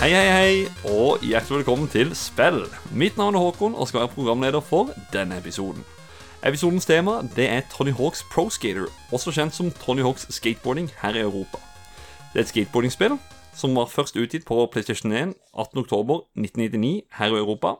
Hei, 0.00 0.14
hei, 0.16 0.28
hei, 0.32 0.60
og 0.88 1.20
hjertelig 1.20 1.58
velkommen 1.58 1.88
til 1.92 2.14
Spill. 2.16 2.62
Mitt 2.96 3.18
navn 3.20 3.36
er 3.36 3.42
Håkon 3.44 3.74
og 3.76 3.90
skal 3.90 4.00
være 4.00 4.14
programleder 4.14 4.62
for 4.64 4.88
denne 5.12 5.36
episoden. 5.36 5.84
Episodens 6.40 6.88
tema 6.88 7.18
det 7.36 7.44
er 7.52 7.66
Tony 7.68 7.92
Hawks 7.92 8.22
Pro 8.32 8.46
Skater, 8.48 8.86
også 9.12 9.34
kjent 9.36 9.52
som 9.52 9.68
Tony 9.82 10.00
Hawks 10.00 10.24
Skateboarding 10.32 10.88
her 11.02 11.20
i 11.20 11.20
Europa. 11.20 11.60
Det 12.32 12.40
er 12.40 12.46
et 12.46 12.54
skateboardingspill 12.54 13.18
som 13.52 13.76
var 13.76 13.92
først 13.92 14.16
utgitt 14.16 14.48
på 14.48 14.64
PlayStation 14.72 15.12
1 15.12 15.36
18.10.1999 15.52 16.96
her 17.20 17.36
i 17.36 17.42
Europa. 17.44 17.76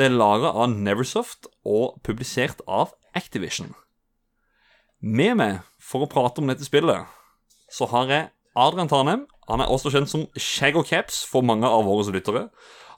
Det 0.00 0.08
er 0.08 0.16
laga 0.16 0.56
av 0.56 0.72
Neversoft 0.72 1.52
og 1.60 2.00
publisert 2.08 2.64
av 2.64 2.96
Activision. 3.12 3.74
Med 5.04 5.36
meg 5.36 5.60
for 5.76 6.08
å 6.08 6.08
prate 6.08 6.40
om 6.40 6.48
dette 6.48 6.64
spillet, 6.64 7.04
så 7.68 7.84
har 7.92 8.14
jeg 8.16 8.30
Adrian 8.56 8.88
Tanem. 8.88 9.28
Han 9.48 9.62
er 9.64 9.70
også 9.72 9.88
kjent 9.88 10.10
som 10.10 10.26
Shag 10.36 10.76
og 10.76 10.84
Caps 10.84 11.22
for 11.24 11.40
mange 11.40 11.64
av 11.64 11.86
våre 11.88 12.12
lyttere. 12.12 12.48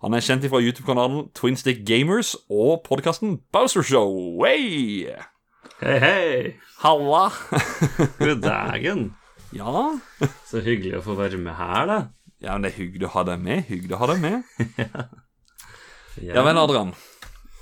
Han 0.02 0.16
er 0.16 0.24
kjent 0.24 0.46
fra 0.50 0.58
YouTube-kanalen 0.58 1.28
Twinstick 1.36 1.84
Gamers 1.86 2.32
og 2.50 2.80
podkasten 2.88 3.36
Bowser 3.54 3.84
Show. 3.86 4.40
Hey! 4.42 5.06
Hei, 5.78 5.98
hei! 6.02 6.54
Halla! 6.82 7.28
God 8.18 8.42
dagen. 8.42 9.12
ja. 9.54 9.84
Så 10.48 10.64
hyggelig 10.64 10.98
å 10.98 11.04
få 11.04 11.14
være 11.20 11.38
med 11.38 11.54
her, 11.54 11.86
da. 11.86 11.98
ja, 12.42 12.56
men 12.56 12.66
det 12.66 12.72
er 12.72 12.78
hyggelig 12.80 13.06
å 13.06 13.12
ha 13.14 13.24
deg 13.30 13.44
med. 13.46 13.62
Hyggelig 13.70 13.94
å 13.94 14.00
ha 14.02 14.10
deg 14.10 14.24
med. 14.24 14.42
Ja 16.20 16.42
vel, 16.44 16.58
Adrian. 16.58 16.90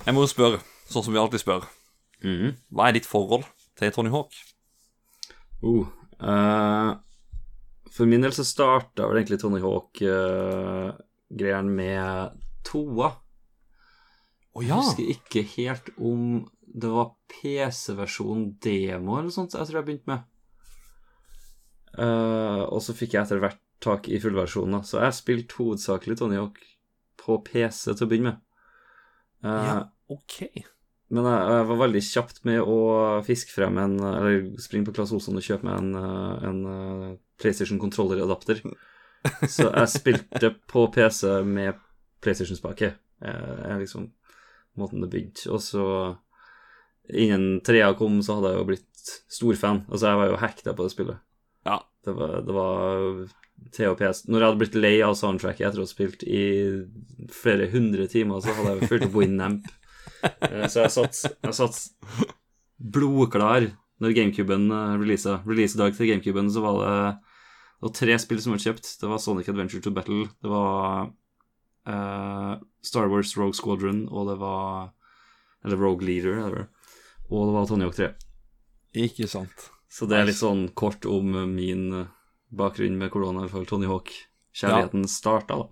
Jeg 0.01 0.15
må 0.17 0.23
jo 0.25 0.31
spørre, 0.31 0.57
sånn 0.89 1.05
som 1.05 1.13
vi 1.13 1.19
alltid 1.21 1.39
spør. 1.43 1.67
Mm. 2.25 2.57
Hva 2.73 2.89
er 2.89 2.97
ditt 2.97 3.07
forhold 3.07 3.45
til 3.79 3.93
Tony 3.95 4.09
Hawk? 4.11 4.33
Uh, 5.61 5.85
eh, 6.17 6.89
for 7.93 8.05
min 8.09 8.23
del 8.23 8.33
så 8.35 8.43
starta 8.47 9.07
vel 9.09 9.17
egentlig 9.21 9.41
Tony 9.41 9.59
Hawk-greiene 9.63 11.73
med 11.73 12.29
toa. 12.67 13.09
Å 14.49 14.57
Jeg 14.65 14.75
husker 14.75 15.05
ikke 15.13 15.41
helt 15.55 15.87
om 15.97 16.21
det 16.69 16.89
var 16.93 17.07
PC-versjon 17.31 18.41
demo 18.61 19.17
eller 19.17 19.33
sånt 19.33 19.55
jeg 19.57 19.65
tror 19.65 19.77
jeg 19.79 19.87
begynte 19.87 20.11
med. 20.11 20.21
Uh, 21.97 22.63
og 22.69 22.79
så 22.85 22.91
fikk 22.93 23.13
jeg 23.15 23.23
etter 23.25 23.41
hvert 23.41 23.61
tak 23.81 24.09
i 24.11 24.19
fullversjonen, 24.21 24.83
så 24.85 24.95
jeg 25.05 25.17
spilte 25.17 25.55
hovedsakelig 25.57 26.17
Tony 26.19 26.37
Hawk 26.37 26.59
på 27.19 27.37
PC 27.45 27.83
til 27.93 28.05
å 28.05 28.09
begynne 28.11 28.31
med. 28.33 28.39
Uh, 29.45 29.65
Ja, 29.65 29.77
ok. 30.11 30.35
Men 31.09 31.23
jeg, 31.25 31.39
jeg 31.55 31.65
var 31.71 31.77
veldig 31.81 32.03
kjapt 32.05 32.37
med 32.45 32.59
å 32.61 32.77
fiske 33.25 33.51
frem 33.55 33.77
en 33.81 33.95
Eller 34.03 34.33
springe 34.61 34.85
på 34.85 34.93
Claes 34.93 35.13
Olsson 35.15 35.39
og 35.39 35.45
kjøpe 35.45 35.65
meg 35.65 35.75
en, 35.79 35.91
eh, 35.97 36.35
en 36.49 36.59
eh, 36.69 37.15
PlayStation 37.41 37.79
controller-adapter. 37.81 38.61
Så 39.51 39.67
jeg 39.67 39.91
spilte 39.91 40.53
på 40.71 40.85
PC 40.95 41.27
med 41.47 41.79
PlayStation-spake. 42.23 42.93
Det 43.19 43.33
er 43.67 43.79
liksom 43.81 44.09
måten 44.79 45.03
det 45.03 45.09
begynte. 45.11 45.49
Og 45.51 45.59
så, 45.63 45.83
innen 47.09 47.59
trea 47.65 47.91
kom, 47.99 48.21
så 48.23 48.37
hadde 48.37 48.53
jeg 48.53 48.61
jo 48.61 48.67
blitt 48.69 49.11
storfan. 49.31 49.83
Altså, 49.89 50.11
jeg 50.11 50.19
var 50.21 50.31
jo 50.31 50.39
hekta 50.43 50.75
på 50.77 50.85
det 50.87 50.93
spillet. 50.93 51.19
Ja. 51.67 51.79
Det 52.05 52.13
var, 52.15 52.37
det 52.47 52.53
var 52.55 53.01
T 53.75 53.83
og 53.89 53.97
PS 53.99 54.21
Når 54.31 54.39
jeg 54.39 54.47
hadde 54.47 54.59
blitt 54.61 54.75
lei 54.79 54.93
av 55.03 55.17
soundtracket 55.19 55.65
etter 55.67 55.81
å 55.81 55.83
ha 55.83 55.89
spilt 55.89 56.21
i 56.23 56.43
flere 57.35 57.67
hundre 57.73 58.05
timer, 58.07 58.39
så 58.39 58.53
hadde 58.55 58.71
jeg 58.71 58.79
jo 58.85 58.89
fulgt 58.93 59.11
Winamp. 59.17 59.67
Eh, 60.23 60.63
Så 60.71 60.85
jeg 60.85 60.93
satt, 60.95 61.19
jeg 61.43 61.57
satt 61.57 61.81
blodklar 62.79 63.67
når 63.99 64.15
GameCuben 64.15 64.69
eh, 64.71 64.93
releasa. 65.01 65.41
Releasedag 65.47 65.97
til 65.97 66.13
GameCuben 66.13 66.47
så 66.55 66.63
var 66.63 66.79
det, 66.79 66.93
det 67.79 67.87
var 67.87 67.95
tre 67.95 68.15
spill 68.19 68.41
som 68.43 68.51
ble 68.51 68.59
kjøpt. 68.59 68.89
Det 68.99 69.07
var 69.07 69.21
Sonic 69.23 69.47
Adventure 69.47 69.79
to 69.83 69.91
Battle, 69.95 70.25
det 70.43 70.51
var 70.51 71.13
uh, 71.87 72.53
Star 72.83 73.07
Wars 73.07 73.31
Rogue 73.39 73.55
Squadron, 73.55 74.03
og 74.11 74.27
det 74.27 74.39
var 74.41 74.91
Eller 75.63 75.79
Rogue 75.79 76.05
Leader, 76.07 76.37
eller. 76.43 76.67
Og 77.29 77.47
det 77.47 77.55
var 77.55 77.65
Tony 77.67 77.87
Hawk 77.87 77.95
3. 77.95 78.09
Ikke 78.99 79.27
sant. 79.31 79.69
Så 79.91 80.07
det 80.07 80.19
er 80.19 80.27
litt 80.29 80.39
sånn 80.39 80.69
kort 80.77 81.03
om 81.09 81.33
min 81.51 81.89
eh, 81.93 82.11
bakgrunn 82.55 82.95
med 82.97 83.11
korona, 83.11 83.41
i 83.41 83.43
hvert 83.43 83.55
fall 83.57 83.67
Tony 83.67 83.89
Hawk-kjærligheten 83.89 85.03
starta, 85.11 85.57
da. 85.59 85.67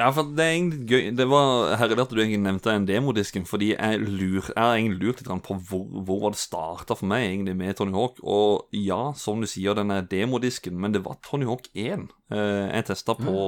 Ja, 0.00 0.08
for 0.16 0.30
det 0.32 0.44
er 0.44 0.54
egentlig 0.54 0.84
gøy 0.88 1.08
Det 1.18 1.26
var 1.28 1.74
herlig 1.76 1.98
at 2.00 2.12
du 2.12 2.20
egentlig 2.22 2.40
nevnte 2.40 2.72
den 2.72 2.86
demodisken, 2.88 3.44
fordi 3.48 3.72
jeg, 3.74 4.00
lur, 4.00 4.46
jeg 4.48 4.56
har 4.56 4.78
egentlig 4.78 5.00
lurt 5.02 5.20
litt 5.20 5.44
på 5.44 5.56
hvor, 5.68 5.84
hvor 6.08 6.30
det 6.32 6.40
starta 6.40 6.96
for 6.96 7.10
meg 7.10 7.26
egentlig 7.26 7.56
med 7.58 7.76
Tony 7.76 7.92
Hawk. 7.96 8.22
Og 8.24 8.70
ja, 8.76 9.10
som 9.18 9.42
du 9.42 9.48
sier, 9.50 9.76
den 9.76 9.92
er 9.92 10.08
demodisken, 10.08 10.78
men 10.80 10.96
det 10.96 11.04
var 11.04 11.20
Tony 11.26 11.48
Hawk 11.48 11.68
1 11.74 12.06
eh, 12.32 12.70
jeg 12.70 12.86
testa 12.88 13.16
på, 13.18 13.42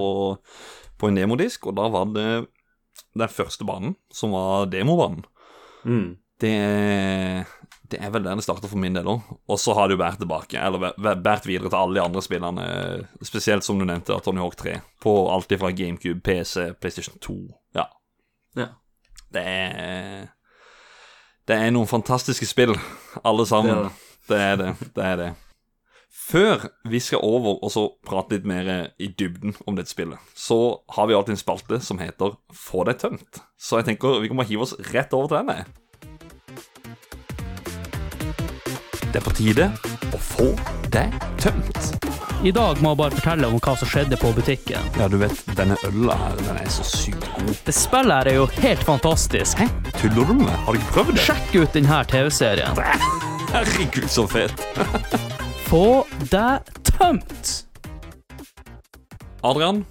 på 1.00 1.08
en 1.08 1.22
demodisk, 1.22 1.70
og 1.70 1.78
da 1.80 1.88
var 1.94 2.12
det 2.12 2.28
den 3.16 3.32
første 3.32 3.64
banen 3.68 3.96
som 4.12 4.36
var 4.36 4.68
demobanen. 4.72 5.24
Mm. 5.88 6.08
Det, 6.42 6.56
det 7.92 8.00
er 8.00 8.12
vel 8.14 8.24
der 8.24 8.38
det 8.38 8.44
starter 8.46 8.70
for 8.70 8.80
min 8.80 8.96
del 8.96 9.08
òg. 9.12 9.32
Og 9.50 9.60
så 9.60 9.74
har 9.76 9.88
det 9.88 9.96
jo 9.96 10.02
båret 10.02 10.20
tilbake, 10.22 10.58
eller 10.58 10.94
båret 10.96 11.48
videre 11.48 11.68
til 11.70 11.78
alle 11.78 11.98
de 11.98 12.04
andre 12.04 12.22
spillene, 12.24 12.66
spesielt 13.24 13.66
som 13.66 13.80
du 13.80 13.86
nevnte, 13.88 14.16
Tony 14.24 14.42
Hawk 14.42 14.56
3, 14.60 14.78
på 15.02 15.16
alt 15.32 15.52
fra 15.60 15.72
GameCube, 15.76 16.22
PC, 16.24 16.72
PlayStation 16.80 17.18
2. 17.20 17.38
Ja. 17.78 17.88
Ja. 18.56 18.72
Det 19.32 19.42
er 19.48 20.30
Det 21.48 21.56
er 21.58 21.72
noen 21.74 21.90
fantastiske 21.90 22.46
spill, 22.46 22.76
alle 23.24 23.46
sammen. 23.46 23.88
Det 23.88 23.88
er 23.88 24.12
Det 24.28 24.38
er 24.38 24.56
det. 24.56 24.74
Det 24.94 25.04
er 25.04 25.16
det. 25.16 25.32
Før 26.12 26.68
vi 26.88 27.00
skal 27.00 27.18
over 27.24 27.58
og 27.64 27.70
så 27.72 27.86
prate 28.06 28.36
litt 28.36 28.46
mer 28.46 28.68
i 29.00 29.08
dybden 29.18 29.56
om 29.66 29.76
dette 29.76 29.90
spillet, 29.90 30.20
så 30.38 30.78
har 30.94 31.08
vi 31.08 31.16
alltid 31.16 31.34
en 31.34 31.40
spalte 31.40 31.80
som 31.82 31.98
heter 31.98 32.36
Få 32.54 32.84
deg 32.86 33.00
tømt. 33.02 33.40
Så 33.58 33.80
jeg 33.80 33.90
tenker 33.90 34.20
vi 34.22 34.30
kan 34.30 34.38
bare 34.38 34.48
hive 34.48 34.62
oss 34.68 34.76
rett 34.92 35.12
over 35.16 35.32
til 35.32 35.48
den. 35.48 35.72
Det 39.12 39.20
er 39.20 39.24
på 39.26 39.32
tide 39.36 39.66
å 40.16 40.18
få 40.22 40.46
det 40.92 41.06
tømt. 41.40 41.90
I 42.42 42.50
dag 42.54 42.80
må 42.82 42.90
jeg 42.94 42.98
bare 42.98 43.14
fortelle 43.18 43.48
om 43.52 43.58
hva 43.62 43.74
som 43.78 43.88
skjedde 43.90 44.16
på 44.18 44.30
butikken. 44.34 44.86
Ja, 44.98 45.06
du 45.12 45.18
vet, 45.20 45.36
denne 45.58 45.76
øla 45.86 46.16
her, 46.18 46.38
den 46.40 46.56
er 46.58 46.70
så 46.72 46.84
sykt 46.88 47.26
god. 47.36 47.52
Det 47.66 47.74
spillet 47.76 48.14
her 48.16 48.30
er 48.32 48.38
jo 48.40 48.46
helt 48.64 48.82
fantastisk. 48.88 49.60
Hæ? 49.62 49.68
Tuller 50.00 50.26
du 50.26 50.32
med 50.38 50.46
meg? 50.48 50.56
Har 50.66 50.72
du 50.74 50.80
ikke 50.80 50.94
prøvd 50.96 51.12
det? 51.18 51.26
Sjekk 51.28 51.52
ut 51.60 51.76
denne 51.76 52.00
TV-serien. 52.10 52.82
Herregud, 53.52 54.08
så 54.10 54.24
fet. 54.32 54.64
Få 55.68 55.84
det 56.32 56.48
tømt! 56.88 57.52
Adrian, 59.44 59.84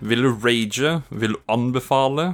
vil 0.00 0.24
du 0.26 0.30
rage? 0.44 0.94
Vil 1.10 1.36
du 1.36 1.42
anbefale? 1.52 2.30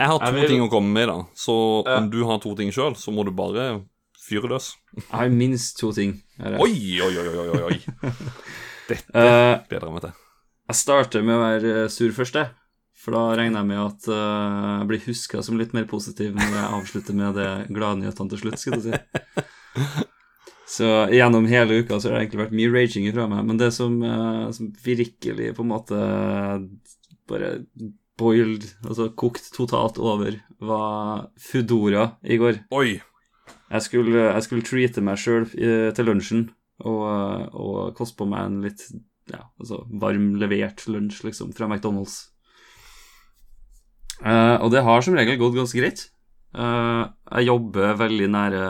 Jeg 0.00 0.08
har 0.10 0.18
to 0.18 0.26
Jeg 0.32 0.34
vil- 0.40 0.48
ting 0.56 0.62
å 0.64 0.70
komme 0.72 0.92
med, 0.96 1.08
da. 1.12 1.20
Så 1.36 1.54
Ja. 1.86 1.98
om 2.00 2.10
du 2.10 2.24
har 2.26 2.38
to 2.42 2.54
ting 2.58 2.70
sjøl, 2.72 2.96
så 2.96 3.12
må 3.14 3.24
du 3.24 3.30
bare 3.30 3.82
fyre 4.22 4.48
løs. 4.52 4.72
Jeg 4.96 5.08
har 5.12 5.30
minst 5.34 5.78
to 5.80 5.90
ting. 5.96 6.16
Oi, 6.40 6.72
oi, 7.02 7.12
oi, 7.18 7.28
oi, 7.42 7.62
oi. 7.68 7.78
Dette 8.88 9.12
Eh, 9.14 9.54
gleder 9.68 9.86
jeg 9.88 9.94
meg 9.96 10.04
til. 10.06 10.12
jeg 10.72 10.78
starter 10.78 11.22
med 11.26 11.36
å 11.36 11.42
være 11.42 11.88
sur 11.92 12.12
først, 12.16 12.38
jeg. 12.38 12.50
For 13.02 13.16
da 13.16 13.22
regner 13.34 13.58
jeg 13.64 13.66
med 13.72 13.80
at 13.82 14.08
eh, 14.14 14.66
jeg 14.78 14.88
blir 14.92 15.04
huska 15.08 15.42
som 15.42 15.56
litt 15.58 15.72
mer 15.74 15.88
positiv 15.90 16.36
når 16.38 16.52
jeg 16.54 16.74
avslutter 16.78 17.16
med 17.18 17.34
det 17.40 17.48
gladnyhetene 17.74 18.30
til 18.30 18.42
slutt, 18.44 18.60
skal 18.62 18.78
du 18.78 18.84
si. 18.86 19.00
Så 20.72 20.86
gjennom 21.12 21.44
hele 21.50 21.80
uka 21.82 21.98
så 22.00 22.08
har 22.08 22.14
det 22.16 22.20
egentlig 22.28 22.42
vært 22.44 22.54
mye 22.56 22.70
raging 22.72 23.08
fra 23.12 23.26
meg, 23.28 23.42
men 23.48 23.58
det 23.60 23.72
som, 23.76 23.98
eh, 24.06 24.46
som 24.56 24.70
virkelig 24.84 25.50
på 25.56 25.64
en 25.66 25.72
måte 25.72 25.98
bare 27.28 27.50
boiled, 28.20 28.64
altså 28.86 29.08
kokt 29.18 29.50
totalt 29.56 29.98
over, 30.00 30.38
var 30.62 31.26
Foodora 31.42 32.12
i 32.22 32.38
går. 32.40 32.62
Oi. 32.72 33.00
Jeg 33.72 33.86
skulle, 33.86 34.26
jeg 34.26 34.44
skulle 34.44 34.66
treate 34.68 35.04
meg 35.04 35.20
sjøl 35.20 35.46
til 35.48 36.04
lunsjen 36.04 36.42
og, 36.84 37.06
og 37.56 37.94
koste 37.96 38.18
på 38.18 38.26
meg 38.28 38.44
en 38.44 38.60
litt 38.66 38.84
ja, 39.30 39.44
altså 39.60 39.82
varm 40.02 40.34
levert 40.40 40.84
lunsj, 40.90 41.22
liksom, 41.28 41.52
fra 41.56 41.68
McDonald's. 41.68 42.32
Uh, 44.22 44.58
og 44.62 44.70
det 44.74 44.84
har 44.86 45.02
som 45.02 45.16
regel 45.18 45.38
gått 45.40 45.56
ganske 45.56 45.78
greit. 45.78 46.04
Uh, 46.52 47.08
jeg 47.38 47.48
jobber 47.48 47.96
veldig 48.00 48.28
nære 48.30 48.62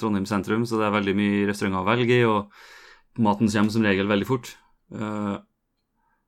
Trondheim 0.00 0.26
sentrum, 0.28 0.66
så 0.68 0.78
det 0.80 0.88
er 0.88 0.98
veldig 0.98 1.16
mye 1.18 1.48
restauranter 1.48 1.82
å 1.82 1.88
velge 1.88 2.18
i, 2.18 2.28
og 2.28 3.24
maten 3.24 3.50
kommer 3.50 3.74
som 3.74 3.86
regel 3.86 4.10
veldig 4.10 4.28
fort. 4.28 4.54
Uh, 4.94 5.38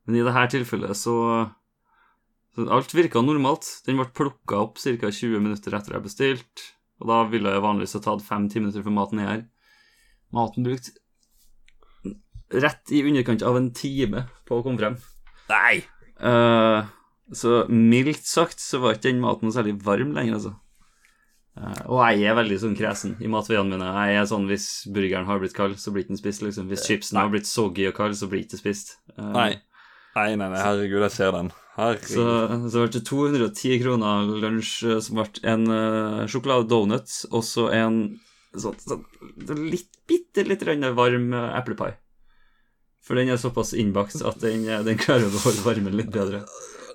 men 0.06 0.18
i 0.18 0.24
dette 0.24 0.46
tilfellet 0.54 0.98
så, 0.98 1.16
så 2.54 2.66
Alt 2.72 2.94
virka 2.94 3.20
normalt. 3.22 3.66
Den 3.86 3.98
ble 3.98 4.08
plukka 4.14 4.62
opp 4.62 4.78
ca. 4.78 5.10
20 5.10 5.42
minutter 5.42 5.74
etter 5.76 5.98
jeg 5.98 6.06
bestilte. 6.06 6.72
Og 7.00 7.10
da 7.10 7.22
ville 7.30 7.52
jeg 7.52 7.64
vanligvis 7.64 7.96
ha 7.98 8.02
tatt 8.04 8.24
fem-ti 8.24 8.62
minutter 8.62 8.84
før 8.84 8.94
maten 8.96 9.20
er 9.22 9.30
her. 9.30 9.42
Maten 10.34 10.66
brukte 10.66 10.96
rett 12.54 12.92
i 12.94 13.02
underkant 13.02 13.42
av 13.42 13.56
en 13.58 13.72
time 13.74 14.26
på 14.46 14.58
å 14.58 14.64
komme 14.64 14.80
frem. 14.80 15.00
Nei! 15.50 15.80
Uh, 16.16 16.86
så 17.34 17.64
mildt 17.68 18.28
sagt 18.28 18.62
så 18.62 18.80
var 18.82 18.96
ikke 18.96 19.10
den 19.10 19.20
maten 19.24 19.52
særlig 19.52 19.76
varm 19.84 20.14
lenger, 20.16 20.38
altså. 20.38 20.54
Uh, 21.56 21.82
og 21.88 22.00
jeg 22.04 22.28
er 22.28 22.38
veldig 22.38 22.58
sånn 22.62 22.78
kresen 22.78 23.16
i 23.24 23.30
matveiene 23.32 23.74
mine. 23.74 23.90
Jeg 24.08 24.20
er 24.20 24.30
sånn 24.30 24.48
hvis 24.50 24.68
burgeren 24.92 25.28
har 25.28 25.42
blitt 25.42 25.56
kald, 25.56 25.78
så 25.82 25.92
blir 25.94 26.06
den 26.08 26.20
spist, 26.20 26.44
liksom. 26.46 26.70
Hvis 26.70 26.86
chipsen 26.88 27.20
har 27.20 27.32
blitt 27.32 27.50
soggy 27.50 27.88
og 27.90 27.96
kald, 27.98 28.16
så 28.18 28.30
blir 28.30 28.44
den 28.44 28.50
ikke 28.50 28.62
spist. 28.62 28.96
Uh, 29.16 29.32
Nei. 29.34 29.52
Nei, 30.16 30.30
nei, 30.38 30.48
nei, 30.48 30.60
herregud, 30.62 31.02
jeg 31.04 31.12
ser 31.12 31.34
den. 31.36 31.52
Herregud. 31.76 32.08
Så, 32.08 32.24
så 32.72 32.84
ble 32.84 32.92
det 32.94 33.02
210 33.04 33.82
kroner 33.82 34.30
lunsj, 34.40 34.72
eh, 34.88 35.02
som 35.04 35.20
ble 35.20 35.26
en 35.44 35.66
uh, 35.68 36.22
sjokolade-donut 36.30 37.18
og 37.30 37.44
så 37.44 37.68
en 37.76 37.98
sånn, 38.56 38.78
sånn 38.80 39.66
litt, 39.68 39.90
bitte 40.08 40.46
litt 40.48 40.64
varm 40.96 41.32
uh, 41.36 41.52
eplepai. 41.58 41.92
For 43.06 43.18
den 43.18 43.30
er 43.30 43.38
såpass 43.38 43.74
innbakt 43.76 44.18
at 44.24 44.40
den, 44.42 44.64
eh, 44.68 44.82
den 44.86 44.98
klarer 44.98 45.30
å 45.30 45.42
holde 45.44 45.62
varmen 45.62 45.94
litt 45.94 46.10
bedre. 46.14 46.42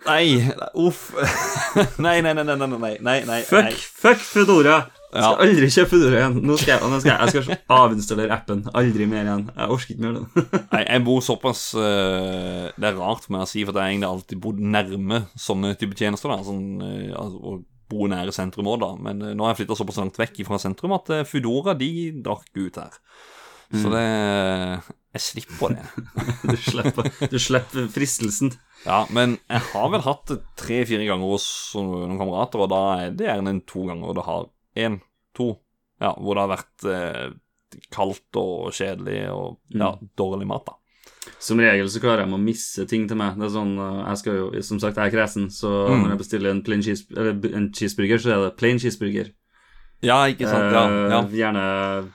Nei, 0.07 0.41
uff. 0.73 1.11
nei, 2.05 2.17
nei, 2.25 2.33
nei, 2.33 2.43
nei, 2.43 2.57
nei, 2.57 2.67
nei, 2.73 2.97
nei, 3.05 3.19
nei. 3.29 3.41
Fuck, 3.47 3.77
fuck 4.01 4.25
Foodora! 4.25 4.81
Jeg 5.11 5.23
skal 5.25 5.41
aldri 5.43 5.67
kjøpe 5.75 5.91
Fedora 5.91 6.19
igjen. 6.21 6.37
Nå 6.47 6.55
skal 6.59 6.71
jeg, 6.71 6.89
nå 6.91 6.99
skal 7.03 7.11
jeg, 7.11 7.33
jeg 7.35 7.45
skal 7.45 7.57
avinstallere 7.81 8.35
appen. 8.35 8.61
Aldri 8.79 9.07
mer 9.11 9.27
igjen. 9.27 9.43
Jeg 9.57 9.75
orker 9.75 9.91
ikke 9.95 10.05
mer 10.05 10.13
den. 10.19 10.45
Nei, 10.75 10.83
jeg 10.85 11.03
bor 11.07 11.25
såpass 11.25 11.63
eh, 11.75 12.69
Det 12.77 12.87
er 12.87 12.99
rart 12.99 13.27
med 13.33 13.43
å 13.43 13.49
si, 13.49 13.65
for 13.67 13.75
jeg 13.75 13.83
har 13.83 13.91
egentlig 13.91 14.11
alltid 14.11 14.41
bodd 14.45 14.61
nærme 14.77 15.25
sånne 15.35 15.73
type 15.81 15.99
tjenester. 15.99 16.31
Da, 16.31 16.39
sånn, 16.47 16.63
eh, 16.87 17.11
altså, 17.17 17.57
bo 17.91 18.07
nære 18.07 18.35
sentrum 18.35 18.71
òg, 18.71 18.79
da. 18.85 18.93
Men 19.09 19.19
eh, 19.27 19.35
nå 19.35 19.45
har 19.45 19.53
jeg 19.53 19.65
flytta 19.65 19.79
såpass 19.81 19.99
langt 19.99 20.21
vekk 20.21 20.41
fra 20.47 20.61
sentrum 20.63 20.95
at 20.95 21.11
Foodora 21.27 21.75
de 21.75 21.91
drakk 22.23 22.47
ut 22.55 22.79
her. 22.79 22.97
Så 23.71 23.87
det 23.87 24.07
Jeg 25.11 25.21
slipper 25.23 25.75
det. 25.75 25.85
Du 26.51 26.57
slipper, 26.59 27.11
du 27.31 27.37
slipper 27.39 27.91
fristelsen. 27.91 28.55
Ja, 28.85 29.03
men 29.13 29.37
jeg 29.51 29.67
har 29.73 29.91
vel 29.93 30.03
hatt 30.07 30.25
det 30.31 30.39
tre-fire 30.59 31.03
ganger 31.07 31.35
hos 31.35 31.45
noen 31.77 32.17
kamerater, 32.19 32.63
og 32.63 32.71
da 32.71 32.81
er 33.03 33.13
det 33.15 33.27
gjerne 33.27 33.57
to 33.69 33.85
ganger 33.91 34.15
det 34.17 34.25
har 34.25 34.49
én, 34.75 34.99
to, 35.37 35.53
ja, 36.01 36.13
hvor 36.17 36.35
det 36.35 36.43
har 36.45 36.51
vært 36.57 36.85
eh, 36.91 37.31
kaldt 37.93 38.35
og 38.39 38.71
kjedelig 38.75 39.29
og 39.31 39.59
ja, 39.71 39.93
dårlig 40.17 40.47
mat, 40.47 40.65
da. 40.67 40.77
Som 41.41 41.59
regel 41.61 41.87
så 41.89 41.99
klarer 42.01 42.25
jeg 42.25 42.33
å 42.33 42.37
misse 42.41 42.83
ting 42.89 43.07
til 43.09 43.17
meg. 43.17 43.37
Det 43.37 43.45
er 43.45 43.53
sånn, 43.53 43.75
uh, 43.77 44.01
jeg 44.09 44.17
skal 44.21 44.35
jo, 44.39 44.45
Som 44.65 44.79
sagt, 44.81 44.97
jeg 44.97 45.09
er 45.09 45.13
kresen, 45.13 45.49
så 45.53 45.69
Mm. 45.89 46.01
når 46.03 46.09
jeg 46.09 46.17
bestiller 46.17 46.49
en, 46.51 46.61
plain 46.65 46.81
cheese, 46.81 47.05
eller 47.15 47.55
en 47.55 47.71
cheeseburger, 47.73 48.17
så 48.17 48.31
er 48.33 48.41
det 48.45 48.57
plain 48.57 48.79
cheeseburger. 48.81 49.31
Ja, 50.01 50.25
ikke 50.25 50.49
sant? 50.49 50.73
Ja, 50.73 50.87
Eh, 50.89 51.09
ja. 51.11 51.21
Gjerne 51.29 52.07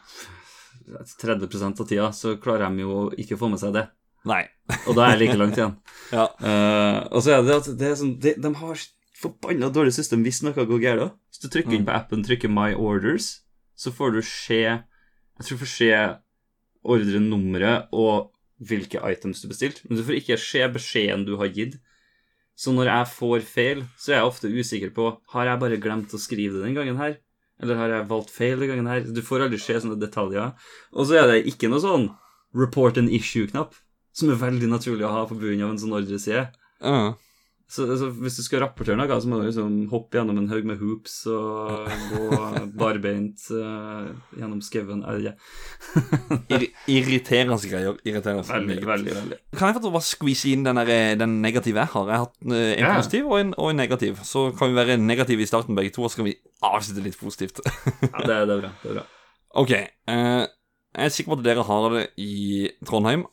30 1.18 1.80
av 1.80 1.86
tida 1.86 2.10
så 2.12 2.36
klarer 2.40 2.70
de 2.70 2.82
jo 2.84 3.10
ikke 3.18 3.36
å 3.36 3.40
få 3.40 3.50
med 3.50 3.60
seg 3.62 3.74
det. 3.76 3.86
Nei. 4.26 4.42
Og 4.88 4.94
da 4.96 5.06
er 5.06 5.16
jeg 5.16 5.22
like 5.28 5.38
langt 5.38 5.56
igjen. 5.58 5.76
Ja. 6.16 6.26
Eh, 6.38 6.98
og 7.10 7.22
så 7.22 7.32
er 7.34 7.42
det 7.46 7.56
at 7.56 7.70
det 7.78 7.88
er 7.90 7.96
sånn, 7.98 8.12
de, 8.22 8.34
de 8.38 8.50
har 8.54 8.78
forbanna 9.20 9.70
dårlig 9.72 9.94
system 9.96 10.22
hvis 10.26 10.42
noe 10.44 10.52
går 10.66 10.80
galt. 10.82 11.14
Hvis 11.32 11.42
du 11.42 11.48
trykker 11.48 11.72
Mm. 11.72 11.78
inn 11.80 11.86
på 11.86 11.94
appen, 11.96 12.22
trykker 12.24 12.50
My 12.52 12.74
Orders, 12.74 13.40
så 13.76 13.92
får 13.92 14.12
du 14.12 14.22
se 14.22 14.62
Jeg 14.62 15.44
tror 15.44 15.58
du 15.58 15.64
får 15.64 15.72
se 15.76 15.90
ordrenummeret 16.86 17.88
og 17.92 18.30
hvilke 18.66 19.00
items 19.10 19.42
du 19.42 19.48
bestilte, 19.50 19.82
men 19.88 19.98
du 19.98 20.04
får 20.06 20.16
ikke 20.20 20.38
se 20.40 20.62
beskjeden 20.72 21.26
du 21.26 21.34
har 21.36 21.50
gitt. 21.52 21.74
Så 22.56 22.72
når 22.72 22.88
jeg 22.88 23.08
får 23.12 23.42
feil, 23.44 23.82
så 24.00 24.12
er 24.14 24.16
jeg 24.22 24.28
ofte 24.30 24.48
usikker 24.48 24.94
på 24.96 25.10
Har 25.34 25.44
jeg 25.44 25.60
bare 25.60 25.76
glemt 25.82 26.14
å 26.16 26.18
skrive 26.20 26.56
det 26.56 26.64
den 26.64 26.74
gangen 26.78 26.96
her. 26.96 27.18
Eller 27.60 27.76
har 27.76 27.88
jeg 27.88 28.08
valgt 28.08 28.30
feil 28.32 28.58
den 28.60 28.68
gangen 28.70 28.86
her? 28.88 29.00
Du 29.00 29.20
får 29.20 29.44
aldri 29.44 29.58
se 29.60 29.74
sånne 29.74 29.98
detaljer. 30.00 30.54
Og 30.94 31.06
så 31.06 31.20
er 31.22 31.26
det 31.34 31.46
ikke 31.52 31.68
noe 31.68 31.80
sånn 31.84 32.08
report 32.56 32.96
an 32.96 33.10
issue-knapp, 33.12 33.74
som 34.16 34.30
er 34.32 34.40
veldig 34.40 34.68
naturlig 34.72 35.04
å 35.04 35.12
ha 35.12 35.26
på 35.28 35.36
bunnen 35.38 35.64
av 35.66 35.70
en 35.74 35.78
sånn 35.82 35.92
ordreside. 35.92 36.46
Ja. 36.80 37.14
Så, 37.66 37.82
så 37.98 38.08
hvis 38.14 38.36
du 38.38 38.44
skal 38.46 38.60
rapportere 38.62 38.94
noe, 38.94 39.16
så 39.18 39.26
må 39.26 39.40
du 39.40 39.48
liksom 39.48 39.72
hoppe 39.90 40.20
gjennom 40.20 40.36
en 40.38 40.46
haug 40.52 40.68
med 40.68 40.78
hoops 40.78 41.16
og 41.26 41.88
gå 42.12 42.28
barbeint 42.78 43.42
uh, 43.50 44.12
gjennom 44.38 44.60
skauen. 44.62 45.02
Uh, 45.02 45.18
yeah. 45.18 45.34
ikke. 46.46 46.68
Irriterende 46.94 47.58
greier. 47.66 47.98
Irriterende. 48.06 48.46
Veldig, 48.46 48.78
veldig, 48.86 49.16
veldig. 49.18 49.40
Kan 49.58 49.72
jeg 49.72 49.80
få 49.80 49.90
bare 49.90 50.06
squeeze 50.06 50.52
inn 50.54 50.62
den, 50.68 50.78
der, 50.78 51.18
den 51.18 51.40
negative 51.42 51.82
jeg 51.82 51.92
har? 51.96 52.06
Jeg 52.12 52.20
har 52.20 52.28
hatt 52.28 52.38
eh, 52.46 52.70
en 52.76 52.86
yeah. 52.86 52.96
positiv 53.00 53.32
og 53.32 53.40
en, 53.40 53.52
og 53.58 53.72
en 53.72 53.82
negativ. 53.82 54.22
Så 54.22 54.46
kan 54.54 54.70
vi 54.70 54.78
være 54.78 55.00
negative 55.02 55.42
i 55.42 55.50
starten 55.50 55.78
begge 55.78 55.96
to, 55.96 56.06
og 56.06 56.14
så 56.14 56.22
kan 56.22 56.30
vi 56.30 56.38
avslutte 56.70 57.02
litt 57.02 57.18
positivt. 57.18 57.64
Ja, 57.66 58.22
det, 58.22 58.36
det 58.46 58.60
er 58.60 58.62
bra. 58.62 58.74
det 58.84 58.92
er 58.92 59.00
bra. 59.00 59.08
Ok. 59.56 59.72
Uh, 60.04 60.44
jeg 60.96 61.08
er 61.08 61.12
sikker 61.12 61.32
på 61.32 61.36
at 61.40 61.44
dere 61.44 61.64
har 61.64 61.86
det 61.92 62.02
i 62.20 62.68
Trondheim. 62.86 63.26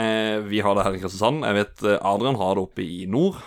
Eh, 0.00 0.38
vi 0.46 0.60
har 0.60 0.76
det 0.76 0.84
her 0.86 0.96
i 0.96 1.00
Kristiansand. 1.02 1.44
Jeg 1.44 1.56
vet 1.58 1.82
eh, 1.84 1.98
Adrian 2.06 2.38
har 2.40 2.56
det 2.56 2.64
oppe 2.64 2.84
i 2.84 3.06
nord. 3.10 3.40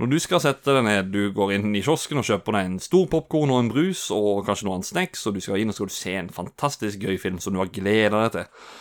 Når 0.00 0.08
du 0.08 0.16
skal 0.24 0.40
sette 0.42 0.72
deg 0.74 0.86
ned, 0.86 1.10
du 1.12 1.34
går 1.36 1.52
inn 1.58 1.74
i 1.76 1.82
kiosken 1.84 2.18
og 2.18 2.26
kjøper 2.26 2.56
deg 2.56 2.68
en 2.68 2.78
stor 2.82 3.04
popkorn 3.12 3.52
og 3.52 3.60
en 3.60 3.70
brus 3.70 4.06
og 4.14 4.46
kanskje 4.48 4.66
noen 4.66 4.86
snacks, 4.86 5.26
og 5.28 5.36
du 5.36 5.42
skal 5.44 5.60
inn 5.60 5.70
og 5.70 5.76
skal 5.76 5.90
du 5.90 5.94
se 5.94 6.14
en 6.18 6.32
fantastisk 6.32 7.04
gøy 7.04 7.20
film 7.22 7.38
som 7.42 7.54
du 7.54 7.60
har 7.60 7.70
gleda 7.70 8.24
deg 8.24 8.32
til. 8.34 8.72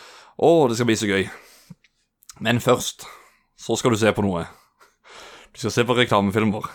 Å, 0.41 0.51
det 0.71 0.79
skal 0.79 0.89
bli 0.89 0.97
så 0.97 1.11
gøy. 1.11 1.27
Men 2.41 2.63
først 2.63 3.05
så 3.59 3.77
skal 3.77 3.93
du 3.93 3.99
se 4.01 4.15
på 4.15 4.25
noe. 4.25 4.47
Du 5.51 5.61
skal 5.61 5.75
se 5.75 5.85
på 5.85 5.99
reklamefilmer. 5.99 6.71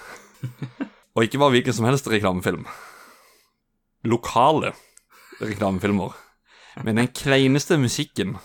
Og 1.16 1.24
ikke 1.24 1.40
bare 1.40 1.56
hvilken 1.56 1.74
som 1.74 1.88
helst 1.88 2.06
reklamefilm. 2.12 2.68
Lokale 4.06 4.76
reklamefilmer. 5.40 6.12
Med 6.84 7.00
den 7.00 7.08
kleineste 7.08 7.80
musikken. 7.80 8.36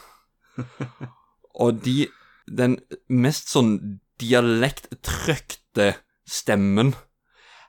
Og 1.56 1.84
de 1.86 2.08
Den 2.52 2.80
mest 3.08 3.52
sånn 3.54 4.00
dialekttrykte 4.20 5.94
stemmen. 6.28 6.90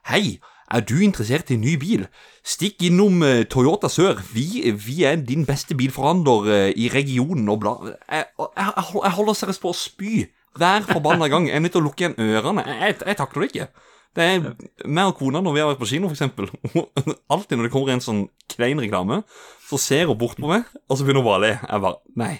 Hei, 0.09 0.41
er 0.73 0.81
du 0.83 0.97
interessert 1.05 1.51
i 1.53 1.57
ny 1.61 1.75
bil? 1.79 2.07
Stikk 2.43 2.83
innom 2.89 3.21
eh, 3.23 3.45
Toyota 3.47 3.87
Sør. 3.87 4.19
Vi, 4.33 4.73
vi 4.73 5.03
er 5.07 5.21
din 5.21 5.45
beste 5.47 5.77
bilforhandler 5.77 6.49
eh, 6.51 6.69
i 6.75 6.89
regionen 6.91 7.47
og 7.53 7.61
bla... 7.63 7.73
Jeg, 7.85 8.27
jeg, 8.41 8.73
jeg, 8.75 9.13
holder 9.17 9.39
seriøst 9.39 9.63
på 9.63 9.71
å 9.71 9.77
spy 9.77 10.13
hver 10.59 10.87
forbanna 10.89 11.29
gang. 11.31 11.47
Jeg 11.47 11.61
er 11.61 11.63
nødt 11.63 11.75
til 11.77 11.83
å 11.83 11.87
lukke 11.87 12.07
igjen 12.07 12.17
ørene. 12.19 12.65
Jeg, 12.67 12.81
jeg, 12.83 12.99
jeg 13.11 13.19
takler 13.21 13.45
det 13.45 13.51
ikke. 13.53 13.69
Det 14.13 14.25
er 14.29 14.41
meg 14.85 15.09
og 15.09 15.17
kona 15.17 15.41
når 15.41 15.55
vi 15.55 15.61
har 15.63 15.69
vært 15.71 15.81
på 15.81 15.89
kino, 15.89 16.09
eksempel. 16.13 16.49
Alltid 17.33 17.57
når 17.57 17.69
det 17.69 17.73
kommer 17.73 17.95
en 17.95 18.03
sånn 18.03 18.25
klein 18.51 18.81
reklame, 18.81 19.23
så 19.69 19.79
ser 19.81 20.09
hun 20.09 20.19
bort 20.19 20.41
på 20.41 20.49
meg, 20.49 20.67
og 20.85 20.97
så 20.97 21.05
begynner 21.05 21.23
hun 21.23 21.29
bare 21.31 21.39
å 21.39 21.45
le. 21.45 21.53
Jeg 21.61 21.85
bare 21.87 22.19
Nei. 22.21 22.35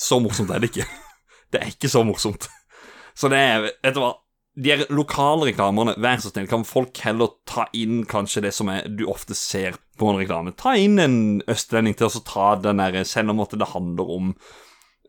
Så 0.00 0.18
morsomt 0.22 0.50
er 0.50 0.62
det 0.62 0.72
ikke. 0.72 0.88
Det 1.52 1.62
er 1.62 1.70
ikke 1.70 1.90
så 1.90 2.02
morsomt. 2.02 2.48
Så 3.14 3.30
det 3.30 3.38
er 3.38 3.66
Vet 3.68 3.94
du 3.94 4.02
hva? 4.02 4.14
De 4.54 4.70
her 4.70 4.84
lokale 4.94 5.48
reklamene, 5.48 5.96
vær 5.98 6.20
så 6.22 6.30
snill, 6.30 6.46
kan 6.46 6.62
folk 6.66 6.98
heller 7.02 7.32
ta 7.50 7.64
inn 7.74 8.04
kanskje 8.06 8.44
det 8.44 8.52
som 8.54 8.68
er, 8.70 8.84
du 8.86 9.02
ofte 9.10 9.34
ser 9.34 9.74
på 9.98 10.12
en 10.12 10.20
reklame? 10.20 10.52
Ta 10.54 10.76
inn 10.78 11.00
en 11.02 11.16
østlending 11.50 11.96
til 11.98 12.06
å 12.06 12.22
ta 12.22 12.52
den 12.62 12.78
der, 12.78 13.00
selv 13.02 13.34
om 13.34 13.42
at 13.42 13.56
det 13.58 13.72
handler 13.72 14.12
om 14.14 14.30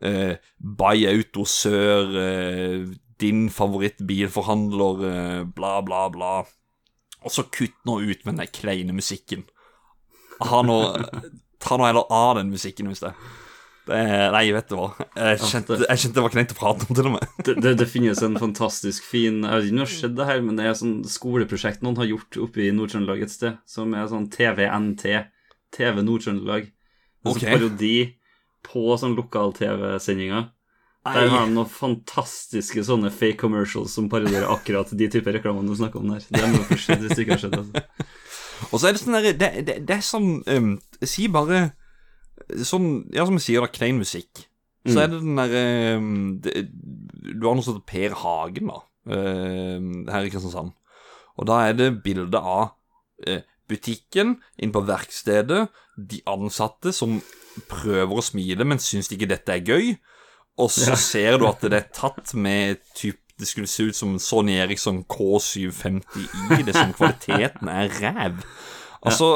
eh, 0.02 0.42
Bay 0.58 1.06
Auto 1.12 1.46
Sør, 1.46 2.10
eh, 2.24 2.90
din 3.22 3.46
favorittbilforhandler, 3.54 5.06
eh, 5.12 5.40
bla, 5.46 5.76
bla, 5.86 6.02
bla. 6.10 6.34
Og 7.22 7.30
så 7.30 7.46
kutt 7.46 7.78
nå 7.86 8.00
ut 8.02 8.26
med 8.26 8.42
den 8.42 8.50
kleine 8.50 8.98
musikken. 8.98 9.46
Ha 10.42 10.62
nå 10.66 10.80
Ta 11.62 11.78
nå 11.78 11.86
heller 11.86 12.10
av 12.12 12.34
den 12.36 12.50
musikken, 12.52 12.90
hvis 12.90 13.00
det 13.00 13.14
det 13.14 13.45
er, 13.94 14.32
Nei, 14.34 14.44
vet 14.54 14.68
du 14.70 14.76
hva. 14.78 14.88
Jeg 15.14 15.38
kjente, 15.42 15.78
jeg 15.84 16.00
kjente 16.02 16.16
det 16.18 16.24
var 16.24 16.34
kleint 16.34 16.54
å 16.54 16.58
prate 16.58 16.86
om, 16.88 16.96
til 16.96 17.08
og 17.10 17.14
med. 17.16 17.28
Det, 17.46 17.54
det, 17.62 17.72
det 17.82 17.86
finnes 17.90 18.22
en 18.26 18.36
fantastisk 18.40 19.04
fin 19.06 19.42
Jeg 19.44 19.52
vet 19.52 19.68
ikke 19.68 19.74
om 19.76 19.80
det 19.80 19.86
har 19.86 19.92
skjedd 19.94 20.16
det 20.18 20.26
her, 20.30 20.42
men 20.44 20.58
det 20.58 20.66
er 20.66 20.76
sånn 20.80 20.96
skoleprosjekt 21.10 21.84
noen 21.86 22.00
har 22.00 22.10
gjort 22.10 22.38
oppe 22.48 22.64
i 22.66 22.72
Nord-Trøndelag 22.74 23.22
et 23.26 23.34
sted, 23.34 23.60
som 23.68 23.94
er 23.94 24.10
sånn 24.10 24.28
TVNT. 24.32 25.06
TV 25.76 26.02
Nord-Trøndelag. 26.02 26.68
Det 26.70 27.30
er 27.30 27.32
Ok. 27.32 27.40
sånn 27.40 27.52
parodi 27.56 27.96
på 28.66 28.84
sånn 28.98 29.16
lokal-TV-sendinger. 29.18 30.50
Der 31.06 31.28
har 31.30 31.46
de 31.46 31.54
noen 31.54 31.70
fantastiske 31.70 32.82
sånne 32.82 33.12
fake 33.14 33.38
commercials 33.38 33.92
som 33.94 34.08
parodierer 34.10 34.48
akkurat 34.50 34.90
de 34.90 35.06
typer 35.12 35.36
reklamene 35.38 35.70
du 35.70 35.78
snakker 35.78 36.02
om 36.02 36.10
der. 36.10 36.24
Det 36.26 36.42
er 36.42 36.50
noe 36.50 36.66
hvis 36.66 36.86
det 36.90 37.20
ikke 37.22 37.36
har 37.36 37.42
skjedd. 37.44 37.58
Altså. 37.60 37.84
Og 38.72 38.80
så 38.80 38.88
er 38.88 38.96
det 38.96 39.02
sånn 39.02 39.14
der, 39.18 39.28
det, 39.36 39.50
det, 39.68 39.76
det 39.86 39.96
er 39.98 40.02
sånn 40.02 40.30
um, 40.48 40.70
Si 41.04 41.28
bare 41.30 41.68
Sånn, 42.66 43.06
ja, 43.14 43.24
som 43.26 43.34
jeg 43.40 43.42
sier, 43.48 43.64
da, 43.64 43.72
klein 43.72 43.98
musikk. 43.98 44.46
Så 44.86 44.94
Mm. 44.94 45.02
er 45.02 45.08
det 45.10 45.18
den 45.20 45.36
derre 45.40 45.96
um, 45.98 46.40
Du 46.40 47.46
har 47.48 47.56
noe 47.58 47.64
som 47.66 47.74
heter 47.74 47.86
Per 47.90 48.14
Hagen, 48.20 48.68
da, 48.70 48.80
um, 49.10 50.06
her 50.12 50.22
i 50.28 50.30
Kristiansand. 50.30 50.70
Og 51.36 51.46
da 51.50 51.56
er 51.68 51.74
det 51.74 51.88
bilde 52.04 52.38
av 52.38 52.70
eh, 53.26 53.42
butikken, 53.68 54.36
inn 54.62 54.70
på 54.72 54.84
verkstedet, 54.86 55.66
de 55.98 56.20
ansatte 56.30 56.92
som 56.94 57.18
prøver 57.68 58.14
å 58.20 58.22
smile, 58.24 58.64
men 58.64 58.78
syns 58.78 59.10
ikke 59.10 59.28
dette 59.28 59.52
er 59.56 59.64
gøy. 59.66 59.96
Og 60.62 60.70
så 60.70 60.94
ser 61.10 61.36
du 61.40 61.46
at 61.50 61.60
det 61.66 61.72
er 61.82 61.90
tatt 61.92 62.32
med 62.34 62.78
typ 62.94 63.18
Det 63.36 63.44
skulle 63.50 63.68
se 63.68 63.84
ut 63.90 63.96
som 63.98 64.14
Sony 64.18 64.54
Eriksson 64.56 65.02
K750i, 65.04 66.62
det 66.64 66.72
som 66.72 66.94
kvaliteten 66.96 67.68
er 67.68 67.90
ræv. 68.00 68.38
Altså 69.04 69.26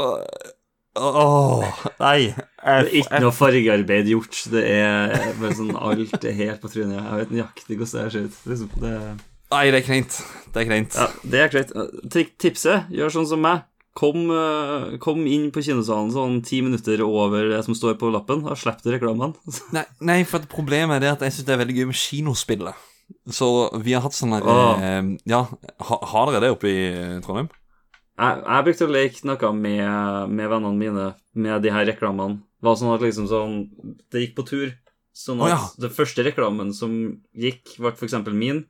Åh, 0.99 1.83
nei. 2.01 2.33
Det 2.35 2.75
er 2.75 2.89
ikke 2.99 3.21
noe 3.23 3.35
fargearbeid 3.35 4.11
gjort. 4.11 4.43
Det 4.51 4.63
er 4.67 5.13
bare 5.39 5.57
sånn 5.57 5.75
alt 5.79 6.27
er 6.27 6.37
helt 6.37 6.63
på 6.63 6.71
trynet. 6.73 6.99
Jeg 6.99 7.21
vet 7.23 7.35
nøyaktig 7.37 7.79
hvordan 7.79 7.93
det 7.95 8.05
her 8.05 8.15
ser 8.15 8.27
ut. 8.27 8.39
Liksom, 8.51 8.73
det, 8.83 8.95
Nei, 9.51 9.65
det 9.71 9.81
er 9.81 9.87
kleint. 9.87 10.21
Det 10.55 10.63
er 10.63 10.69
kleint. 10.69 10.97
ja, 10.99 11.09
det 11.27 11.43
er 11.43 11.53
kleint. 11.53 11.73
Tipset, 12.43 12.91
gjør 12.95 13.15
sånn 13.17 13.29
som 13.31 13.43
meg. 13.43 13.67
Kom, 13.99 14.29
eh, 14.31 14.99
kom 15.03 15.25
inn 15.27 15.49
på 15.51 15.65
kinosalen 15.67 16.13
sånn 16.15 16.37
ti 16.47 16.61
minutter 16.63 17.03
over 17.03 17.49
det 17.51 17.59
som 17.67 17.75
står 17.75 17.97
på 17.99 18.13
lappen, 18.15 18.45
og 18.47 18.59
slipp 18.59 18.85
reklamene. 18.87 19.35
Nei, 19.77 19.83
nei, 19.99 20.21
for 20.29 20.47
problemet 20.51 21.01
er 21.01 21.03
det 21.03 21.11
at 21.17 21.25
jeg 21.27 21.35
syns 21.35 21.49
det 21.49 21.57
er 21.57 21.63
veldig 21.65 21.77
gøy 21.81 21.89
med 21.91 21.99
kinospillet. 21.99 22.87
Så 23.35 23.49
vi 23.83 23.97
har 23.97 24.05
hatt 24.05 24.15
sånn 24.15 24.37
her 24.37 24.47
oh. 24.47 24.79
eh, 24.79 25.03
Ja, 25.29 25.43
ha, 25.89 25.99
har 26.13 26.31
dere 26.31 26.45
det 26.47 26.53
oppe 26.55 26.71
i 26.71 26.85
Trondheim? 27.25 27.51
Jeg, 28.21 28.41
jeg 28.45 28.65
brukte 28.67 28.87
å 28.87 28.93
leke 28.93 29.29
noe 29.29 29.51
med, 29.57 30.35
med 30.37 30.51
vennene 30.53 30.77
mine 30.77 31.07
med 31.33 31.65
de 31.65 31.73
her 31.73 31.87
reklamene. 31.89 32.43
Var 32.61 32.77
sånn 32.77 32.93
at 32.93 33.01
liksom 33.01 33.29
sånn 33.31 33.55
Det 34.13 34.21
gikk 34.21 34.35
på 34.37 34.45
tur. 34.51 34.75
Sånn 35.17 35.41
at 35.41 35.49
at 35.49 35.55
ja. 35.55 35.63
det 35.87 35.93
første 35.95 36.25
reklamen 36.27 36.75
som 36.77 36.93
gikk, 37.33 37.79
ble 37.81 37.95
for 37.97 38.07
eksempel 38.09 38.37
min. 38.37 38.65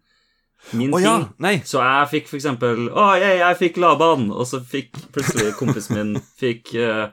Min 0.76 0.94
oh, 0.94 1.00
ja! 1.02 1.16
ting. 1.16 1.26
Nei. 1.42 1.54
Så 1.66 1.80
jeg 1.80 2.08
fikk 2.12 2.26
for 2.28 2.36
eksempel 2.36 2.90
Å, 2.92 3.04
jeg, 3.16 3.38
jeg 3.40 3.58
fikk 3.62 3.80
Laban! 3.80 4.28
Og 4.34 4.44
så 4.48 4.60
fikk 4.60 4.92
plutselig 5.14 5.54
kompisen 5.56 5.96
min 5.96 6.10
fikk 6.40 6.74
uh, 6.76 7.08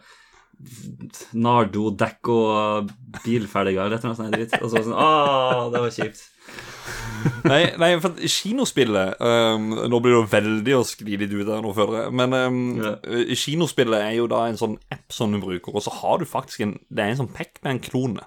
Nardo 1.37 1.91
dekk 1.95 2.31
og 2.33 2.91
bilferdiger 3.23 3.85
eller 3.85 3.97
et 3.97 4.03
eller 4.03 4.13
annet 4.13 4.21
sånt 4.21 4.35
dritt. 4.35 4.57
Og 4.59 4.67
så 4.67 4.75
var 4.75 4.83
det 4.83 4.89
sånn 4.89 4.99
Å, 4.99 5.69
det 5.73 5.83
var 5.85 5.95
kjipt. 5.95 6.25
nei, 7.51 7.61
nei, 7.79 7.89
for 8.03 8.15
kinospillet 8.19 9.19
um, 9.23 9.67
Nå 9.89 9.99
blir 10.03 10.13
det 10.13 10.19
jo 10.19 10.27
veldig 10.31 10.75
å 10.77 10.83
skli 10.87 11.17
litt 11.21 11.33
ut 11.33 11.47
her 11.49 11.61
nå, 11.65 11.73
føler 11.77 12.03
jeg. 12.05 12.13
Men 12.19 12.33
um, 12.37 12.57
Ja. 12.81 12.93
eh, 13.07 13.31
kinospillet 13.39 14.01
er 14.09 14.15
jo 14.19 14.27
da 14.31 14.45
en 14.49 14.59
sånn 14.59 14.77
app 14.93 15.13
som 15.15 15.31
du 15.33 15.39
bruker, 15.43 15.73
og 15.75 15.83
så 15.85 15.93
har 16.01 16.19
du 16.21 16.25
faktisk 16.29 16.65
en 16.65 16.75
Det 16.89 17.03
er 17.05 17.13
en 17.15 17.21
sånn 17.25 17.33
Pacman-klone 17.33 18.25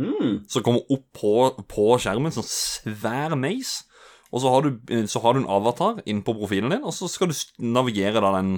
Mm. 0.00 0.44
som 0.48 0.62
kommer 0.62 0.86
opp 0.94 1.02
på, 1.18 1.32
på 1.68 1.86
skjermen. 2.00 2.30
Sånn 2.32 2.46
svær 2.46 3.34
meis. 3.36 3.82
Og 4.32 4.40
så 4.40 4.52
har, 4.54 4.62
du, 4.62 4.78
eh, 4.94 5.02
så 5.10 5.20
har 5.20 5.34
du 5.34 5.40
en 5.42 5.48
avatar 5.50 5.98
inn 6.08 6.22
på 6.24 6.32
profilen 6.38 6.70
din, 6.70 6.84
og 6.86 6.94
så 6.94 7.08
skal 7.10 7.28
du 7.28 7.34
navigere 7.74 8.22
da 8.22 8.30
den, 8.38 8.52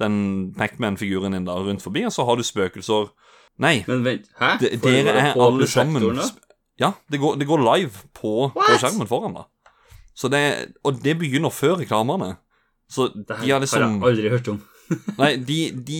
den 0.00 0.14
Pacman-figuren 0.56 1.34
din 1.34 1.44
da 1.48 1.58
rundt 1.58 1.82
forbi, 1.82 2.04
og 2.06 2.14
så 2.14 2.24
har 2.24 2.38
du 2.38 2.46
spøkelser 2.46 3.10
Nei, 3.60 3.82
Men 3.90 4.04
vent, 4.06 4.30
dere 4.80 5.10
er 5.18 5.34
alle 5.36 5.66
sammen 5.68 6.00
Ja, 6.80 6.94
det 7.12 7.20
går, 7.20 7.36
det 7.40 7.46
går 7.48 7.62
live 7.64 8.06
på, 8.16 8.50
på 8.56 8.76
skjermen 8.80 9.08
foran 9.10 9.36
da. 9.36 9.46
Så 10.16 10.28
det, 10.32 10.42
og 10.84 11.00
det 11.04 11.18
begynner 11.20 11.52
før 11.52 11.78
reklamene. 11.80 12.34
Så 12.90 13.08
Det 13.14 13.36
her 13.36 13.44
de 13.44 13.50
har 13.50 13.58
har 13.58 13.64
liksom 13.64 14.00
jeg 14.00 14.08
aldri 14.10 14.30
hørt 14.32 14.48
om. 14.48 14.62
Nei, 15.20 15.36
de, 15.46 15.58
de, 15.86 15.98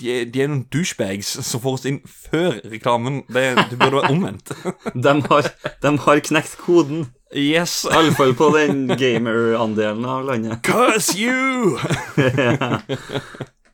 de, 0.00 0.16
de 0.28 0.42
er 0.42 0.50
noen 0.50 0.66
douchebags 0.68 1.30
som 1.46 1.62
får 1.62 1.78
oss 1.78 1.86
inn 1.88 2.02
før 2.04 2.58
reklamen. 2.68 3.22
Det, 3.32 3.46
det 3.70 3.78
burde 3.80 3.96
være 3.96 4.12
omvendt. 4.12 4.52
De 5.06 5.14
har, 5.30 5.48
de 5.80 5.92
har 6.04 6.20
knekt 6.28 6.58
koden. 6.60 7.06
Yes! 7.32 7.86
Iallfall 7.88 8.34
på 8.36 8.50
den 8.58 8.88
gamer-andelen 8.98 10.04
av 10.04 10.26
landet. 10.28 10.60
Curse 10.66 11.14
you! 11.16 11.78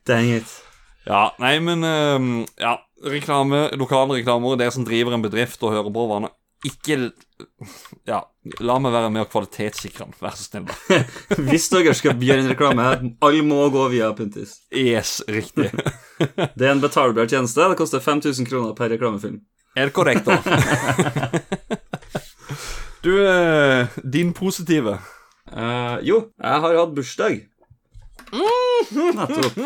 Dang 0.07 0.31
it. 0.37 0.53
Ja, 1.07 1.31
nei, 1.41 1.57
men 1.63 1.83
um, 1.83 2.29
Ja, 2.59 2.77
reklame, 3.03 3.67
lokale 3.77 4.19
reklamer, 4.19 4.57
dere 4.59 4.73
som 4.73 4.85
driver 4.87 5.15
en 5.15 5.23
bedrift 5.25 5.63
og 5.63 5.73
hører 5.75 5.93
på 5.93 6.05
hverandre, 6.09 6.33
ikke 6.65 7.11
Ja, 8.09 8.23
la 8.65 8.77
meg 8.81 8.93
være 8.95 9.11
med 9.13 9.21
og 9.21 9.29
kvalitetssikre 9.29 10.07
den, 10.07 10.15
vær 10.17 10.33
så 10.33 10.47
snill. 10.47 10.65
Hvis 11.49 11.67
dere 11.69 11.93
skal 11.97 12.17
gjøre 12.17 12.45
en 12.45 12.49
reklame, 12.49 12.87
alle 13.21 13.43
må 13.45 13.67
gå 13.73 13.83
via 13.93 14.09
Puntis. 14.17 14.55
Yes, 14.73 15.19
riktig. 15.29 15.69
Det 16.17 16.65
er 16.65 16.71
en 16.71 16.81
betalbar 16.81 17.29
tjeneste. 17.29 17.61
Det 17.61 17.77
koster 17.77 18.01
5000 18.01 18.49
kroner 18.49 18.73
per 18.77 18.89
reklamefilm. 18.95 19.43
Er 19.77 19.91
det 19.91 19.93
korrekt, 19.93 20.25
da? 20.25 20.41
Du, 23.07 23.13
øh, 23.21 23.87
din 24.13 24.33
positive. 24.33 24.97
Uh, 25.47 25.95
jo, 26.03 26.17
jeg 26.43 26.59
har 26.59 26.73
hatt 26.75 26.95
bursdag. 26.95 27.37
Nettopp. 28.31 29.57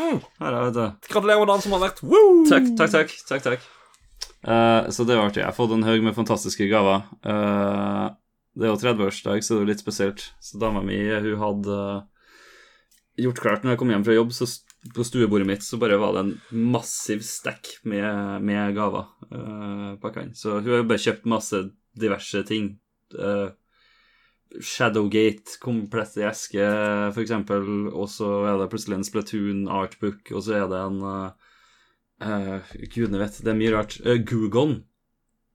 Her 0.42 0.58
er 0.58 0.74
det. 0.76 0.88
Gratulerer 1.10 1.44
med 1.44 1.52
dagen 1.52 1.66
som 1.66 1.76
har 1.78 1.84
vært. 1.88 2.02
Woo! 2.06 2.42
Takk, 2.50 2.72
takk, 2.80 2.94
takk. 2.96 3.16
takk, 3.30 3.46
takk. 3.48 3.70
Eh, 4.42 4.90
så 4.94 5.06
det 5.06 5.18
var 5.18 5.30
artig. 5.30 5.44
Jeg 5.44 5.50
har 5.50 5.58
fått 5.58 5.76
en 5.76 5.86
haug 5.86 6.06
med 6.06 6.18
fantastiske 6.18 6.68
gaver. 6.72 7.06
Eh, 7.22 8.08
det 8.58 8.68
er 8.68 8.74
jo 8.74 8.80
30-årsdag, 8.82 9.44
så 9.44 9.54
det 9.54 9.60
er 9.60 9.64
jo 9.64 9.72
litt 9.72 9.84
spesielt. 9.84 10.26
Så 10.44 10.60
dama 10.62 10.84
mi 10.86 11.00
hun 11.08 11.40
hadde 11.42 11.78
eh, 11.78 13.24
gjort 13.28 13.42
klart 13.44 13.64
når 13.64 13.76
jeg 13.76 13.82
kom 13.82 13.94
hjem 13.94 14.06
fra 14.08 14.18
jobb, 14.18 14.36
så 14.36 14.50
på 14.96 15.06
stuebordet 15.06 15.46
mitt 15.48 15.64
så 15.64 15.78
bare 15.78 16.00
var 16.02 16.16
det 16.16 16.24
en 16.26 16.34
massiv 16.74 17.22
stack 17.26 17.70
med, 17.86 18.42
med 18.42 18.74
gaver 18.74 19.06
uh, 19.30 20.22
inn. 20.24 20.34
Så 20.34 20.58
hun 20.58 20.72
har 20.74 20.88
bare 20.90 21.04
kjøpt 21.04 21.30
masse 21.30 21.60
diverse 22.02 22.42
ting. 22.48 22.74
Eh, 23.14 23.50
Shadowgate 24.60 25.56
komplett 25.64 26.18
i 26.20 26.26
eske, 26.28 26.66
eksempel, 27.22 27.64
og 27.94 28.10
så 28.12 28.28
er 28.50 28.58
det 28.60 28.68
plutselig 28.74 28.96
en 28.98 29.06
Splatoon 29.08 29.62
artbook, 29.72 30.22
og 30.36 30.42
så 30.44 30.52
er 30.60 30.66
det 30.72 30.80
en 30.82 31.00
uh, 31.06 31.30
eh, 32.22 32.60
Gudene 32.92 33.20
vet, 33.22 33.36
det 33.40 33.52
er 33.54 33.58
mye 33.60 33.74
rart. 33.76 33.94
Uh, 34.04 34.18
Gugon. 34.20 34.74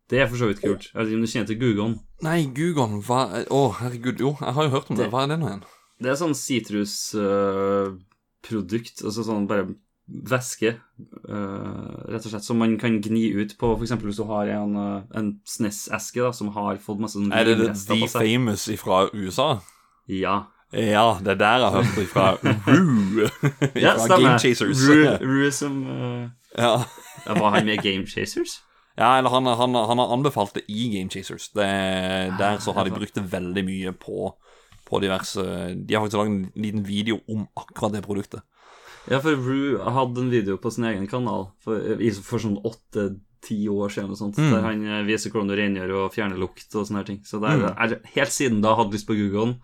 Det 0.09 0.19
er 0.23 0.29
for 0.31 0.39
så 0.39 0.47
vidt 0.49 0.63
kult. 0.63 0.85
Jeg 0.93 0.99
vet 1.01 1.09
ikke 1.11 1.19
om 1.19 1.25
du 1.27 1.33
kjenner 1.33 1.51
til 1.51 1.61
Gugon? 1.61 1.95
Nei, 2.25 2.41
Gugon, 2.57 2.95
hva 3.05 3.21
Å, 3.51 3.53
herregud, 3.81 4.19
jo, 4.23 4.31
jeg 4.41 4.53
har 4.57 4.63
jo 4.65 4.75
hørt 4.77 4.91
om 4.91 4.97
det. 4.97 5.03
Det- 5.05 5.13
Hva 5.13 5.21
er 5.25 5.29
det 5.33 5.39
nå 5.41 5.47
igjen? 5.51 5.65
Det 5.97 6.09
er 6.13 6.19
sånn 6.21 6.37
sitrusprodukt, 6.37 8.97
altså 9.03 9.21
sånn 9.25 9.49
bare 9.51 9.65
væske, 10.07 10.77
eh, 11.29 11.95
rett 12.07 12.27
og 12.27 12.31
slett, 12.31 12.45
som 12.45 12.59
man 12.63 12.77
kan 12.79 13.01
gni 13.03 13.33
ut 13.35 13.57
på, 13.59 13.73
eksempel 13.83 14.11
hvis 14.11 14.21
du 14.21 14.27
har 14.29 14.47
en, 14.55 14.77
eh, 14.77 15.03
en 15.19 15.33
SNES-eske 15.45 16.23
da, 16.23 16.33
som 16.33 16.53
har 16.55 16.79
fått 16.79 17.01
masse 17.03 17.19
sånn 17.19 17.33
Er 17.33 17.45
det 17.45 17.57
The 17.59 17.95
de. 17.95 18.09
Famous 18.09 18.69
fra 18.79 19.09
USA? 19.13 19.61
Ja. 20.09 20.47
Ja, 20.73 21.19
det 21.23 21.37
er 21.37 21.41
der 21.41 21.59
jeg 21.59 21.71
har 21.71 21.83
hørt 21.83 21.97
det 21.97 22.09
fra 22.11 22.37
Rue. 22.67 23.29
ja. 23.75 23.95
Game 24.07 24.39
Chasers. 24.39 24.83
Rue, 24.89 25.19
Rue 25.23 25.51
som 25.51 25.83
uh... 25.87 26.31
Ja. 26.57 26.85
ja, 27.27 27.35
Var 27.35 27.51
han 27.51 27.67
med 27.67 27.83
Game 27.83 28.07
Chasers? 28.07 28.63
ja, 28.97 29.19
eller 29.19 29.31
han, 29.31 29.47
han, 29.47 29.75
han 29.75 29.99
har 29.99 30.13
anbefalt 30.13 30.55
det 30.55 30.63
i 30.69 30.89
Game 30.97 31.11
Chasers. 31.11 31.49
Det, 31.49 31.67
der 32.39 32.59
så 32.59 32.73
har 32.73 32.85
de 32.85 32.91
brukt 32.91 33.15
det 33.15 33.33
veldig 33.33 33.65
mye 33.65 33.93
på, 33.93 34.33
på 34.89 35.01
diverse 35.03 35.43
De 35.77 35.95
har 35.95 36.01
faktisk 36.01 36.17
lagd 36.17 36.31
en 36.31 36.53
liten 36.55 36.87
video 36.87 37.21
om 37.29 37.47
akkurat 37.57 37.93
det 37.93 38.03
produktet. 38.07 38.41
Ja, 39.11 39.21
for 39.23 39.37
Rue 39.39 39.79
hadde 39.95 40.21
en 40.25 40.31
video 40.33 40.57
på 40.59 40.73
sin 40.75 40.85
egen 40.89 41.07
kanal 41.11 41.49
for, 41.63 41.79
for 42.27 42.43
sånn 42.43 42.57
åtte-ti 42.67 43.59
år 43.71 43.93
siden, 43.95 44.11
og 44.11 44.19
sånt, 44.19 44.37
Mm. 44.41 44.51
der 44.53 44.63
han 44.67 44.85
eh, 44.87 45.05
viser 45.07 45.31
hvordan 45.31 45.49
du 45.53 45.57
rengjør 45.57 45.95
og 46.01 46.13
fjerner 46.15 46.39
lukt 46.41 46.75
og 46.75 46.87
sånne 46.89 47.03
her 47.03 47.09
ting. 47.13 47.21
Så 47.25 47.41
det 47.41 47.51
er, 47.53 47.63
Mm. 47.63 47.79
er 47.79 48.01
helt 48.17 48.35
siden 48.35 48.61
da 48.63 48.75
hadde 48.75 48.93
lyst 48.97 49.07
på 49.07 49.15
Google. 49.19 49.57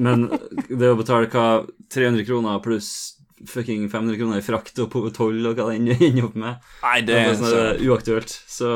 Men 0.00 0.28
det 0.68 0.88
å 0.92 0.96
betale 0.96 1.28
hva 1.32 1.66
300 1.90 2.24
kroner 2.28 2.60
pluss 2.62 3.18
fucking 3.44 3.88
500 3.90 4.16
kroner 4.20 4.38
i 4.38 4.44
frakt 4.44 4.78
og 4.78 4.90
på 4.92 5.00
toll 5.12 5.40
og 5.48 5.56
hva 5.56 5.66
det 5.72 5.80
ender 5.80 6.24
opp 6.28 6.36
med, 6.38 6.60
Nei, 6.84 7.00
det 7.02 7.16
er 7.16 7.34
sånn, 7.34 7.50
det 7.50 7.62
er 7.72 7.80
uaktuelt. 7.90 8.30
Så, 8.46 8.68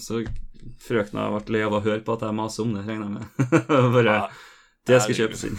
så 0.00 0.22
frøkna 0.80 1.28
ble 1.44 1.58
lei 1.58 1.62
av 1.66 1.74
å 1.76 1.82
høre 1.84 2.00
på 2.06 2.14
at 2.16 2.24
jeg 2.26 2.34
maser 2.38 2.62
om 2.64 2.72
det, 2.74 2.86
regner 2.86 3.08
jeg 3.08 3.14
med. 3.18 3.66
Bare 3.94 4.14
Ja, 4.14 4.28
Det 4.88 5.02
skal 5.04 5.18
kjøpes 5.20 5.44
inn. 5.50 5.58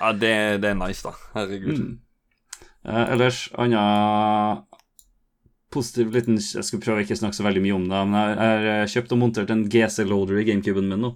Ja, 0.00 0.12
det, 0.12 0.32
det 0.64 0.70
er 0.72 0.74
nice, 0.80 1.02
da. 1.06 1.12
Herregud. 1.36 1.78
Mm. 1.78 1.98
Eh, 2.84 3.12
ellers, 3.12 3.50
anna 3.60 4.64
positiv 5.70 6.10
liten 6.14 6.38
Jeg 6.40 6.64
skal 6.66 6.80
prøve 6.82 7.04
ikke 7.04 7.14
å 7.14 7.20
snakke 7.20 7.36
så 7.38 7.44
veldig 7.46 7.62
mye 7.62 7.76
om 7.76 7.84
det, 7.90 7.98
men 8.10 8.18
jeg 8.20 8.38
har 8.40 8.64
eh, 8.72 8.86
kjøpt 8.90 9.12
og 9.14 9.20
montert 9.20 9.52
en 9.54 9.66
GC-loader 9.70 10.40
i 10.42 10.46
gamecuben 10.48 10.88
min 10.90 11.04
nå. 11.04 11.12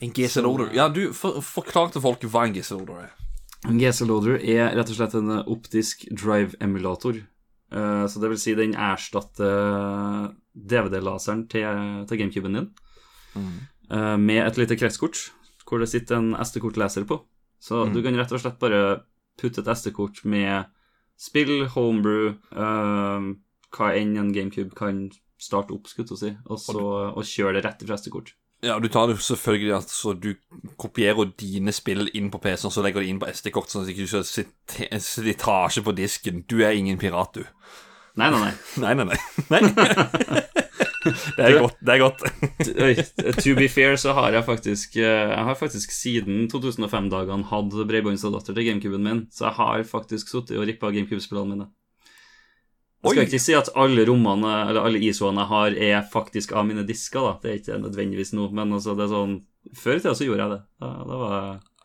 En 0.00 0.12
GC 0.14 0.42
Loader. 0.44 0.68
Ja, 0.76 0.84
du, 0.94 1.08
for, 1.16 1.40
forklar 1.42 1.88
til 1.90 2.02
folk 2.04 2.22
hva 2.30 2.44
en 2.46 2.52
GC 2.54 2.70
Loader 2.76 3.00
er. 3.08 3.14
En 3.66 3.80
GC-loader 3.80 4.36
er 4.46 4.68
rett 4.78 4.92
og 4.92 4.98
slett 5.00 5.16
en 5.18 5.32
optisk 5.40 6.04
drive-emulator. 6.14 7.18
Eh, 7.74 8.04
så 8.06 8.20
det 8.22 8.30
vil 8.30 8.38
si 8.38 8.54
den 8.54 8.76
erstatter 8.78 10.28
DVD-laseren 10.54 11.48
til, 11.50 11.66
til 12.08 12.20
gamecuben 12.22 12.54
din 12.60 12.68
eh, 13.90 14.14
med 14.22 14.44
et 14.44 14.56
lite 14.60 14.78
kretskort 14.78 15.18
hvor 15.68 15.82
det 15.82 15.90
sitter 15.90 16.16
en 16.20 16.30
SD-kortleser 16.40 17.04
på. 17.04 17.18
Så 17.60 17.82
Mm. 17.88 17.92
du 17.92 17.98
kan 18.06 18.16
rett 18.16 18.32
og 18.32 18.40
slett 18.40 18.56
bare 18.62 19.00
putte 19.38 19.62
et 19.62 19.70
SD-kort 19.76 20.24
med 20.28 20.68
spill, 21.18 21.66
homebrew, 21.74 22.34
eh, 22.54 23.30
hva 23.74 23.88
enn 23.98 24.16
en 24.18 24.34
GameCube 24.34 24.76
kan 24.78 25.08
starte 25.38 25.74
opp, 25.74 25.88
skulle 25.90 26.10
jeg 26.14 26.18
si, 26.18 26.34
og 26.50 26.60
så 26.62 26.84
og 27.12 27.24
kjøre 27.26 27.58
det 27.58 27.64
rett 27.66 27.86
fra 27.86 27.98
SD-kort. 27.98 28.34
Ja, 28.62 28.78
du 28.82 28.88
tar 28.90 29.06
det 29.06 29.14
jo 29.14 29.22
selvfølgelig 29.22 29.74
altså 29.76 30.16
Du 30.18 30.32
kopierer 30.82 31.28
dine 31.38 31.70
spill 31.70 32.08
inn 32.18 32.26
på 32.30 32.40
PC-en, 32.42 32.72
så 32.74 32.82
legger 32.82 33.04
du 33.04 33.06
inn 33.06 33.20
på 33.22 33.30
SD-kort, 33.30 33.70
sånn 33.70 33.84
at 33.84 33.90
du 33.90 33.94
ikke 33.94 34.22
ser 34.26 34.98
slitasje 34.98 35.84
på 35.86 35.94
disken. 35.94 36.42
Du 36.50 36.58
er 36.66 36.74
ingen 36.74 36.98
pirat, 36.98 37.38
du. 37.38 37.44
Nei, 38.18 38.32
nei, 38.34 38.48
nei. 38.48 38.54
Nei, 38.82 38.94
nei, 38.98 39.06
nei. 39.12 39.60
nei. 40.34 40.64
det 41.36 41.44
er 41.44 41.56
godt. 41.60 41.78
Det 41.80 41.94
er 41.94 42.02
godt. 42.02 42.22
To 43.44 43.54
be 43.58 43.68
fair 43.72 43.96
så 44.00 44.14
har 44.16 44.36
jeg 44.36 44.44
faktisk 44.46 44.96
eh, 45.00 45.30
Jeg 45.32 45.44
har 45.48 45.58
faktisk 45.58 45.92
siden 45.94 46.46
2005-dagene 46.52 47.48
hatt 47.50 47.76
bredbåndsadapter 47.90 48.56
til 48.56 48.68
GameCuben 48.68 49.04
min, 49.04 49.26
så 49.34 49.48
jeg 49.48 49.58
har 49.58 49.84
faktisk 49.88 50.30
sittet 50.32 50.58
og 50.58 50.66
rippa 50.68 50.92
GameCube-spillene 50.94 51.54
mine. 51.54 51.68
Jeg 52.98 53.12
skal 53.12 53.22
Oi. 53.22 53.26
ikke 53.28 53.38
si 53.42 53.54
at 53.54 53.68
alle 53.78 54.02
rommene 54.08 54.52
Eller 54.68 54.82
alle 54.82 54.98
ISO-ene 55.06 55.44
jeg 55.44 55.50
har, 55.52 55.76
er 55.86 56.06
faktisk 56.10 56.50
av 56.58 56.66
mine 56.66 56.82
disker, 56.86 57.22
da. 57.22 57.36
Det 57.42 57.50
er 57.50 57.60
ikke 57.60 57.82
nødvendigvis 57.84 58.34
noe, 58.34 58.50
men 58.50 58.74
altså, 58.74 58.96
det 58.98 59.06
er 59.06 59.12
sånn 59.12 59.36
Før 59.78 60.00
i 60.00 60.02
tida 60.02 60.14
så 60.18 60.26
gjorde 60.26 60.42
jeg 60.42 60.54
det. 60.56 60.62
Da, 60.82 60.90
da 61.06 61.20
var 61.22 61.36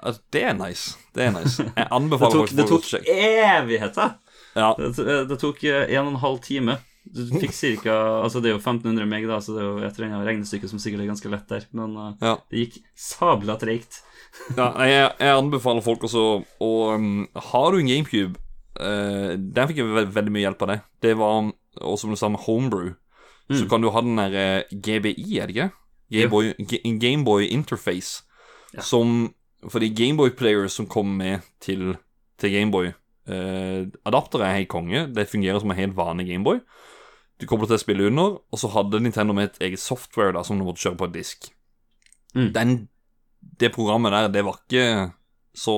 Altså, 0.03 0.22
det 0.36 0.42
er 0.44 0.56
nice. 0.58 0.98
Det 1.15 1.24
er 1.24 1.30
nice. 1.32 1.63
Jeg 1.77 1.86
Det 1.88 2.20
tok, 2.20 2.34
folk 2.34 2.56
det 2.58 2.65
tok 2.68 2.89
evigheter! 3.08 4.18
Ja. 4.53 4.74
Det, 4.77 5.20
det 5.30 5.38
tok 5.39 5.63
eh, 5.63 5.86
en 5.96 6.10
og 6.10 6.12
en 6.12 6.20
halv 6.22 6.42
time 6.44 6.75
Du 7.03 7.25
fikk 7.39 7.51
cirka 7.53 7.91
Altså, 8.24 8.39
det 8.41 8.50
er 8.50 8.55
jo 8.55 8.62
1500 8.62 9.05
meg, 9.10 9.25
da, 9.27 9.39
så 9.43 9.53
det 9.55 9.62
er 9.63 9.67
jo 9.67 9.77
et 9.83 9.98
eller 10.00 10.07
annet 10.13 10.27
regnestykke 10.29 10.69
som 10.72 10.79
sikkert 10.79 11.01
er 11.03 11.10
ganske 11.12 11.29
lett 11.33 11.48
der, 11.51 11.65
men 11.75 11.98
uh, 12.00 12.13
Ja. 12.24 12.38
det 12.50 12.62
gikk 12.67 12.77
sabla 12.95 13.57
treigt. 13.60 14.00
Ja, 14.57 14.72
jeg, 14.88 15.12
jeg 15.19 15.36
anbefaler 15.38 15.83
folk 15.86 16.03
også 16.07 16.24
å 16.63 16.69
um, 16.95 17.27
Har 17.51 17.67
du 17.72 17.77
en 17.83 17.86
GameCube 17.91 18.39
uh, 18.81 19.36
Der 19.38 19.67
fikk 19.69 19.77
jeg 19.83 19.91
ve 19.93 20.05
veldig 20.10 20.31
mye 20.33 20.45
hjelp 20.48 20.63
av 20.65 20.72
det. 20.72 20.77
Det 21.05 21.12
var 21.19 21.51
Og 21.83 22.00
som 22.01 22.10
du 22.10 22.17
sa 22.17 22.29
med 22.33 22.41
Homebrew, 22.48 22.93
så 23.51 23.65
Mm. 23.65 23.69
kan 23.69 23.81
du 23.83 23.89
ha 23.91 24.01
den 24.01 24.15
der 24.17 24.33
eh, 24.39 24.63
GBI, 24.72 25.38
er 25.43 25.48
det 25.51 25.53
ikke? 25.57 25.69
Gameboy, 26.15 26.53
Ga- 26.72 26.81
Gameboy 27.03 27.43
Interface. 27.51 28.24
Ja. 28.74 28.81
Som 28.81 29.33
Fordi 29.69 29.89
Gameboy 29.93 30.31
Players 30.31 30.74
som 30.79 30.88
kom 30.88 31.12
med 31.19 31.41
til, 31.62 31.98
til 32.39 32.51
Gameboy 32.55 32.88
uh, 33.29 33.83
Adapter 34.07 34.39
er 34.48 34.55
helt 34.62 34.69
konge. 34.72 35.05
Det 35.13 35.27
fungerer 35.29 35.60
som 35.62 35.69
en 35.72 35.77
helt 35.77 35.95
vanlig 35.95 36.27
Gameboy. 36.31 36.62
Du 37.42 37.48
kobler 37.50 37.68
til 37.72 37.82
spillet 37.82 38.12
under, 38.12 38.38
og 38.54 38.60
så 38.62 38.70
hadde 38.75 39.00
Nintendo 39.04 39.34
med 39.36 39.50
et 39.52 39.62
eget 39.70 39.82
software 39.82 40.34
da 40.36 40.44
som 40.46 40.60
du 40.60 40.66
måtte 40.68 40.84
kjøre 40.86 41.00
på 41.00 41.08
en 41.10 41.16
disk. 41.16 41.50
Mm. 42.38 42.48
Den, 42.56 42.74
det 43.60 43.74
programmet 43.75 44.13
der, 44.13 44.30
det 44.34 44.44
var 44.46 44.60
ikke 44.62 45.12
så 45.58 45.75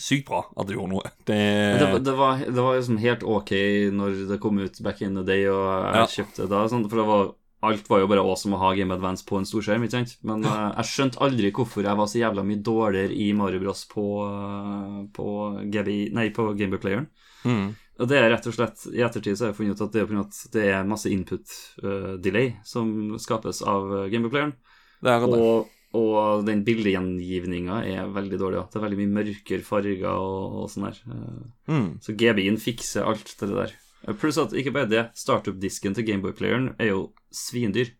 sykt 0.00 0.24
bra 0.30 0.40
at 0.56 0.66
det 0.70 0.74
gjorde 0.78 0.94
noe. 0.94 1.10
Det, 1.28 1.36
Det, 1.82 1.90
det, 2.06 2.14
var, 2.16 2.38
det 2.46 2.62
var 2.64 2.78
liksom 2.78 2.96
helt 3.02 3.22
ok 3.28 3.52
når 3.92 4.22
det 4.30 4.40
kom 4.42 4.58
ut 4.62 4.80
back 4.82 5.02
in 5.04 5.14
the 5.18 5.24
day, 5.26 5.44
og 5.52 5.68
jeg 5.68 6.00
Ja. 6.00 6.06
kjøpte 6.16 6.48
da, 6.50 6.62
sånn, 6.72 6.88
for 6.90 7.02
det 7.02 7.08
var 7.10 7.30
Alt 7.62 7.86
var 7.86 8.00
jo 8.02 8.08
bare 8.10 8.22
awesome 8.26 8.56
å 8.56 8.58
ha 8.58 8.72
Game 8.74 8.90
Advance 8.90 9.22
på 9.22 9.36
en 9.38 9.44
storskjerm, 9.46 9.84
ikke 9.86 9.94
sant? 9.94 10.16
Men 10.26 10.40
uh, 10.42 10.72
jeg 10.80 10.88
skjønte 10.88 11.20
aldri 11.22 11.52
hvorfor 11.54 11.84
jeg 11.86 11.94
var 12.00 12.08
så 12.10 12.18
jævla 12.18 12.42
mye 12.42 12.58
dårligere 12.58 13.14
i 13.14 13.28
Mario 13.38 13.60
Bros 13.62 13.84
på, 13.86 14.02
uh, 14.26 14.96
på, 15.14 15.26
GB, 15.70 15.92
nei, 16.10 16.24
på 16.34 16.48
Gameboy 16.58 16.80
Playeren. 16.82 17.06
mm, 17.46 17.68
Og 18.02 18.08
det 18.10 18.18
er 18.18 18.32
rett 18.32 18.48
og 18.50 18.56
slett 18.56 18.88
I 18.90 19.04
ettertid 19.06 19.36
så 19.38 19.46
har 19.46 19.52
jeg 19.52 19.58
funnet 19.60 19.78
ut 19.78 19.84
at 19.84 19.94
det 19.94 20.02
er 20.02 20.16
at 20.24 20.40
det 20.56 20.64
er 20.72 20.88
masse 20.90 21.10
input 21.12 21.52
uh, 21.84 22.16
delay 22.22 22.56
som 22.66 22.90
skapes 23.22 23.62
av 23.62 23.92
Gameboy 24.10 24.32
Playeren. 24.32 24.56
det 25.04 25.12
er 25.12 25.22
det. 25.26 25.38
Og, 25.38 25.70
og 25.98 26.42
den 26.48 26.64
bildegjengivninga 26.66 27.82
er 27.86 28.10
veldig 28.10 28.40
dårlig. 28.40 28.58
Ja. 28.58 28.66
Det 28.72 28.80
er 28.80 28.86
veldig 28.88 29.00
mye 29.02 29.14
mørkere 29.20 29.66
farger 29.66 30.08
og, 30.10 30.58
og 30.64 30.68
sånn 30.72 30.88
der. 30.90 31.00
Uh, 31.06 31.48
Mm. 31.72 31.88
Så 32.02 32.12
GB-en 32.18 32.58
fikser 32.60 33.06
alt 33.06 33.36
det 33.38 33.48
der. 33.48 33.70
Eh, 34.02 34.14
Pluss 34.18 34.38
at 34.42 34.54
ikke 34.58 34.72
bare 34.74 34.90
det, 34.90 35.02
startup-disken 35.18 35.94
til 35.94 36.06
Gameboy-playeren 36.08 36.72
er 36.82 36.90
jo 36.90 37.02
svindyr. 37.32 37.92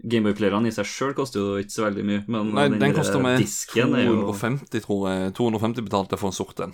Gameboy-playerne 0.00 0.70
i 0.70 0.72
seg 0.72 0.88
sjøl 0.88 1.12
koster 1.16 1.42
jo 1.42 1.58
ikke 1.60 1.74
så 1.74 1.84
veldig 1.84 2.04
mye, 2.08 2.22
men 2.32 2.54
Nei, 2.56 2.68
den 2.72 2.80
den 2.80 2.96
koster 2.96 3.20
disken 3.36 3.92
er 3.98 4.06
jo 4.08 4.32
tror 4.86 5.10
jeg. 5.10 5.34
250 5.36 5.84
betalte 5.84 6.20
for 6.20 6.32
en 6.32 6.38
sort 6.38 6.64
en. 6.64 6.72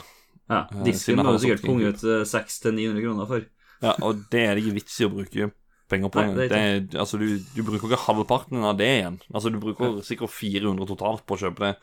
Ja, 0.48 0.60
eh, 0.70 0.92
jeg 0.94 1.16
må 1.18 1.32
du 1.32 1.38
sikkert 1.42 1.62
sånn 1.62 1.68
punge 1.72 1.88
ut 1.92 2.04
eh, 2.06 2.24
600-900 2.30 3.02
kroner 3.02 3.26
for. 3.30 3.46
Ja, 3.82 3.94
og 4.06 4.20
det 4.32 4.42
er 4.46 4.54
det 4.54 4.62
ikke 4.64 4.76
vits 4.78 5.00
i 5.00 5.06
å 5.08 5.12
bruke 5.12 5.50
penger 5.90 6.10
på. 6.14 6.22
Nei, 6.22 6.46
det 6.48 6.60
er 6.60 7.00
altså, 7.02 7.18
du, 7.18 7.26
du 7.54 7.62
bruker 7.66 7.86
ikke 7.90 7.98
halvparten 8.06 8.64
av 8.64 8.76
det 8.78 8.86
igjen. 9.00 9.18
Altså, 9.34 9.50
du 9.52 9.58
bruker 9.62 9.98
sikkert 10.06 10.30
400 10.34 10.86
totalt 10.92 11.26
på 11.26 11.36
å 11.36 11.42
kjøpe 11.44 11.66
det. 11.66 11.74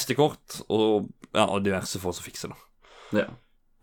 SD-kort 0.00 0.60
og, 0.68 1.08
ja, 1.34 1.46
og 1.46 1.62
diverse 1.64 2.00
for 2.02 2.10
å 2.14 2.24
fikse 2.24 2.50
det. 2.50 2.58
Ja. 3.20 3.26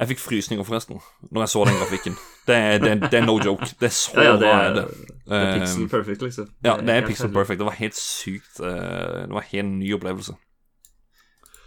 Jeg 0.02 0.10
fikk 0.16 0.22
frysninger, 0.24 0.66
forresten, 0.66 0.98
når 1.30 1.44
jeg 1.46 1.52
så 1.54 1.64
den 1.68 1.76
grafikken. 1.78 2.16
Det 2.48 2.56
er, 2.58 2.80
det, 2.82 2.92
er- 2.96 3.02
det 3.12 3.18
er 3.20 3.26
no 3.28 3.36
joke. 3.38 3.68
Det 3.80 3.86
er 3.92 3.94
så 3.94 4.16
Ja, 4.18 4.24
ja, 4.24 4.32
det 4.34 4.48
bra. 4.48 4.54
er, 4.58 4.70
er 4.70 4.74
det. 4.80 4.86
det 5.28 5.38
er 5.38 5.44
Eh, 5.46 5.60
pixel 5.62 5.90
perfect, 5.92 6.22
liksom. 6.26 6.48
Ja, 6.66 6.74
det 6.82 6.96
er 6.96 7.06
pixel 7.08 7.30
perfect. 7.36 7.60
Det 7.62 7.68
var 7.68 7.78
helt 7.78 7.96
sykt. 8.00 8.58
eh, 8.60 9.28
Det 9.28 9.30
var 9.30 9.44
en 9.46 9.52
helt 9.52 9.70
ny 9.78 9.92
opplevelse. 9.94 10.34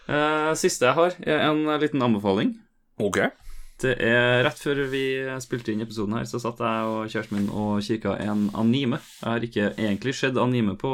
Eh, 0.08 0.52
siste 0.60 0.88
jeg 0.88 0.98
har, 0.98 1.16
er 1.24 1.46
en 1.48 1.64
liten 1.80 2.04
anbefaling. 2.04 2.54
Ok. 3.00 3.22
Det 3.82 3.96
er 3.98 4.44
Rett 4.46 4.60
før 4.62 4.84
vi 4.92 5.04
spilte 5.42 5.72
inn 5.72 5.82
episoden 5.82 6.14
her, 6.14 6.26
så 6.30 6.38
satt 6.42 6.62
jeg 6.62 6.90
og 6.90 7.10
kjæresten 7.10 7.40
min 7.40 7.50
og 7.50 7.82
kikka 7.82 8.14
en 8.22 8.46
anime. 8.54 9.00
Jeg 9.20 9.28
har 9.28 9.46
ikke 9.48 9.70
egentlig 9.74 10.14
sett 10.14 10.38
anime 10.38 10.76
på 10.78 10.92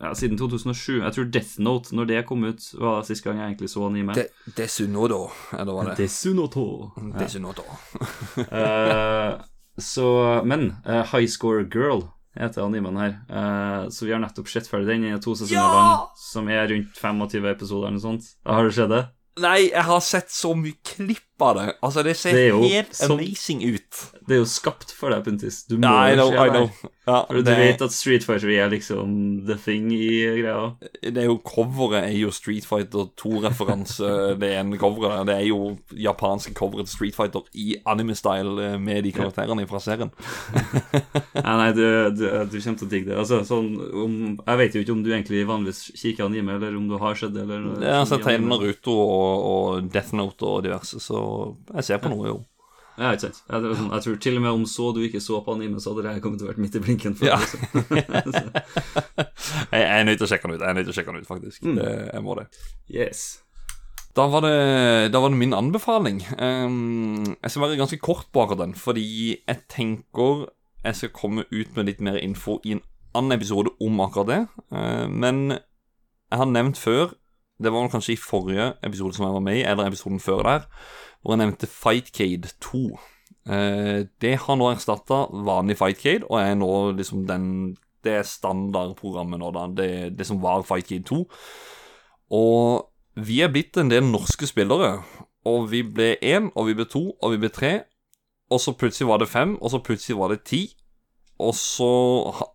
ja, 0.00 0.14
siden 0.16 0.38
2007. 0.38 1.02
Jeg 1.02 1.12
tror 1.14 1.28
Death 1.34 1.60
Note, 1.60 1.94
når 1.96 2.08
det 2.08 2.24
kom 2.26 2.46
ut, 2.46 2.64
var 2.80 3.04
sist 3.06 3.24
gang 3.26 3.40
jeg 3.40 3.52
egentlig 3.52 3.70
så 3.70 3.84
anime. 3.90 4.16
De, 4.16 4.24
det 4.56 4.68
er 4.68 4.72
eller 5.58 5.72
hva 5.74 5.86
det 5.90 5.98
Desunoto. 6.00 6.66
Desunoto. 7.18 7.66
Ja. 8.48 9.34
uh, 9.36 9.46
så, 9.78 10.08
men 10.46 10.72
uh, 10.86 11.04
High 11.12 11.28
Score 11.30 11.66
Girl 11.70 12.08
heter 12.46 12.64
animen 12.64 12.96
her. 13.00 13.14
Uh, 13.28 13.88
så 13.90 14.06
vi 14.06 14.12
har 14.14 14.20
nettopp 14.22 14.48
sett 14.52 14.68
ferdig 14.70 14.86
den. 14.94 15.04
Er 15.12 15.18
to 15.22 15.34
sesonger 15.34 15.58
Ja! 15.58 15.70
lang, 15.74 16.08
som 16.22 16.48
er 16.52 16.68
rundt 16.70 16.96
25 16.98 17.48
episoder 17.54 17.88
eller 17.88 17.98
noe 17.98 18.04
sånt. 18.06 18.28
Har 18.46 18.64
du 18.68 18.72
sett 18.76 18.90
det? 18.92 19.04
Nei, 19.38 19.58
jeg 19.70 19.84
har 19.86 20.00
sett 20.02 20.30
så 20.34 20.54
mye 20.58 20.74
klipp 20.82 21.24
av 21.42 21.56
det. 21.56 21.66
Altså, 21.82 22.02
det 22.04 22.16
ser 22.16 22.32
Det 22.32 22.70
helt 22.70 22.94
som- 22.94 23.12
amazing 23.18 23.62
ut. 23.74 24.04
Det 24.28 24.34
er 24.36 24.40
jo 24.42 24.44
skapt 24.44 24.90
for 24.92 25.10
deg, 25.10 25.24
Puntis. 25.24 25.62
Du 25.66 25.76
må 25.78 25.88
Ja, 25.88 26.14
jo 26.14 26.28
se 26.30 26.50
det 26.52 26.70
Ja, 27.08 27.24
For 27.24 27.34
du 27.38 27.42
det, 27.42 27.56
vet 27.56 27.80
at 27.80 27.92
Street 27.92 28.22
Fighter 28.22 28.50
er 28.52 28.68
liksom 28.68 29.46
the 29.46 29.54
thing 29.56 29.90
i 29.92 30.42
greia. 30.42 30.74
det 31.02 31.16
er 31.16 31.24
jo 31.30 31.38
coveret 31.38 32.04
er 32.04 32.12
jo 32.18 32.28
Street 32.30 32.66
Fighter 32.68 33.06
2-referanse. 33.16 34.36
det 34.38 34.50
ene 34.58 34.76
coveret 34.76 35.24
der. 35.24 35.24
Det 35.24 35.36
er 35.42 35.46
jo 35.48 35.78
japanske 35.96 36.52
coveret 36.54 36.84
til 36.86 36.94
Street 36.96 37.14
Fighter 37.16 37.40
i 37.54 37.76
anime-style 37.86 38.60
eh, 38.74 38.78
med 38.78 39.04
de 39.04 39.12
karakterene 39.12 39.66
fra 39.66 39.80
serien. 39.80 40.10
Nei, 41.38 41.56
nei, 41.56 41.72
du, 41.72 41.84
du, 42.12 42.24
du 42.50 42.56
kommer 42.60 42.78
til 42.82 42.86
å 42.86 42.90
digge 42.90 43.08
det. 43.12 43.16
Altså, 43.22 43.40
sånn, 43.48 43.70
om, 44.04 44.14
jeg 44.44 44.60
vet 44.60 44.74
jo 44.76 44.82
ikke 44.84 44.92
om 44.96 45.02
du 45.06 45.10
egentlig 45.14 45.44
vanligvis 45.48 45.80
kikker 45.96 46.26
anime, 46.28 46.56
eller 46.58 46.76
om 46.76 46.88
du 46.90 46.96
har 47.00 47.14
sett 47.18 47.32
det, 47.32 47.46
eller 47.46 47.80
Jeg 47.84 47.94
har 48.02 48.08
sett 48.10 48.24
tegner. 48.26 48.48
Naruto 48.52 48.94
og, 48.98 49.48
og 49.52 49.90
Death 49.94 50.12
Note 50.18 50.44
og 50.48 50.62
diverse, 50.66 51.00
så 51.00 51.22
jeg 51.74 51.84
ser 51.88 52.00
på 52.02 52.12
noe, 52.12 52.26
jo. 52.30 52.38
Ja, 52.98 53.12
ikke 53.14 53.28
sant. 53.28 53.42
Jeg, 53.46 53.74
sånn, 53.78 53.90
jeg 53.94 54.02
tror 54.04 54.16
til 54.24 54.38
og 54.40 54.42
med 54.42 54.56
om 54.56 54.64
så 54.66 54.88
du 54.96 55.00
ikke 55.06 55.20
så 55.22 55.38
på 55.46 55.54
anime, 55.54 55.78
så 55.82 55.92
hadde 55.94 56.14
jeg 56.16 56.22
kommet 56.24 56.40
til 56.40 56.48
å 56.48 56.50
vært 56.50 56.62
midt 56.64 56.78
i 56.78 56.82
blinken. 56.82 57.14
For 57.18 57.30
Ja. 57.30 57.36
liksom. 57.38 58.48
Jeg, 59.72 59.82
jeg 59.84 60.00
er 60.00 60.06
nødt 60.08 60.18
til 60.18 60.26
å 60.26 60.30
sjekke 60.30 60.48
den 60.48 60.56
ut, 60.56 60.62
jeg 60.64 60.68
er 60.68 60.76
nødt 60.76 60.88
til 60.88 60.92
å 60.92 60.96
sjekke 60.96 61.12
den 61.12 61.22
ut, 61.22 61.28
faktisk. 61.28 61.62
Mm. 61.64 61.76
Det, 61.78 61.92
jeg 62.12 62.24
må 62.26 62.34
det. 62.38 62.46
yes. 62.92 63.22
Da 64.18 64.24
var 64.32 64.42
det, 64.42 64.54
da 65.14 65.20
var 65.22 65.30
det 65.30 65.38
min 65.38 65.54
anbefaling. 65.54 66.18
Um, 66.42 67.22
jeg 67.36 67.52
skal 67.52 67.62
være 67.62 67.78
ganske 67.78 68.00
kort 68.02 68.26
på 68.34 68.42
akkurat 68.42 68.64
den, 68.64 68.74
fordi 68.74 69.04
jeg 69.36 69.60
tenker 69.70 70.48
jeg 70.82 70.96
skal 70.98 71.12
komme 71.14 71.44
ut 71.52 71.76
med 71.76 71.86
litt 71.86 72.00
mer 72.02 72.18
info 72.18 72.58
i 72.66 72.74
en 72.76 72.82
annen 73.18 73.36
episode 73.36 73.70
om 73.84 74.00
akkurat 74.02 74.30
det. 74.32 74.40
Uh, 74.74 75.06
men 75.06 75.52
jeg 75.54 76.40
har 76.42 76.50
nevnt 76.50 76.80
før, 76.80 77.14
det 77.62 77.72
var 77.74 77.90
kanskje 77.92 78.16
i 78.16 78.20
forrige 78.20 78.72
episode 78.86 79.14
som 79.14 79.28
jeg 79.28 79.36
var 79.38 79.44
med 79.44 79.60
i, 79.60 79.64
eller 79.66 79.90
episoden 79.90 80.18
før 80.22 80.42
der, 80.46 80.66
hvor 81.22 81.34
jeg 81.34 81.42
nevnte 81.42 81.70
Fightcade 81.70 82.50
2. 82.64 82.82
Eh, 83.48 84.06
det 84.20 84.34
har 84.44 84.58
nå 84.58 84.70
erstatta 84.70 85.24
vanlig 85.32 85.78
Fightcade, 85.80 86.28
og 86.28 86.40
er 86.40 86.54
nå 86.58 86.72
liksom 86.98 87.26
den 87.28 87.76
Det 88.04 88.12
er 88.14 88.22
standardprogrammet 88.22 89.40
nå, 89.42 89.48
da. 89.50 89.64
Det, 89.74 90.18
det 90.18 90.26
som 90.26 90.38
var 90.40 90.62
Fightcade 90.62 91.02
2. 91.08 91.24
Og 92.38 92.86
vi 93.18 93.40
er 93.42 93.50
blitt 93.50 93.76
en 93.76 93.90
del 93.90 94.04
norske 94.06 94.46
spillere. 94.46 95.00
Og 95.48 95.66
vi 95.72 95.82
ble 95.82 96.12
én, 96.22 96.52
og 96.54 96.68
vi 96.68 96.76
ble 96.78 96.86
to, 96.86 97.08
og 97.18 97.34
vi 97.34 97.40
ble 97.42 97.50
tre. 97.50 97.72
Og 98.54 98.62
så 98.62 98.72
plutselig 98.72 99.08
var 99.10 99.18
det 99.18 99.28
fem, 99.28 99.56
og 99.58 99.72
så 99.74 99.82
plutselig 99.82 100.16
var 100.18 100.30
det 100.30 100.44
ti. 100.46 100.62
Og 101.42 101.54
så 101.58 101.90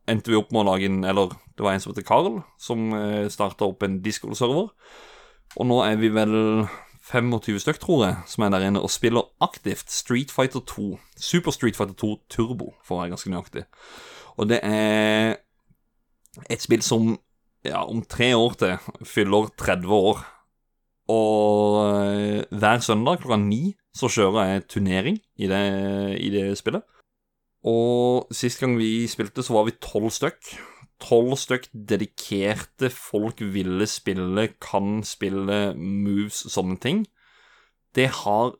endte 0.07 0.31
vi 0.31 0.39
opp 0.39 0.51
med 0.51 0.63
å 0.63 0.69
lage 0.71 0.87
en 0.89 1.03
Eller 1.07 1.35
det 1.57 1.63
var 1.63 1.75
en 1.75 1.83
som 1.83 1.93
heter 1.93 2.07
Carl, 2.07 2.41
som 2.59 2.93
eh, 2.97 3.29
starta 3.29 3.67
opp 3.67 3.83
en 3.83 3.99
Discord-server. 4.03 4.71
Og 5.53 5.67
nå 5.69 5.83
er 5.85 5.99
vi 6.01 6.09
vel 6.09 6.33
25 7.03 7.59
stykk, 7.59 7.79
tror 7.83 8.05
jeg, 8.05 8.17
som 8.31 8.45
er 8.45 8.53
der 8.53 8.67
inne 8.67 8.81
og 8.81 8.91
spiller 8.91 9.27
aktivt 9.43 9.91
Street 9.91 10.31
Fighter 10.31 10.63
2. 10.63 10.99
Super 11.19 11.51
Street 11.51 11.75
Fighter 11.75 11.95
2 11.99 12.13
Turbo, 12.31 12.71
for 12.83 12.95
å 12.95 13.01
være 13.01 13.13
ganske 13.15 13.31
nøyaktig. 13.33 13.65
Og 14.39 14.47
det 14.49 14.61
er 14.63 15.35
et 16.49 16.63
spill 16.63 16.81
som 16.85 17.17
ja, 17.65 17.83
om 17.83 18.01
tre 18.07 18.31
år 18.35 18.55
til 18.59 19.05
fyller 19.07 19.51
30 19.59 19.91
år. 19.93 20.23
Og 21.11 21.79
eh, 21.91 22.41
hver 22.49 22.79
søndag 22.79 23.19
klokka 23.21 23.37
ni 23.41 23.73
så 23.93 24.07
kjører 24.09 24.53
jeg 24.53 24.67
turnering 24.71 25.19
i 25.35 25.49
det, 25.51 25.63
i 26.23 26.31
det 26.33 26.45
spillet. 26.57 26.85
Og 27.67 28.31
sist 28.35 28.59
gang 28.59 28.77
vi 28.79 29.05
spilte, 29.07 29.43
så 29.43 29.55
var 29.55 29.67
vi 29.67 29.75
tolv 29.83 30.11
stykk. 30.11 30.55
Tolv 31.03 31.35
stykk 31.39 31.65
dedikerte 31.73 32.87
folk 32.93 33.41
ville 33.53 33.85
spille, 33.91 34.47
kan 34.63 35.01
spille 35.03 35.73
moves, 35.75 36.43
sånne 36.53 36.77
ting. 36.83 37.01
Det 37.93 38.07
har 38.23 38.53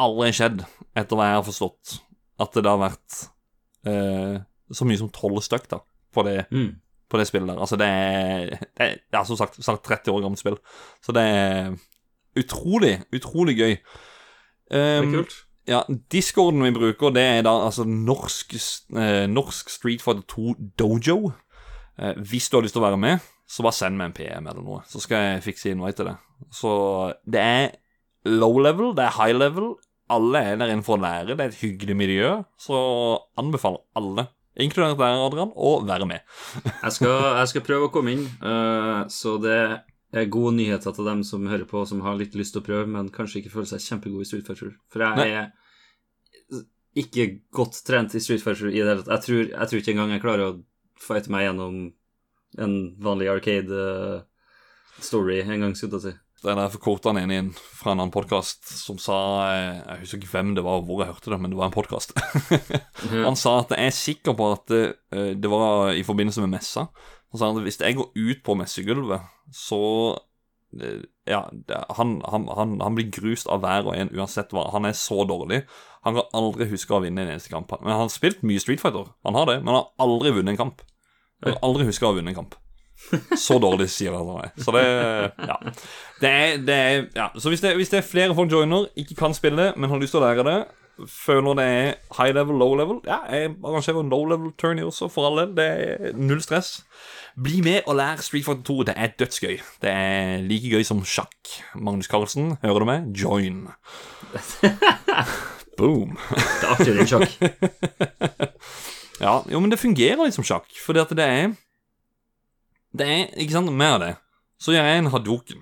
aldri 0.00 0.30
skjedd, 0.36 0.62
etter 0.96 1.18
hva 1.18 1.26
jeg 1.32 1.40
har 1.40 1.48
forstått, 1.48 1.96
at 2.40 2.54
det 2.56 2.70
har 2.70 2.78
vært 2.80 3.18
eh, 3.90 4.38
så 4.72 4.86
mye 4.88 5.00
som 5.00 5.10
tolv 5.12 5.42
stykk 5.44 5.66
da, 5.74 5.80
på 6.14 6.24
det, 6.28 6.36
Mm. 6.54 6.70
på 7.10 7.18
det 7.18 7.26
spillet 7.28 7.50
der. 7.50 7.58
Altså, 7.60 7.76
det 7.80 7.88
er, 7.90 8.54
det 8.78 8.86
er 8.86 8.94
ja, 9.12 9.24
som 9.26 9.36
sagt, 9.36 9.58
snart 9.58 9.82
30 9.84 10.14
år 10.14 10.22
gammelt 10.22 10.40
spill. 10.40 10.56
Så 11.02 11.12
det 11.12 11.24
er 11.26 11.74
utrolig, 12.38 13.00
utrolig 13.12 13.56
gøy. 13.58 13.76
Det 14.70 14.78
er 14.86 15.02
Um, 15.02 15.12
kult. 15.18 15.34
Ja, 15.68 15.82
Discorden 16.12 16.64
vi 16.64 16.72
bruker, 16.74 17.12
det 17.14 17.24
er 17.24 17.44
da 17.46 17.52
altså 17.66 17.84
norsk, 17.84 18.54
eh, 18.96 19.26
norsk 19.30 19.70
Street 19.72 20.02
Fighter 20.04 20.24
2 20.30 20.54
Dojo. 20.80 21.32
Eh, 21.98 22.16
hvis 22.16 22.48
du 22.48 22.56
har 22.56 22.64
lyst 22.64 22.76
til 22.76 22.82
å 22.82 22.88
være 22.88 23.00
med, 23.00 23.20
så 23.50 23.66
bare 23.66 23.76
send 23.76 23.98
meg 23.98 24.10
en 24.10 24.16
PM 24.16 24.48
eller 24.48 24.64
noe, 24.64 24.80
så 24.88 25.02
skal 25.02 25.26
jeg 25.26 25.44
fikse 25.50 25.72
invite 25.74 26.00
til 26.00 26.10
det. 26.12 26.16
Så 26.54 26.72
det 27.28 27.44
er 27.44 27.70
low 28.30 28.58
level, 28.62 28.94
det 28.96 29.04
er 29.06 29.16
high 29.18 29.36
level, 29.36 29.74
alle 30.10 30.42
er 30.42 30.58
der 30.58 30.72
inne 30.72 30.86
for 30.86 30.98
å 30.98 31.04
lære. 31.04 31.36
Det 31.36 31.44
er 31.44 31.52
et 31.52 31.62
hyggelig 31.62 31.96
miljø. 31.98 32.32
Så 32.58 32.76
anbefaler 33.38 33.82
alle, 33.98 34.26
inkludert 34.60 34.98
deg, 34.98 35.22
Adrian, 35.26 35.52
å 35.54 35.76
være 35.86 36.08
med. 36.10 36.24
Jeg 36.66 36.96
skal, 36.96 37.16
jeg 37.40 37.52
skal 37.52 37.66
prøve 37.66 37.88
å 37.88 37.92
komme 37.94 38.16
inn, 38.16 38.26
uh, 38.42 39.06
så 39.12 39.36
det 39.42 39.60
gode 40.10 40.56
nyheter 40.56 40.94
til 40.94 41.06
dem 41.06 41.20
som 41.26 41.46
hører 41.46 41.66
på, 41.70 41.84
som 41.86 42.00
har 42.02 42.16
litt 42.18 42.34
lyst 42.38 42.56
til 42.56 42.62
å 42.62 42.66
prøve, 42.66 42.86
men 42.90 43.12
kanskje 43.14 43.40
ikke 43.40 43.52
føler 43.52 43.68
seg 43.70 43.84
kjempegod 43.84 44.24
i 44.24 44.28
Street 44.28 44.48
Fighter. 44.48 44.72
For 44.90 44.98
jeg 45.04 45.20
Nei. 45.20 45.28
er 45.30 45.46
ikke 46.98 47.26
godt 47.54 47.76
trent 47.86 48.16
i 48.18 48.22
Street 48.22 48.42
Fighter 48.42 48.72
i 48.72 48.80
det 48.80 48.88
hele 48.88 49.04
tatt. 49.04 49.14
Jeg 49.14 49.24
tror, 49.26 49.44
jeg 49.52 49.66
tror 49.70 49.82
ikke 49.82 49.94
engang 49.94 50.14
jeg 50.14 50.24
klarer 50.24 50.44
å 50.48 50.58
fighte 51.00 51.32
meg 51.32 51.46
gjennom 51.46 51.74
en 52.58 52.74
vanlig 52.98 53.28
arcade-story 53.30 55.38
en 55.44 55.62
gang, 55.66 55.74
skulle 55.78 56.00
jeg 56.00 56.06
si. 56.08 56.14
Det 56.40 56.48
er 56.48 56.56
derfor 56.56 56.80
quota 56.80 57.12
han 57.12 57.20
inn 57.20 57.34
i 57.34 57.36
en 57.36 57.52
fra 57.52 57.92
en 57.92 58.00
annen 58.00 58.14
podkast 58.14 58.64
som 58.72 58.96
sa 59.00 59.16
eh, 59.44 59.76
Jeg 59.76 60.00
husker 60.06 60.18
ikke 60.22 60.32
hvem 60.32 60.54
det 60.56 60.64
var 60.64 60.80
og 60.80 60.86
hvor 60.88 61.02
jeg 61.02 61.12
hørte 61.12 61.32
det, 61.34 61.40
men 61.42 61.52
det 61.52 61.58
var 61.58 61.68
en 61.68 61.74
podkast. 61.74 62.14
han 63.28 63.36
sa 63.36 63.58
at 63.60 63.74
jeg 63.76 63.90
er 63.90 63.98
sikker 63.98 64.32
på 64.38 64.44
at 64.54 64.64
det, 64.72 64.84
eh, 65.12 65.32
det 65.36 65.50
var 65.52 65.92
i 65.92 66.06
forbindelse 66.06 66.40
med 66.46 66.54
messa. 66.56 66.86
Han 67.30 67.38
sa 67.40 67.50
at 67.50 67.62
hvis 67.62 67.80
jeg 67.80 67.96
går 67.98 68.10
ut 68.16 68.42
på 68.46 68.56
messegulvet, 68.58 69.26
så 69.54 69.80
eh, 70.80 71.02
Ja, 71.30 71.44
han, 71.94 72.16
han, 72.26 72.48
han, 72.56 72.78
han 72.82 72.96
blir 72.96 73.10
grust 73.14 73.46
av 73.50 73.62
hver 73.62 73.86
og 73.86 73.94
en 73.94 74.10
uansett 74.16 74.50
hva. 74.54 74.68
Han 74.74 74.88
er 74.88 74.96
så 74.98 75.22
dårlig. 75.28 75.62
Han 76.06 76.16
kan 76.16 76.32
aldri 76.34 76.66
huske 76.72 76.96
å 76.96 77.02
vinne 77.04 77.22
en 77.22 77.34
eneste 77.36 77.52
kamp. 77.52 77.70
Men 77.82 77.92
Han 77.92 78.06
har 78.06 78.10
spilt 78.14 78.42
mye 78.46 78.62
Street 78.62 78.82
Fighter, 78.82 79.12
han 79.26 79.38
har 79.38 79.46
det, 79.46 79.60
men 79.60 79.74
han 79.74 79.82
har 79.82 80.08
aldri 80.08 80.32
vunnet 80.38 80.56
en 80.56 80.64
kamp. 80.64 80.82
Han 81.44 81.54
kan 81.54 81.62
aldri 81.68 81.86
huske 81.88 82.06
å 82.06 82.10
ha 82.10 82.18
vunnet 82.18 82.34
en 82.34 82.42
kamp. 82.42 82.58
Så 83.38 83.56
dårlig 83.62 83.86
sier 83.88 84.12
han 84.12 84.26
til 84.28 84.34
meg 84.36 84.58
Så 84.60 84.72
det 84.76 84.82
Ja. 85.48 85.54
Det 86.20 86.30
er, 86.30 86.58
det 86.60 86.74
er 86.76 86.98
ja. 87.16 87.30
Så 87.40 87.48
hvis 87.48 87.62
det, 87.64 87.72
hvis 87.78 87.88
det 87.88 88.02
er 88.02 88.04
flere 88.04 88.34
folk 88.36 88.52
joiner, 88.52 88.90
ikke 88.98 89.16
kan 89.16 89.32
spille, 89.36 89.70
men 89.76 89.88
har 89.88 90.02
lyst 90.02 90.12
til 90.12 90.20
å 90.20 90.26
lære 90.26 90.44
det, 90.44 90.58
føler 91.08 91.56
det 91.58 91.64
er 91.64 91.88
high 92.16 92.34
level, 92.34 92.58
low 92.60 92.74
level 92.74 93.00
Ja, 93.06 93.20
jeg 93.30 93.54
arrangerer 93.64 94.08
low 94.08 94.24
level 94.28 94.52
tourney 94.58 94.84
også, 94.84 95.08
for 95.12 95.28
alle. 95.30 95.46
Det 95.56 95.66
er 95.66 96.16
null 96.18 96.42
stress. 96.44 96.82
Bli 97.40 97.60
med 97.64 97.86
og 97.86 97.96
lær 97.96 98.20
Street 98.24 98.44
Fighter 98.44 98.62
2. 98.66 98.82
Det 98.90 98.94
er 98.96 99.14
dødsgøy. 99.18 99.56
Det 99.82 99.90
er 99.90 100.42
like 100.46 100.70
gøy 100.72 100.82
som 100.86 101.04
sjakk. 101.04 101.54
Magnus 101.74 102.10
Carlsen, 102.10 102.56
hører 102.62 102.84
du 102.84 102.88
meg? 102.90 103.10
Join. 103.16 103.68
Boom. 105.80 106.18
da 106.60 106.68
er 106.68 106.74
artigere 106.76 107.06
sjakk. 107.08 107.36
Ja, 109.20 109.42
jo, 109.52 109.58
men 109.60 109.68
det 109.68 109.76
fungerer 109.76 110.22
litt 110.24 110.32
som 110.32 110.46
sjakk, 110.48 110.70
fordi 110.80 111.02
at 111.02 111.10
det 111.12 111.24
er 111.28 111.50
Det 112.96 113.04
er, 113.06 113.26
ikke 113.36 113.52
sant, 113.52 113.68
mer 113.68 113.98
av 113.98 114.00
det. 114.00 114.14
Så 114.56 114.72
gjør 114.72 114.88
jeg 114.88 115.02
en 115.02 115.10
hadoken. 115.12 115.60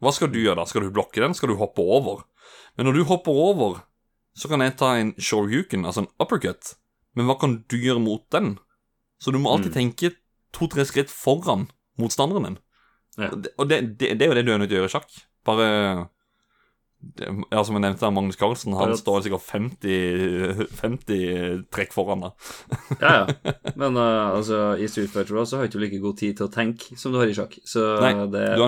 Hva 0.00 0.12
skal 0.14 0.28
du 0.32 0.36
gjøre 0.38 0.60
da? 0.60 0.66
Skal 0.68 0.84
du 0.84 0.92
blokke 0.92 1.20
den? 1.20 1.32
Skal 1.34 1.50
du 1.50 1.56
hoppe 1.58 1.80
over? 1.80 2.22
Men 2.76 2.86
når 2.86 3.00
du 3.00 3.08
hopper 3.08 3.32
over, 3.32 3.80
så 4.36 4.48
kan 4.50 4.62
jeg 4.64 4.76
ta 4.80 4.94
en 4.98 5.14
shoryuken, 5.18 5.84
altså 5.84 6.04
en 6.04 6.12
uppercut. 6.22 6.74
Men 7.18 7.26
hva 7.28 7.36
kan 7.40 7.60
du 7.70 7.76
gjøre 7.80 8.02
mot 8.02 8.24
den? 8.32 8.54
Så 9.20 9.34
du 9.34 9.40
må 9.42 9.52
alltid 9.52 9.74
tenke 9.74 10.14
to-tre 10.56 10.86
skritt 10.88 11.10
foran 11.12 11.68
motstanderen 12.00 12.46
din. 12.46 12.60
Ja. 13.18 13.28
Og 13.58 13.68
det, 13.68 13.82
det, 14.00 14.14
det, 14.16 14.24
er 14.24 14.30
jo 14.30 14.38
det 14.38 14.46
du 14.46 14.54
er 14.54 14.62
nødt 14.62 14.70
til 14.70 14.78
å 14.78 14.82
gjøre 14.82 14.90
i 14.90 14.94
sjakk. 14.94 15.18
Bare 15.44 15.66
det, 17.00 17.26
ja, 17.50 17.62
Som 17.64 17.78
jeg 17.78 17.84
nevnte, 17.84 18.10
Magnus 18.12 18.38
Carlsen, 18.40 18.74
han 18.76 18.92
står 18.96 19.24
sikkert 19.24 19.44
50, 19.48 20.64
50 20.78 21.62
trekk 21.72 21.94
foran 21.96 22.26
da. 22.26 22.32
Ja, 23.00 23.12
ja. 23.22 23.54
Men 23.80 23.96
uh, 23.96 24.36
altså, 24.36 24.62
i 24.76 24.88
Street 24.90 25.12
Fighter 25.12 25.40
så 25.44 25.60
har 25.60 25.66
du 25.66 25.72
ikke 25.72 25.84
like 25.84 26.02
god 26.02 26.18
tid 26.20 26.38
til 26.38 26.48
å 26.48 26.52
tenke 26.52 26.98
som 27.00 27.14
du 27.14 27.20
har 27.20 27.30
i 27.30 27.36
sjakk. 27.36 27.56
Så 27.64 27.86
Nei, 28.04 28.14
det 28.32 28.46
er 28.52 28.64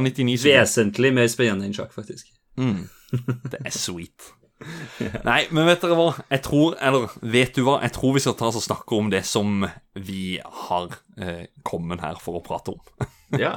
vesentlig 0.48 1.12
mer 1.16 1.28
spennende 1.32 1.68
enn 1.68 1.76
sjakk, 1.76 1.92
faktisk. 1.94 2.32
Mm. 2.60 2.86
Det 3.52 3.60
er 3.60 3.72
sweet. 3.72 4.32
Nei, 5.28 5.40
men 5.54 5.68
vet 5.68 5.82
dere 5.84 5.96
hva? 5.98 6.08
Jeg 6.32 6.44
tror, 6.46 6.76
eller 6.80 7.12
vet 7.34 7.56
du 7.56 7.64
hva? 7.66 7.78
Jeg 7.84 7.94
tror 7.96 8.16
vi 8.16 8.22
skal 8.24 8.36
ta 8.38 8.50
oss 8.50 8.60
og 8.60 8.66
snakke 8.66 8.98
om 8.98 9.10
det 9.12 9.24
som 9.28 9.66
vi 9.98 10.38
har 10.66 10.96
eh, 11.18 11.48
kommet 11.66 12.04
her 12.04 12.20
for 12.22 12.40
å 12.40 12.44
prate 12.46 12.76
om. 12.76 12.82
Ja. 13.40 13.56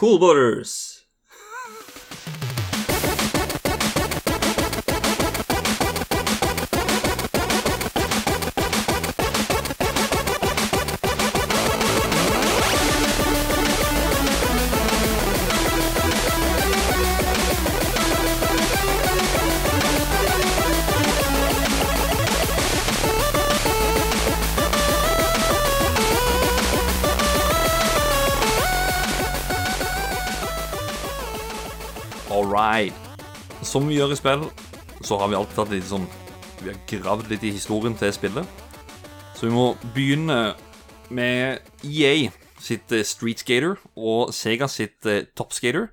Cool 0.00 0.16
Borders. 0.18 1.04
Som 33.64 33.88
vi 33.88 33.96
gjør 33.96 34.12
i 34.12 34.18
spill, 34.18 34.44
så 35.04 35.18
har 35.18 35.30
vi 35.30 35.36
alltid 35.38 35.56
tatt 35.56 35.72
litt 35.72 35.88
sånn 35.88 36.04
Vi 36.60 36.70
har 36.70 36.78
gravd 36.88 37.32
litt 37.32 37.44
i 37.44 37.52
historien 37.56 37.96
til 37.98 38.12
spillet. 38.14 38.64
Så 39.34 39.48
vi 39.48 39.52
må 39.52 39.72
begynne 39.94 40.54
med 41.12 41.64
EA 41.84 42.30
sitt 42.64 42.92
eh, 42.94 43.04
Street 43.04 43.42
Skater 43.42 43.74
og 43.96 44.32
Sega 44.34 44.68
sitt 44.70 45.04
eh, 45.10 45.26
Top 45.36 45.52
Skater. 45.52 45.90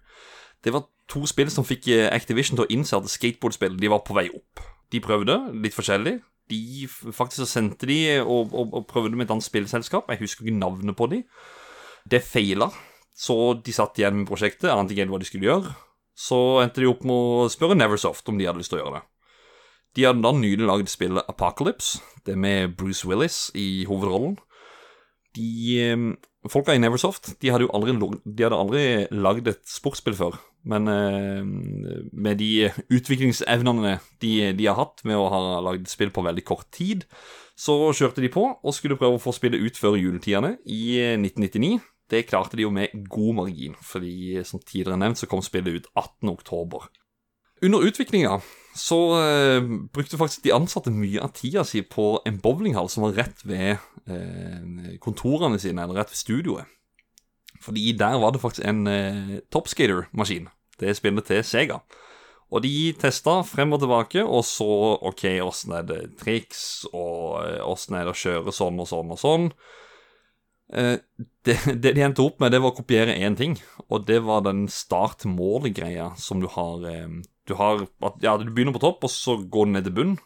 Det 0.64 0.74
var 0.76 0.88
to 1.12 1.26
spill 1.28 1.52
som 1.52 1.68
fikk 1.68 1.90
eh, 1.92 2.08
Activision 2.14 2.60
til 2.60 2.68
å 2.68 2.72
innse 2.72 2.98
at 2.98 3.10
skateboardspill 3.12 3.80
de 3.82 3.92
var 3.92 4.04
på 4.08 4.16
vei 4.16 4.28
opp. 4.32 4.64
De 4.92 5.02
prøvde 5.04 5.38
litt 5.64 5.76
forskjellig. 5.76 6.20
De 6.52 6.88
faktisk 6.88 7.48
sendte 7.48 7.88
de 7.88 8.00
og, 8.22 8.52
og, 8.52 8.74
og 8.76 8.88
prøvde 8.88 9.16
med 9.16 9.28
et 9.28 9.36
annet 9.36 9.48
spillselskap. 9.48 10.12
Jeg 10.12 10.24
husker 10.24 10.48
ikke 10.48 10.60
navnet 10.60 10.98
på 11.00 11.08
de. 11.12 11.24
Det 12.12 12.24
feila, 12.26 12.70
så 13.16 13.54
de 13.56 13.76
satt 13.76 14.00
igjen 14.00 14.22
med 14.22 14.30
prosjektet, 14.30 14.72
ante 14.72 14.96
ikke 14.96 15.12
hva 15.12 15.22
de 15.22 15.28
skulle 15.30 15.48
gjøre. 15.48 15.74
Så 16.18 16.38
endte 16.62 16.84
de 16.84 16.90
opp 16.90 17.06
med 17.08 17.16
å 17.16 17.50
spørre 17.52 17.78
Neversoft 17.78 18.28
om 18.30 18.38
de 18.40 18.48
hadde 18.50 18.62
lyst 18.62 18.74
til 18.74 18.82
å 18.82 18.84
gjøre 18.84 19.00
det. 19.00 19.06
De 19.98 20.06
hadde 20.08 20.24
da 20.24 20.32
nylig 20.36 20.68
lagd 20.68 20.92
spillet 20.92 21.28
Apocalypse, 21.32 22.00
det 22.26 22.38
med 22.40 22.78
Bruce 22.80 23.08
Willis 23.08 23.50
i 23.58 23.84
hovedrollen. 23.90 24.38
De 25.36 25.50
eh, 25.80 26.06
folka 26.52 26.76
i 26.76 26.80
Neversoft 26.80 27.34
de 27.42 27.52
hadde 27.52 27.68
jo 27.68 27.74
aldri, 27.76 27.96
de 28.24 28.46
hadde 28.46 28.60
aldri 28.60 28.86
lagd 29.12 29.52
et 29.52 29.62
sportsspill 29.68 30.16
før. 30.16 30.40
Men 30.68 30.88
eh, 30.92 31.44
med 32.12 32.40
de 32.40 32.70
utviklingsevnene 32.94 33.98
de, 34.24 34.34
de 34.58 34.68
har 34.68 34.80
hatt 34.80 35.04
med 35.08 35.18
å 35.18 35.30
ha 35.32 35.42
lagd 35.66 35.90
spill 35.92 36.14
på 36.14 36.24
veldig 36.26 36.46
kort 36.48 36.70
tid, 36.76 37.08
så 37.58 37.92
kjørte 37.94 38.24
de 38.24 38.32
på 38.34 38.46
og 38.56 38.76
skulle 38.76 38.98
prøve 39.00 39.20
å 39.20 39.22
få 39.22 39.34
spillet 39.36 39.62
ut 39.62 39.80
før 39.80 40.00
juletidene 40.00 40.56
i 40.66 40.84
eh, 41.02 41.18
1999. 41.20 41.80
Det 42.12 42.26
klarte 42.28 42.58
de 42.60 42.66
jo 42.66 42.74
med 42.76 42.92
god 43.10 43.38
margin, 43.38 43.78
fordi 43.80 44.42
som 44.48 44.60
tidligere 44.60 45.00
nevnt 45.00 45.22
så 45.22 45.30
kom 45.32 45.44
spillet 45.46 45.82
ut 45.82 45.88
18. 45.96 46.30
oktober. 46.30 46.90
Under 47.64 47.86
utviklinga 47.86 48.40
så 48.76 48.98
eh, 49.22 49.64
brukte 49.94 50.18
faktisk 50.18 50.44
de 50.44 50.54
ansatte 50.56 50.92
mye 50.92 51.22
av 51.22 51.34
tida 51.38 51.64
si 51.68 51.84
på 51.84 52.16
en 52.26 52.40
bowlinghall 52.42 52.90
som 52.90 53.06
var 53.06 53.18
rett 53.20 53.44
ved 53.48 53.78
eh, 54.08 54.96
kontorene 55.04 55.60
sine, 55.60 55.84
eller 55.84 56.02
rett 56.02 56.12
ved 56.12 56.20
studioet. 56.20 56.78
Fordi 57.62 57.92
der 57.94 58.18
var 58.20 58.32
det 58.34 58.42
faktisk 58.42 58.66
en 58.66 58.88
eh, 58.88 59.36
topskater-maskin. 59.54 60.50
Det 60.80 60.96
spillet 60.98 61.28
til 61.30 61.44
Sega. 61.46 61.82
Og 62.52 62.64
de 62.66 62.92
testa 63.00 63.38
frem 63.48 63.72
og 63.72 63.84
tilbake 63.84 64.24
og 64.26 64.44
så 64.48 64.98
OK, 65.08 65.24
åssen 65.44 65.76
er 65.78 65.86
det 65.88 66.00
triks, 66.20 66.84
og 66.92 67.44
eh, 67.46 67.62
åssen 67.64 67.96
er 67.96 68.08
det 68.08 68.16
å 68.16 68.22
kjøre 68.24 68.56
sånn 68.56 68.82
og 68.82 68.90
sånn 68.90 69.14
og 69.14 69.22
sånn. 69.22 69.48
Eh, 70.72 70.98
det, 71.44 71.58
det 71.84 71.94
de 71.98 72.04
endte 72.06 72.24
opp 72.24 72.40
med, 72.40 72.54
det 72.54 72.62
var 72.64 72.72
å 72.72 72.78
kopiere 72.78 73.18
én 73.20 73.36
ting, 73.38 73.58
og 73.90 74.06
det 74.08 74.22
var 74.24 74.46
den 74.46 74.68
start-mål-greia 74.72 76.14
som 76.20 76.44
du 76.44 76.48
har 76.54 76.86
eh, 76.88 77.22
Du 77.50 77.58
har 77.60 77.88
ja, 78.24 78.38
du 78.38 78.52
begynner 78.52 78.76
på 78.76 78.84
topp, 78.84 79.04
og 79.04 79.12
så 79.12 79.36
går 79.42 79.68
du 79.68 79.74
ned 79.76 79.88
til 79.88 79.98
bunn. 79.98 80.18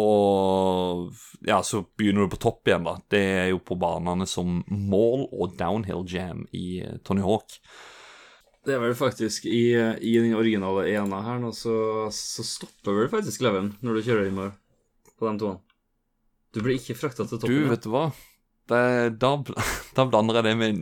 Og 0.00 1.10
ja, 1.42 1.58
så 1.66 1.82
begynner 1.98 2.24
du 2.24 2.32
på 2.32 2.40
topp 2.40 2.68
igjen, 2.70 2.86
da. 2.86 2.94
Det 3.10 3.22
er 3.42 3.48
jo 3.50 3.58
på 3.58 3.76
banene 3.76 4.28
som 4.30 4.60
mål 4.70 5.26
og 5.34 5.56
Downhill 5.58 6.06
Jam 6.08 6.46
i 6.56 6.80
eh, 6.86 7.00
Tony 7.04 7.26
Hawk. 7.26 7.58
Det 8.64 8.76
er 8.76 8.82
vel 8.82 8.94
faktisk 8.94 9.46
i, 9.48 9.72
i 9.74 10.14
den 10.20 10.36
originale 10.36 10.84
ena 10.92 11.22
her 11.24 11.38
nå, 11.40 11.50
så, 11.56 11.74
så 12.12 12.44
stopper 12.44 12.98
vel 12.98 13.08
faktisk 13.12 13.42
leven 13.44 13.72
når 13.80 13.96
du 13.96 14.08
kjører 14.08 14.28
innover 14.28 14.52
på 15.16 15.26
de 15.26 15.40
toene. 15.40 15.62
Du 16.54 16.60
blir 16.64 16.76
ikke 16.76 16.98
frakta 16.98 17.24
til 17.24 17.38
toppen. 17.38 17.56
Du, 17.56 17.70
vet 17.70 17.84
du 17.86 17.90
hva? 17.92 18.10
Det, 18.70 18.84
da, 19.22 19.32
da 19.96 20.06
blander 20.06 20.40
jeg 20.40 20.48
det 20.50 20.56
med 20.60 20.78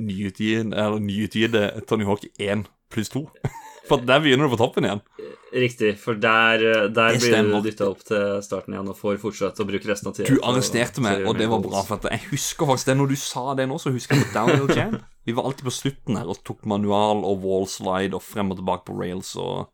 nyutgitte 1.09 1.65
Tony 1.89 2.09
Hawk 2.09 2.29
1 2.37 2.69
pluss 2.93 3.13
2. 3.15 3.25
For 3.89 4.05
der 4.05 4.21
begynner 4.21 4.45
du 4.45 4.53
på 4.53 4.59
toppen 4.61 4.85
igjen. 4.85 5.01
Riktig, 5.49 5.95
for 5.97 6.19
der, 6.21 6.61
eh, 6.61 6.89
der 6.93 7.15
blir 7.17 7.47
du 7.47 7.55
dytta 7.65 7.87
opp 7.89 8.03
til 8.05 8.43
starten 8.45 8.75
igjen 8.75 8.91
og 8.93 8.99
får 8.99 9.17
fortsette 9.23 9.65
å 9.65 9.69
bruke 9.69 9.89
resten 9.89 10.11
av 10.11 10.19
tida. 10.19 10.29
Du 10.29 10.43
arresterte 10.45 11.01
meg, 11.01 11.23
og 11.25 11.39
det 11.41 11.47
var 11.49 11.63
bra. 11.65 11.81
For 11.89 12.11
jeg 12.13 12.21
husker 12.29 12.69
faktisk 12.69 12.91
det 12.91 12.97
Når 12.99 13.09
du 13.15 13.17
sa 13.17 13.55
det 13.57 13.65
nå, 13.71 13.79
så 13.81 13.95
husker 13.95 14.19
jeg 14.19 14.29
på 14.29 14.35
Downhill 14.35 14.77
Jam. 14.77 14.99
Vi 15.25 15.37
var 15.39 15.49
alltid 15.49 15.71
på 15.71 15.73
slutten 15.73 16.21
her 16.21 16.29
og 16.29 16.43
tok 16.45 16.69
manual 16.69 17.25
og 17.25 17.41
wall 17.47 17.65
slide 17.69 18.13
og 18.17 18.27
frem 18.27 18.53
og 18.53 18.61
tilbake 18.61 18.85
på 18.91 18.99
rails 18.99 19.33
og 19.41 19.73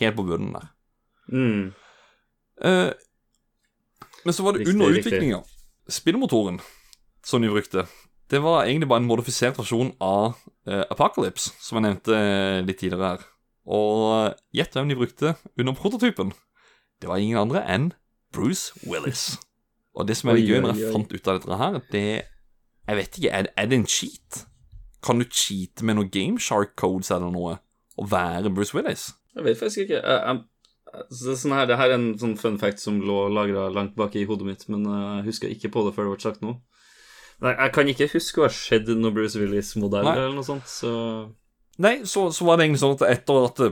helt 0.00 0.18
på 0.20 0.28
bunnen 0.28 0.52
der. 0.58 0.68
Mm. 1.32 1.64
Uh, 2.60 2.92
men 4.28 4.36
så 4.36 4.44
var 4.44 4.58
det 4.58 4.66
Riktig, 4.66 4.76
under 4.76 5.00
utviklinga. 5.00 5.40
Spillmotoren 5.88 6.60
som 7.24 7.42
de 7.42 7.52
brukte, 7.52 7.86
det 8.30 8.40
var 8.42 8.64
egentlig 8.64 8.88
bare 8.88 9.02
en 9.02 9.08
modifisert 9.08 9.58
versjon 9.58 9.92
av 10.02 10.34
eh, 10.66 10.84
Apocalypse, 10.90 11.52
som 11.60 11.78
jeg 11.78 11.86
nevnte 11.86 12.16
eh, 12.16 12.60
litt 12.64 12.80
tidligere 12.80 13.10
her. 13.14 13.26
Og 13.64 14.34
gjett 14.54 14.76
hvem 14.76 14.90
de 14.90 14.98
brukte 14.98 15.34
under 15.60 15.76
prototypen. 15.76 16.32
Det 17.00 17.10
var 17.10 17.20
ingen 17.20 17.40
andre 17.40 17.64
enn 17.68 17.90
Bruce 18.32 18.72
Willis. 18.88 19.34
Og 19.94 20.08
det 20.08 20.16
som 20.18 20.30
er 20.30 20.40
litt 20.40 20.50
gøy 20.50 20.62
når 20.64 20.80
jeg 20.80 20.94
fant 20.94 21.12
ut 21.12 21.28
av 21.28 21.38
dette 21.38 21.60
her, 21.60 21.82
det 21.92 22.06
Jeg 22.84 22.96
vet 22.98 23.16
ikke, 23.16 23.30
er, 23.32 23.46
er 23.56 23.68
det 23.68 23.76
en 23.78 23.86
cheat? 23.88 24.42
Kan 25.04 25.20
du 25.20 25.24
cheate 25.24 25.84
med 25.84 25.96
noen 25.96 26.10
GameShark 26.12 26.74
codes 26.76 27.08
eller 27.14 27.30
noe 27.32 27.54
og 27.96 28.10
være 28.10 28.50
Bruce 28.52 28.76
Willis? 28.76 29.14
Jeg 29.34 29.44
vet 29.46 29.58
faktisk 29.58 29.86
ikke. 29.86 30.02
Jeg, 30.02 30.20
jeg, 30.26 30.42
det, 31.08 31.30
er 31.32 31.38
sånn 31.40 31.54
her, 31.56 31.68
det 31.70 31.78
her 31.80 31.94
er 31.94 31.96
en 31.96 32.10
sånn 32.20 32.36
fun 32.36 32.58
fact 32.60 32.82
som 32.82 33.00
lå 33.00 33.22
lagra 33.32 33.70
langt 33.72 33.94
bak 33.96 34.16
i 34.18 34.26
hodet 34.28 34.48
mitt, 34.48 34.66
men 34.68 34.84
eh, 34.84 35.06
jeg 35.20 35.26
husker 35.30 35.54
ikke 35.54 35.72
på 35.72 35.86
det 35.86 35.94
før 35.96 36.10
det 36.10 36.14
ble 36.14 36.26
sagt 36.26 36.44
nå. 36.44 36.58
Nei, 37.42 37.54
jeg 37.56 37.72
kan 37.74 37.88
ikke 37.90 38.10
huske 38.12 38.42
å 38.42 38.46
ha 38.46 38.52
sett 38.54 38.90
noe 38.94 39.14
Bruce 39.14 39.40
Willis-modell 39.40 40.06
eller 40.06 40.36
noe 40.36 40.46
sånt, 40.46 40.68
så 40.70 40.92
Nei, 41.82 42.04
så, 42.06 42.28
så 42.30 42.46
var 42.46 42.56
det 42.56 42.68
egentlig 42.68 42.84
sånn 42.84 42.94
at 42.94 43.08
etter 43.08 43.46
at 43.48 43.62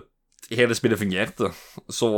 hele 0.51 0.75
spillet 0.75 0.99
fungerte, 0.99 1.53
så 1.93 2.09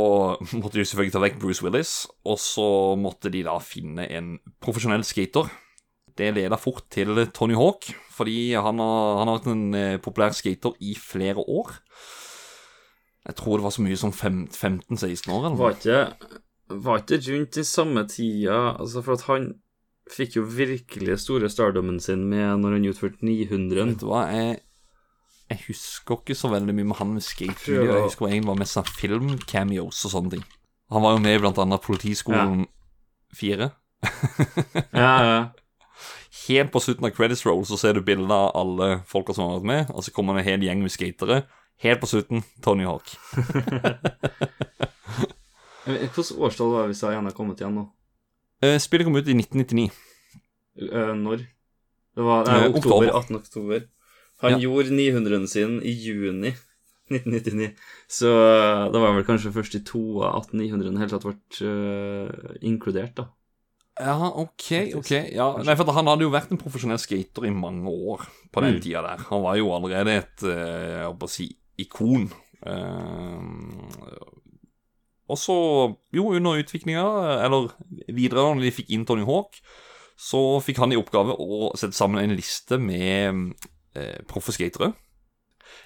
måtte 0.57 0.79
de 0.79 0.85
selvfølgelig 0.85 1.13
ta 1.13 1.21
vekk 1.23 1.37
Bruce 1.43 1.65
Willis, 1.65 1.93
og 2.25 2.39
så 2.41 2.67
måtte 2.99 3.31
de 3.33 3.43
da 3.45 3.59
finne 3.63 4.07
en 4.09 4.35
profesjonell 4.63 5.05
skater. 5.07 5.51
Det 6.15 6.31
leda 6.33 6.57
fort 6.59 6.87
til 6.93 7.25
Tony 7.35 7.57
Hawk, 7.59 7.89
fordi 8.15 8.55
han 8.55 8.79
har, 8.81 9.19
han 9.19 9.29
har 9.29 9.37
vært 9.37 9.51
en 9.51 9.65
eh, 9.77 9.97
populær 10.01 10.35
skater 10.35 10.77
i 10.79 10.95
flere 10.97 11.43
år. 11.43 11.75
Jeg 13.25 13.37
tror 13.39 13.59
det 13.59 13.65
var 13.65 13.73
så 13.75 13.83
mye 13.83 13.99
som 13.99 14.13
15-16 14.13 15.31
år, 15.33 15.47
eller 15.47 15.59
var 15.59 15.77
ikke 15.77 16.01
Var 16.85 17.01
ikke 17.01 17.19
rundt 17.29 17.57
i 17.57 17.63
samme 17.65 18.03
tida 18.09 18.55
Altså, 18.79 19.01
for 19.05 19.17
at 19.17 19.25
han 19.29 19.51
fikk 20.11 20.37
jo 20.37 20.45
virkelig 20.45 21.17
store 21.23 21.49
stardommen 21.49 21.99
sin 22.03 22.27
med 22.29 22.61
når 22.61 22.77
han 22.77 22.87
utførte 22.91 23.25
900. 23.25 23.89
Vet 23.89 24.03
du 24.03 24.07
hva, 24.09 24.25
jeg, 24.33 24.59
jeg 25.51 25.63
husker 25.67 26.21
ikke 26.21 26.37
så 26.37 26.51
veldig 26.53 26.75
mye 26.77 26.89
med 26.91 26.99
han 26.99 27.13
med 27.15 27.25
skate. 27.25 27.73
Jeg 27.73 28.05
husker 28.05 28.29
egentlig 28.29 28.51
var 28.51 28.61
mest 28.61 28.77
sånn 28.77 28.95
film-cameos 28.99 30.05
og 30.05 30.13
sånne 30.13 30.35
ting. 30.37 30.47
Han 30.93 31.05
var 31.05 31.15
jo 31.15 31.21
med 31.25 31.37
i 31.37 31.41
blant 31.41 31.61
annet 31.61 31.85
Politiskolen 31.85 32.65
4. 33.37 33.69
Ja, 34.93 35.13
ja. 35.25 35.37
Helt 36.45 36.69
på 36.69 36.77
slutten 36.83 37.07
av 37.07 37.13
credits 37.15 37.41
roll 37.47 37.63
så 37.65 37.77
ser 37.79 37.95
du 37.97 38.03
bilder 38.05 38.35
av 38.35 38.51
alle 38.59 38.89
folka 39.09 39.33
som 39.33 39.47
har 39.47 39.55
vært 39.55 39.69
med, 39.71 39.93
og 39.95 40.05
så 40.05 40.11
kommer 40.13 40.37
det 40.37 40.43
en 40.43 40.49
hel 40.51 40.65
gjeng 40.67 40.83
med 40.85 40.93
skatere. 40.93 41.39
Helt 41.81 42.03
på 42.03 42.09
slutten 42.11 42.43
Tony 42.61 42.85
Hawk. 42.85 43.15
Hvilket 45.85 46.31
årstall 46.37 46.71
var 46.71 46.85
det 46.85 46.93
vi 46.93 46.99
sa 46.99 47.11
igjen 47.11 47.25
har 47.25 47.35
kommet 47.37 47.61
igjen 47.61 47.79
nå? 47.79 47.87
Eh, 48.65 48.77
Spillet 48.81 49.05
kom 49.07 49.15
ut 49.19 49.27
i 49.29 49.35
1999. 49.37 49.91
Eh, 50.81 51.13
når? 51.21 51.45
Det 52.15 52.23
var 52.23 52.47
Eh, 52.49 52.69
oktober, 52.71 53.09
oktober. 53.09 53.11
18. 53.13 53.35
oktober. 53.41 53.83
Han 54.41 54.51
Ja. 54.51 54.57
gjorde 54.59 54.91
900-en 54.91 55.47
sin 55.47 55.81
i 55.81 55.91
juni 55.91 56.53
1999, 57.11 57.73
så 58.09 58.27
det 58.91 58.99
var 59.01 59.13
vel 59.13 59.23
kanskje 59.23 59.51
først 59.53 59.75
i 59.75 59.83
to 59.85 60.21
at 60.25 60.51
900-en 60.51 60.97
helt 60.97 61.11
tatt 61.11 61.23
ble 61.23 62.57
inkludert, 62.65 63.13
da. 63.15 63.27
Ja, 63.99 64.17
ok, 64.27 64.95
ok. 64.99 65.11
Ja, 65.31 65.55
nei, 65.63 65.75
for 65.75 65.87
Han 65.93 66.07
hadde 66.07 66.25
jo 66.25 66.31
vært 66.33 66.51
en 66.51 66.57
profesjonell 66.59 66.99
skater 66.99 67.45
i 67.47 67.49
mange 67.53 67.87
år 67.87 68.25
på 68.51 68.61
den 68.61 68.75
Mm. 68.75 68.81
tida 68.81 69.01
der. 69.05 69.23
Han 69.29 69.41
var 69.43 69.55
jo 69.55 69.69
allerede 69.71 70.17
et 70.17 70.41
jeg 70.41 71.15
på 71.19 71.23
å 71.25 71.29
si, 71.29 71.55
ikon. 71.79 72.29
Eh, 72.65 73.39
og 75.27 75.39
så, 75.41 75.55
jo, 76.13 76.27
under 76.37 76.59
utviklinga, 76.61 77.05
eller 77.45 77.71
videre 78.13 78.43
når 78.55 78.67
de 78.67 78.75
fikk 78.75 78.91
inn 78.93 79.05
Tony 79.07 79.25
Hawk, 79.25 79.57
så 80.15 80.59
fikk 80.63 80.79
han 80.83 80.93
i 80.93 80.99
oppgave 80.99 81.33
å 81.35 81.71
sette 81.75 81.97
sammen 81.97 82.21
en 82.21 82.35
liste 82.37 82.77
med 82.79 83.55
eh, 83.97 84.21
proffe 84.29 84.53
skatere. 84.55 84.93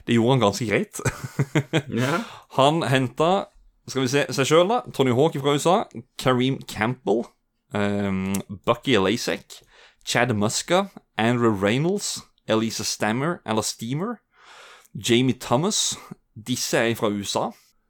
Det 0.05 0.17
gjorde 0.17 0.35
han 0.35 0.43
ganske 0.43 0.67
greit. 0.67 0.99
yeah. 2.01 2.27
Han 2.57 2.83
henta 2.85 3.47
skal 3.89 4.05
vi 4.05 4.11
se, 4.11 4.25
seg 4.35 4.45
sjøl, 4.45 4.69
da. 4.69 4.83
Tony 4.93 5.13
Hawk 5.17 5.37
fra 5.41 5.55
USA. 5.57 5.75
Kareem 6.21 6.59
Campbell. 6.69 7.23
Um, 7.73 8.35
Bucky 8.65 8.97
Lasek. 9.01 9.61
Chad 10.05 10.33
Muska. 10.37 10.89
Andrew 11.17 11.53
Reynolds. 11.53 12.19
Elisa 12.49 12.83
Stammer, 12.83 13.41
eller 13.45 13.61
Steamer. 13.61 14.19
Jamie 14.93 15.37
Thomas. 15.39 15.97
Disse 16.35 16.77
er 16.77 16.95
fra 16.95 17.09
USA. 17.09 17.49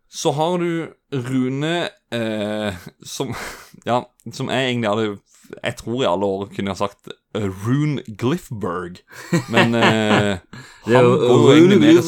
Så 0.09 0.33
har 0.33 0.57
du 0.57 0.89
Rune 1.13 1.89
eh, 2.11 2.73
som 3.05 3.33
Ja, 3.89 4.03
som 4.33 4.49
jeg 4.49 4.71
egentlig 4.71 4.89
hadde 4.89 5.19
Jeg 5.63 5.75
tror 5.77 6.03
i 6.03 6.09
alle 6.09 6.25
år 6.25 6.49
kunne 6.49 6.71
jeg 6.71 6.77
ha 6.77 6.87
sagt 6.87 7.11
uh, 7.37 7.45
Rune 7.65 8.03
Glifberg, 8.17 9.01
Men 9.49 9.75
eh, 9.77 10.37
Det 10.85 10.95
er 10.95 11.01
han 11.01 11.09
jo 11.09 11.41
Rune 11.49 11.79
mer 11.81 12.01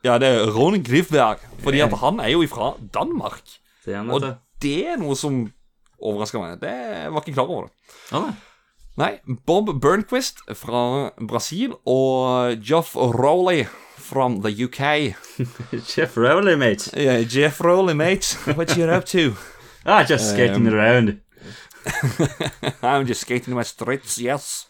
ja, 0.00 0.14
det 0.16 0.28
er 0.28 0.52
Rune 0.56 0.78
Glifberg, 0.80 1.42
Fordi 1.60 1.82
at 1.84 1.92
han 2.00 2.20
er 2.24 2.30
jo 2.32 2.40
ifra 2.42 2.72
Danmark. 2.94 3.42
Det 3.84 3.94
er 3.94 4.06
Og 4.08 4.22
det 4.62 4.78
er 4.88 4.96
noe 4.96 5.16
som 5.16 5.42
overrasker 6.00 6.40
meg. 6.40 6.60
Det 6.62 6.70
jeg 6.72 7.12
var 7.12 7.20
ikke 7.20 7.36
klar 7.36 7.52
over 7.52 7.66
det. 7.68 7.74
Ja, 8.12 8.22
nei. 8.24 8.32
Nei, 9.00 9.10
Bob 9.46 9.70
Bernquist 9.80 10.42
fra 10.58 11.10
Brasil 11.28 11.76
og 11.88 12.56
Geoff 12.64 12.96
Rowley 12.96 13.64
from 14.10 14.40
the 14.42 14.50
UK. 14.66 15.14
Jeff 15.94 16.16
Rowley, 16.16 16.56
mate. 16.56 16.90
Yeah, 16.96 17.22
Jeff 17.22 17.60
Rowley, 17.60 17.94
mate. 17.94 18.36
What 18.56 18.76
you 18.76 18.84
up 18.90 19.06
to? 19.14 19.36
Ah, 19.86 20.04
just 20.04 20.30
skating 20.34 20.66
Um, 20.66 20.74
around. 20.74 21.20
I'm 22.82 23.06
just 23.06 23.22
skating 23.22 23.54
my 23.54 23.62
streets, 23.64 24.18
yes. 24.20 24.66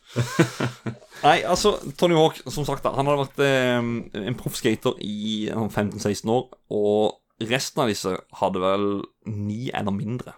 Nei, 1.25 1.41
altså, 1.43 1.73
Tony 1.99 2.15
Hawk, 2.15 2.39
som 2.47 2.65
sagt, 2.65 2.85
da, 2.87 2.93
han 2.95 3.09
har 3.11 3.19
vært 3.19 3.41
eh, 3.43 3.81
en 4.23 4.37
proffskater 4.39 4.95
i 5.03 5.49
eh, 5.51 5.57
15-16 5.67 6.31
år, 6.31 6.47
og 6.71 7.49
resten 7.51 7.83
av 7.83 7.91
disse 7.91 8.15
hadde 8.41 8.63
vel 8.63 8.87
ni 9.27 9.67
eller 9.75 9.95
mindre. 9.99 10.37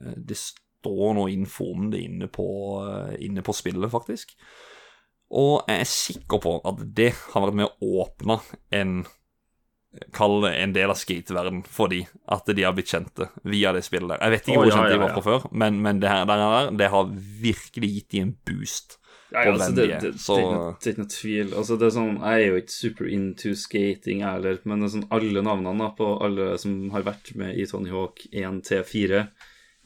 Eh, 0.00 0.14
det 0.16 0.38
står 0.40 1.16
noe 1.18 1.34
informende 1.34 1.98
inne 2.00 2.30
på, 2.32 2.46
eh, 2.86 3.16
inne 3.26 3.42
på 3.42 3.56
spillet, 3.58 3.90
faktisk. 3.92 4.36
Og 5.30 5.64
jeg 5.66 5.80
er 5.82 5.88
sikker 5.90 6.38
på 6.42 6.60
at 6.64 6.82
det 6.94 7.12
har 7.32 7.42
vært 7.48 7.54
med 7.58 7.66
å 7.68 8.02
åpne 8.04 8.40
en 8.72 8.98
Kall 10.12 10.42
det 10.44 10.50
en 10.60 10.74
del 10.76 10.90
av 10.92 10.98
skateverdenen 11.00 11.62
for 11.72 11.88
de, 11.88 12.02
at 12.28 12.44
de 12.52 12.64
har 12.66 12.74
blitt 12.76 12.90
kjente 12.92 13.30
via 13.48 13.70
det 13.72 13.80
spillet 13.86 14.10
der. 14.12 14.18
Jeg 14.26 14.34
vet 14.34 14.42
ikke 14.50 14.58
oh, 14.58 14.60
hvor 14.60 14.68
ja, 14.68 14.76
kjente 14.76 14.92
de 14.92 14.98
var 15.00 15.14
fra 15.14 15.22
før, 15.24 15.46
men, 15.56 15.78
men 15.86 16.02
det 16.02 16.10
her 16.12 16.26
der, 16.28 16.42
der, 16.42 16.68
det 16.82 16.88
har 16.92 17.08
virkelig 17.46 17.88
gitt 17.94 18.10
de 18.12 18.20
en 18.26 18.34
boost. 18.44 18.98
Ja, 19.32 19.46
altså, 19.54 19.70
det, 19.72 19.86
de 19.88 19.96
det, 20.04 20.10
så- 20.20 20.36
det 20.36 20.90
er 20.90 20.92
ikke 20.92 21.00
noe 21.06 21.14
tvil. 21.16 21.54
Altså, 21.62 21.78
det 21.80 21.88
er 21.88 21.94
sånn, 21.96 22.12
jeg 22.20 22.42
er 22.44 22.46
jo 22.52 22.60
ikke 22.60 22.74
super 22.76 23.08
into 23.16 23.54
skating, 23.56 24.20
jeg 24.20 24.28
heller, 24.36 24.60
men 24.68 24.84
det 24.84 24.90
er 24.90 24.94
sånn, 24.98 25.08
alle 25.16 25.46
navnene 25.48 25.88
på 25.96 26.10
alle 26.28 26.52
som 26.60 26.76
har 26.92 27.08
vært 27.08 27.32
med 27.40 27.56
i 27.56 27.64
Tony 27.72 27.90
Hawk 27.96 28.26
1 28.36 28.60
til 28.68 28.84
4, 28.92 29.22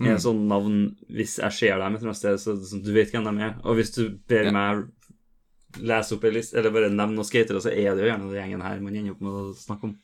er 0.00 0.14
Mm. 0.16 0.22
sånn 0.26 0.46
navn 0.48 0.76
Hvis 1.12 1.38
jeg 1.38 1.52
ser 1.52 1.78
dem 1.78 1.94
et 1.94 2.00
eller 2.00 2.10
annet 2.10 2.16
sted, 2.16 2.38
så, 2.40 2.54
så 2.58 2.82
du 2.82 2.90
vet 2.96 3.12
hvem 3.14 3.30
de 3.30 3.44
er. 3.46 3.54
Og 3.62 3.76
hvis 3.78 3.94
du 3.94 4.08
ber 4.26 4.46
Ja. 4.48 4.50
meg 4.56 4.88
lese 5.78 6.16
opp 6.16 6.24
ei 6.26 6.34
liste, 6.34 6.58
eller 6.58 6.74
bare 6.74 6.90
nevne 6.90 7.18
noen 7.18 7.28
skatere, 7.28 7.62
så 7.62 7.70
er 7.70 7.94
det 7.94 8.04
jo 8.04 8.10
gjerne 8.10 8.30
den 8.30 8.38
gjengen 8.40 8.64
her 8.66 8.80
man 8.82 8.96
ender 8.96 9.14
opp 9.14 9.22
med 9.24 9.36
å 9.38 9.44
snakke 9.58 9.90
om. 9.90 9.94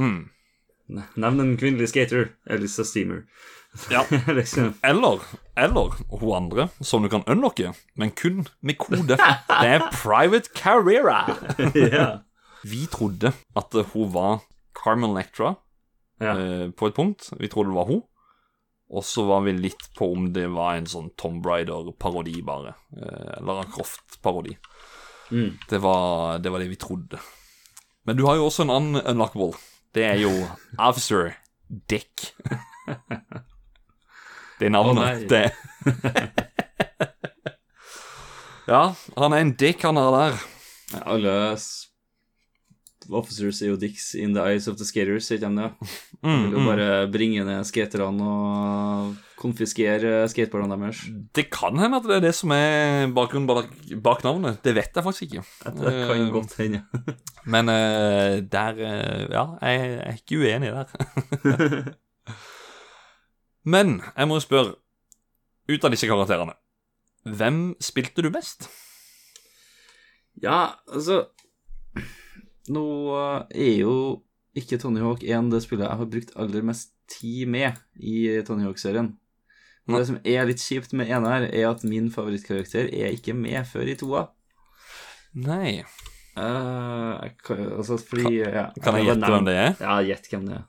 Mm. 0.00 0.22
Nevn 1.16 1.40
en 1.40 1.56
kvinnelig 1.60 1.90
skater. 1.92 2.32
Elisa 2.50 2.84
Steamer. 2.84 3.24
Ja. 3.90 4.04
liksom. 4.38 4.74
Eller, 4.82 5.20
eller 5.56 5.94
hun 6.20 6.34
andre, 6.36 6.68
som 6.80 7.02
du 7.02 7.08
kan 7.08 7.24
unlocke, 7.26 7.72
men 7.94 8.10
kun 8.10 8.46
med 8.60 8.78
kode. 8.78 9.16
Det 9.16 9.60
er 9.60 9.88
Private 9.92 10.52
Carrera. 10.54 11.24
ja. 11.96 12.08
Vi 12.64 12.86
trodde 12.92 13.32
at 13.56 13.76
hun 13.92 14.12
var 14.12 14.40
Carmen 14.84 15.10
Electra 15.10 15.54
ja. 16.20 16.38
eh, 16.38 16.70
på 16.70 16.88
et 16.88 16.96
punkt. 16.96 17.32
Vi 17.40 17.48
trodde 17.48 17.72
det 17.72 17.80
var 17.80 17.90
hun. 17.90 18.02
Og 18.94 19.04
så 19.04 19.24
var 19.26 19.42
vi 19.46 19.56
litt 19.56 19.88
på 19.98 20.10
om 20.12 20.28
det 20.36 20.46
var 20.52 20.76
en 20.76 20.86
sånn 20.88 21.08
Tom 21.18 21.40
Brider-parodi, 21.42 22.36
bare. 22.46 22.76
Eh, 22.94 23.30
eller 23.40 23.64
en 23.64 23.72
Croft-parodi. 23.72 24.54
Mm. 25.30 25.58
Det, 25.70 25.78
var, 25.82 26.38
det 26.38 26.50
var 26.52 26.58
det 26.60 26.68
vi 26.70 26.76
trodde. 26.76 27.18
Men 28.04 28.16
du 28.18 28.24
har 28.26 28.34
jo 28.36 28.44
også 28.48 28.62
en 28.66 28.70
annen 28.74 29.00
unlockable. 29.02 29.52
Det 29.94 30.04
er 30.04 30.14
jo 30.20 30.30
Officer 30.78 31.32
Dick. 31.90 32.34
Det 34.60 34.66
er 34.68 34.70
navnet. 34.70 35.24
Oh, 35.24 35.28
det. 35.28 35.50
ja, 38.70 38.82
han 39.16 39.32
er 39.34 39.40
en 39.42 39.50
dick, 39.58 39.82
han 39.82 39.96
er 39.98 40.10
der. 40.14 40.36
Ja, 40.94 41.00
Alle 41.14 41.32
s- 41.58 41.88
officers 43.10 43.60
er 43.62 43.72
jo 43.72 43.76
dicks 43.80 44.12
in 44.14 44.32
the 44.36 44.42
eyes 44.42 44.68
of 44.70 44.76
the 44.78 44.84
skaters, 44.86 45.30
ikke 45.34 45.50
det? 45.56 45.70
Mm, 46.22 46.42
Vil 46.44 46.52
jo 46.56 46.64
bare 46.68 46.88
bringe 47.12 47.44
ned 47.44 47.64
skaterne 47.68 48.24
og 48.24 49.14
konfiskere 49.40 50.22
skateboardene 50.30 50.78
deres. 50.86 51.02
Det 51.36 51.48
kan 51.52 51.76
hende 51.78 51.98
at 52.00 52.06
det 52.08 52.16
er 52.16 52.24
det 52.24 52.34
som 52.38 52.52
er 52.56 53.10
bakgrunnen 53.12 53.48
bak, 54.02 54.22
navnet. 54.24 54.60
Det 54.64 54.74
vet 54.78 54.94
jeg 54.96 55.04
faktisk 55.04 55.26
ikke. 55.28 55.44
Det 55.66 55.92
kan 56.08 56.22
Eh, 56.24 56.30
godt 56.32 56.56
hende. 56.62 56.84
Men 57.52 57.68
eh, 57.68 58.40
der 58.40 58.80
eh, 58.80 59.26
Ja, 59.34 59.44
jeg 59.60 59.98
er 60.00 60.16
ikke 60.22 60.40
uenig 60.40 60.72
der. 60.72 61.92
Men 63.64 64.00
jeg 64.16 64.28
må 64.28 64.40
spørre, 64.44 64.74
ut 65.68 65.84
av 65.84 65.92
disse 65.94 66.08
karakterene, 66.08 66.52
hvem 67.24 67.74
spilte 67.80 68.20
du 68.24 68.28
best? 68.32 68.66
Ja, 70.42 70.74
altså 70.92 71.22
Nå 72.72 72.86
er 73.50 73.74
jo 73.82 73.96
ikke 74.56 74.78
Tony 74.80 75.02
Hawk 75.02 75.24
1 75.26 75.50
det 75.52 75.60
spillet 75.64 75.88
jeg 75.88 76.00
har 76.00 76.10
brukt 76.14 76.32
aller 76.40 76.64
mest 76.64 76.94
tid 77.10 77.50
med 77.50 77.80
i 77.98 78.40
Tony 78.46 78.64
Hawk-serien. 78.64 79.12
Men 79.84 80.00
Det 80.00 80.06
som 80.08 80.20
er 80.24 80.46
litt 80.48 80.62
kjipt 80.64 80.94
med 80.96 81.10
ene 81.12 81.28
her, 81.28 81.44
er 81.50 81.66
at 81.68 81.84
min 81.84 82.08
favorittkarakter 82.12 82.88
er 82.88 83.12
ikke 83.12 83.34
med 83.36 83.66
før 83.68 83.90
i 83.92 83.96
toa. 84.00 84.22
Nei. 85.36 85.82
Uh, 86.34 87.20
kan, 87.44 87.60
altså, 87.76 87.98
fordi 88.00 88.40
ja, 88.40 88.70
Kan 88.82 88.96
jeg 88.98 89.10
gjette 89.12 89.28
hvem 89.30 89.44
det 89.46 89.54
er? 89.54 89.74
Ja, 89.78 89.98
gjett 90.02 90.30
hvem 90.32 90.48
det 90.48 90.56
er. 90.56 90.64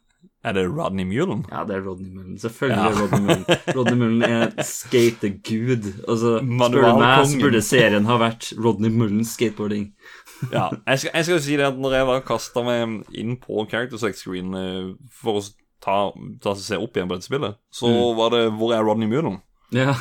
Er 0.45 0.53
det 0.53 0.63
Rodney 0.69 1.05
Mullen? 1.09 1.39
Ja, 1.49 1.63
det 1.65 1.79
er 1.79 1.81
Rodney 1.87 2.11
Mullen. 2.13 2.35
Selvfølgelig 2.37 2.83
Ja. 2.85 3.01
Rodney 3.01 3.21
Mullen. 3.25 3.45
Rodney 3.75 3.97
Mullen 3.97 4.23
er 4.27 4.51
skategud. 4.67 5.87
Altså, 6.07 6.35
spør 6.43 6.69
du 6.75 6.99
meg, 6.99 7.25
så 7.31 7.39
burde 7.41 7.61
serien 7.65 8.05
ha 8.05 8.17
vært 8.21 8.51
Rodney 8.61 8.91
Mullens 8.93 9.33
skateboarding. 9.33 9.87
Ja. 10.51 10.67
Jeg 10.91 10.99
skal, 11.01 11.11
jeg 11.15 11.25
skal 11.25 11.41
si 11.41 11.55
det 11.57 11.65
at 11.65 11.77
når 11.79 11.93
jeg 11.95 12.07
var 12.09 12.19
kasta 12.27 12.61
meg 12.67 13.05
inn 13.15 13.37
på 13.41 13.63
Character 13.71 13.97
Select 13.97 14.19
Screen 14.19 14.53
eh, 14.59 14.89
for 15.15 15.39
å 15.39 15.43
ta, 15.81 15.95
ta 16.43 16.53
se 16.59 16.75
opp 16.77 16.97
igjen 16.99 17.07
på 17.09 17.15
dette 17.17 17.29
spillet, 17.29 17.55
så 17.73 17.87
Mm. 17.89 18.15
var 18.19 18.29
det 18.35 18.43
Hvor 18.59 18.73
er 18.75 18.83
Rodney 18.83 19.07
Mullen? 19.09 19.39
Ja. 19.71 19.95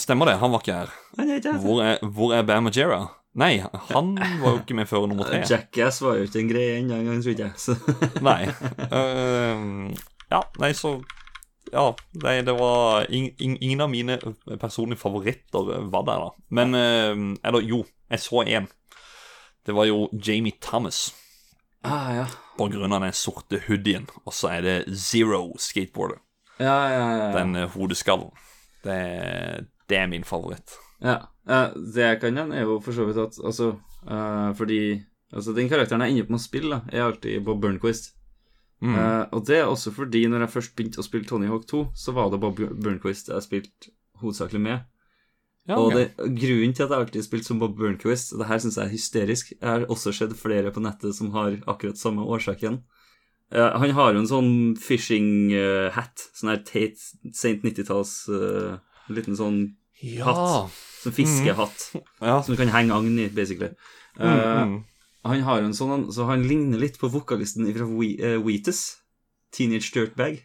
Stemmer 0.00 0.26
det, 0.30 0.38
han 0.40 0.50
var 0.50 0.62
er 0.64 1.36
ikke 1.36 1.52
her. 1.52 1.60
Hvor 1.60 1.82
er, 1.84 1.98
hvor 2.02 2.32
er 2.34 2.42
Bam 2.48 2.64
Majera? 2.66 3.02
Nei, 3.38 3.60
han 3.62 4.16
var 4.18 4.56
jo 4.56 4.58
ikke 4.58 4.74
med 4.74 4.88
før 4.90 5.06
nummer 5.06 5.28
tre. 5.28 5.44
Jackass 5.50 6.00
var 6.02 6.18
jo 6.18 6.26
ikke 6.26 6.40
en 6.42 6.50
greie 6.50 6.78
ennå 6.80 6.98
engang, 6.98 7.22
tror 7.22 7.38
jeg. 7.38 7.52
Så. 7.60 7.76
Nei. 8.26 8.50
Uh, 8.90 9.94
ja, 10.30 10.42
nei, 10.62 10.72
så 10.78 11.00
Ja, 11.70 11.92
nei, 12.24 12.40
det 12.42 12.54
var 12.58 13.06
ing, 13.10 13.28
ing, 13.38 13.56
Ingen 13.62 13.82
av 13.84 13.90
mine 13.90 14.16
personlige 14.58 14.98
favoritter 14.98 15.70
var 15.90 16.06
der, 16.08 16.26
da. 16.26 16.44
Men 16.50 16.74
uh, 16.74 17.38
Eller 17.46 17.66
jo, 17.66 17.84
jeg 18.10 18.22
så 18.22 18.42
én. 18.42 18.66
Det 19.66 19.74
var 19.76 19.86
jo 19.86 20.08
Jamie 20.12 20.58
Thomas. 20.62 21.10
Ah, 21.82 22.14
ja. 22.16 22.26
På 22.58 22.66
grunn 22.68 22.92
av 22.92 23.04
den 23.04 23.14
sorte 23.16 23.60
hoodien. 23.68 24.08
Og 24.24 24.34
så 24.34 24.50
er 24.56 24.66
det 24.66 24.76
Zero 24.98 25.52
skateboarder. 25.58 26.18
Ja, 26.60 26.76
ja, 26.90 27.00
ja. 27.00 27.16
ja. 27.16 27.28
Den 27.38 27.56
eh, 27.56 27.70
hodeskallen. 27.72 28.32
Det, 28.84 28.96
det 29.88 29.96
er 29.96 30.08
min 30.10 30.24
favoritt. 30.24 30.76
Ja. 31.02 31.18
Eh, 31.50 31.76
det 31.94 32.06
jeg 32.06 32.20
kan 32.22 32.36
nevne, 32.36 32.58
er 32.58 32.68
jo 32.68 32.80
for 32.84 32.96
så 32.96 33.06
vidt 33.08 33.20
at 33.20 33.38
Altså, 33.42 33.74
eh, 34.06 34.50
fordi 34.58 34.80
Altså, 35.30 35.52
den 35.54 35.68
karakteren 35.70 36.02
jeg 36.02 36.10
ender 36.10 36.24
opp 36.26 36.32
med 36.34 36.40
å 36.40 36.42
spille, 36.42 36.70
da, 36.74 36.90
er 36.90 37.04
alltid 37.06 37.44
Bob 37.46 37.60
Burnquist. 37.62 38.16
Mm. 38.82 38.94
Uh, 38.96 39.24
og 39.36 39.44
det 39.46 39.58
er 39.60 39.68
også 39.68 39.92
fordi 39.92 40.24
når 40.26 40.46
jeg 40.46 40.52
først 40.54 40.72
begynte 40.74 41.02
å 41.02 41.04
spille 41.06 41.28
Tony 41.28 41.46
Hawk 41.50 41.68
2, 41.70 41.82
så 41.94 42.14
var 42.16 42.32
det 42.32 42.40
Bob 42.42 42.58
Burnquist 42.58 43.28
jeg 43.30 43.44
spilte 43.44 43.92
hovedsakelig 44.24 44.62
med. 44.64 44.86
ja, 45.68 45.76
Og 45.76 45.92
det, 45.94 46.08
grunnen 46.18 46.74
til 46.74 46.86
at 46.86 46.90
jeg 46.90 47.04
alltid 47.04 47.26
spilt 47.28 47.46
som 47.46 47.60
Bob 47.60 47.76
Burnquist, 47.78 48.32
og 48.32 48.42
det 48.42 48.48
her 48.50 48.58
syns 48.58 48.80
jeg 48.80 48.88
er 48.88 48.94
hysterisk 48.94 49.52
Jeg 49.52 49.68
har 49.68 49.86
også 49.86 50.14
sett 50.16 50.34
flere 50.34 50.72
på 50.74 50.82
nettet 50.82 51.14
som 51.14 51.30
har 51.36 51.60
akkurat 51.70 52.00
samme 52.00 52.26
årsaken. 52.26 52.82
Uh, 53.54 53.70
han 53.82 53.94
har 53.94 54.14
jo 54.14 54.24
en 54.24 54.30
sånn 54.30 54.52
fishing-hat, 54.82 56.30
sånn 56.34 56.54
her 56.56 56.64
Tate 56.66 57.34
sent 57.34 57.62
90-talls 57.62 58.14
eh, 58.34 58.74
liten 59.10 59.38
sånn 59.38 59.62
ja. 60.00 60.28
hatt. 60.28 60.78
Som 61.00 61.14
fiskehatt 61.16 61.86
ja. 62.20 62.42
som 62.42 62.52
du 62.52 62.58
kan 62.60 62.72
henge 62.72 62.94
agn 62.94 63.18
i, 63.18 63.28
basically. 63.32 63.72
Mm, 64.18 64.28
uh, 64.28 64.62
mm. 64.68 64.78
Han 65.24 65.42
har 65.44 65.64
en 65.64 65.76
sånn, 65.76 66.08
så 66.12 66.26
han 66.28 66.46
ligner 66.48 66.80
litt 66.80 66.98
på 67.00 67.10
vokalisten 67.12 67.68
fra 67.76 67.88
We, 67.88 68.14
uh, 68.20 68.38
Wheatus. 68.44 69.00
Teenage 69.50 69.90
Dirtbag. 69.94 70.44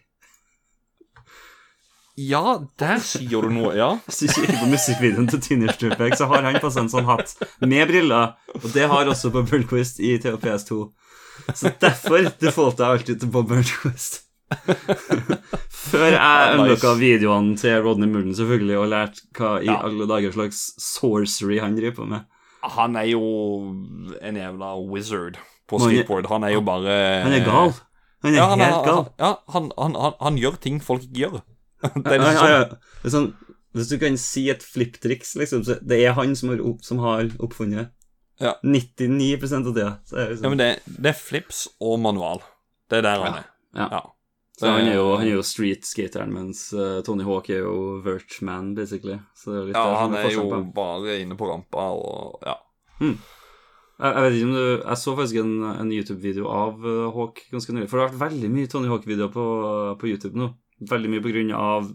ja, 2.16 2.42
der 2.80 2.98
sier 3.10 3.44
du 3.44 3.52
noe, 3.52 3.74
ja. 3.76 3.90
Hvis 4.08 4.24
du 4.24 4.32
kikker 4.32 4.60
på 4.62 4.70
musikkvideoen 4.72 5.28
til 5.30 5.42
Teenage 5.44 5.78
Dirtbag, 5.82 6.16
så 6.18 6.28
har 6.32 6.48
han 6.48 6.60
på 6.60 6.72
seg 6.72 6.86
en 6.86 6.92
sånn 6.92 7.08
hatt 7.08 7.36
med 7.60 7.86
briller, 7.90 8.36
og 8.56 8.70
det 8.74 8.88
har 8.90 9.12
også 9.12 9.30
Bob 9.34 9.50
Burnquist 9.50 10.00
i 10.00 10.16
TOPS2. 10.24 10.80
Så 11.54 11.70
derfor 11.80 12.30
defaulter 12.40 12.86
jeg 12.86 12.98
alltid 12.98 13.20
til 13.22 13.30
Bob 13.30 13.52
Burnquist. 13.52 14.25
Før 15.86 16.06
jeg 16.12 16.58
nice. 16.60 16.92
videoene 17.00 17.56
til 17.58 17.80
Rodney 17.84 18.08
Mullen, 18.10 18.34
selvfølgelig, 18.36 18.78
og 18.78 18.88
lærte 18.92 19.22
hva 19.38 19.50
i 19.62 19.66
Ja. 19.70 19.80
alle 19.86 20.06
dager 20.10 20.32
slags 20.34 20.60
sorcery 20.82 21.58
han 21.62 21.76
driver 21.76 21.94
på 22.00 22.06
med. 22.10 22.20
Han 22.76 22.96
er 22.96 23.06
jo 23.12 23.22
en 24.22 24.36
jævla 24.36 24.72
wizard 24.90 25.38
på 25.68 25.78
skateboard. 25.82 26.26
Han 26.30 26.44
er 26.44 26.54
jo 26.56 26.60
bare 26.66 27.22
Han 27.22 27.32
er 27.32 27.44
gal. 27.44 27.72
Han 28.24 28.32
er 28.34 28.36
Ja, 28.36 28.46
han, 28.50 28.60
helt 28.60 28.84
gal. 28.86 28.94
han, 28.96 29.06
ja, 29.18 29.34
han, 29.52 29.70
han, 29.78 29.94
han, 29.94 30.12
han 30.20 30.38
gjør 30.38 30.56
ting 30.60 30.80
folk 30.82 31.02
ikke 31.02 31.20
gjør. 31.26 31.36
Det 32.02 32.12
er 32.12 32.18
liksom 32.18 32.40
sånn. 32.40 32.50
ja. 32.50 32.64
Det 33.02 33.10
er 33.10 33.14
sånn, 33.14 33.28
hvis 33.76 33.88
du 33.92 33.98
kan 34.00 34.16
si 34.18 34.48
et 34.50 34.62
flipptriks, 34.64 35.34
liksom, 35.36 35.62
så 35.66 35.76
det 35.84 35.98
er 36.06 36.14
han 36.16 36.34
som 36.34 36.48
har, 36.48 36.62
opp, 36.64 36.82
som 36.86 36.98
har 37.04 37.28
oppfunnet 37.38 37.92
Ja. 38.40 38.54
99 38.64 39.52
av 39.52 39.70
tida. 39.74 39.98
Så 40.04 40.16
det 40.16 40.22
Ja, 40.24 40.28
liksom, 40.32 40.50
men 40.50 40.58
det, 40.58 40.70
det 40.86 41.12
er 41.12 41.18
flips 41.20 41.66
og 41.80 42.00
manual. 42.00 42.40
Det 42.90 42.98
er 42.98 43.02
der 43.02 43.22
han 43.22 43.34
er. 43.42 43.46
ja. 43.76 44.00
Så 44.56 44.70
han 44.72 44.88
er 44.88 44.94
jo, 44.96 45.08
han 45.20 45.28
er 45.28 45.34
jo 45.34 45.44
street-skateren, 45.44 46.30
mens 46.32 46.70
eh, 46.72 47.00
Tony 47.04 47.26
Hawk 47.26 47.50
er 47.52 47.66
jo 47.66 48.00
basically. 48.02 49.18
Det 49.36 49.52
er 49.52 49.66
litt 49.68 49.76
ja, 49.76 49.82
der 49.84 49.98
han 50.00 50.16
er 50.16 50.30
jo 50.32 50.46
bare 50.76 51.18
inne 51.20 51.36
på 51.36 51.50
rampa 51.50 51.90
og 51.92 52.46
ja. 52.46 52.54
jeg, 53.02 53.18
jeg 54.00 54.22
vet 54.24 54.38
ikke 54.38 54.46
om 54.46 54.54
du 54.56 54.62
Jeg 54.62 54.96
så 55.02 55.14
faktisk 55.18 55.42
en, 55.42 55.52
en 55.74 55.92
YouTube-video 55.92 56.48
av 56.48 56.88
eh, 56.88 57.04
Hawk 57.18 57.44
ganske 57.52 57.76
nylig. 57.76 57.90
For 57.92 58.00
det 58.00 58.06
har 58.06 58.14
vært 58.14 58.24
veldig 58.30 58.50
mye 58.56 58.72
Tony 58.72 58.88
Hawk-videoer 58.92 59.34
på, 59.34 59.46
på 60.00 60.08
YouTube 60.08 60.40
nå. 60.40 60.50
Veldig 60.88 61.12
mye 61.12 61.24
på 61.24 61.32
grunn 61.32 61.52
av 61.56 61.92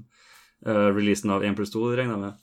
uh, 0.65 0.89
releasen 0.93 1.34
av 1.34 1.43
1 1.45 1.58
pluss 1.58 1.74
2, 1.74 1.84
regner 1.97 2.15
jeg 2.17 2.24
med. 2.24 2.39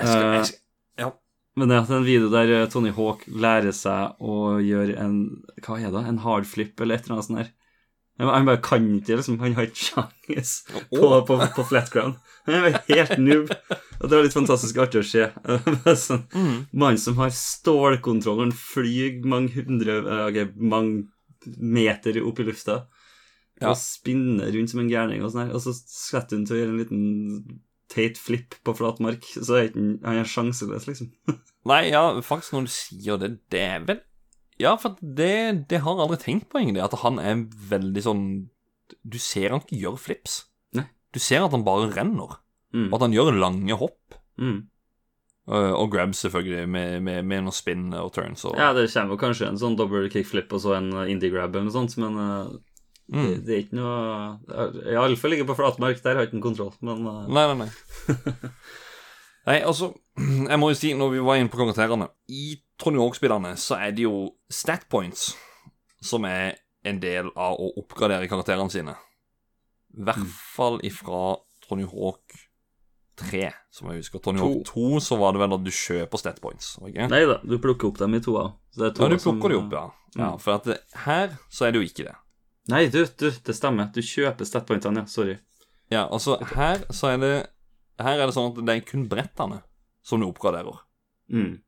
Jeg 0.00 0.08
skal, 0.10 0.24
Eh, 0.24 0.34
jeg 0.36 0.48
skal, 0.50 0.60
ja. 1.04 1.10
Men 1.54 1.70
det 1.70 1.76
er 1.78 1.92
en 1.94 2.06
video 2.06 2.30
der 2.32 2.50
eh, 2.50 2.68
Tony 2.70 2.90
Hawk 2.94 3.26
lærer 3.30 3.74
seg 3.76 4.18
å 4.18 4.56
gjøre 4.64 4.96
en 4.98 5.20
Hva 5.62 5.78
er 5.78 5.92
det? 5.94 6.02
En 6.10 6.22
hardflip 6.24 6.80
eller 6.80 6.98
et 6.98 7.06
eller 7.06 7.18
annet 7.18 7.28
sånt 7.28 7.40
der. 7.42 7.52
Han 8.18 8.46
bare 8.46 8.60
kan 8.62 8.84
ikke, 8.94 9.16
liksom. 9.18 9.40
Han 9.42 9.56
har 9.56 9.66
ikke 9.66 9.88
sjans 9.88 10.52
på, 10.92 11.08
på, 11.26 11.38
på 11.56 11.64
flat 11.66 11.90
ground. 11.90 12.20
Han 12.46 12.68
er 12.68 12.76
helt 12.86 13.16
noob. 13.18 13.50
Og 13.98 14.04
det 14.06 14.14
var 14.14 14.22
litt 14.26 14.36
fantastisk 14.36 14.78
artig 14.84 15.00
å 15.02 15.08
se. 15.08 15.26
Sånn, 16.06 16.22
Mm. 16.34 16.60
Mannen 16.70 17.00
som 17.00 17.18
har 17.18 17.34
stålkontroll 17.34 18.38
når 18.38 18.48
han 18.50 18.56
flyr 18.58 19.18
mange 19.26 19.54
hundre 19.56 19.98
okay, 20.28 20.46
mange 20.54 21.08
meter 21.58 22.20
opp 22.22 22.38
i 22.38 22.46
lufta. 22.46 22.84
Ja. 23.60 23.72
Og 23.72 23.78
spinner 23.78 24.50
rundt 24.54 24.70
som 24.70 24.82
en 24.82 24.90
gærning, 24.90 25.22
og 25.22 25.34
sånn 25.34 25.48
her. 25.48 25.54
Og 25.56 25.62
så 25.66 25.74
setter 25.74 26.38
hun 26.38 26.46
til 26.46 26.56
å 26.56 26.62
gjøre 26.62 26.74
en 26.74 26.80
liten 26.82 27.60
teit 27.90 28.18
flip 28.18 28.56
på 28.66 28.74
flat 28.78 29.02
mark, 29.02 29.26
Så 29.34 29.58
er 29.58 29.68
han 29.74 29.98
han 30.06 30.22
er 30.22 30.30
sjanseløs, 30.30 30.86
liksom. 30.90 31.10
Nei, 31.70 31.88
ja, 31.90 32.06
faktisk 32.24 32.54
når 32.54 32.66
du 32.66 32.74
sier 32.78 33.20
det, 33.20 33.34
det 33.50 33.62
er 33.66 33.86
vel 33.90 34.02
Ja, 34.64 34.74
for 34.80 34.96
det, 35.00 35.66
det 35.70 35.82
har 35.84 35.96
jeg 35.96 36.06
aldri 36.06 36.20
tenkt 36.22 36.50
på, 36.50 36.60
egentlig. 36.60 36.84
At 36.84 36.96
han 37.04 37.20
er 37.22 37.46
veldig 37.70 38.04
sånn 38.04 38.26
Du 39.04 39.18
ser 39.20 39.52
han 39.52 39.64
ikke 39.64 39.80
gjøre 39.80 40.00
flips. 40.00 40.38
Nei. 40.76 40.86
Du 41.12 41.20
ser 41.22 41.44
at 41.44 41.54
han 41.54 41.66
bare 41.66 41.90
renner. 41.92 42.38
Mm. 42.74 42.88
Og 42.88 42.96
at 42.98 43.06
han 43.06 43.16
gjør 43.16 43.36
lange 43.36 43.76
hopp. 43.78 44.16
Mm. 44.40 44.64
Uh, 45.44 45.74
og 45.76 45.90
grabs, 45.92 46.22
selvfølgelig, 46.24 46.64
med, 46.72 47.02
med, 47.04 47.26
med 47.28 47.44
noen 47.44 47.54
spinn 47.54 47.90
og 47.98 48.14
turns. 48.16 48.46
Og, 48.48 48.56
Ja, 48.56 48.72
det 48.76 48.88
kommer 48.94 49.20
kanskje 49.20 49.50
en 49.50 49.60
sånn 49.60 49.76
double 49.76 50.08
kickflip 50.12 50.52
og 50.56 50.62
så 50.64 50.78
en 50.78 50.88
indie 51.04 51.28
grab 51.32 51.52
eller 51.52 51.68
noe 51.68 51.74
sånt, 51.74 51.98
men 52.00 52.16
det, 53.04 53.20
mm. 53.20 53.32
det 53.44 53.52
er 53.52 53.60
ikke 53.60 53.76
noe 53.76 54.62
Iallfall 54.88 55.36
ikke 55.36 55.50
på 55.50 55.58
flatmark, 55.58 56.00
der 56.00 56.16
har 56.16 56.24
jeg 56.24 56.32
ikke 56.32 56.46
kontroll, 56.46 56.72
men 56.80 57.04
uh, 57.04 57.26
Nei, 57.28 57.44
nei, 57.50 57.66
nei. 57.66 58.14
nei, 59.50 59.58
altså 59.60 59.90
Jeg 60.50 60.60
må 60.62 60.70
jo 60.72 60.78
si, 60.80 60.94
når 60.96 61.12
vi 61.12 61.26
var 61.26 61.36
inne 61.36 61.52
på 61.52 61.60
karakterene 61.60 62.08
I 62.32 62.54
Tony 62.78 62.98
Hawk-spillerne 62.98 63.54
så 63.60 63.76
er 63.80 63.92
det 63.94 64.02
jo 64.06 64.34
stat 64.50 64.88
points 64.90 65.34
som 66.02 66.24
er 66.28 66.56
en 66.84 66.98
del 67.00 67.30
av 67.36 67.56
å 67.60 67.70
oppgradere 67.80 68.28
karakterene 68.28 68.70
sine. 68.70 68.96
I 69.96 70.02
hvert 70.04 70.18
Mm. 70.18 70.32
fall 70.56 70.80
ifra 70.82 71.36
Tony 71.68 71.84
Hawk 71.86 72.34
3, 73.16 73.52
som 73.70 73.88
jeg 73.90 74.00
husker. 74.02 74.18
Tony 74.18 74.38
To. 74.38 74.48
Hawk 74.48 74.64
2 74.66 75.00
så 75.00 75.16
var 75.18 75.32
det 75.32 75.38
vel 75.40 75.54
at 75.54 75.62
du 75.64 75.70
kjøper 75.70 76.18
stat 76.18 76.40
points. 76.42 76.76
var? 76.80 76.90
Nei 77.08 77.24
da, 77.24 77.38
du 77.46 77.58
plukker 77.58 77.88
opp 77.88 77.98
dem 77.98 78.14
i 78.14 78.20
toa. 78.20 78.52
Så 78.74 78.80
det 78.82 78.98
er 78.98 79.02
Ja, 79.04 79.08
du 79.08 79.16
plukker 79.22 79.48
de 79.48 79.56
opp, 79.56 79.72
ja. 79.72 79.90
ja 80.18 80.32
Mm. 80.32 80.40
for 80.40 80.54
at 80.54 80.64
det, 80.64 80.80
her 81.06 81.38
så 81.50 81.66
er 81.66 81.72
det 81.72 81.80
jo 81.80 81.88
ikke 81.88 82.04
det. 82.10 82.16
Nei, 82.68 82.86
du, 82.88 83.04
du, 83.06 83.30
det 83.30 83.54
stemmer. 83.54 83.92
Du 83.92 84.00
kjøper 84.00 84.44
statpointene, 84.44 84.96
ja. 84.96 85.04
Sorry. 85.04 85.38
Ja, 85.90 86.08
altså 86.08 86.38
her 86.56 86.78
så 86.90 87.12
er 87.14 87.18
det 87.18 87.46
Her 88.00 88.18
er 88.18 88.26
det 88.26 88.34
sånn 88.34 88.50
at 88.58 88.64
det 88.66 88.74
er 88.74 88.80
kun 88.90 89.08
brettene 89.08 89.62
som 90.02 90.18
du 90.20 90.26
oppgraderer. 90.26 90.80
Mm. 91.30 91.60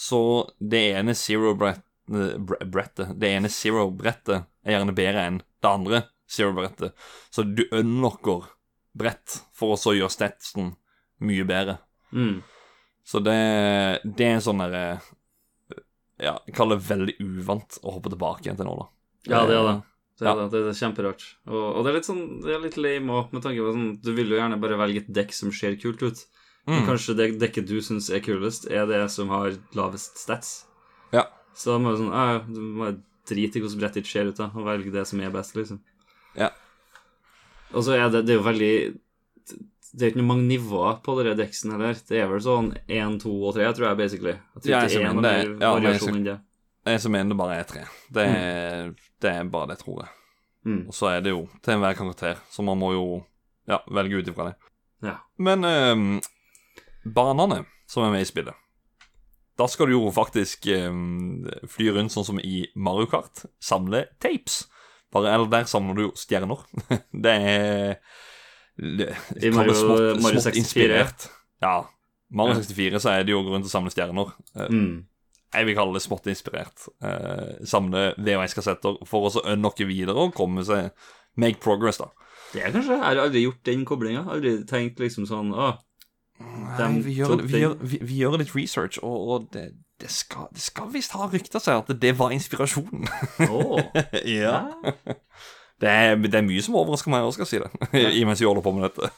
Så 0.00 0.50
det 0.58 0.80
ene 0.94 1.12
zero-brettet 1.14 3.10
Det 3.20 3.28
ene 3.28 3.50
zero-brettet 3.52 4.46
er 4.64 4.72
gjerne 4.72 4.94
bedre 4.96 5.24
enn 5.28 5.40
det 5.60 5.68
andre 5.68 6.00
zero-brettet. 6.30 6.94
Så 7.30 7.44
du 7.44 7.66
unlocker 7.68 8.46
brett 8.96 9.42
for 9.52 9.74
å 9.74 9.80
så 9.80 9.92
gjøre 9.92 10.14
statsen 10.14 10.72
mye 11.20 11.44
bedre. 11.44 11.76
Mm. 12.16 12.40
Så 13.04 13.20
det, 13.20 13.36
det 14.04 14.24
er 14.24 14.38
en 14.38 14.44
sånn 14.44 14.64
derre 14.64 14.84
Ja, 16.20 16.38
jeg 16.46 16.56
kaller 16.56 16.80
det 16.80 16.88
veldig 16.88 17.16
uvant 17.20 17.78
å 17.84 17.98
hoppe 17.98 18.12
tilbake 18.12 18.46
igjen 18.46 18.56
til 18.56 18.70
nå, 18.70 18.80
da. 18.80 18.88
Ja, 19.28 19.44
det 19.44 19.58
er 19.58 19.68
det. 19.68 19.78
Det 20.20 20.26
er, 20.26 20.32
ja. 20.32 20.48
det, 20.48 20.64
det 20.64 20.72
er 20.72 20.80
kjemperart. 20.80 21.28
Og, 21.48 21.62
og 21.66 21.84
det 21.84 21.92
er 21.92 22.00
litt 22.00 22.08
sånn 22.08 22.26
Det 22.40 22.56
er 22.56 22.64
litt 22.64 22.80
lame 22.80 23.20
òg, 23.20 23.36
med 23.36 23.44
tanke 23.44 23.64
på 23.64 23.76
sånn 23.76 23.88
Du 24.04 24.14
vil 24.16 24.32
jo 24.32 24.40
gjerne 24.40 24.60
bare 24.64 24.80
velge 24.80 25.04
et 25.04 25.16
dekk 25.20 25.36
som 25.36 25.52
ser 25.52 25.76
kult 25.80 26.08
ut. 26.08 26.24
Men 26.66 26.82
Mm. 26.82 26.86
kanskje 26.86 27.16
det 27.16 27.38
dekket 27.40 27.66
du 27.66 27.80
syns 27.80 28.10
er 28.10 28.20
kulest, 28.20 28.66
er 28.70 28.86
det 28.86 29.10
som 29.10 29.28
har 29.28 29.56
lavest 29.74 30.18
stats. 30.18 30.64
Ja. 31.12 31.24
Så 31.54 31.72
da 31.72 31.78
må 31.78 31.90
du 31.96 32.02
sånn 32.04 32.12
ja, 32.12 32.38
Du 32.46 32.60
må 32.60 32.90
drite 33.26 33.56
i 33.58 33.60
hvordan 33.60 33.78
brettet 33.80 33.94
ditt 34.04 34.06
ser 34.06 34.26
ut, 34.28 34.36
da, 34.36 34.50
og 34.54 34.64
velge 34.66 34.92
det 34.92 35.06
som 35.06 35.20
er 35.20 35.30
best, 35.30 35.54
liksom. 35.56 35.80
Ja. 36.36 36.50
Og 37.72 37.82
så 37.84 37.94
er 37.96 38.10
det, 38.10 38.26
det 38.26 38.34
er 38.34 38.38
jo 38.42 38.46
veldig 38.46 38.98
Det 39.92 40.02
er 40.06 40.10
ikke 40.12 40.20
noe 40.22 40.30
mange 40.36 40.46
nivåer 40.46 41.00
på 41.02 41.16
dere 41.18 41.34
dekkene 41.34 41.72
heller. 41.74 41.94
Det 42.06 42.20
er 42.22 42.28
vel 42.30 42.38
sånn 42.44 42.68
én, 42.88 43.18
to 43.20 43.32
og 43.42 43.54
tre, 43.56 43.64
tror 43.74 43.88
jeg, 43.88 43.96
basically. 43.98 44.32
Jeg 44.54 44.62
tror 44.62 44.70
Ja, 44.70 44.80
jeg 44.82 44.90
det 44.90 45.00
er 45.00 45.12
mener 45.14 45.22
det- 45.22 45.60
ja, 45.60 45.74
jeg 45.80 46.24
det. 46.24 46.40
Jeg 46.86 47.00
som 47.00 47.12
mener 47.12 47.28
det 47.30 47.36
bare 47.36 47.56
er 47.58 47.64
tre. 47.64 47.84
Det 48.12 48.26
er, 48.28 48.94
det 49.20 49.30
er 49.30 49.44
bare 49.44 49.66
det, 49.68 49.78
tror 49.80 50.02
jeg. 50.04 50.08
Mm. 50.64 50.86
Og 50.86 50.94
så 50.94 51.08
er 51.16 51.20
det 51.20 51.30
jo 51.30 51.48
til 51.62 51.74
enhver 51.74 51.96
karakter, 51.96 52.36
så 52.50 52.62
man 52.62 52.78
må 52.78 52.92
jo 52.92 53.24
ja, 53.66 53.78
velge 53.90 54.18
ut 54.22 54.28
ifra 54.28 54.44
det. 54.50 54.54
Ja. 55.02 55.16
Men 55.38 55.62
ehm, 55.64 56.20
banene 57.04 57.62
som 57.90 58.04
er 58.04 58.10
med 58.14 58.22
i 58.22 58.28
spillet 58.28 58.54
Da 59.58 59.66
skal 59.68 59.86
du 59.90 59.92
jo 59.96 60.10
faktisk 60.14 60.66
ehm, 60.72 61.46
fly 61.68 61.90
rundt 61.96 62.12
sånn 62.14 62.24
som 62.24 62.38
i 62.40 62.62
Mario 62.76 63.06
Kart. 63.10 63.42
Samle 63.60 64.06
tapes. 64.22 64.62
Bare, 65.12 65.32
eller 65.34 65.50
der 65.52 65.66
samler 65.68 65.94
du 65.98 66.02
jo 66.06 66.12
stjerner. 66.16 66.62
det 67.24 67.34
er 67.34 67.98
det, 68.80 69.10
I 69.42 69.50
Mario- 69.52 69.74
smått, 69.76 70.22
Mario 70.22 70.40
64. 70.40 70.56
inspirert. 70.62 71.26
Ja. 71.60 71.74
Mario 72.32 72.54
Ja. 72.54 72.62
64 72.62 73.00
så 73.04 73.10
er 73.12 73.24
det 73.26 73.34
jo 73.34 73.42
grunn 73.44 73.60
til 73.64 73.68
å 73.68 73.74
samle 73.74 73.92
stjerner. 73.92 74.32
Eh, 74.56 74.68
Mm. 74.70 75.04
jeg 75.52 75.66
vil 75.66 75.74
kalle 75.76 75.92
det 75.98 76.02
smått 76.06 76.30
inspirert. 76.30 76.86
Eh, 77.02 77.60
samle 77.66 78.14
VHS-kassetter 78.16 79.02
for 79.04 79.26
å 79.28 79.32
så 79.34 79.42
unlocke 79.44 79.84
videre 79.84 80.16
og 80.16 80.32
komme 80.34 80.64
seg 80.64 80.92
Make 81.36 81.60
progress, 81.60 81.98
da. 82.00 82.08
Det 82.52 82.62
er 82.64 82.72
kanskje 82.72 82.96
Jeg 82.96 83.02
har 83.04 83.16
aldri 83.22 83.42
gjort 83.44 83.62
den 83.64 83.84
koblinga. 83.84 84.24
Aldri 84.30 84.64
tenkt 84.66 84.98
liksom 84.98 85.26
sånn 85.28 85.52
Å, 85.54 85.76
Nei, 86.40 87.00
vi, 87.04 87.14
gjør, 87.18 87.42
vi, 87.44 87.60
gjør, 87.60 87.74
vi, 87.84 87.98
vi 88.00 88.18
gjør 88.22 88.38
litt 88.40 88.54
research, 88.56 88.98
og, 89.04 89.16
og 89.28 89.48
det, 89.52 89.66
det 90.00 90.08
skal, 90.12 90.48
det 90.54 90.62
skal 90.64 90.88
visst 90.94 91.12
ha 91.16 91.28
rykta 91.28 91.60
seg 91.60 91.82
at 91.82 91.92
det 92.00 92.14
var 92.18 92.32
inspirasjonen. 92.32 93.04
Oh. 93.50 93.80
ja. 94.40 94.70
Det 95.80 95.90
er, 95.90 96.16
det 96.16 96.38
er 96.38 96.46
mye 96.46 96.62
som 96.64 96.78
overrasker 96.80 97.12
meg, 97.12 97.26
også, 97.26 97.44
skal 97.44 97.48
jeg 97.48 97.52
si 97.52 97.92
det, 97.92 98.00
i 98.20 98.24
mens 98.28 98.40
vi 98.40 98.48
holder 98.48 98.64
på 98.64 98.72
med 98.76 98.88
dette. 98.88 99.10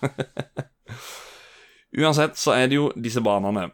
Uansett 2.03 2.39
så 2.41 2.57
er 2.57 2.69
det 2.73 2.81
jo 2.81 2.91
disse 2.97 3.23
banene. 3.23 3.69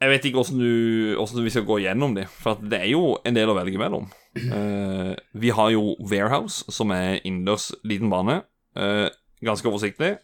Jeg 0.00 0.12
vet 0.14 0.24
ikke 0.26 0.40
hvordan 0.40 1.44
vi 1.44 1.52
skal 1.52 1.66
gå 1.68 1.82
gjennom 1.84 2.14
de, 2.16 2.24
for 2.40 2.56
at 2.56 2.64
det 2.72 2.80
er 2.80 2.88
jo 2.92 3.18
en 3.24 3.36
del 3.36 3.52
å 3.52 3.56
velge 3.56 3.80
mellom. 3.80 4.08
Uh, 4.36 5.12
vi 5.42 5.52
har 5.56 5.72
jo 5.72 5.94
Warehouse, 6.00 6.64
som 6.72 6.92
er 6.96 7.20
innendørs 7.20 7.70
liten 7.84 8.12
bane. 8.12 8.42
Uh, 8.76 9.08
ganske 9.44 9.68
oversiktlig. 9.68 10.16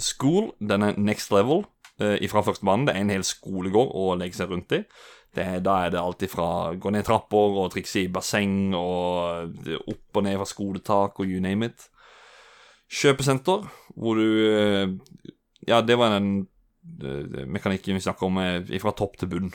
School, 0.00 0.54
den 0.62 0.86
er 0.86 0.98
next 0.98 1.34
level 1.34 1.66
fra 2.32 2.42
første 2.46 2.64
banen. 2.66 2.86
Det 2.88 2.94
er 2.96 3.04
en 3.04 3.12
hel 3.14 3.24
skolegård 3.26 3.92
å 3.96 4.10
legge 4.20 4.38
seg 4.40 4.50
rundt 4.52 4.72
i. 4.76 4.82
Det 5.36 5.44
da 5.62 5.76
er 5.84 5.92
det 5.94 6.00
alt 6.00 6.24
ifra 6.26 6.46
gå 6.80 6.90
ned 6.90 7.04
trapper 7.06 7.58
og 7.62 7.68
trikse 7.70 8.00
i 8.02 8.08
basseng 8.10 8.72
og 8.74 9.68
opp 9.86 10.18
og 10.18 10.24
ned 10.26 10.40
fra 10.40 10.48
skoletak 10.50 11.20
og 11.22 11.28
you 11.30 11.38
name 11.44 11.68
it. 11.70 11.84
Kjøpesenter, 12.90 13.68
hvor 13.94 14.18
du 14.18 14.26
eh, 14.50 14.88
Ja, 15.68 15.78
det 15.86 15.94
var 16.00 16.10
den 16.16 16.30
eh, 17.04 17.44
mekanikken 17.46 17.94
vi 17.94 18.02
snakker 18.02 18.26
om 18.26 18.40
eh, 18.42 18.78
fra 18.82 18.90
topp 18.98 19.20
til 19.20 19.30
bunn. 19.30 19.52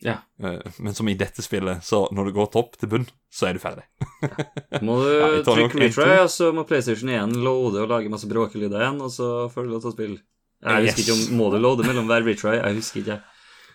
Ja. 0.00 0.20
Eh, 0.40 0.62
Men 0.78 0.94
som 0.96 1.08
i 1.12 1.16
dette 1.18 1.42
spillet, 1.44 1.84
så 1.84 2.06
når 2.14 2.30
du 2.30 2.36
går 2.38 2.48
topp 2.54 2.78
til 2.80 2.88
bunn, 2.94 3.04
så 3.28 3.50
er 3.50 3.58
du 3.58 3.60
ferdig. 3.60 3.84
ja. 4.22 4.80
Må 4.80 4.96
du 5.04 5.10
Ja, 5.12 5.28
trykke 5.44 5.82
retry, 5.84 6.08
og 6.22 6.30
så 6.32 6.48
må 6.56 6.64
PlayStation 6.64 7.10
1 7.12 7.36
loade 7.36 7.82
og 7.84 7.92
lage 7.92 8.08
masse 8.12 8.30
bråkelyder 8.30 8.80
igjen, 8.80 9.02
og 9.04 9.12
så 9.12 9.28
får 9.52 9.66
du 9.68 9.74
lov 9.74 9.84
til 9.84 9.92
å 9.92 9.96
spille. 9.98 10.22
Jeg 10.64 10.88
husker 10.88 10.98
Yes. 10.98 11.08
ikke 11.08 11.16
om 11.16 11.22
Må 11.38 11.46
det 11.54 11.60
loade 11.62 11.82
mellom 11.86 12.06
hver 12.10 12.22
retry? 12.26 12.54
Jeg 12.58 12.74
husker 12.80 12.98
ikke. 13.04 13.18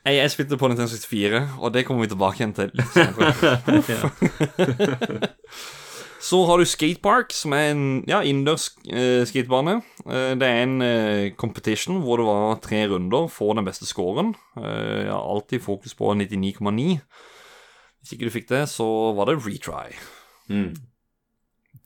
Jeg, 0.05 0.13
jeg 0.19 0.31
spilte 0.33 0.57
på 0.59 0.67
Nintendo 0.67 0.91
64, 0.91 1.43
og 1.63 1.71
det 1.73 1.85
kommer 1.87 2.01
vi 2.03 2.09
tilbake 2.11 2.35
igjen 2.41 2.53
til. 2.53 2.69
Så 6.23 6.37
har 6.47 6.57
du 6.57 6.63
Skatepark, 6.67 7.33
som 7.35 7.51
er 7.55 7.71
en 7.73 7.81
ja, 8.07 8.21
innendørs 8.23 8.69
eh, 8.87 9.25
skatebane. 9.27 9.81
Eh, 10.07 10.31
det 10.39 10.47
er 10.47 10.61
en 10.63 10.77
eh, 10.85 11.31
competition 11.35 11.99
hvor 12.03 12.21
det 12.21 12.27
var 12.29 12.61
tre 12.63 12.85
runder 12.87 13.27
for 13.31 13.51
den 13.59 13.67
beste 13.67 13.85
scoren. 13.89 14.31
Eh, 14.55 15.03
jeg 15.03 15.11
har 15.11 15.25
alltid 15.33 15.59
fokus 15.65 15.93
på 15.99 16.13
99,9. 16.15 16.95
Hvis 17.99 18.13
ikke 18.15 18.29
du 18.29 18.33
fikk 18.37 18.47
det, 18.53 18.61
så 18.71 18.87
var 19.17 19.27
det 19.27 19.35
retry. 19.43 19.91
Mm. 20.47 20.71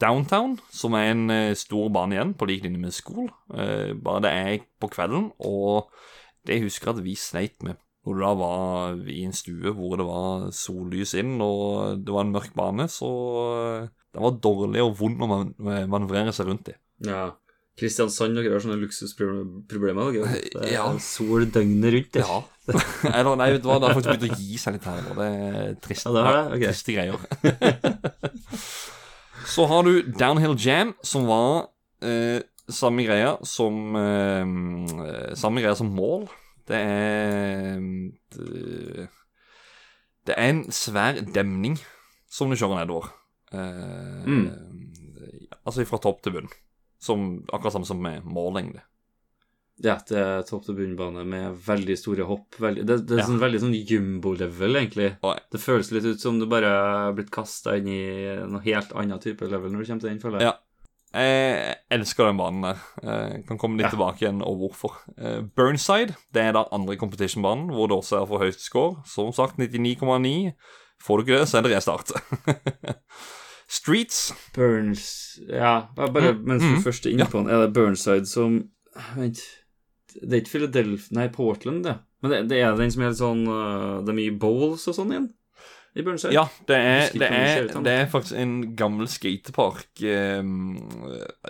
Downtown, 0.02 0.58
som 0.74 0.94
er 0.98 1.12
en 1.12 1.24
eh, 1.34 1.56
stor 1.58 1.90
bane 1.94 2.14
igjen, 2.18 2.36
på 2.38 2.48
lik 2.50 2.64
linje 2.66 2.82
med 2.82 2.94
School. 2.94 3.30
Eh, 3.54 3.94
bare 3.98 4.22
det 4.28 4.32
er 4.38 4.60
på 4.82 4.90
kvelden, 4.94 5.32
og 5.40 5.90
det 6.48 6.62
husker 6.64 6.92
jeg 6.92 6.98
at 7.00 7.06
vi 7.08 7.16
sleit 7.20 7.64
med 7.66 7.80
når 8.08 8.16
du 8.16 8.22
da 8.24 8.30
var 8.40 9.00
i 9.12 9.24
en 9.28 9.34
stue 9.36 9.74
hvor 9.76 9.98
det 10.00 10.06
var 10.08 10.46
sollys 10.56 11.12
inn, 11.20 11.34
og 11.44 11.98
det 12.06 12.14
var 12.16 12.24
en 12.24 12.32
mørk 12.32 12.54
bane, 12.56 12.86
så 12.88 13.10
eh, 13.82 13.90
det 14.16 14.24
var 14.24 14.38
dårlig 14.46 14.86
og 14.86 14.94
vond 15.02 15.26
å 15.26 15.28
man 15.28 15.50
manøvrere 15.92 16.32
seg 16.34 16.48
rundt 16.48 16.72
i. 16.72 16.78
Ja. 17.04 17.26
Kristiansand 17.78 18.34
dere 18.40 18.56
har 18.56 18.64
sånne 18.64 18.80
luksusproblemer. 18.82 20.16
Det 20.16 20.72
Ja. 20.72 20.88
sol 21.04 21.46
døgnet 21.54 21.94
rundt. 21.94 22.16
Ja. 22.24 22.40
Eller 23.18 23.36
nei, 23.38 23.52
det 23.54 23.68
har 23.70 23.84
faktisk 23.94 24.10
begynt 24.16 24.34
å 24.34 24.40
gi 24.40 24.58
seg 24.58 24.78
litt 24.78 24.88
her, 24.90 25.04
det 25.20 25.28
er 25.28 25.76
trist. 25.84 26.08
Ja, 26.08 26.16
det 26.16 26.24
er 26.24 26.32
det? 26.32 26.46
Okay. 26.56 26.72
Triste 26.72 26.96
greier. 26.96 27.18
Så 29.46 29.66
har 29.70 29.84
du 29.84 30.02
Downhill 30.02 30.56
Jam, 30.60 30.94
som 31.04 31.28
var 31.28 31.70
eh, 32.02 32.42
samme 32.70 33.04
greia 33.08 33.38
som 33.48 33.96
eh, 33.96 35.34
Samme 35.36 35.62
greia 35.62 35.76
som 35.76 35.92
mål. 35.96 36.28
Det 36.68 36.76
er 36.76 37.80
det, 38.36 39.08
det 40.28 40.36
er 40.36 40.50
en 40.50 40.66
svær 40.76 41.22
demning 41.34 41.78
som 42.28 42.50
du 42.52 42.58
kjører 42.60 42.82
nedover. 42.82 43.14
Eh, 43.54 44.28
Altså 45.68 45.84
fra 45.84 46.00
topp 46.00 46.22
til 46.24 46.32
bunn. 46.32 46.52
Som, 47.04 47.24
akkurat 47.54 47.76
samme 47.76 47.88
som 47.88 48.00
med 48.02 48.24
mållengde. 48.24 48.80
Ja, 49.84 49.96
det 50.10 50.18
er 50.18 50.42
topp 50.48 50.64
til 50.66 50.74
bunn-bane 50.80 51.22
med 51.30 51.58
veldig 51.68 51.98
store 52.00 52.26
hopp. 52.26 52.56
Veldig, 52.58 52.86
det, 52.90 52.96
det 53.06 53.18
er 53.18 53.20
Ja. 53.22 53.26
sånn 53.28 53.40
veldig 53.44 53.60
sånn 53.62 53.76
jumbo-level, 53.78 54.76
egentlig. 54.80 55.12
Oi. 55.24 55.36
Det 55.54 55.60
føles 55.62 55.92
litt 55.94 56.06
ut 56.06 56.20
som 56.20 56.40
du 56.40 56.48
bare 56.50 56.66
har 56.72 57.14
blitt 57.14 57.30
kasta 57.30 57.76
inn 57.78 57.88
i 57.88 58.00
noe 58.50 58.62
helt 58.66 58.92
annet 58.98 59.22
type 59.22 59.46
level 59.46 59.70
når 59.72 59.84
du 59.84 59.86
kommer 59.92 60.02
til 60.02 60.10
den, 60.10 60.20
føler 60.24 60.40
jeg. 60.42 60.48
Ja. 60.50 60.56
Jeg 61.18 61.76
elsker 61.92 62.26
den 62.28 62.38
banen 62.38 62.62
der. 62.66 62.82
Jeg 63.04 63.46
kan 63.48 63.58
komme 63.62 63.78
litt 63.78 63.86
Ja. 63.88 63.92
tilbake 63.94 64.26
igjen 64.26 64.42
og 64.42 64.58
hvorfor. 64.60 64.98
Eh, 65.18 65.42
Burnside 65.56 66.16
det 66.34 66.42
er 66.44 66.52
da 66.58 66.66
andre 66.72 66.98
competition-banen, 66.98 67.70
hvor 67.70 67.88
det 67.88 67.98
også 67.98 68.22
er 68.22 68.26
for 68.28 68.40
høyt 68.40 68.60
score. 68.60 68.98
Som 69.06 69.32
sagt 69.32 69.58
99,9. 69.58 70.54
Får 71.00 71.18
du 71.18 71.24
ikke 71.24 71.40
det, 71.40 71.48
så 71.48 71.60
er 71.60 71.62
det 71.62 71.76
restart. 71.78 72.12
Streets 73.70 74.34
Burns 74.56 75.40
Ja, 75.50 75.88
bare 75.96 76.34
Mm, 76.34 76.44
mens 76.48 76.64
du 76.64 76.76
mm, 76.76 76.84
først 76.84 77.06
er 77.06 77.12
inne 77.16 77.26
på 77.30 77.42
den, 77.44 77.50
er 77.52 77.66
det 77.66 77.74
Burnside 77.76 78.26
som 78.28 78.70
Vent 79.16 79.40
Det 80.18 80.34
er 80.34 80.42
ikke 80.42 80.54
Philadelphia 80.56 81.16
Nei, 81.20 81.28
Portland, 81.34 81.84
det. 81.86 81.98
Men 82.22 82.32
det, 82.34 82.40
det 82.50 82.62
er 82.66 82.78
den 82.80 82.92
som 82.94 83.04
er 83.06 83.12
litt 83.12 83.20
sånn 83.20 83.44
uh, 83.46 84.00
Det 84.02 84.10
er 84.10 84.18
mye 84.18 84.38
bowls 84.42 84.88
og 84.90 84.96
sånn 84.98 85.12
igjen? 85.14 85.28
I 85.98 86.04
Burnside? 86.06 86.34
Ja, 86.36 86.44
det 86.70 86.76
er, 86.78 87.08
det 87.18 87.28
er, 87.34 87.70
det 87.86 87.94
er 88.04 88.10
faktisk 88.12 88.36
en 88.38 88.56
gammel 88.78 89.08
skatepark. 89.10 89.88
eh, 90.06 90.44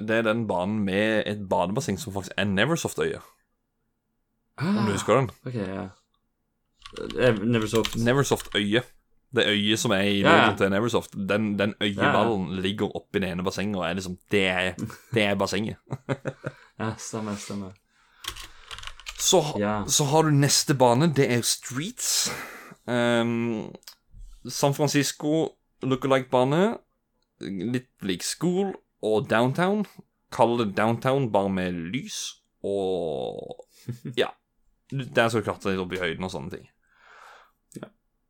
Det 0.07 0.19
er 0.21 0.23
den 0.23 0.45
banen 0.47 0.77
med 0.87 1.25
et 1.27 1.41
badebasseng 1.51 1.97
som 1.99 2.13
faktisk 2.15 2.31
er 2.39 2.47
Neversoft-øye. 2.47 3.19
ah, 4.57 4.69
Om 4.69 4.85
du 4.87 4.93
husker 4.93 5.19
den? 5.19 5.27
Ok, 5.45 5.57
ja. 5.59 5.87
Er 7.19 7.41
Neversoft. 7.43 7.97
Neversoft-øye. 7.99 8.83
Det 9.35 9.43
øyet 9.51 9.79
som 9.81 9.91
er 9.91 10.05
i 10.07 10.21
Ja, 10.21 10.35
ja. 10.45 10.53
til 10.55 10.71
Neversoft, 10.71 11.17
den, 11.27 11.57
den 11.59 11.73
øyeballen 11.83 12.55
ligger 12.63 12.87
oppi 12.95 13.19
det 13.19 13.33
ene 13.33 13.43
bassenget 13.43 13.75
og 13.75 13.83
er 13.89 13.97
liksom 13.99 14.15
Det 14.31 14.45
er, 14.47 14.77
det 15.13 15.23
er 15.27 15.35
bassenget. 15.35 15.75
Ja, 16.79 16.93
stemmer, 17.01 17.35
stemmer. 17.35 17.73
Så, 19.17 19.41
Ja. 19.59 19.83
så 19.89 20.05
har 20.11 20.23
du 20.27 20.31
neste 20.31 20.75
bane, 20.77 21.07
det 21.13 21.25
er 21.31 21.41
Streets. 21.41 22.29
Um, 22.87 23.73
San 24.47 24.73
Francisco 24.77 25.49
lookalike-bane. 25.83 26.77
Litt 27.41 27.89
lik 28.01 28.23
School 28.23 28.73
og 29.03 29.27
Downtown. 29.29 29.85
Kall 30.31 30.57
det 30.59 30.75
Downtown 30.77 31.31
bare 31.31 31.49
med 31.49 31.73
lys 31.93 32.41
og 32.63 33.65
Ja. 34.17 34.27
Der 34.91 35.27
skal 35.29 35.41
du 35.41 35.45
klatre 35.49 35.71
litt 35.73 35.81
opp 35.83 35.93
i 35.93 35.99
høyden 35.99 36.23
og 36.23 36.31
sånne 36.31 36.51
ting. 36.53 36.67
Ja. 37.75 37.89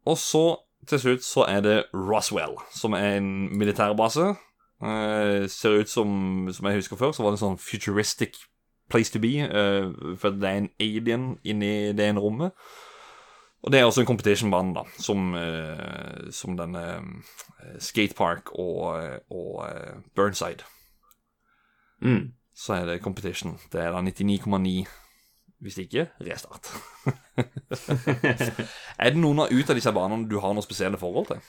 Og 0.10 0.18
så, 0.18 0.58
til 0.88 1.00
slutt, 1.00 1.24
så 1.24 1.46
er 1.48 1.62
det 1.62 1.78
Roswell, 1.94 2.56
som 2.74 2.94
er 2.98 3.18
en 3.20 3.30
militærbase. 3.58 4.36
Eh, 4.82 5.48
ser 5.50 5.80
ut 5.82 5.90
som, 5.90 6.48
som 6.54 6.66
jeg 6.70 6.80
husker 6.82 6.98
før, 6.98 7.12
så 7.14 7.24
var 7.24 7.32
det 7.34 7.42
en 7.42 7.46
sånn 7.46 7.62
futuristic 7.62 8.38
place 8.90 9.12
to 9.14 9.20
be. 9.20 9.38
eh, 9.40 10.18
for 10.18 10.30
det 10.30 10.50
er 10.50 10.62
en 10.62 10.70
alien 10.80 11.38
inni 11.44 11.94
det 11.94 12.10
ene 12.10 12.22
rommet. 12.24 12.52
Og 13.64 13.72
det 13.72 13.80
er 13.80 13.86
også 13.86 14.02
en 14.02 14.08
competition-bane, 14.08 14.74
da, 14.76 14.84
som, 15.02 15.34
eh, 15.36 16.32
som 16.32 16.58
denne 16.58 16.84
eh, 16.94 17.80
Skatepark 17.80 18.54
og, 18.54 19.20
og 19.32 19.66
Burnside. 20.16 20.64
Mm. 22.02 22.34
Så 22.56 22.74
er 22.74 22.86
det 22.86 23.02
competition. 23.02 23.58
Det 23.72 23.82
er 23.82 23.92
da 23.92 24.02
99,9 24.02 24.86
hvis 25.60 25.78
ikke 25.78 26.08
restart. 26.22 26.70
er 29.02 29.10
det 29.10 29.18
noen 29.18 29.48
ut 29.50 29.70
av 29.70 29.78
disse 29.78 29.94
banene 29.94 30.30
du 30.30 30.38
har 30.40 30.54
noe 30.54 30.66
spesielle 30.66 31.00
forhold 31.02 31.32
til? 31.32 31.42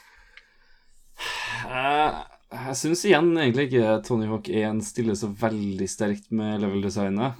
Jeg, 1.69 2.23
jeg 2.49 2.77
syns 2.79 3.03
igjen 3.05 3.29
egentlig 3.37 3.67
ikke 3.67 3.99
Tony 4.05 4.29
Hawk 4.29 4.47
1 4.49 4.79
stiller 4.85 5.17
så 5.17 5.29
veldig 5.37 5.85
sterkt 5.89 6.31
med 6.33 6.63
level-designet. 6.63 7.37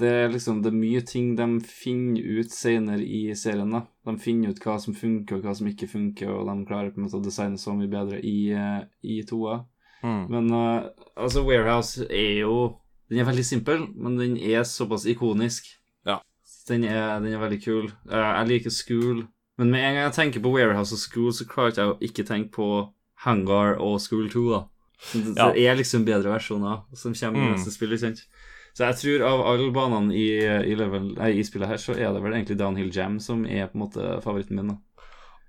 Det 0.00 0.08
er 0.08 0.30
liksom 0.32 0.62
det 0.64 0.70
er 0.70 0.78
mye 0.78 1.02
ting 1.04 1.34
de 1.36 1.48
finner 1.66 2.38
ut 2.40 2.52
senere 2.54 3.04
i 3.04 3.34
serien. 3.36 3.68
da. 3.74 3.82
De 4.06 4.14
finner 4.22 4.54
ut 4.54 4.62
hva 4.64 4.78
som 4.80 4.96
funker 4.96 5.36
og 5.36 5.44
hva 5.44 5.52
som 5.58 5.68
ikke 5.68 5.90
funker, 5.90 6.30
og 6.32 6.48
de 6.48 6.68
klarer 6.68 6.94
på 6.94 7.00
en 7.00 7.08
måte 7.08 7.18
å 7.20 7.24
designe 7.24 7.60
så 7.60 7.74
mye 7.76 7.90
bedre 7.90 8.20
i, 8.24 8.52
eh, 8.56 8.86
i 9.04 9.20
toa. 9.28 9.58
Mm. 10.00 10.22
Men 10.32 10.48
uh, 10.56 10.88
altså, 11.16 11.42
Warehouse 11.44 12.06
er 12.08 12.40
jo 12.40 12.78
Den 13.10 13.18
er 13.18 13.26
veldig 13.26 13.44
simpel, 13.44 13.82
men 13.98 14.16
den 14.16 14.36
er 14.38 14.62
såpass 14.62 15.04
ikonisk. 15.04 15.66
Ja. 16.06 16.20
Den 16.68 16.84
er, 16.84 17.18
den 17.18 17.34
er 17.34 17.42
veldig 17.42 17.58
kul. 17.64 17.90
Uh, 18.06 18.38
jeg 18.38 18.48
liker 18.48 18.70
School, 18.70 19.24
men 19.58 19.70
med 19.74 19.82
en 19.82 19.94
gang 19.96 20.04
jeg 20.04 20.14
tenker 20.14 20.40
på 20.40 20.52
Warehouse 20.54 20.94
og 20.94 21.02
School, 21.02 21.32
så 21.34 21.44
klarer 21.44 21.74
ikke 21.74 21.88
å 21.90 21.96
ikke 22.06 22.24
tenke 22.28 22.54
på 22.54 22.68
Hangar 23.24 23.76
og 23.80 23.98
School 24.00 24.28
2, 24.32 24.44
da. 24.52 24.60
Det, 25.12 25.36
Ja. 25.36 25.50
det 25.52 25.66
er 25.66 25.76
liksom 25.76 26.04
bedre 26.04 26.30
versjoner 26.34 26.82
som 26.94 27.12
kommer 27.14 27.38
i 27.40 27.46
Mm. 27.48 27.54
neste 27.56 27.72
spill, 27.72 27.90
ikke 27.92 28.00
sant? 28.06 28.26
Så 28.74 28.84
jeg 28.86 28.96
tror 29.00 29.26
av 29.26 29.40
alle 29.46 29.72
banene 29.72 30.12
i, 30.14 30.26
i, 30.70 30.74
level, 30.78 31.14
nei, 31.16 31.30
i 31.40 31.42
spillet 31.42 31.68
her, 31.68 31.76
så 31.76 31.92
er 31.96 32.12
det 32.14 32.22
vel 32.22 32.32
egentlig 32.36 32.56
Downhill 32.58 32.90
Jam 32.94 33.18
som 33.18 33.44
er 33.46 33.66
på 33.66 33.74
en 33.74 33.80
måte 33.88 34.22
favoritten 34.22 34.56
min. 34.56 34.68
da. 34.68 34.76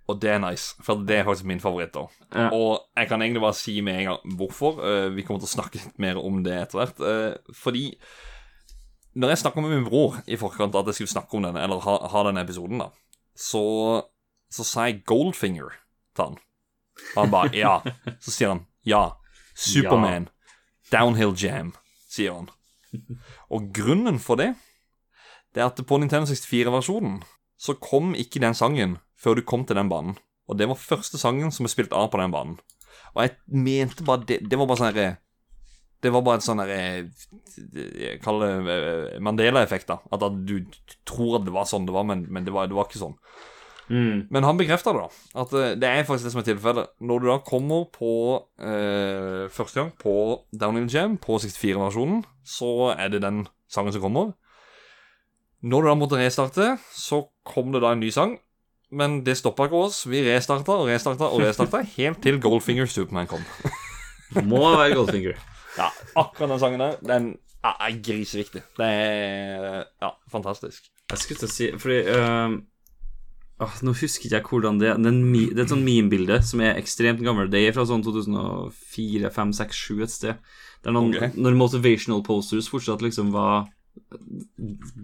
Og 0.10 0.20
det 0.20 0.30
er 0.32 0.40
nice, 0.40 0.74
for 0.84 0.96
det 1.06 1.20
er 1.20 1.24
faktisk 1.24 1.46
min 1.46 1.60
favoritt. 1.60 1.94
da 1.94 2.08
Ja. 2.36 2.50
Og 2.52 2.82
jeg 2.98 3.08
kan 3.08 3.22
egentlig 3.22 3.42
bare 3.42 3.54
si 3.54 3.80
med 3.82 4.00
en 4.00 4.06
gang 4.06 4.38
hvorfor. 4.38 4.80
Eh, 4.84 5.10
vi 5.16 5.22
kommer 5.24 5.40
til 5.40 5.48
å 5.48 5.62
snakke 5.62 5.76
litt 5.86 6.00
mer 6.00 6.18
om 6.18 6.42
det 6.44 6.54
etter 6.54 6.80
hvert. 6.80 7.00
Eh, 7.00 7.38
fordi 7.54 7.96
når 9.16 9.30
jeg 9.30 9.38
snakka 9.44 9.62
med 9.62 9.72
min 9.72 9.86
bror 9.90 10.22
i 10.28 10.36
forkant 10.36 10.74
at 10.76 10.86
jeg 10.88 10.96
skulle 10.96 11.14
snakke 11.22 11.34
om 11.36 11.44
denne, 11.44 11.62
eller 11.64 11.80
ha, 11.80 11.98
ha 12.08 12.24
denne 12.24 12.44
episoden, 12.44 12.80
da, 12.80 12.90
så, 13.36 14.04
så 14.52 14.64
sa 14.66 14.86
jeg 14.88 15.04
Goldfinger 15.06 15.70
til 16.16 16.26
han. 16.26 16.38
Og 17.16 17.24
han 17.24 17.34
bare 17.34 17.56
ja. 17.58 17.78
Så 18.20 18.34
sier 18.34 18.54
han 18.56 18.66
ja. 18.88 19.18
Superman. 19.56 20.30
Downhill 20.92 21.36
Jam, 21.38 21.74
sier 22.10 22.34
han. 22.36 22.50
Og 23.52 23.72
grunnen 23.76 24.20
for 24.20 24.40
det, 24.40 24.54
det 25.56 25.64
er 25.64 25.70
at 25.70 25.80
på 25.88 26.00
Nintendo 26.00 26.28
64-versjonen 26.28 27.22
så 27.62 27.76
kom 27.80 28.16
ikke 28.18 28.42
den 28.44 28.56
sangen 28.58 28.98
før 29.20 29.38
du 29.38 29.46
kom 29.48 29.66
til 29.68 29.78
den 29.78 29.92
banen. 29.92 30.18
Og 30.50 30.58
det 30.60 30.68
var 30.68 30.80
første 30.80 31.20
sangen 31.22 31.54
som 31.54 31.68
ble 31.68 31.72
spilt 31.72 31.94
av 31.96 32.10
på 32.12 32.20
den 32.20 32.34
banen. 32.34 32.58
Og 33.16 33.24
jeg 33.26 33.36
mente 33.48 34.06
bare 34.08 34.24
Det, 34.28 34.38
det 34.48 34.58
var 34.60 34.68
bare 34.70 34.80
sånn 34.80 34.88
herre 34.88 35.08
Det 36.04 36.12
var 36.16 36.22
bare 36.24 36.40
en 36.40 36.44
sånn 36.46 36.62
herre 36.62 36.78
Jeg 38.00 38.22
kaller 38.24 38.62
det 38.64 38.76
eh, 38.76 39.18
Mandela-effekt, 39.24 39.90
da. 39.92 40.00
At 40.12 40.24
du 40.48 40.58
tror 41.08 41.40
at 41.40 41.48
det 41.48 41.56
var 41.56 41.68
sånn 41.70 41.88
det 41.88 41.96
var, 41.96 42.08
men, 42.08 42.26
men 42.32 42.48
det, 42.48 42.56
var, 42.56 42.72
det 42.72 42.78
var 42.78 42.88
ikke 42.88 43.04
sånn. 43.04 43.18
Mm. 43.90 44.28
Men 44.32 44.46
han 44.48 44.60
bekrefter 44.60 44.96
det, 44.96 45.08
da. 45.08 45.42
At 45.44 45.56
eh, 45.58 45.74
det 45.80 45.90
er 45.90 46.06
faktisk 46.08 46.28
det 46.28 46.34
som 46.36 46.42
er 46.42 46.48
tilfellet. 46.48 46.92
Når 47.02 47.20
du 47.20 47.28
da 47.28 47.40
kommer 47.46 47.88
på 47.92 48.14
eh, 48.62 49.50
første 49.52 49.82
gang 49.82 49.92
på 50.00 50.14
Downhill 50.54 50.88
Jam 50.92 51.18
på 51.22 51.40
64-versjonen, 51.42 52.24
så 52.46 52.94
er 52.96 53.12
det 53.12 53.24
den 53.26 53.46
sangen 53.72 53.96
som 53.96 54.06
kommer. 54.06 54.32
Når 55.62 55.84
du 55.84 55.92
da 55.92 55.98
måtte 55.98 56.22
restarte, 56.22 56.76
så 56.96 57.26
kom 57.46 57.74
det 57.74 57.84
da 57.84 57.94
en 57.94 58.02
ny 58.02 58.10
sang. 58.14 58.38
Men 58.92 59.22
det 59.24 59.38
stoppa 59.40 59.70
ikke 59.70 59.86
oss. 59.88 60.02
Vi 60.10 60.24
restarta 60.26 60.76
og 60.76 60.90
restarta 60.90 61.30
og 61.32 61.44
restarta 61.44 61.84
helt 61.98 62.22
til 62.24 62.42
Goldfinger 62.44 62.90
Superman 62.92 63.30
kom. 63.30 63.44
Må 64.52 64.64
være 64.76 64.96
Goldfinger. 64.96 65.40
Ja, 65.78 65.88
akkurat 66.20 66.52
den 66.52 66.60
sangen 66.60 66.84
der, 66.84 66.98
den 67.08 67.30
er 67.64 68.02
griseviktig. 68.04 68.64
Det 68.78 68.88
er 68.88 69.84
ja, 70.02 70.10
fantastisk. 70.32 70.90
Jeg 71.12 71.20
skulle 71.20 71.42
til 71.42 71.48
å 71.48 71.52
si 71.52 71.68
Fordi 71.80 71.98
øhm, 72.08 72.54
åh, 73.62 73.76
Nå 73.86 73.94
husker 73.98 74.28
ikke 74.28 74.38
jeg 74.38 74.48
hvordan 74.50 74.80
det 74.82 74.90
er. 74.92 75.02
Det 75.02 75.12
er, 75.12 75.20
mi, 75.34 75.44
det 75.52 75.60
er 75.62 75.68
et 75.68 75.74
sånn 75.74 75.86
meme-bilde 75.86 76.40
som 76.46 76.64
er 76.66 76.80
ekstremt 76.80 77.22
gammelt. 77.26 77.54
Det 77.54 77.62
er 77.62 77.76
fra 77.76 77.86
sånn 77.90 78.04
2004, 78.06 79.32
5, 79.36 79.54
6, 79.60 79.84
7 79.92 80.06
et 80.06 80.16
sted. 80.16 80.58
Det 80.82 80.92
er 80.92 80.98
noen, 80.98 81.14
okay. 81.14 81.36
Når 81.38 81.60
motivational 81.60 82.24
posters 82.26 82.70
fortsatt 82.72 83.04
liksom 83.06 83.32
var 83.36 83.70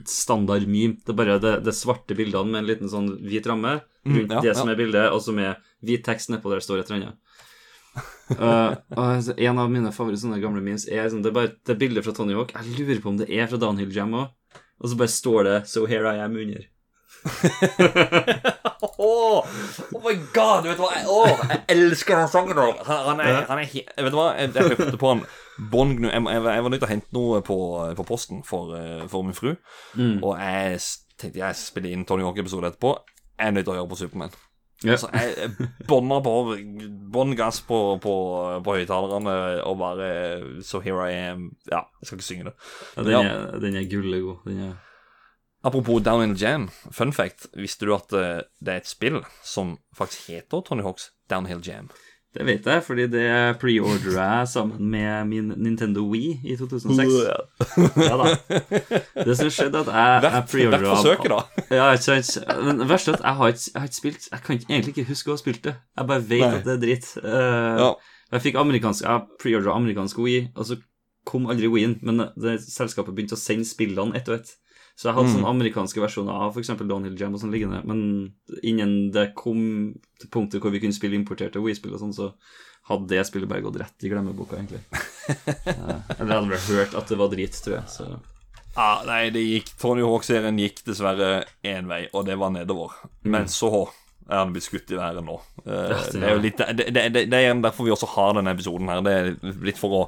standard 0.08 0.68
meme. 0.68 0.98
Det 1.04 1.14
er 1.14 1.18
bare 1.18 1.38
det, 1.44 1.54
det 1.66 1.76
svarte 1.76 2.16
bildene 2.18 2.52
med 2.52 2.62
en 2.62 2.70
liten 2.70 2.92
sånn 2.92 3.10
hvit 3.24 3.48
ramme 3.50 3.80
rundt 4.08 4.36
ja, 4.38 4.44
det 4.44 4.54
som 4.56 4.72
er 4.72 4.80
bildet, 4.80 5.10
og 5.12 5.20
så 5.24 5.36
med 5.36 5.60
hvit 5.86 6.06
tekst 6.06 6.32
nedpå 6.32 6.52
der 6.54 6.64
står 6.64 6.82
et 6.82 6.92
eller 6.92 7.10
annet. 7.10 7.24
Uh, 8.28 8.76
og 8.94 9.30
en 9.34 9.60
av 9.62 9.70
mine 9.72 9.92
favoritter 9.96 10.26
sånne 10.26 10.42
gamle 10.44 10.62
memes 10.64 10.86
er 10.92 11.08
sånn, 11.10 11.24
det 11.26 11.32
er 11.32 11.38
bare 11.38 11.54
det 11.56 11.74
er 11.74 11.80
bildet 11.82 12.06
fra 12.06 12.14
Tony 12.16 12.36
Hawk. 12.38 12.54
Jeg 12.56 12.80
lurer 12.80 13.04
på 13.04 13.12
om 13.12 13.20
det 13.20 13.30
er 13.34 13.50
fra 13.52 13.60
Downhill 13.62 13.94
Jam 13.96 14.16
òg. 14.18 14.34
Og 14.78 14.92
så 14.92 14.98
bare 15.00 15.10
står 15.10 15.40
det 15.48 15.58
'So 15.66 15.88
here 15.90 16.06
I 16.14 16.22
am' 16.22 16.38
under. 16.38 16.68
Oh, 19.00 19.44
oh 19.94 20.02
my 20.04 20.16
god, 20.34 20.68
vet 20.68 20.78
du 20.78 20.84
hva? 20.84 20.92
Jeg, 20.96 21.06
jeg 21.50 21.62
elsker 21.76 22.22
den 22.22 22.32
sangen. 22.32 22.58
Han, 22.58 23.04
han, 23.10 23.22
er, 23.24 23.44
han 23.50 23.62
er 23.64 23.68
Vet 23.74 24.14
du 24.14 24.20
hva, 24.20 24.32
jeg, 24.38 24.54
jeg 24.56 24.78
hørte 24.78 25.02
på 25.02 25.12
han 25.14 25.24
Bon 25.72 25.96
Gnu 25.98 26.10
jeg, 26.10 26.22
jeg, 26.22 26.44
var 26.46 26.70
nødt 26.70 26.82
til 26.84 26.88
å 26.88 26.92
hente 26.92 27.16
noe 27.18 27.42
på, 27.46 27.58
på 27.98 28.06
posten 28.08 28.44
for, 28.46 28.76
eh, 28.78 29.06
for 29.10 29.26
min 29.26 29.38
fru. 29.38 29.56
Mm. 29.98 30.20
Og 30.22 30.36
jeg 30.38 30.82
tenkte 31.18 31.42
jeg 31.42 31.58
spiller 31.58 31.96
inn 31.96 32.06
Tony 32.06 32.26
Hawk-episode 32.26 32.70
etterpå. 32.70 32.94
Jeg 33.38 33.50
er 33.50 33.56
nødt 33.58 33.66
til 33.66 33.74
å 33.74 33.80
høre 33.80 33.90
på 33.90 34.00
Superman. 34.00 34.36
Yeah. 34.86 35.00
Så 35.02 35.10
jeg, 35.10 35.50
bånna 35.90 36.20
på 36.22 36.34
bånn 37.14 37.34
gass 37.38 37.64
på, 37.66 37.80
på, 38.02 38.14
på 38.62 38.76
høyttalerne 38.78 39.38
og 39.66 39.80
bare 39.80 40.10
So 40.62 40.84
here 40.86 41.08
I 41.10 41.16
am. 41.32 41.48
Ja, 41.72 41.88
jeg 42.02 42.10
skal 42.12 42.20
ikke 42.20 42.28
synge 42.28 42.52
det. 42.52 42.54
Ja, 42.94 43.08
den, 43.08 43.16
Ja. 43.16 43.24
er, 43.24 43.58
den 43.64 43.80
er 43.80 43.90
gullegod. 43.90 44.46
Den 44.46 44.62
er 44.68 44.76
Apropos 45.68 46.00
Down 46.00 46.24
in 46.24 46.34
the 46.36 46.40
Jam, 46.40 46.70
fun 46.96 47.12
fact. 47.12 47.50
Visste 47.60 47.88
du 47.90 47.92
at 47.96 48.14
eh, 48.16 48.44
det 48.64 48.74
er 48.74 48.84
et 48.84 48.88
spill 48.88 49.18
som 49.44 49.76
faktisk 49.98 50.30
heter 50.32 50.62
Tony 50.64 50.86
Hawks 50.86 51.10
Downhill 51.32 51.60
Jam? 51.66 51.90
Det 52.38 52.46
vet 52.46 52.68
jeg, 52.70 52.84
fordi 52.86 53.06
det 53.10 53.26
preordra 53.58 54.26
jeg 54.40 54.48
sammen 54.52 54.90
med 54.94 55.26
min 55.32 55.48
Nintendo 55.58 56.04
Wii 56.12 56.36
i 56.46 56.58
2006. 56.60 57.16
Ja 58.06 58.18
da. 58.20 58.28
Det 59.26 59.36
som 59.40 59.50
skjedde, 59.50 59.82
at 59.82 59.90
jeg, 59.90 60.28
jeg 60.28 60.44
preordra 60.52 60.80
hvert 60.84 60.92
forsøket, 61.02 61.34
da. 61.34 61.64
Ja, 61.80 61.88
ikke 61.98 62.06
sant. 62.06 62.52
Men 62.68 62.84
det 62.84 62.88
verste 62.92 63.16
er 63.16 63.18
at 63.18 63.26
jeg 63.26 63.40
har, 63.40 63.56
ikke, 63.56 63.64
jeg 63.74 63.82
har 63.82 63.90
ikke 63.90 64.00
spilt 64.02 64.28
Jeg 64.32 64.44
kan 64.46 64.60
egentlig 64.70 64.94
ikke 64.94 65.08
huske 65.10 65.32
å 65.32 65.36
ha 65.36 65.42
spilt 65.42 65.64
det. 65.66 65.74
Jeg 65.98 66.12
bare 66.14 66.26
vet 66.30 66.46
Nei. 66.46 66.52
at 66.60 66.68
det 66.70 66.76
er 66.76 66.84
dritt. 66.86 67.10
Uh, 67.24 67.82
Ja. 67.82 67.90
Jeg 68.28 68.44
fikk 68.44 68.58
amerikansk 68.60 69.06
Jeg 69.08 69.26
preordra 69.42 69.76
amerikansk 69.80 70.18
Wii, 70.20 70.46
og 70.56 70.68
så 70.68 70.78
kom 71.28 71.50
aldri 71.52 71.68
Wii-en, 71.72 71.98
men 72.08 72.26
det 72.40 72.58
selskapet 72.64 73.16
begynte 73.16 73.36
å 73.36 73.42
sende 73.42 73.68
spillene 73.68 74.16
ett 74.20 74.30
og 74.32 74.38
ett. 74.40 74.54
Så 74.98 75.08
jeg 75.12 75.14
hadde 75.16 75.30
Mm. 75.30 75.36
sånne 75.38 75.50
amerikanske 75.54 76.02
versjoner 76.02 76.34
av 76.34 76.56
f.eks. 76.58 76.72
Downhill 76.82 77.18
Jam 77.20 77.36
og 77.38 77.42
sånn 77.44 77.52
liggende, 77.54 77.84
men 77.86 78.34
innen 78.66 79.12
det 79.14 79.28
kom 79.38 79.94
til 80.20 80.30
punktet 80.34 80.60
hvor 80.64 80.72
vi 80.74 80.80
kunne 80.82 80.96
spille 80.98 81.14
importerte 81.20 81.62
Wii-spill 81.62 81.94
og 81.94 82.02
sånn, 82.02 82.16
så 82.18 82.32
hadde 82.90 83.08
det 83.12 83.26
spillet 83.28 83.48
bare 83.52 83.62
gått 83.62 83.78
rett 83.78 84.04
i 84.08 84.10
glemmeboka, 84.10 84.58
egentlig. 84.58 84.82
Eh, 85.68 86.22
Eller 86.22 86.38
hadde 86.40 86.50
vel 86.54 86.66
hørt 86.72 86.94
at 86.96 87.10
det 87.12 87.18
var 87.20 87.28
drit, 87.30 87.52
tror 87.62 87.76
jeg. 87.82 87.88
Så 87.92 88.06
Ah, 88.80 89.02
nei, 89.06 89.30
det 89.34 89.42
gikk 89.42 89.72
Tony 89.82 90.02
Hawk-serien 90.06 90.58
gikk 90.62 90.84
dessverre 90.86 91.44
én 91.66 91.88
vei, 91.90 92.08
og 92.14 92.26
det 92.30 92.36
var 92.38 92.52
nedover. 92.54 92.94
Men 93.26 93.48
så 93.50 93.88
er 94.30 94.38
han 94.38 94.54
blitt 94.54 94.68
skutt 94.70 94.92
i 94.94 95.00
været 95.00 95.24
nå. 95.26 95.36
Eh, 95.66 95.90
Ja, 95.92 95.98
det 95.98 96.14
det 96.14 96.24
er 96.24 96.36
jo 96.36 96.42
litt 96.44 96.58
det, 96.62 96.88
det, 96.94 97.06
det, 97.14 97.24
det 97.32 97.40
er 97.44 97.54
derfor 97.62 97.86
vi 97.86 97.92
også 97.96 98.08
har 98.16 98.34
denne 98.38 98.54
episoden 98.54 98.88
her. 98.88 99.02
Det 99.02 99.14
er 99.18 99.58
litt 99.66 99.78
for 99.82 99.90
å 99.98 100.04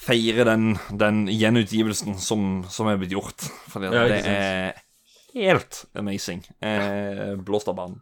feire 0.00 0.46
den, 0.48 0.74
den 0.96 1.24
gjenutgivelsen 1.28 2.16
som, 2.22 2.62
som 2.72 2.88
er 2.90 3.00
blitt 3.00 3.14
gjort. 3.14 3.44
Fordi 3.72 3.90
Ja, 3.92 4.06
det 4.08 4.20
er 4.24 4.80
helt 5.34 5.84
amazing. 5.98 6.42
Eh, 6.64 7.36
blåst 7.44 7.68
av 7.70 7.78
banen. 7.78 8.00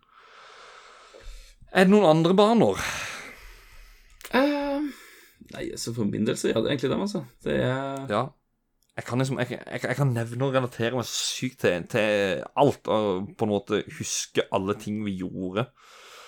Er 1.74 1.84
det 1.84 1.92
noen 1.92 2.08
andre 2.08 2.34
baner? 2.38 2.80
Uh, 4.32 4.88
Nei, 5.52 5.70
så 5.80 5.94
for 5.96 6.08
min 6.08 6.26
del 6.28 6.36
så 6.36 6.50
er 6.50 6.60
det 6.60 6.72
egentlig 6.72 6.90
dem, 6.92 7.04
altså. 7.04 7.24
Det 7.44 7.60
er 7.60 8.04
Ja. 8.10 8.26
Jeg 8.98 9.06
kan 9.06 9.20
liksom 9.22 9.38
Jeg, 9.38 9.50
jeg, 9.54 9.80
jeg 9.84 9.96
kan 9.96 10.10
nevne 10.10 10.44
og 10.48 10.54
relatere 10.56 10.96
meg 10.96 11.06
sykt 11.06 11.60
til, 11.62 11.84
til 11.86 12.42
alt, 12.58 12.88
og 12.90 13.28
på 13.38 13.46
en 13.46 13.52
måte 13.52 13.84
huske 13.98 14.42
alle 14.52 14.74
ting 14.74 15.04
vi 15.06 15.14
gjorde. 15.20 15.68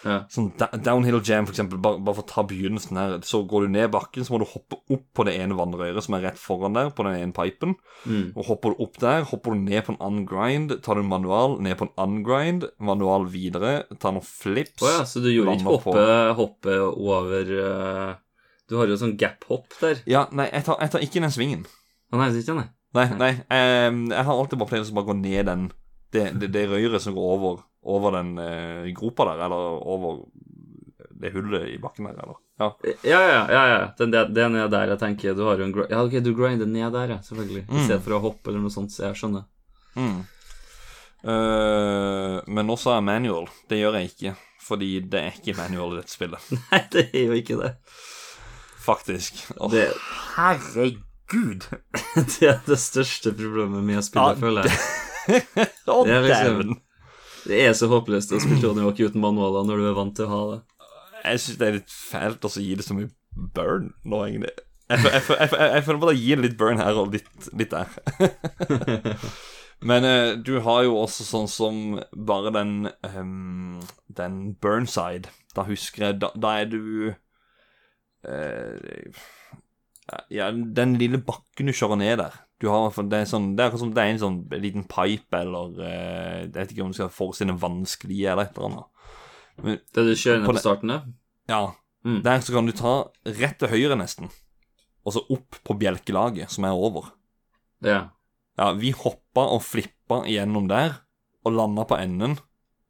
Ja. 0.06 0.22
Sånn 0.32 0.48
Downhill 0.56 1.20
Jam, 1.26 1.46
for 1.48 1.52
eksempel, 1.52 1.80
bare, 1.82 2.00
bare 2.00 2.16
for 2.16 2.24
å 2.24 2.30
ta 2.30 2.44
begynnelsen 2.48 2.98
her. 3.00 3.16
Så 3.26 3.42
går 3.48 3.66
du 3.66 3.74
ned 3.74 3.90
bakken, 3.92 4.24
så 4.24 4.34
må 4.34 4.40
du 4.40 4.46
hoppe 4.48 4.78
opp 4.80 5.04
på 5.16 5.26
det 5.28 5.34
ene 5.40 5.58
vannrøret 5.58 6.04
som 6.06 6.16
er 6.16 6.24
rett 6.28 6.40
foran 6.40 6.76
der, 6.76 6.92
på 6.94 7.04
den 7.06 7.18
ene 7.18 7.36
pipen. 7.36 7.76
Mm. 8.06 8.32
Og 8.32 8.48
hopper 8.48 8.74
du 8.74 8.82
opp 8.86 8.96
der, 9.02 9.26
hopper 9.28 9.56
du 9.56 9.66
ned 9.66 9.84
på 9.86 9.94
en 9.94 10.00
ungrind, 10.08 10.74
tar 10.84 10.96
du 10.96 11.04
en 11.04 11.12
manual, 11.12 11.58
ned 11.64 11.76
på 11.80 11.88
en 11.88 11.94
ungrind, 12.06 12.66
manual 12.80 13.28
videre, 13.32 13.74
tar 14.00 14.16
noen 14.16 14.26
flips. 14.26 14.80
Å 14.84 14.96
ja, 14.96 15.04
så 15.08 15.22
du 15.24 15.30
gjorde 15.32 15.58
ikke 15.58 15.76
hoppe, 15.76 16.08
hoppe 16.40 16.80
over 16.88 17.54
uh, 17.60 18.10
Du 18.70 18.78
har 18.80 18.90
jo 18.90 18.98
sånn 19.00 19.18
gap-hopp 19.20 19.80
der. 19.82 20.04
Ja, 20.08 20.26
nei, 20.32 20.48
jeg 20.52 20.68
tar, 20.68 20.80
jeg 20.80 20.94
tar 20.94 21.04
ikke 21.04 21.24
den 21.24 21.34
svingen. 21.34 21.66
Nei, 22.10 22.30
ikke 22.32 22.54
den 22.54 22.62
nei. 22.64 22.70
Nei, 22.90 23.06
nei. 23.14 23.34
ehm, 23.54 24.08
jeg 24.10 24.26
har 24.26 24.34
alltid 24.34 24.58
bare 24.58 24.72
pleid 24.72 24.88
å 24.88 24.94
bare 24.96 25.12
gå 25.12 25.14
ned 25.20 25.46
den 25.46 25.68
Det, 26.12 26.24
det, 26.40 26.48
det 26.52 26.64
røret 26.70 27.02
som 27.04 27.14
går 27.14 27.34
over, 27.36 27.60
over 27.86 28.16
den 28.18 28.32
eh, 28.42 28.88
gropa 28.96 29.28
der, 29.30 29.44
eller 29.46 29.76
over 29.86 30.24
det 31.20 31.30
hullet 31.34 31.68
i 31.74 31.78
bakken 31.78 32.08
der, 32.08 32.16
eller 32.22 32.38
Ja. 32.60 32.70
Ja, 33.04 33.20
ja, 33.20 33.40
ja. 33.52 33.60
ja. 33.68 33.78
Den, 33.98 34.10
det, 34.12 34.24
det 34.34 34.42
er 34.44 34.48
nede 34.52 34.68
der 34.72 34.90
jeg 34.94 34.98
tenker 35.00 35.34
Du 35.36 35.44
har 35.46 35.56
jo 35.60 35.64
en 35.64 35.72
grind 35.72 35.90
Ja, 35.92 36.02
ok, 36.04 36.18
du 36.24 36.32
grinder 36.36 36.66
ned 36.68 36.92
der, 36.92 37.14
ja, 37.14 37.18
selvfølgelig. 37.24 37.62
I 37.68 37.72
Mm. 37.72 37.84
stedet 37.86 38.02
for 38.04 38.16
å 38.16 38.20
hoppe 38.24 38.50
eller 38.50 38.60
noe 38.64 38.72
sånt, 38.74 38.92
så 38.92 39.06
jeg 39.08 39.16
skjønner. 39.20 39.44
Mm. 39.96 40.20
Uh, 41.24 42.40
men 42.48 42.70
sa 42.80 42.96
jeg 42.98 43.04
manual. 43.04 43.48
Det 43.68 43.78
gjør 43.80 43.98
jeg 44.00 44.10
ikke, 44.14 44.32
fordi 44.64 44.90
det 45.12 45.20
er 45.20 45.36
ikke 45.36 45.56
manual 45.58 45.92
i 45.94 46.00
dette 46.00 46.14
spillet. 46.14 46.50
Nei, 46.70 46.80
det 46.92 47.06
er 47.12 47.26
jo 47.28 47.36
ikke 47.36 47.58
det. 47.60 47.72
Faktisk. 48.80 49.42
Oh, 49.58 49.68
Det, 49.72 49.86
herregud! 50.36 51.68
det 52.32 52.48
er 52.48 52.60
det 52.66 52.78
største 52.80 53.34
problemet 53.36 53.84
med 53.84 54.00
å 54.00 54.04
spille, 54.06 54.32
Ja, 54.32 54.40
føler 54.40 54.68
jeg. 54.70 54.80
Å, 55.90 56.04
Det 56.06 56.14
er 56.16 56.24
liksom- 56.26 56.46
dæven! 56.60 56.80
Det 57.40 57.58
er 57.64 57.72
så 57.72 57.88
håpløst 57.88 58.34
å 58.36 58.40
spille 58.42 58.60
Tony 58.64 58.82
Hawk 58.84 58.98
uten 59.00 59.22
manualer 59.22 59.64
når 59.68 59.80
du 59.80 59.86
er 59.90 59.96
vant 59.96 60.16
til 60.16 60.26
å 60.28 60.32
ha 60.34 60.40
det. 60.54 60.60
Jeg 61.20 61.40
syns 61.44 61.60
det 61.60 61.66
er 61.68 61.78
litt 61.78 61.92
fælt 61.92 62.44
å 62.48 62.50
gi 62.56 62.74
det 62.76 62.84
så 62.86 62.96
mye 62.96 63.08
burn 63.56 63.90
nå, 64.08 64.20
egentlig. 64.26 64.52
Jeg, 64.90 65.04
jeg, 65.06 65.22
jeg, 65.30 65.50
jeg 65.76 65.84
føler 65.86 66.00
bare 66.02 66.14
jeg 66.16 66.24
gir 66.26 66.40
litt 66.42 66.56
burn 66.58 66.80
her 66.82 66.96
og 66.98 67.12
litt, 67.14 67.48
litt 67.56 67.70
der. 67.70 67.88
Men 69.90 70.04
eh, 70.04 70.32
du 70.44 70.58
har 70.64 70.82
jo 70.84 70.96
også 71.00 71.24
sånn 71.24 71.46
som 71.48 71.76
bare 72.12 72.50
den 72.52 72.72
um, 73.16 73.78
Den 74.12 74.40
burnside. 74.60 75.30
Da 75.56 75.64
husker 75.64 76.04
jeg 76.04 76.18
Da, 76.20 76.28
da 76.36 76.50
er 76.60 76.68
du 76.68 76.82
eh, 78.28 79.22
Ja, 80.28 80.50
den 80.52 80.98
lille 81.00 81.22
bakken 81.24 81.70
du 81.70 81.72
kjører 81.72 82.00
ned 82.02 82.20
der. 82.20 82.36
Du 82.60 82.66
har, 82.68 82.90
det, 83.08 83.16
er 83.22 83.28
sånn, 83.30 83.54
det 83.56 83.62
er 83.64 83.70
akkurat 83.70 83.80
som 83.86 83.92
det 83.96 84.02
er 84.04 84.10
en 84.12 84.18
sånn 84.20 84.38
liten 84.60 84.84
pipe, 84.84 85.38
eller 85.38 85.78
eh, 85.80 86.40
Jeg 86.44 86.50
vet 86.58 86.72
ikke 86.74 86.82
om 86.84 86.90
du 86.92 86.98
skal 86.98 87.08
forestille 87.14 87.54
en 87.54 87.60
vannsklie 87.62 88.26
eller 88.28 88.44
et 88.50 88.58
eller 88.58 88.68
annet. 88.68 89.06
Men 89.64 89.78
Det 89.96 90.04
du 90.04 90.12
kjører 90.16 90.42
ned 90.42 90.48
På 90.50 90.54
på 90.56 90.62
starten, 90.64 90.88
der? 90.94 91.06
ja, 91.48 91.62
Mm. 92.00 92.22
der 92.24 92.40
så 92.40 92.54
kan 92.54 92.64
du 92.64 92.72
ta 92.72 92.92
rett 93.28 93.58
til 93.60 93.68
høyre 93.68 93.96
nesten, 94.00 94.30
og 95.04 95.12
så 95.12 95.20
opp 95.34 95.58
på 95.68 95.74
bjelkelaget, 95.76 96.48
som 96.50 96.64
er 96.64 96.72
over. 96.72 97.10
ja. 97.84 98.08
Ja, 98.58 98.72
vi 98.72 98.90
hoppa 98.92 99.44
og 99.54 99.60
flippa 99.64 100.22
igjennom 100.28 100.66
der, 100.68 100.94
og 101.44 101.52
landa 101.52 101.84
på 101.84 101.96
enden, 102.00 102.38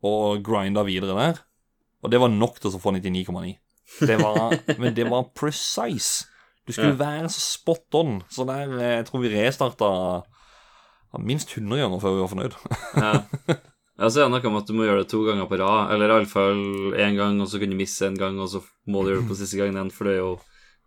og 0.02 0.42
grinda 0.46 0.82
videre 0.86 1.14
der. 1.18 1.40
Og 2.02 2.10
det 2.10 2.20
var 2.20 2.28
nok 2.30 2.58
til 2.60 2.70
å 2.70 2.78
få 2.80 2.90
99,9. 2.94 3.56
Det 4.06 4.16
var, 4.22 4.54
men 4.80 4.94
det 4.94 5.06
var 5.10 5.26
precise. 5.34 6.26
Du 6.70 6.76
skulle 6.78 6.98
være 7.00 7.28
så 7.32 7.42
spot 7.42 7.98
on. 7.98 8.20
Så 8.30 8.46
der, 8.48 8.70
eh, 8.78 8.94
jeg 9.00 9.08
tror 9.08 9.24
vi 9.24 9.32
restarta 9.34 9.90
minst 11.18 11.50
100 11.56 11.82
ganger 11.82 12.00
før 12.02 12.14
vi 12.14 12.22
var 12.22 12.30
fornøyd. 12.30 12.54
ja. 13.04 13.58
Jeg 14.00 14.14
så 14.14 14.22
er 14.22 14.30
det 14.30 14.32
noe 14.32 14.50
med 14.54 14.62
at 14.62 14.68
du 14.70 14.76
må 14.78 14.86
gjøre 14.86 15.02
det 15.02 15.10
to 15.12 15.18
ganger 15.26 15.44
på 15.50 15.58
rad, 15.60 15.90
eller 15.92 16.08
iallfall 16.14 16.60
én 16.96 17.18
gang, 17.18 17.36
og 17.42 17.50
så 17.50 17.58
kan 17.60 17.68
du 17.68 17.76
misse 17.76 18.06
en 18.06 18.16
gang, 18.16 18.38
og 18.40 18.48
så 18.48 18.62
må 18.88 19.02
du 19.04 19.10
gjøre 19.10 19.20
det 19.26 19.28
på 19.28 19.36
siste 19.36 19.58
gangen 19.60 19.76
igjen, 19.76 19.92
for 19.92 20.08
det 20.08 20.14
er 20.14 20.22
jo 20.22 20.30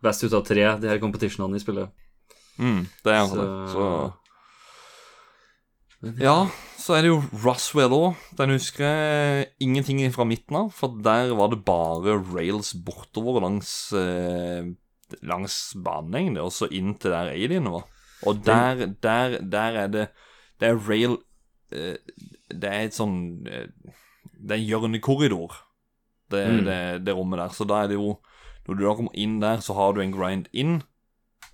best 0.02 0.24
ut 0.26 0.34
av 0.34 0.42
tre, 0.48 0.64
de 0.82 0.90
her 0.90 0.98
competitionene 0.98 1.60
i 1.60 1.62
spillet. 1.62 1.92
Mm, 2.58 2.82
det 3.06 3.12
er 3.12 3.20
altså 3.20 3.38
det. 3.38 3.46
Så 3.70 3.84
Ja, 6.20 6.50
så 6.76 6.96
er 6.96 7.06
det 7.06 7.12
jo 7.12 7.22
Roswell 7.44 7.94
òg. 7.94 8.18
Den 8.36 8.52
husker 8.56 8.82
jeg 8.84 9.46
ingenting 9.62 10.02
fra 10.12 10.26
midten 10.28 10.58
av, 10.58 10.72
for 10.74 10.98
der 11.06 11.30
var 11.38 11.54
det 11.54 11.62
bare 11.64 12.18
rails 12.34 12.74
bortover 12.74 13.46
langs 13.46 13.70
eh, 13.94 14.74
Langs 15.22 15.74
egentlig, 15.76 16.42
og 16.42 16.52
så 16.52 16.68
inn 16.70 16.94
til 16.98 17.10
der 17.10 17.30
alienen 17.32 17.70
var. 17.72 17.84
Og 18.26 18.44
der, 18.44 18.86
der, 19.02 19.38
der 19.42 19.78
er 19.84 19.88
det 19.88 20.08
Det 20.60 20.68
er 20.68 20.78
rail 20.88 21.16
eh, 21.72 21.96
Det 22.48 22.64
er 22.70 22.84
et 22.86 22.94
sånn 22.96 23.44
eh, 23.50 23.66
Det 24.38 24.50
er 24.54 24.60
en 24.60 24.68
hjørnekorridor, 24.68 25.52
det, 26.30 26.44
Mm. 26.48 26.64
det, 26.64 27.04
det 27.04 27.14
rommet 27.14 27.38
der. 27.38 27.48
Så 27.52 27.66
da 27.68 27.82
er 27.82 27.88
det 27.88 27.94
jo 27.98 28.18
Når 28.66 28.74
du 28.78 28.84
da 28.86 28.94
kommer 28.96 29.14
inn 29.14 29.40
der, 29.40 29.58
så 29.60 29.74
har 29.74 29.92
du 29.92 30.00
en 30.00 30.12
grind 30.14 30.46
inn. 30.52 30.78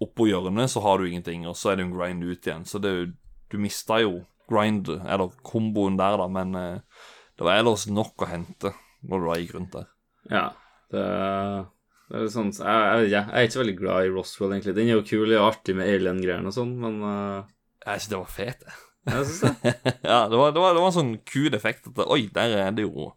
Oppå 0.01 0.29
hjørnet 0.29 0.71
så 0.71 0.81
har 0.81 0.99
du 0.99 1.09
ingenting, 1.09 1.43
og 1.49 1.57
så 1.57 1.73
er 1.73 1.77
det 1.81 1.87
en 1.89 1.97
grind 1.97 2.23
ut 2.23 2.47
igjen. 2.47 2.65
Så 2.65 2.79
det, 2.79 2.91
er 2.91 3.01
jo- 3.01 3.13
du 3.51 3.59
mista 3.59 3.99
jo 4.01 4.25
grind, 4.49 4.87
eller 4.89 5.33
komboen 5.43 5.97
der, 5.99 6.17
da, 6.17 6.29
men 6.29 6.55
eh, 6.55 6.79
det 7.37 7.45
var 7.45 7.59
ellers 7.59 7.89
nok 7.91 8.15
å 8.23 8.29
hente 8.31 8.71
når 9.03 9.19
du 9.21 9.27
da 9.27 9.35
gikk 9.41 9.55
rundt 9.57 9.73
der. 9.73 9.87
Ja, 10.31 10.45
det, 10.93 11.03
sånn 12.11 12.51
jeg, 12.51 13.07
jeg, 13.07 13.11
jeg 13.13 13.25
er 13.31 13.49
ikke 13.49 13.61
veldig 13.61 13.77
glad 13.79 14.07
i 14.07 14.13
Roswell, 14.15 14.55
egentlig. 14.55 14.77
Den 14.77 14.89
er 14.89 14.97
jo 14.99 15.07
kul 15.07 15.35
og 15.37 15.47
artig 15.47 15.77
med 15.79 15.91
alien-greiene 15.91 16.51
og 16.51 16.57
sånn, 16.57 16.73
men 16.83 17.03
uh... 17.05 17.43
Jeg 17.85 18.03
synes 18.03 18.11
det 18.13 18.19
var 18.19 18.33
fet, 18.35 18.65
jeg. 18.67 18.81
jeg 19.09 19.29
syns 19.29 19.43
det. 19.63 19.75
ja, 20.05 20.19
det 20.31 20.41
var, 20.41 20.51
det, 20.57 20.63
var, 20.63 20.75
det 20.77 20.83
var 20.83 20.89
en 20.91 20.97
sånn 20.99 21.15
kul 21.29 21.55
effekt 21.57 21.87
at 21.93 22.03
Oi, 22.07 22.25
der 22.35 22.57
er 22.67 22.75
det 22.77 22.85
jo 22.85 23.13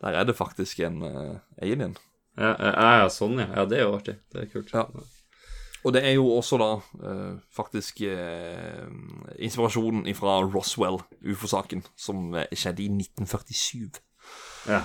Der 0.00 0.20
er 0.20 0.28
det 0.28 0.36
faktisk 0.38 0.84
en 0.86 1.00
uh, 1.02 1.40
alien. 1.60 1.96
Ja, 2.38 2.52
ja, 2.54 2.92
ja, 3.02 3.08
sånn, 3.12 3.40
ja. 3.40 3.48
Ja, 3.56 3.66
det 3.68 3.80
er 3.80 3.88
jo 3.88 3.96
artig. 3.98 4.14
Det 4.32 4.44
er 4.44 4.52
kult. 4.52 4.70
Ja. 4.72 4.86
Og 5.80 5.92
det 5.96 6.04
er 6.04 6.14
jo 6.14 6.28
også 6.36 6.60
da 6.60 6.70
uh, 6.78 7.34
faktisk 7.56 8.00
uh, 8.04 8.86
inspirasjonen 9.40 10.08
fra 10.16 10.38
Roswell, 10.44 11.00
ufo-saken, 11.20 11.84
som 12.00 12.32
skjedde 12.52 12.84
i 12.84 12.88
1947. 12.94 14.00
Ja. 14.68 14.84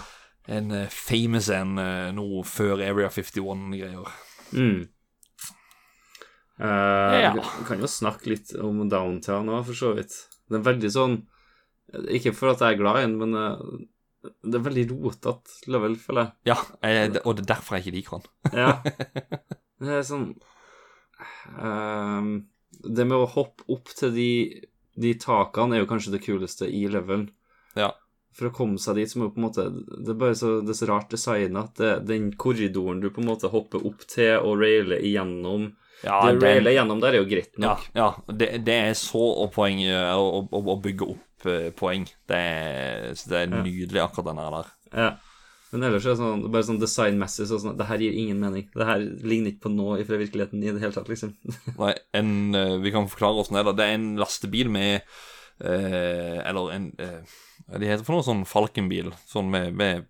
En 0.52 0.72
eh, 0.72 0.90
famous 0.94 1.50
en 1.50 1.74
nå 1.76 2.14
noe 2.18 2.44
før 2.46 2.84
Area 2.86 3.10
51-greier. 3.10 4.12
Mm. 4.54 4.84
Uh, 6.56 7.20
Ja. 7.20 7.32
Vi 7.36 7.66
kan 7.68 7.82
jo 7.84 7.90
snakke 7.90 8.30
litt 8.32 8.54
om 8.62 8.86
Downtown 8.90 9.50
òg, 9.52 9.66
for 9.68 9.76
så 9.78 9.92
vidt. 9.98 10.14
Det 10.48 10.60
er 10.60 10.68
veldig 10.68 10.92
sånn 10.94 11.16
Ikke 12.14 12.32
for 12.36 12.54
at 12.54 12.62
jeg 12.64 12.76
er 12.76 12.80
glad 12.80 13.00
i 13.00 13.04
den, 13.06 13.16
men 13.20 13.36
eh, 13.40 13.82
det 14.46 14.58
er 14.58 14.64
veldig 14.66 14.86
rotete 14.90 15.70
level, 15.72 15.98
føler 16.02 16.26
jeg. 16.26 16.32
Ja, 16.50 16.56
eh, 16.86 17.18
og 17.24 17.36
det 17.38 17.46
er 17.46 17.52
derfor 17.54 17.78
jeg 17.78 17.86
ikke 17.86 17.96
liker 17.98 18.18
han. 18.18 18.26
Ja. 18.56 18.72
Det 19.76 19.92
er 19.92 20.06
sånn 20.08 20.30
um, 21.60 22.30
Det 22.72 23.04
med 23.04 23.18
å 23.18 23.26
hoppe 23.28 23.66
opp 23.76 23.90
til 23.92 24.14
de, 24.16 24.30
de 24.96 25.12
takene 25.20 25.76
er 25.76 25.84
jo 25.84 25.90
kanskje 25.90 26.14
det 26.14 26.22
kuleste 26.24 26.70
i 26.72 26.86
levelen. 26.88 27.28
Ja. 27.76 27.92
For 28.36 28.50
å 28.50 28.54
komme 28.56 28.78
seg 28.82 28.98
dit, 29.00 29.08
som 29.12 29.22
er 29.24 29.30
på 29.32 29.40
en 29.40 29.46
måte 29.48 29.64
Det 29.72 30.12
er 30.12 30.18
bare 30.20 30.36
så, 30.36 30.58
det 30.66 30.74
er 30.74 30.80
så 30.82 30.90
rart 30.90 31.14
designa 31.14 31.62
at 31.70 31.78
det, 31.80 31.92
den 32.10 32.32
korridoren 32.36 33.00
du 33.00 33.10
på 33.16 33.22
en 33.24 33.30
måte 33.30 33.48
hopper 33.54 33.86
opp 33.88 34.04
til 34.12 34.34
og 34.42 34.60
railer 34.60 35.00
igjennom 35.00 35.70
Ja, 36.04 36.18
Det 36.28 36.36
å 36.36 36.42
railer 36.44 36.76
gjennom 36.76 37.00
der 37.04 37.16
er 37.16 37.24
jo 37.24 37.30
greit 37.30 37.56
nok. 37.62 37.86
ja 37.96 38.10
det, 38.28 38.50
det 38.68 38.76
er 38.90 38.98
så 39.00 39.22
å, 39.46 39.48
poeng, 39.54 39.80
eh, 39.88 40.12
å, 40.12 40.42
å, 40.52 40.62
å 40.76 40.76
bygge 40.84 41.08
opp 41.14 41.48
eh, 41.48 41.70
poeng. 41.78 42.04
Det 42.28 42.42
er, 42.42 43.08
så 43.16 43.32
det 43.32 43.40
er 43.46 43.54
nydelig, 43.56 44.02
akkurat 44.04 44.28
den 44.34 44.42
her 44.44 44.58
der. 44.58 44.74
Ja. 44.92 45.08
Men 45.72 45.88
ellers 45.88 46.06
er 46.06 46.14
det 46.14 46.20
sånn, 46.20 46.44
bare 46.54 46.64
sånn 46.68 46.78
designmessig 46.80 47.48
så 47.50 47.58
sånn 47.60 47.74
Det 47.80 47.88
her 47.90 48.00
gir 48.04 48.14
ingen 48.16 48.38
mening. 48.40 48.68
Det 48.76 48.86
her 48.88 49.02
ligner 49.28 49.52
ikke 49.52 49.66
på 49.66 49.72
noe 49.74 49.98
fra 50.08 50.20
virkeligheten 50.22 50.62
i 50.64 50.70
det 50.76 50.84
hele 50.84 50.96
tatt, 50.96 51.10
liksom. 51.12 51.34
Nei, 51.82 51.94
en, 52.16 52.30
eh, 52.56 52.76
vi 52.84 52.94
kan 52.96 53.08
forklare 53.12 53.42
oss 53.44 53.52
det. 53.56 53.64
da. 53.68 53.74
Det 53.80 53.88
er 53.88 53.98
en 53.98 54.12
lastebil 54.22 54.70
med 54.72 55.00
eh, 55.64 56.38
Eller 56.44 56.72
en 56.76 56.88
eh, 57.00 57.36
de 57.72 57.88
heter 57.90 58.06
for 58.06 58.16
noe 58.18 58.26
sånn 58.28 58.44
Falkenbil? 58.46 59.12
Sånn 59.30 59.50
med, 59.52 59.74
med 59.74 60.06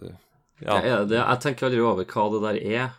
eh, 0.00 0.14
Ja. 0.62 0.78
Det 0.80 0.90
er, 0.92 1.04
det, 1.10 1.18
jeg 1.20 1.40
tenker 1.44 1.66
aldri 1.68 1.80
over 1.84 2.06
hva 2.08 2.26
det 2.32 2.42
der 2.46 2.58
er. 2.80 2.90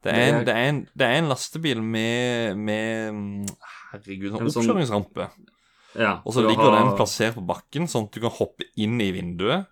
Det 0.00 0.12
er, 0.14 0.20
en, 0.30 0.44
Det 0.46 0.52
er 0.56 0.68
en, 0.70 0.76
det 0.96 1.06
er 1.06 1.18
en 1.20 1.28
lastebil 1.28 1.82
med, 1.84 2.56
med 2.56 3.12
mm, 3.12 3.48
Herregud, 3.90 4.30
sånn 4.32 4.46
sånn- 4.54 4.62
oppkjøringsrampe. 4.70 5.26
Ja, 5.98 6.12
Og 6.24 6.32
så 6.36 6.44
ligger 6.46 6.70
ha- 6.70 6.76
den 6.78 6.92
plassert 6.96 7.34
på 7.36 7.42
bakken, 7.44 7.88
sånn 7.90 8.06
at 8.06 8.14
du 8.14 8.20
kan 8.22 8.32
hoppe 8.38 8.64
inn 8.80 8.94
i 9.02 9.10
vinduet. 9.12 9.66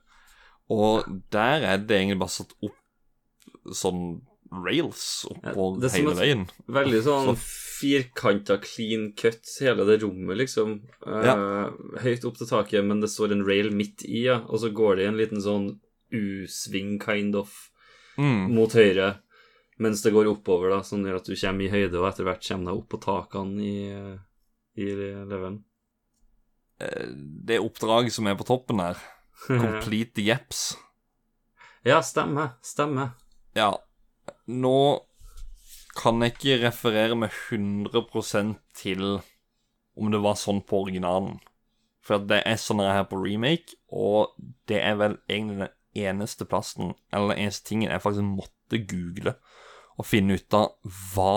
Og 0.69 1.07
der 1.33 1.63
er 1.65 1.79
det 1.81 1.97
egentlig 2.03 2.19
bare 2.21 2.35
satt 2.35 2.53
opp 2.67 2.75
sånn 3.79 4.03
rails 4.53 5.25
oppå 5.29 5.65
Ja, 5.75 5.81
det 5.83 5.91
hele 5.93 6.15
veien. 6.19 6.47
Veldig 6.69 7.03
sånn 7.09 7.33
Så- 7.37 7.65
firkanta 7.79 8.57
clean 8.59 9.13
cut, 9.15 9.45
hele 9.61 9.85
det 9.87 10.01
rommet, 10.03 10.37
liksom. 10.41 10.81
Eh, 11.07 11.69
Høyt 12.03 12.25
opp 12.27 12.39
til 12.41 12.49
taket, 12.51 12.85
men 12.85 13.01
det 13.01 13.11
står 13.13 13.33
en 13.37 13.45
rail 13.47 13.71
midt 13.71 14.03
i, 14.09 14.25
ja. 14.27 14.41
Og 14.49 14.59
så 14.65 14.73
går 14.75 14.97
det 14.97 15.05
i 15.05 15.09
en 15.13 15.19
liten 15.21 15.41
sånn 15.45 15.69
U-sving, 16.11 16.99
kind 17.03 17.37
of, 17.37 17.53
Mm. 18.19 18.51
mot 18.51 18.73
høyre. 18.73 19.21
Mens 19.79 20.03
det 20.03 20.11
går 20.13 20.27
oppover, 20.27 20.71
da, 20.71 20.81
sånn 20.83 21.05
gjør 21.07 21.21
at 21.21 21.25
du 21.31 21.37
kommer 21.37 21.65
i 21.65 21.71
høyde, 21.71 21.95
og 22.01 22.09
etter 22.09 22.25
hvert 22.27 22.43
kommer 22.49 22.73
deg 22.73 22.81
opp 22.81 22.89
på 22.89 22.99
takene 23.05 23.63
i, 23.63 24.19
i 24.83 24.89
levelen. 24.97 25.63
Eh, 26.81 27.07
Det 27.47 27.61
oppdraget 27.63 28.11
som 28.13 28.27
er 28.27 28.35
på 28.35 28.47
toppen 28.49 28.81
her, 28.83 28.97
Complete 29.47 30.15
the 30.19 30.25
Gaps 30.25 30.77
Ja, 31.87 32.01
stemmer. 32.03 32.57
Stemmer. 32.61 33.13
Ja, 33.55 33.77
nå 34.47 35.01
kan 35.99 36.21
jeg 36.23 36.35
ikke 36.37 36.59
referere 36.67 37.17
med 37.19 37.31
100% 37.51 38.55
til 38.79 39.05
om 39.99 40.13
det 40.13 40.21
var 40.23 40.37
sånn 40.39 40.61
på 40.63 40.85
originalen. 40.85 41.41
For 42.05 42.21
at 42.21 42.29
det 42.31 42.43
er 42.47 42.61
sånn 42.61 42.81
her 42.85 43.03
på 43.11 43.19
remake, 43.21 43.75
og 43.91 44.35
det 44.71 44.79
er 44.85 44.95
vel 45.01 45.17
egentlig 45.29 45.67
den 45.67 45.75
eneste 46.09 46.47
plassen, 46.49 46.95
eller 47.13 47.35
den 47.35 47.43
eneste 47.49 47.67
tingen 47.73 47.91
jeg 47.91 48.05
faktisk 48.05 48.25
måtte 48.29 48.79
google 48.89 49.35
og 49.99 50.07
finne 50.07 50.37
ut 50.39 50.55
av 50.55 50.69
hva, 51.15 51.33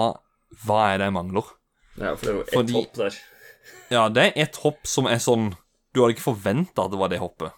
hva 0.67 0.79
er 0.91 1.01
det 1.01 1.07
jeg 1.09 1.15
mangler. 1.17 1.47
Ja, 1.97 2.13
for 2.15 2.21
det 2.27 2.31
er 2.31 2.37
jo 2.37 2.43
ett 2.45 2.53
Fordi- 2.55 2.77
hopp 2.79 2.93
der. 3.01 3.19
Ja, 3.91 4.05
det 4.09 4.23
er 4.23 4.37
et 4.45 4.55
hopp 4.63 4.87
som 4.87 5.05
er 5.05 5.19
sånn 5.21 5.51
Du 5.93 5.99
hadde 6.01 6.13
ikke 6.15 6.23
forventa 6.31 6.85
at 6.85 6.93
det 6.93 6.97
var 7.01 7.09
det 7.11 7.17
hoppet 7.19 7.51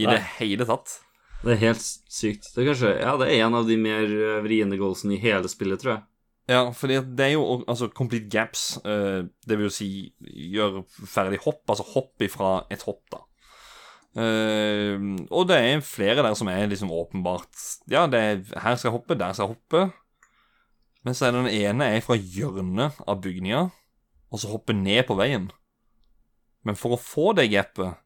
i 0.00 0.06
Nei. 0.06 0.14
det 0.14 0.22
hele 0.38 0.64
tatt. 0.66 0.94
Det 1.44 1.54
er 1.54 1.60
helt 1.62 1.82
sykt. 2.10 2.48
Det 2.54 2.62
er 2.62 2.70
kanskje 2.72 2.92
Ja, 2.98 3.14
det 3.20 3.28
er 3.28 3.44
en 3.46 3.56
av 3.58 3.68
de 3.68 3.76
mer 3.80 4.04
eh, 4.10 4.40
vriene 4.44 4.78
goalsene 4.80 5.14
i 5.16 5.22
hele 5.22 5.48
spillet, 5.50 5.80
tror 5.82 5.94
jeg. 5.94 6.02
Ja, 6.48 6.62
fordi 6.72 6.96
det 7.14 7.24
er 7.26 7.34
jo 7.36 7.44
altså 7.68 7.90
complete 7.92 8.30
gaps. 8.32 8.78
eh, 8.84 9.22
det 9.46 9.58
vil 9.58 9.68
jo 9.68 9.74
si 9.74 9.88
gjør 10.18 10.82
ferdig 11.06 11.42
hopp, 11.44 11.62
altså 11.68 11.86
hopp 11.94 12.24
ifra 12.24 12.64
et 12.72 12.82
hopp, 12.88 13.04
da. 13.12 13.22
Eh, 14.18 14.96
og 15.30 15.46
det 15.50 15.58
er 15.60 15.84
flere 15.84 16.24
der 16.24 16.34
som 16.34 16.48
er 16.48 16.66
liksom 16.66 16.90
åpenbart 16.90 17.52
Ja, 17.92 18.06
det 18.10 18.18
er 18.18 18.40
her 18.64 18.74
skal 18.76 18.88
jeg 18.88 18.96
hoppe, 18.96 19.18
der 19.18 19.32
skal 19.36 19.46
jeg 19.46 19.54
hoppe. 19.54 19.84
Men 21.04 21.14
så 21.14 21.28
er 21.28 21.36
den 21.36 21.46
ene 21.52 21.92
er 21.94 22.02
fra 22.02 22.16
hjørnet 22.18 22.98
av 23.06 23.22
bygninga, 23.22 23.68
og 24.32 24.40
så 24.40 24.50
hoppe 24.50 24.74
ned 24.74 25.04
på 25.06 25.14
veien. 25.20 25.50
Men 26.66 26.76
for 26.76 26.96
å 26.96 27.00
få 27.00 27.32
det 27.38 27.46
gapet, 27.52 28.00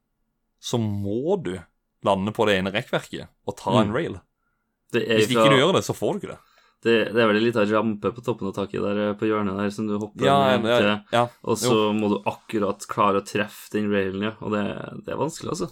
så 0.61 0.79
må 0.79 1.39
du 1.43 1.57
lande 2.05 2.33
på 2.35 2.47
det 2.49 2.59
ene 2.61 2.73
rekkverket 2.75 3.29
og 3.47 3.57
ta 3.57 3.77
en 3.81 3.91
Mm. 3.91 3.95
rail. 3.95 4.21
Det 4.93 5.07
Hvis 5.09 5.31
ikke 5.33 5.51
du 5.51 5.57
gjør 5.61 5.73
det, 5.79 5.85
så 5.87 5.95
får 5.97 6.13
du 6.13 6.19
ikke 6.21 6.33
det. 6.35 6.39
det, 6.83 6.95
det 7.15 7.23
er 7.23 7.29
vel 7.31 7.37
en 7.39 7.45
liten 7.47 7.71
rampe 7.71 8.11
på 8.13 8.25
toppen 8.25 8.49
av 8.51 8.55
taket 8.57 8.83
der 8.83 8.99
eh, 9.11 9.15
på 9.15 9.25
hjørnet 9.31 9.57
der 9.57 9.71
som 9.71 9.87
du 9.87 9.95
hopper 9.99 10.25
Ja, 10.27 10.57
ned 10.59 10.83
til. 10.83 10.91
ja. 11.13 11.27
Og 11.45 11.57
så 11.57 11.93
må 11.97 12.11
du 12.11 12.19
akkurat 12.29 12.85
klare 12.91 13.23
å 13.23 13.27
treffe 13.27 13.71
den 13.73 13.91
railen, 13.93 14.23
ja. 14.27 14.33
Og 14.43 14.51
det, 14.53 14.65
det 15.07 15.15
er 15.15 15.21
vanskelig, 15.23 15.49
altså. 15.55 15.71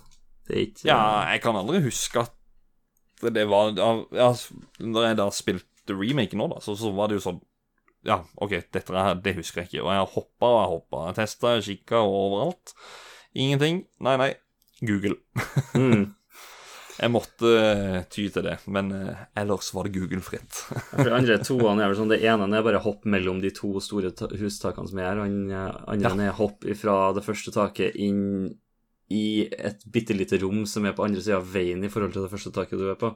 Det 0.48 0.56
er 0.56 0.62
ikke 0.68 0.86
Ja, 0.88 1.00
jeg 1.32 1.42
kan 1.42 1.56
aldri 1.56 1.82
huske 1.84 2.20
at 2.24 2.32
det 3.20 3.44
var 3.50 3.74
ja, 3.76 3.90
ja, 4.16 4.30
Når 4.80 5.04
jeg 5.10 5.16
da 5.18 5.26
spilte 5.30 5.92
remake 5.92 6.32
nå, 6.38 6.46
da, 6.48 6.60
så, 6.64 6.72
så 6.78 6.88
var 6.96 7.08
det 7.10 7.18
jo 7.18 7.24
sånn 7.26 7.40
Ja, 8.06 8.22
OK, 8.40 8.54
dette 8.72 8.94
her, 8.96 9.14
det 9.20 9.34
husker 9.36 9.60
jeg 9.60 9.68
ikke. 9.68 9.82
Og 9.84 9.90
jeg 9.92 10.00
har 10.00 10.06
hoppa 10.14 10.46
og 10.48 10.60
jeg 10.62 10.70
hoppa. 10.72 11.00
Jeg 11.10 11.16
testa, 11.18 11.50
kikka 11.60 11.98
overalt. 12.00 12.72
Ingenting. 13.36 13.82
Nei, 14.00 14.16
nei. 14.16 14.30
Google. 14.80 15.18
Mm. 15.76 16.14
Jeg 17.00 17.12
måtte 17.14 17.50
eh, 17.56 17.98
ty 18.12 18.26
til 18.28 18.44
det, 18.44 18.58
men 18.68 18.90
eh, 18.92 19.20
ellers 19.40 19.70
var 19.72 19.86
det 19.86 19.94
Google-fritt. 19.94 20.58
For 20.90 21.08
de 21.08 21.14
andre 21.16 21.38
toene 21.40 21.80
er 21.84 21.92
vel 21.92 21.96
sånn 21.96 22.12
Det 22.12 22.20
ene 22.28 22.48
er 22.58 22.66
bare 22.66 22.82
hopp 22.84 23.06
mellom 23.08 23.40
de 23.40 23.52
to 23.56 23.72
store 23.80 24.12
hustakene 24.40 24.90
som 24.90 25.00
er 25.00 25.08
her. 25.08 25.22
Den 25.24 25.48
eh, 25.48 25.78
andre 25.94 26.28
er 26.28 26.36
hopp 26.36 26.66
fra 26.76 26.96
det 27.16 27.24
første 27.24 27.54
taket 27.56 27.96
inn 27.96 28.50
i 29.10 29.48
et 29.50 29.80
bitte 29.90 30.14
lite 30.14 30.38
rom 30.42 30.66
som 30.70 30.84
er 30.86 30.94
på 30.94 31.06
andre 31.06 31.22
sida 31.24 31.40
av 31.40 31.48
veien 31.50 31.80
i 31.82 31.90
forhold 31.90 32.12
til 32.14 32.26
det 32.26 32.32
første 32.32 32.52
taket 32.54 32.78
du 32.78 32.90
er 32.92 33.00
på. 33.00 33.14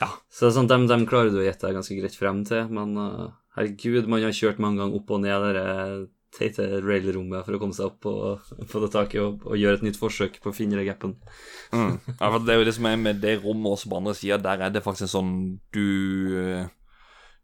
Ja. 0.00 0.08
Så 0.32 0.52
sånn, 0.52 0.68
dem, 0.70 0.86
dem 0.88 1.04
klarer 1.08 1.32
du 1.32 1.40
å 1.40 1.44
gjette 1.44 1.66
deg 1.66 1.76
ganske 1.76 1.96
greit 1.98 2.16
frem 2.16 2.42
til, 2.48 2.68
men 2.72 2.96
uh, 3.00 3.28
herregud, 3.56 4.08
man 4.12 4.24
har 4.24 4.36
kjørt 4.36 4.60
mange 4.62 4.80
ganger 4.80 4.96
opp 4.98 5.12
og 5.12 5.22
ned 5.24 5.46
det 5.56 5.66
der 6.36 6.50
teite 6.52 6.80
rail-rommet 6.84 7.46
for 7.46 7.56
å 7.56 7.60
komme 7.60 7.76
seg 7.76 7.88
opp 7.88 8.00
på, 8.04 8.14
på 8.70 8.82
det 8.82 8.90
taket 8.94 9.20
og, 9.22 9.44
og 9.48 9.58
gjøre 9.58 9.80
et 9.80 9.86
nytt 9.86 9.98
forsøk 10.00 10.38
på 10.42 10.52
å 10.52 10.56
finne 10.56 10.78
det 10.78 10.86
gapen. 10.88 11.16
Mm. 11.72 11.96
Ja, 12.12 12.28
for 12.28 12.40
det 12.44 12.54
er 12.54 12.60
jo 12.60 12.66
det 12.68 12.74
som 12.76 12.88
er 12.90 12.98
med 13.00 13.22
det 13.22 13.38
rommet 13.42 13.76
også 13.76 13.90
på 13.90 14.00
andre 14.00 14.14
sida. 14.18 14.38
Der 14.42 14.66
er 14.66 14.74
det 14.74 14.84
faktisk 14.84 15.08
en 15.08 15.14
sånn 15.14 15.36
du 15.74 15.86
eh, 16.40 16.66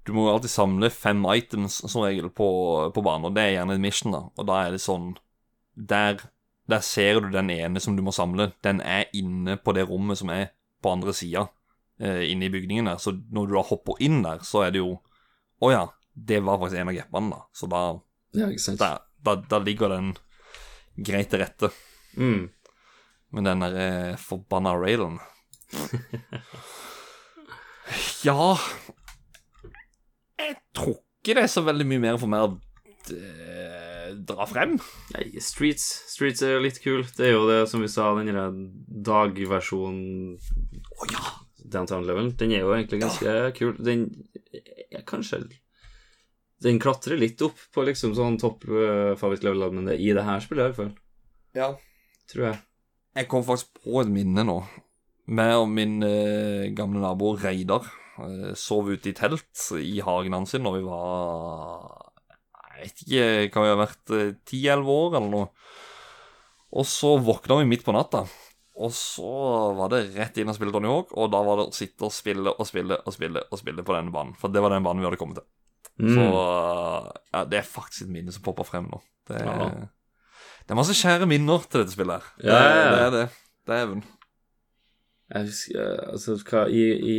Du 0.02 0.10
må 0.16 0.26
alltid 0.26 0.50
samle 0.50 0.90
fem 0.90 1.22
items 1.30 1.78
som 1.86 2.02
regel 2.02 2.30
på, 2.34 2.48
på 2.94 3.04
banen, 3.06 3.28
og 3.28 3.36
det 3.36 3.44
er 3.44 3.56
gjerne 3.56 3.76
en 3.78 3.84
mission, 3.84 4.14
da. 4.14 4.24
Og 4.34 4.48
da 4.48 4.64
er 4.64 4.74
det 4.74 4.82
sånn 4.82 5.12
Der, 5.72 6.20
der 6.68 6.82
ser 6.82 7.20
du 7.22 7.30
den 7.32 7.50
ene 7.54 7.80
som 7.80 7.96
du 7.96 8.02
må 8.02 8.12
samle. 8.12 8.50
Den 8.66 8.82
er 8.82 9.06
inne 9.16 9.56
på 9.56 9.72
det 9.76 9.86
rommet 9.88 10.18
som 10.20 10.32
er 10.34 10.50
på 10.82 10.90
andre 10.90 11.14
sida, 11.14 11.46
eh, 12.02 12.26
inne 12.32 12.48
i 12.48 12.52
bygningen 12.52 12.90
der. 12.90 12.98
Så 12.98 13.14
når 13.30 13.46
du 13.46 13.54
da 13.56 13.62
hopper 13.64 14.02
inn 14.02 14.24
der, 14.26 14.42
så 14.44 14.66
er 14.66 14.74
det 14.74 14.82
jo 14.84 14.98
Å 15.62 15.68
ja, 15.70 15.82
det 16.12 16.40
var 16.42 16.58
faktisk 16.58 16.80
en 16.80 16.88
av 16.90 16.96
gapene, 16.96 17.36
da. 17.36 17.44
Så 17.54 17.68
da, 17.70 17.80
Ja, 18.32 18.48
ikke 18.48 18.64
sant? 18.64 18.80
da, 18.80 19.02
da, 19.24 19.36
da 19.48 19.60
ligger 19.62 19.92
den 19.92 20.14
greit 20.96 21.30
til 21.32 21.42
rette. 21.42 21.72
Mm. 22.16 22.50
Men 23.32 23.48
den 23.48 23.64
der 23.64 23.78
eh, 23.80 24.16
forbanna 24.20 24.74
railen 24.76 25.14
Ja 28.26 28.58
Jeg 30.36 30.58
tror 30.76 30.98
ikke 31.22 31.38
det 31.38 31.46
er 31.46 31.52
så 31.52 31.62
veldig 31.64 31.86
mye 31.88 32.02
mer 32.02 32.18
for 32.20 32.28
meg 32.28 32.44
å 32.44 32.50
eh, 33.14 34.10
dra 34.26 34.44
frem. 34.50 34.74
Nei, 35.14 35.22
Streets 35.40 35.84
Streets 36.10 36.42
er 36.44 36.56
jo 36.56 36.64
litt 36.64 36.80
kul. 36.82 37.04
Det 37.16 37.28
er 37.28 37.36
jo 37.36 37.46
det 37.48 37.60
som 37.70 37.80
vi 37.80 37.88
sa, 37.88 38.10
den 38.18 38.34
der 38.34 38.56
dagversjonen 39.06 40.34
oh, 40.34 41.06
ja! 41.14 41.22
Downtown 41.62 42.04
Level. 42.08 42.32
Den 42.36 42.52
er 42.52 42.66
jo 42.66 42.74
egentlig 42.74 43.00
ganske 43.04 43.36
kul. 43.56 43.76
Den 43.78 44.08
er 44.90 45.06
kanskje 45.08 45.44
Den 46.62 46.78
klatrer 46.82 47.18
litt 47.18 47.42
opp 47.44 47.58
på 47.74 47.84
liksom 47.86 48.14
sånn 48.16 48.38
topp 48.40 48.66
uh, 48.70 49.14
favorittlevel, 49.18 49.66
men 49.74 49.88
det 49.88 49.96
er 49.96 50.04
i 50.04 50.12
det 50.16 50.26
her 50.26 50.44
spillet 50.44 50.62
i 50.62 50.68
hvert 50.70 50.80
fall. 50.82 50.92
ja. 51.58 51.72
Tror 52.30 52.46
jeg. 52.46 52.60
Jeg 53.18 53.28
kom 53.28 53.42
faktisk 53.44 53.82
på 53.82 53.98
et 54.00 54.08
minne 54.08 54.44
nå. 54.46 54.54
Meg 55.36 55.56
og 55.58 55.66
min 55.68 55.98
eh, 56.06 56.70
gamle 56.72 57.02
nabo 57.02 57.34
Reidar 57.36 57.84
eh, 58.22 58.54
sov 58.58 58.88
ute 58.88 59.10
i 59.10 59.14
telt 59.16 59.66
i 59.76 59.98
hagen 60.02 60.34
hans 60.34 60.54
når 60.56 60.78
vi 60.78 60.84
var 60.86 62.14
Jeg 62.78 62.78
vet 62.78 63.02
ikke, 63.04 63.26
kan 63.52 63.66
vi 63.66 63.72
ha 63.72 63.76
vært 63.82 64.14
ti-elleve 64.48 64.96
år 65.04 65.18
eller 65.18 65.30
noe. 65.34 65.50
Og 66.72 66.88
så 66.88 67.18
våkna 67.20 67.60
vi 67.60 67.68
midt 67.68 67.84
på 67.84 67.94
natta. 67.94 68.24
Og 68.80 68.92
så 68.96 69.32
var 69.76 69.92
det 69.92 70.06
rett 70.16 70.38
inn 70.40 70.48
og 70.48 70.56
spille 70.56 70.72
Tony 70.72 70.88
Hawk, 70.88 71.12
og 71.12 71.28
da 71.34 71.42
var 71.44 71.60
det 71.60 71.66
å 71.68 71.76
sitte 71.76 72.08
og 72.08 72.14
spille 72.14 72.54
og 72.54 72.68
spille 72.68 72.96
og 73.04 73.14
spille 73.14 73.44
og 73.50 73.60
spille 73.60 73.84
på 73.84 73.94
denne 73.98 74.14
banen. 74.14 74.32
For 74.40 74.52
det 74.52 74.62
var 74.64 74.72
den 74.72 74.86
banen 74.86 75.04
vi 75.04 75.10
hadde 75.10 75.20
kommet 75.20 75.42
til. 75.42 75.48
Mm. 76.00 76.14
Så 76.16 76.24
ja, 77.34 77.44
det 77.50 77.58
er 77.60 77.68
faktisk 77.68 78.06
et 78.06 78.14
minne 78.14 78.32
som 78.34 78.44
popper 78.46 78.66
frem 78.68 78.88
nå. 78.90 79.02
Det 79.28 79.36
er, 79.38 79.46
Ja. 79.46 79.68
det 80.64 80.72
er 80.74 80.78
masse 80.78 80.96
kjære 80.96 81.28
minner 81.30 81.62
til 81.68 81.82
dette 81.82 81.94
spillet 81.94 82.18
her. 82.22 82.32
Ja, 82.42 82.58
ja. 82.58 82.72
Det, 82.72 82.90
det 82.92 83.04
er 83.06 83.14
det. 83.16 83.28
Dæven. 83.70 84.02
Jeg 85.32 85.46
husker, 85.48 85.78
eh, 85.80 86.08
altså, 86.12 86.34
hva, 86.44 86.62
i, 86.68 86.82
i, 87.08 87.14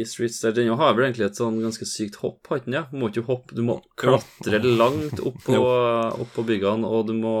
I 0.00 0.04
Street 0.08 0.34
der, 0.42 0.54
Den 0.56 0.72
har 0.80 0.94
vel 0.96 1.04
egentlig 1.06 1.28
et 1.28 1.38
sånn 1.38 1.60
ganske 1.62 1.86
sykt 1.86 2.16
hopp, 2.22 2.40
har 2.50 2.62
den? 2.64 2.74
Ja? 2.74 2.86
Du 2.90 2.96
må 2.98 3.10
ikke 3.12 3.26
hoppe, 3.28 3.54
du 3.54 3.62
må 3.66 3.76
klatre 4.00 4.58
langt 4.64 5.20
opp 5.22 5.38
på, 5.44 5.60
opp 6.24 6.32
på 6.34 6.46
byggene, 6.48 6.88
og 6.88 7.06
du 7.10 7.14
må 7.18 7.36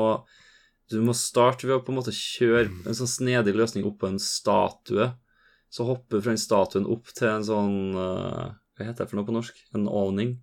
Du 0.92 0.98
må 1.00 1.14
starte 1.16 1.64
ved 1.64 1.78
å 1.78 1.82
på 1.82 1.88
en 1.90 1.96
måte 2.02 2.12
kjøre 2.12 2.66
en 2.86 2.94
sånn 2.98 3.08
snedig 3.08 3.54
løsning 3.56 3.86
opp 3.88 3.98
på 4.02 4.10
en 4.12 4.18
statue. 4.20 5.06
Så 5.72 5.86
hoppe 5.88 6.20
fra 6.20 6.34
den 6.34 6.40
statuen 6.42 6.84
opp 6.92 7.08
til 7.16 7.30
en 7.30 7.46
sånn 7.48 7.78
eh, 7.96 8.50
Hva 8.76 8.84
heter 8.90 9.02
det 9.06 9.08
for 9.08 9.16
noe 9.18 9.26
på 9.26 9.34
norsk? 9.34 9.56
En 9.74 9.88
awning? 9.88 10.36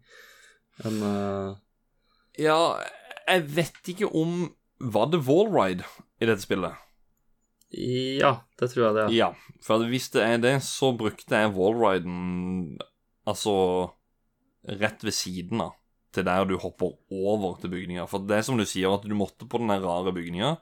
En 0.86 1.02
uh... 1.04 1.56
Ja, 2.40 2.60
jeg 3.28 3.44
vet 3.56 3.90
ikke 3.92 4.08
om 4.16 4.54
Var 4.80 5.10
det 5.12 5.20
wallride 5.28 5.84
i 6.22 6.26
dette 6.30 6.42
spillet? 6.46 6.78
Ja, 7.70 8.32
det 8.58 8.72
tror 8.72 8.86
jeg 8.88 8.96
det. 8.96 9.08
Ja, 9.14 9.28
for 9.62 9.84
hvis 9.92 10.08
det 10.16 10.24
er 10.26 10.38
det, 10.42 10.54
så 10.66 10.90
brukte 10.98 11.38
jeg 11.38 11.52
wallriden 11.54 12.80
altså 13.30 13.54
rett 14.80 15.04
ved 15.06 15.14
siden 15.14 15.62
av, 15.62 15.76
til 16.16 16.26
der 16.26 16.48
du 16.50 16.56
hopper 16.58 16.96
over 17.14 17.60
til 17.62 17.70
bygninga. 17.70 18.08
For 18.10 18.24
det 18.26 18.40
er 18.40 18.48
som 18.48 18.58
du 18.58 18.66
sier, 18.66 18.90
at 18.96 19.06
du 19.06 19.14
måtte 19.14 19.46
på 19.46 19.62
den 19.62 19.70
rare 19.84 20.14
bygninga, 20.16 20.56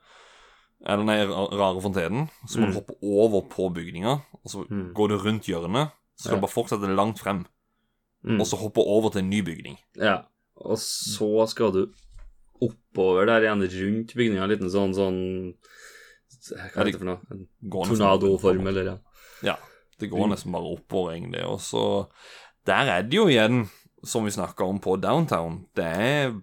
eller 0.84 1.08
den 1.08 1.32
rare 1.62 1.82
fontenen, 1.86 2.28
så 2.46 2.60
må 2.60 2.68
Mm. 2.68 2.74
du 2.74 2.80
hoppe 2.82 2.98
over 3.02 3.42
på 3.50 3.70
bygninga, 3.74 4.18
og 4.44 4.48
så 4.52 4.66
Mm. 4.70 4.94
går 4.94 5.08
du 5.10 5.18
rundt 5.18 5.48
hjørnet, 5.48 5.92
så 6.18 6.28
skal 6.28 6.36
Ja. 6.36 6.42
du 6.42 6.46
bare 6.48 6.58
fortsette 6.58 6.96
langt 6.96 7.20
frem, 7.24 7.46
Mm. 8.26 8.42
og 8.42 8.48
så 8.50 8.58
hoppe 8.60 8.82
over 8.82 9.14
til 9.14 9.22
en 9.24 9.30
ny 9.30 9.44
bygning. 9.46 9.78
Ja, 9.96 10.22
og 10.58 10.80
så 10.82 11.46
skal 11.52 11.74
du 11.76 11.82
oppover 12.64 13.28
der 13.30 13.46
igjen 13.46 13.62
rundt 13.62 14.14
bygninga, 14.18 14.44
en 14.44 14.52
liten 14.52 14.72
sånn 14.74 14.96
sånn 14.98 15.20
Hva 16.48 16.64
heter 16.64 16.90
det 16.90 17.00
for 17.02 17.10
noe? 17.10 17.40
Tornadoform, 17.92 18.70
eller 18.72 18.92
ja. 18.92 18.96
Ja, 19.46 19.56
det 20.02 20.10
går 20.10 20.32
nesten 20.32 20.54
bare 20.56 20.74
oppover, 20.78 21.14
egentlig. 21.16 21.44
Og 21.46 21.60
så 21.62 21.84
Der 22.68 22.90
er 22.98 23.04
det 23.06 23.16
jo 23.16 23.28
igjen, 23.30 23.68
som 24.04 24.26
vi 24.26 24.34
snakka 24.34 24.66
om 24.66 24.80
på 24.80 24.98
Downtown, 25.02 25.66
det 25.76 25.86
er 25.86 26.34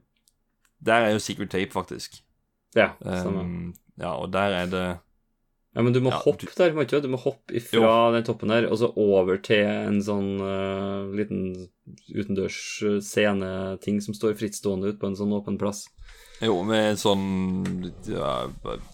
Der 0.85 1.09
er 1.09 1.15
jo 1.15 1.23
Secret 1.23 1.51
Tape, 1.51 1.73
faktisk. 1.73 2.21
Ja. 2.77 2.93
Um, 3.01 3.75
ja, 3.97 4.15
og 4.15 4.33
der 4.33 4.55
er 4.63 4.67
det 4.67 4.87
Ja, 5.75 5.83
men 5.83 5.95
du 5.95 5.99
må 6.05 6.13
ja, 6.13 6.21
hoppe 6.23 6.47
der, 6.55 6.71
må 6.75 6.85
ikke 6.85 7.01
du? 7.03 7.09
Må 7.11 7.19
hoppe 7.19 7.57
ifra 7.59 8.13
den 8.15 8.27
toppen 8.27 8.53
der, 8.53 8.69
og 8.71 8.79
så 8.79 8.93
over 8.95 9.41
til 9.43 9.67
en 9.67 9.99
sånn 10.07 10.37
uh, 10.39 11.11
liten 11.19 11.67
utendørs 12.15 12.59
eh, 12.87 13.01
sceneting 13.03 13.99
som 14.01 14.15
står 14.17 14.39
frittstående 14.39 14.93
ute 14.93 15.01
på 15.03 15.11
en 15.11 15.19
sånn 15.19 15.35
åpen 15.35 15.59
plass. 15.61 15.85
Jo, 16.43 16.61
med 16.67 16.99
sånn 16.99 17.27
ja, 18.07 18.47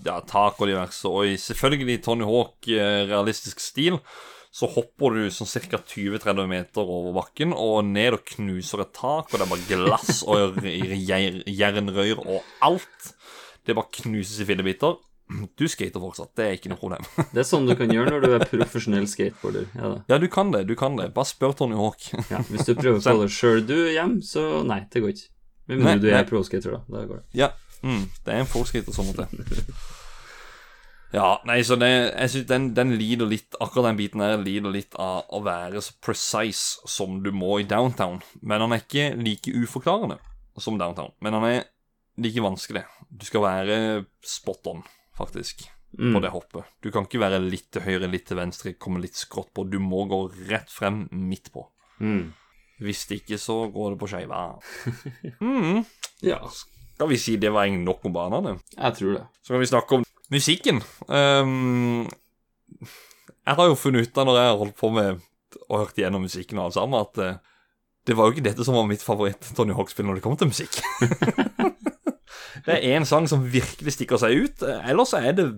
ja, 0.07 0.17
tak 0.29 0.61
og 0.61 0.71
diverse. 0.71 1.05
Og 1.09 1.29
i 1.29 1.37
selvfølgelig 1.41 2.01
Tony 2.05 2.27
Hawk 2.29 2.69
eh, 2.73 3.05
realistisk 3.11 3.61
stil, 3.63 4.01
så 4.51 4.67
hopper 4.73 5.15
du 5.15 5.29
sånn 5.31 5.53
ca. 5.71 5.79
20-30 5.85 6.49
meter 6.51 6.83
over 6.97 7.15
bakken 7.21 7.53
og 7.55 7.85
ned 7.93 8.17
og 8.17 8.25
knuser 8.33 8.83
et 8.83 8.93
tak, 8.97 9.31
og 9.31 9.37
det 9.37 9.45
er 9.45 9.53
bare 9.53 9.69
glass 9.69 10.25
og 10.27 10.59
jernrør 11.61 12.25
og 12.25 12.51
alt. 12.67 13.13
Det 13.63 13.77
bare 13.77 14.01
knuses 14.01 14.41
i 14.43 14.49
fillebiter. 14.49 14.99
Du 15.59 15.67
skater 15.71 16.03
fortsatt, 16.03 16.33
det 16.39 16.47
er 16.47 16.57
ikke 16.59 16.73
noe 16.73 16.81
problem. 16.81 17.05
Det 17.35 17.43
er 17.43 17.47
sånn 17.47 17.69
du 17.69 17.77
kan 17.79 17.93
gjøre 17.93 18.17
når 18.17 18.25
du 18.25 18.33
er 18.35 18.45
profesjonell 18.51 19.07
skateboarder. 19.11 19.69
Ja. 19.79 19.93
Ja, 20.11 20.19
du 20.19 20.27
kan 20.33 20.51
det, 20.55 20.65
du 20.67 20.75
kan 20.79 20.99
det. 20.99 21.11
Bare 21.15 21.29
spør 21.31 21.55
Tony 21.57 21.79
Hawk. 21.79 22.09
ja, 22.33 22.43
hvis 22.51 22.67
du 22.67 22.75
prøver 22.75 22.99
på 23.05 23.17
det 23.23 23.31
sjøl 23.35 23.63
du 23.69 23.77
hjem, 23.95 24.19
så 24.27 24.65
nei, 24.67 24.83
det 24.91 25.05
går 25.05 25.15
ikke. 25.15 25.31
Med 25.71 25.85
mindre 25.85 26.03
du 26.03 26.11
er 26.19 26.27
pro-skater, 26.27 26.75
da. 26.75 26.83
Da 26.91 27.07
går 27.07 27.23
det. 27.23 27.27
Ja, 27.45 27.53
mm, 27.87 28.05
det 28.27 28.35
er 28.35 28.43
en 28.43 28.51
folkskater 28.51 28.97
som 28.97 29.11
måtte. 29.11 29.29
Ja, 31.11 31.41
nei, 31.43 31.59
så 31.67 31.75
det, 31.75 31.89
jeg 31.91 32.31
synes 32.31 32.47
den, 32.47 32.67
den 32.77 32.93
lider 32.95 33.27
litt 33.27 33.57
Akkurat 33.59 33.89
den 33.89 33.97
biten 33.99 34.23
her 34.23 34.37
lider 34.39 34.71
litt 34.71 34.95
av 34.95 35.27
å 35.35 35.41
være 35.43 35.83
så 35.83 35.97
precise 35.99 36.87
som 36.87 37.17
du 37.25 37.33
må 37.35 37.57
i 37.59 37.67
downtown. 37.67 38.21
Men 38.47 38.63
han 38.63 38.77
er 38.77 38.85
ikke 38.85 39.09
like 39.19 39.51
uforklarende 39.51 40.21
som 40.61 40.79
downtown. 40.79 41.11
Men 41.19 41.35
han 41.35 41.47
er 41.49 41.59
like 42.23 42.45
vanskelig. 42.45 42.85
Du 43.11 43.27
skal 43.27 43.43
være 43.43 43.77
spot 44.23 44.71
on, 44.71 44.85
faktisk, 45.21 45.67
Mm. 45.99 46.13
på 46.15 46.21
det 46.23 46.29
hoppet. 46.31 46.65
Du 46.85 46.91
kan 46.95 47.03
ikke 47.03 47.19
være 47.19 47.41
litt 47.43 47.65
til 47.75 47.83
høyre, 47.83 48.07
litt 48.07 48.23
til 48.29 48.37
venstre, 48.39 48.77
komme 48.79 49.01
litt 49.03 49.17
skrått 49.19 49.49
på. 49.53 49.65
Du 49.67 49.81
må 49.83 50.05
gå 50.07 50.21
rett 50.49 50.71
frem 50.71 51.01
midt 51.11 51.49
på. 51.51 51.65
Mm. 51.99 52.29
Hvis 52.81 53.01
ikke, 53.11 53.35
så 53.43 53.57
går 53.75 53.97
det 53.97 53.99
på 53.99 54.09
skeiva. 54.13 54.39
Mm. 55.43 55.81
Ja, 56.23 56.39
Skal 56.49 57.09
vi 57.11 57.19
si 57.19 57.35
det 57.43 57.51
var 57.53 57.67
nok 57.73 58.05
om 58.07 58.13
banene? 58.15 58.53
jeg 58.77 58.95
tror 59.01 59.15
det. 59.19 59.25
Så 59.43 59.55
kan 59.57 59.61
vi 59.65 59.67
snakke 59.73 59.99
om 59.99 60.05
musikken. 60.31 60.79
Um, 61.09 62.07
jeg 62.79 63.57
har 63.59 63.67
jo 63.67 63.75
funnet 63.75 64.07
ut 64.07 64.19
av 64.23 64.27
når 64.31 64.39
jeg 64.39 64.51
har 64.53 64.59
holdt 64.63 64.77
på 64.79 64.91
med 64.95 65.21
og 65.67 65.79
hørt 65.89 65.99
igjennom 65.99 66.23
musikken 66.23 66.59
og 66.61 66.69
alt 66.69 66.77
sammen, 66.79 67.01
at 67.03 67.19
uh, 67.19 67.39
det 68.07 68.15
var 68.17 68.29
jo 68.31 68.37
ikke 68.37 68.47
dette 68.47 68.63
som 68.65 68.79
var 68.79 68.87
mitt 68.87 69.03
favoritt 69.03 69.43
Tony 69.59 69.75
Hawk-spill 69.75 70.07
når 70.07 70.21
det 70.21 70.23
kom 70.29 70.37
til 70.39 70.53
musikk. 70.55 70.79
det 72.67 72.75
er 72.77 72.99
én 72.99 73.05
sang 73.09 73.29
som 73.29 73.45
virkelig 73.53 73.93
stikker 73.97 74.19
seg 74.21 74.37
ut. 74.45 74.63
eh, 74.63 74.89
Ellers 74.91 75.13
er 75.19 75.33
det 75.33 75.49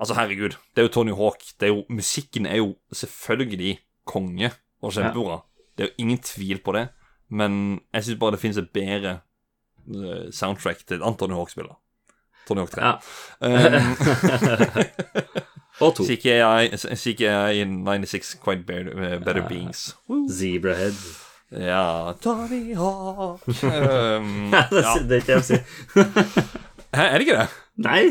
Altså, 0.00 0.14
herregud, 0.16 0.54
det 0.74 0.80
er 0.80 0.86
jo 0.86 0.92
Tony 0.94 1.12
Hawk. 1.12 1.42
Det 1.60 1.66
er 1.68 1.74
jo, 1.74 1.82
musikken 1.92 2.46
er 2.46 2.56
jo 2.56 2.70
selvfølgelig 2.92 3.78
konge 4.08 4.48
og 4.82 4.92
kjempebra. 4.96 5.42
Det 5.76 5.84
er 5.84 5.88
jo 5.90 5.94
ingen 5.98 6.18
tvil 6.24 6.58
på 6.64 6.72
det. 6.72 6.86
Men 7.28 7.80
jeg 7.92 8.04
syns 8.04 8.18
bare 8.18 8.32
det 8.32 8.40
finnes 8.40 8.56
et 8.56 8.70
bedre 8.72 9.12
eh, 9.92 10.30
soundtrack 10.32 10.80
til 10.86 10.96
et 10.96 11.02
annet 11.04 11.18
Tony 11.20 11.36
Hawk-spiller. 11.36 11.76
Tony 12.48 12.58
Hawk 12.64 12.70
3. 12.70 12.80
Ja. 12.80 12.96
Um, 13.44 13.96
Og 15.84 15.94
to. 15.96 16.04
CKI, 16.04 16.76
CKI 16.76 17.60
in 17.60 17.84
96 17.84 18.34
Quite 18.44 18.64
Better, 18.66 18.94
better 18.94 19.18
better 19.24 19.48
Beings. 19.48 19.96
Zebrahead. 20.32 20.96
Ja 21.50 22.12
Tony 22.22 22.74
Hawk 22.78 23.42
um, 23.48 24.52
ja. 24.54 24.92
det 25.02 25.16
er 25.16 25.18
ikke 25.18 25.32
jeg 25.38 25.46
sier. 25.48 25.64
Hæ, 26.94 27.02
Er 27.08 27.18
det 27.18 27.26
ikke 27.26 27.38
det? 27.40 27.48
Nei! 27.86 28.02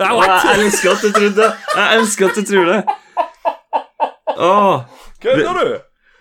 Ja, 0.00 0.10
jeg 0.20 0.66
elsker 0.66 0.90
at 0.92 1.02
du 1.04 1.10
trodde 1.14 1.34
det! 1.38 1.48
Jeg 1.78 1.98
elsker 2.00 2.28
at 2.28 2.36
du 2.40 2.44
tror 2.48 2.68
det. 2.68 2.78
Oh, 4.34 4.80
Kødder 5.22 5.58
du? 5.60 5.74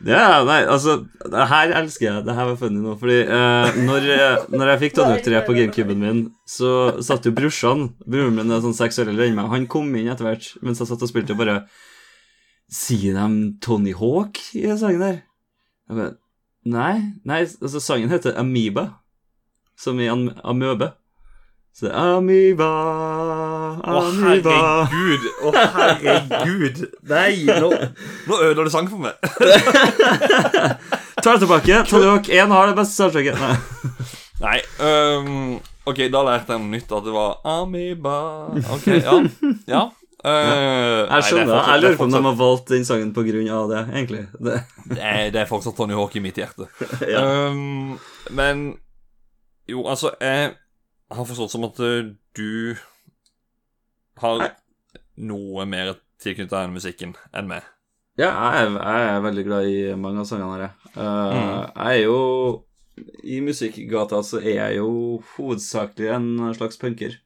Ja, 0.06 0.44
nei, 0.44 0.60
altså 0.68 0.98
Det 1.32 1.46
her 1.48 1.72
elsker 1.80 2.06
jeg. 2.10 2.24
Det 2.28 2.34
her 2.36 2.48
var 2.52 2.58
funny 2.60 2.82
nå. 2.84 2.94
Fordi 3.00 3.20
eh, 3.24 3.78
når, 3.88 4.08
jeg- 4.12 4.42
når 4.52 4.72
jeg 4.74 4.82
fikk 4.84 4.96
Tony 4.98 5.14
Hawk 5.16 5.24
3 5.26 5.42
på 5.48 5.56
gamecuben 5.58 6.00
min, 6.04 6.20
så 6.48 6.74
satt 7.04 7.26
jo 7.28 7.32
brorsan 7.36 7.88
Broren 8.04 8.36
min 8.38 8.52
er 8.52 8.62
sånn 8.64 8.76
seks 8.78 9.00
år 9.04 9.12
eldre 9.14 9.30
enn 9.30 9.38
meg. 9.40 9.48
Han 9.56 9.68
kom 9.72 9.90
inn 9.96 10.12
etter 10.12 10.28
hvert 10.28 10.50
mens 10.62 10.84
jeg 10.84 10.92
satt 10.92 11.04
og 11.08 11.12
spilte, 11.12 11.36
og 11.36 11.40
bare 11.44 11.62
Sier 12.74 13.16
de 13.20 13.54
Tony 13.64 13.92
Hawk 13.96 14.40
i 14.60 14.68
sangen 14.80 15.02
der? 15.04 15.18
Jeg 15.90 15.98
bare 16.00 16.14
Nei. 16.66 17.00
Nei, 17.28 17.44
altså 17.44 17.80
sangen 17.84 18.12
heter 18.12 18.38
Amoeba, 18.40 18.88
som 19.80 20.00
i 20.00 20.08
am 20.12 20.30
amøbe. 20.44 20.94
Så 21.74 21.88
er 21.90 21.96
Amoeba, 21.98 22.68
Å, 23.82 23.94
Amoeba 23.98 24.54
herregud. 24.92 25.24
Å, 25.42 25.54
herregud. 25.74 26.84
Nei, 27.10 27.32
nå, 27.50 27.72
nå 28.30 28.38
ødela 28.46 28.68
du 28.68 28.70
sangen 28.70 28.92
for 28.92 29.02
meg. 29.02 29.18
Ta 31.24 31.34
det 31.34 31.40
tilbake. 31.42 31.82
Hawk 31.90 32.30
1 32.30 32.54
har 32.54 32.70
det 32.70 32.78
beste 32.78 32.94
soundtracket. 32.94 33.42
Nei. 34.44 34.60
Um, 34.78 35.58
ok, 35.90 36.06
da 36.14 36.22
lærte 36.28 36.54
jeg 36.54 36.62
noe 36.62 36.76
nytt. 36.76 36.94
At 36.94 37.10
det 37.10 37.18
var 37.18 37.42
Amoeba. 37.56 38.18
Ok, 38.78 38.88
ja. 39.00 39.18
ja. 39.74 39.84
Uh, 40.24 41.04
Jeg 41.10 41.24
skjønner. 41.28 41.66
Jeg 41.68 41.82
lurer 41.84 41.98
på 42.00 42.06
om 42.08 42.14
de 42.14 42.22
har 42.24 42.38
valgt 42.40 42.70
den 42.72 42.86
sangen 42.88 43.12
av 43.52 43.70
det, 43.72 43.82
egentlig. 43.92 44.22
Det, 44.40 44.62
det, 44.94 45.00
er, 45.02 45.30
det 45.36 45.42
er 45.42 45.50
fortsatt 45.50 45.76
Tony 45.76 45.98
Hawk 45.98 46.16
i 46.16 46.24
mitt 46.24 46.40
hjerte. 46.40 46.70
ja. 47.14 47.24
Um, 47.52 48.00
men 48.32 48.78
jo, 49.68 49.84
altså 49.88 50.14
Jeg 50.22 50.54
har 51.12 51.26
forstått 51.28 51.52
som 51.52 51.68
at 51.68 51.80
uh, 51.84 52.14
du 52.36 52.76
har 54.24 54.50
noe 55.20 55.66
mer 55.68 55.96
tilknyttet 56.24 56.56
denne 56.56 56.78
musikken 56.78 57.16
enn 57.36 57.50
meg. 57.50 57.66
ja, 58.18 58.30
jeg 58.30 58.68
er, 58.68 58.76
jeg 58.80 59.10
er 59.10 59.24
veldig 59.26 59.44
glad 59.48 59.68
i 59.68 59.78
mange 60.00 60.24
av 60.24 60.30
sangene 60.30 60.54
her. 60.56 60.64
jeg. 60.64 60.94
Uh, 60.96 61.68
Jeg 61.76 61.98
er 61.98 62.04
jo 62.06 62.18
I 63.26 63.40
musikkgata 63.44 64.22
så 64.24 64.40
er 64.40 64.56
jeg 64.60 64.78
jo 64.80 64.90
hovedsakelig 65.36 66.12
en 66.16 66.28
slags 66.56 66.80
punker. 66.80 67.20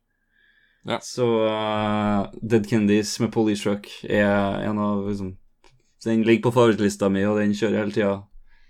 Ja. 0.87 0.99
Så 1.03 1.25
uh, 1.43 2.29
Dead 2.41 2.67
Candies 2.69 3.19
med 3.19 3.31
Police 3.33 3.63
Truck 3.65 3.89
er 4.07 4.61
en 4.63 4.79
av 4.79 5.01
liksom 5.09 5.33
Den 6.05 6.21
ligger 6.23 6.45
på 6.47 6.53
favorittlista 6.55 7.09
mi, 7.11 7.25
og 7.27 7.39
den 7.41 7.51
kjører 7.57 7.73
jeg 7.73 7.81
hele 7.81 7.95
tida. 7.95 8.15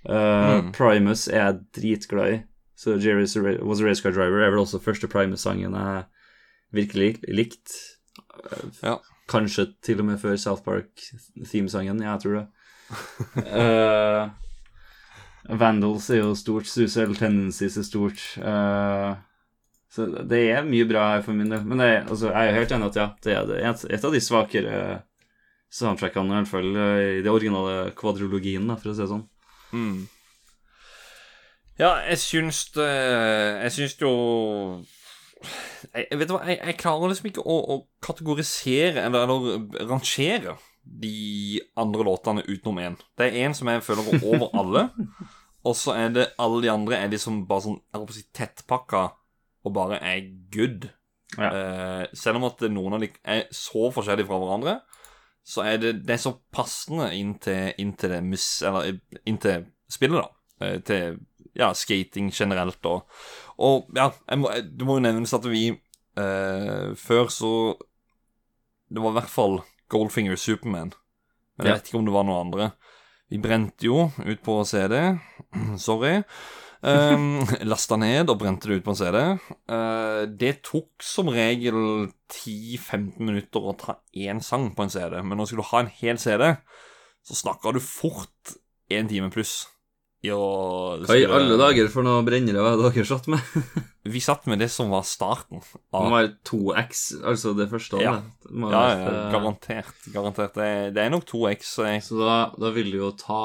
Uh, 0.07 0.63
Mm. 0.63 0.71
Primus 0.73 1.27
er 1.27 1.41
jeg 1.43 1.59
dritglad 1.77 2.33
i. 2.33 2.37
Så 2.77 2.95
Jerry 3.01 3.25
Was 3.65 3.81
a 3.81 3.85
Race 3.85 4.01
Car 4.01 4.13
Driver 4.15 4.41
er 4.45 4.51
vel 4.53 4.61
også 4.61 4.79
første 4.81 5.07
Primus-sangen 5.11 5.73
jeg 5.75 6.03
virkelig 6.73 7.19
likte. 7.27 7.73
Ja. 8.83 8.95
Kanskje 9.29 9.67
til 9.83 9.99
og 9.99 10.05
med 10.05 10.19
før 10.21 10.35
South 10.39 10.63
Park-themesangen. 10.63 12.01
Ja, 12.01 12.15
jeg 12.15 12.21
tror 12.21 12.39
det. 12.39 12.47
uh, 13.45 14.29
Vandals 15.59 16.09
er 16.09 16.21
jo 16.23 16.33
stort. 16.35 16.67
Suicidal 16.67 17.15
Tendencies 17.15 17.77
er 17.77 17.85
stort. 17.87 18.19
Eh, 18.37 19.11
så 19.97 20.05
det 20.29 20.39
er 20.53 20.65
mye 20.67 20.85
bra 20.89 21.07
her 21.15 21.23
for 21.25 21.33
min 21.37 21.49
del. 21.51 21.63
Men 21.65 21.81
det, 21.81 21.87
er- 21.95 22.05
altså, 22.07 22.29
jeg 22.31 22.51
er 22.51 22.57
helt 22.61 22.73
enig 22.77 22.89
at 22.91 22.99
ja, 23.01 23.07
det 23.25 23.33
er. 23.33 23.53
Et, 23.71 23.85
et 23.97 24.05
av 24.07 24.13
de 24.13 24.21
svakere 24.21 24.75
soundtrackene, 25.73 26.31
i 26.31 26.37
hvert 26.37 26.51
fall 26.51 26.69
eh, 26.79 27.07
i 27.17 27.23
det 27.25 27.31
originale 27.33 27.89
kvadrologien, 27.97 28.69
for 28.77 28.93
å 28.93 28.95
si 28.95 29.03
det 29.03 29.09
sånn. 29.11 29.25
Mm. 29.75 29.97
Ja, 31.77 31.89
jeg 32.07 32.17
syns 32.23 32.61
det 32.73 32.85
Jeg 32.87 33.73
syns 33.75 33.97
jo 34.01 34.11
jeg, 35.91 36.05
jeg 36.07 36.17
Vet 36.21 36.29
du 36.29 36.33
hva, 36.33 36.39
jeg, 36.49 36.57
jeg 36.71 36.77
klarer 36.81 37.11
liksom 37.11 37.27
ikke 37.29 37.43
å, 37.45 37.57
å 37.75 37.75
kategorisere 38.01 39.03
eller, 39.05 39.27
eller 39.27 39.91
rangere 39.91 40.55
de 40.87 41.59
andre 41.77 42.05
låtene 42.07 42.45
utenom 42.47 42.77
én. 42.79 42.93
Det 43.19 43.27
er 43.27 43.41
én 43.43 43.53
som 43.57 43.67
jeg 43.67 43.83
føler 43.83 44.07
går 44.07 44.23
over 44.37 44.53
alle, 44.57 44.85
og 45.67 45.75
så 45.75 45.97
er 45.99 46.13
det 46.15 46.25
alle 46.39 46.61
de 46.63 46.71
andre 46.71 46.95
er 47.03 47.11
liksom 47.11 47.41
bare 47.49 47.65
sånn 47.67 47.81
Jeg 47.91 48.23
tettpakka 48.39 49.01
og 49.67 49.75
bare 49.75 49.99
er 50.03 50.27
good. 50.53 50.89
Ja. 51.35 51.49
Eh, 51.51 52.05
selv 52.15 52.39
om 52.39 52.47
at 52.47 52.63
noen 52.71 52.97
av 52.97 53.03
de 53.03 53.11
er 53.27 53.45
så 53.53 53.89
forskjellige 53.93 54.29
fra 54.29 54.39
hverandre, 54.41 54.77
så 55.47 55.63
er 55.63 55.79
det, 55.79 55.93
det 56.07 56.17
er 56.17 56.23
så 56.23 56.35
passende 56.51 57.07
inn 57.15 57.35
til, 57.43 57.71
inn 57.79 57.93
til 57.99 58.11
det 58.11 58.21
mis, 58.25 58.47
Eller 58.67 58.97
inn 59.27 59.39
til 59.43 59.67
spillet, 59.91 60.23
da. 60.23 60.65
Eh, 60.65 60.79
til 60.83 61.19
ja, 61.57 61.71
skating 61.73 62.31
generelt 62.33 62.85
og 62.85 63.07
Og 63.57 63.87
ja, 63.95 64.11
må, 64.37 64.49
det 64.53 64.85
må 64.85 64.97
jo 64.97 65.05
nevnes 65.05 65.33
at 65.33 65.45
vi 65.49 65.69
eh, 65.69 66.95
Før 66.97 67.29
så 67.33 67.51
Det 68.89 69.01
var 69.01 69.13
i 69.13 69.17
hvert 69.19 69.31
fall 69.31 69.59
Goldfinger 69.89 70.35
Superman. 70.35 70.91
Men 71.57 71.67
jeg 71.67 71.77
vet 71.77 71.87
ikke 71.87 71.99
om 72.01 72.07
det 72.07 72.13
var 72.13 72.25
noe 72.27 72.41
andre. 72.43 72.65
Vi 73.31 73.37
brente 73.39 73.87
jo 73.87 74.09
ut 74.11 74.41
på 74.43 74.57
CD. 74.67 74.97
Sorry. 75.79 76.17
Um, 76.87 77.41
Lasta 77.65 77.97
ned 77.97 78.29
og 78.29 78.37
brente 78.37 78.69
det 78.69 78.75
ut 78.77 78.83
på 78.85 78.93
en 78.93 78.99
CD. 78.99 79.17
Uh, 79.65 80.29
det 80.29 80.59
tok 80.67 81.01
som 81.01 81.31
regel 81.33 81.79
10-15 82.29 83.17
minutter 83.17 83.65
å 83.65 83.73
ta 83.79 83.97
én 84.13 84.43
sang 84.45 84.69
på 84.77 84.85
en 84.85 84.93
CD, 84.93 85.17
men 85.23 85.33
når 85.33 85.47
du 85.47 85.53
skulle 85.55 85.71
ha 85.71 85.81
en 85.81 85.89
hel 86.01 86.21
CD, 86.21 86.51
så 87.25 87.39
snakka 87.41 87.73
du 87.73 87.81
fort 87.81 88.57
én 88.93 89.09
time 89.09 89.31
pluss. 89.33 89.63
I 90.25 90.31
Hva 90.33 91.13
i 91.13 91.27
alle 91.29 91.57
dager 91.59 91.89
for 91.93 92.05
noe 92.05 92.23
brennere 92.25 92.63
var 92.65 92.79
det 92.79 92.89
dere 92.89 93.05
satt 93.05 93.27
med? 93.29 93.41
Vi 94.13 94.21
satt 94.23 94.47
med 94.49 94.61
det 94.63 94.69
som 94.73 94.89
var 94.89 95.03
starten. 95.05 95.61
Det 95.61 96.01
var 96.13 96.29
2X, 96.47 97.01
altså 97.27 97.51
det 97.57 97.67
første. 97.69 97.99
Ja. 98.01 98.15
det. 98.23 98.53
Ja, 98.63 98.81
ja, 98.87 99.09
eh, 99.11 99.17
garantert. 99.33 99.97
Garantert. 100.13 100.55
Det, 100.55 101.03
er 101.03 101.11
nok 101.13 101.27
2X. 101.27 101.73
Jeg... 101.85 102.05
Så 102.05 102.17
da, 102.21 102.37
da 102.57 102.71
vil 102.73 102.89
det 102.93 103.01
jo 103.01 103.11
ta 103.19 103.41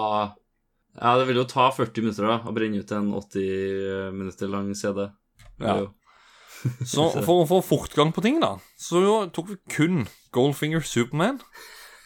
Ja, 0.99 1.17
det 1.19 1.27
vil 1.31 1.41
jo 1.41 1.49
ta 1.49 1.71
40 1.73 2.05
minutter 2.05 2.29
da 2.29 2.39
å 2.45 2.53
brenne 2.55 2.83
ut 2.83 2.93
en 2.93 3.13
80 3.17 4.13
minutter 4.17 4.51
lang 4.53 4.73
CD. 4.77 5.07
Ja. 5.63 5.77
Så 6.87 7.09
for 7.25 7.43
å 7.43 7.49
få 7.49 7.63
fortgang 7.65 8.13
på 8.15 8.23
ting, 8.23 8.37
da, 8.39 8.53
så 8.79 9.01
tok 9.35 9.49
vi 9.51 9.57
kun 9.73 10.05
Goldfinger 10.31 10.85
Superman. 10.87 11.41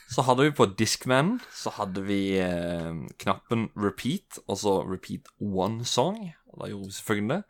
Så 0.09 0.23
hadde 0.23 0.47
vi 0.47 0.53
på 0.55 0.69
Discman 0.79 1.41
Så 1.51 1.73
hadde 1.75 2.05
vi 2.07 2.39
eh, 2.39 2.93
knappen 3.19 3.67
repeat, 3.75 4.39
altså 4.47 4.79
repeat 4.87 5.29
one 5.41 5.85
song. 5.85 6.31
Og 6.53 6.63
da 6.63 6.71
gjorde 6.71 6.89
vi 6.89 6.97
selvfølgelig 6.97 7.31
det. 7.35 7.43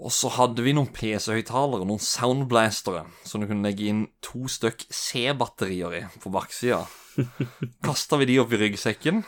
Og 0.00 0.14
så 0.16 0.30
hadde 0.32 0.64
vi 0.64 0.72
noen 0.72 0.88
PC-høyttalere, 0.96 1.84
noen 1.84 2.00
soundblastere, 2.00 3.04
som 3.24 3.42
du 3.42 3.46
kunne 3.50 3.68
legge 3.68 3.90
inn 3.90 4.06
to 4.24 4.48
stykk 4.48 4.86
C-batterier 4.88 5.96
i 5.98 6.02
på 6.22 6.32
baksida. 6.32 6.86
Kasta 7.86 8.18
vi 8.20 8.30
de 8.30 8.38
opp 8.40 8.54
i 8.56 8.60
ryggsekken. 8.62 9.22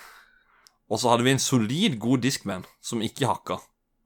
Og 0.91 1.01
så 1.01 1.13
hadde 1.13 1.27
vi 1.27 1.35
en 1.35 1.43
solid, 1.43 1.97
god 2.03 2.25
Discman 2.25 2.67
som 2.85 3.05
ikke 3.05 3.29
hakka. 3.31 3.59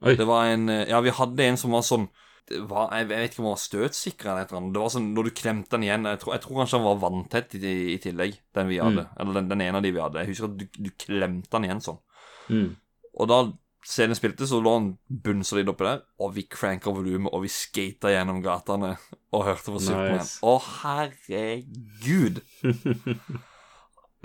Oi. 0.04 0.14
Det 0.18 0.26
var 0.28 0.52
en 0.52 0.68
eh, 0.68 0.86
Ja, 0.90 1.00
vi 1.00 1.14
hadde 1.14 1.44
en 1.46 1.58
som 1.60 1.72
var 1.72 1.84
sånn 1.86 2.08
det 2.46 2.60
var, 2.70 2.92
jeg 2.94 3.08
vet 3.10 3.24
ikke 3.26 3.40
om 3.40 3.48
han 3.48 3.56
var 3.56 3.62
støtsikker 3.62 4.28
eller 4.30 4.44
et 4.44 4.52
eller 4.52 4.60
annet. 4.60 4.74
Det 4.76 4.82
var 4.84 4.90
sånn, 4.94 5.06
Når 5.16 5.26
du 5.26 5.30
klemte 5.34 5.72
den 5.74 5.86
igjen 5.88 6.06
Jeg 6.06 6.20
tror, 6.22 6.34
jeg 6.36 6.42
tror 6.44 6.60
kanskje 6.60 6.78
han 6.78 6.84
var 6.86 7.00
vanntett 7.02 7.56
i, 7.58 7.72
i 7.90 7.96
tillegg, 8.02 8.36
den 8.54 8.68
vi 8.70 8.78
hadde. 8.78 9.08
Eller 9.18 9.38
den, 9.40 9.48
den 9.50 9.64
ene 9.64 9.80
av 9.80 9.86
de 9.86 9.90
vi 9.96 10.02
hadde. 10.04 10.22
Jeg 10.22 10.30
husker 10.30 10.52
at 10.52 10.60
du, 10.60 10.66
du 10.86 10.90
klemte 10.94 11.50
den 11.56 11.66
igjen 11.66 11.82
sånn. 11.82 11.98
Mm. 12.46 12.68
Og 13.16 13.30
da 13.32 13.40
scenen 13.86 14.18
spilte, 14.18 14.46
så 14.46 14.60
lå 14.62 14.76
han 14.76 14.88
bunnsolid 15.26 15.70
oppi 15.70 15.86
der, 15.86 16.00
og 16.22 16.32
vi 16.36 16.46
cranka 16.50 16.94
volumet, 16.94 17.32
og 17.34 17.44
vi 17.44 17.50
skata 17.52 18.10
gjennom 18.14 18.40
gatene 18.44 18.94
og 19.34 19.46
hørte 19.46 19.74
på 19.74 19.82
Supermann. 19.82 20.22
Nice. 20.22 20.38
Å, 20.46 20.56
herregud! 20.82 22.42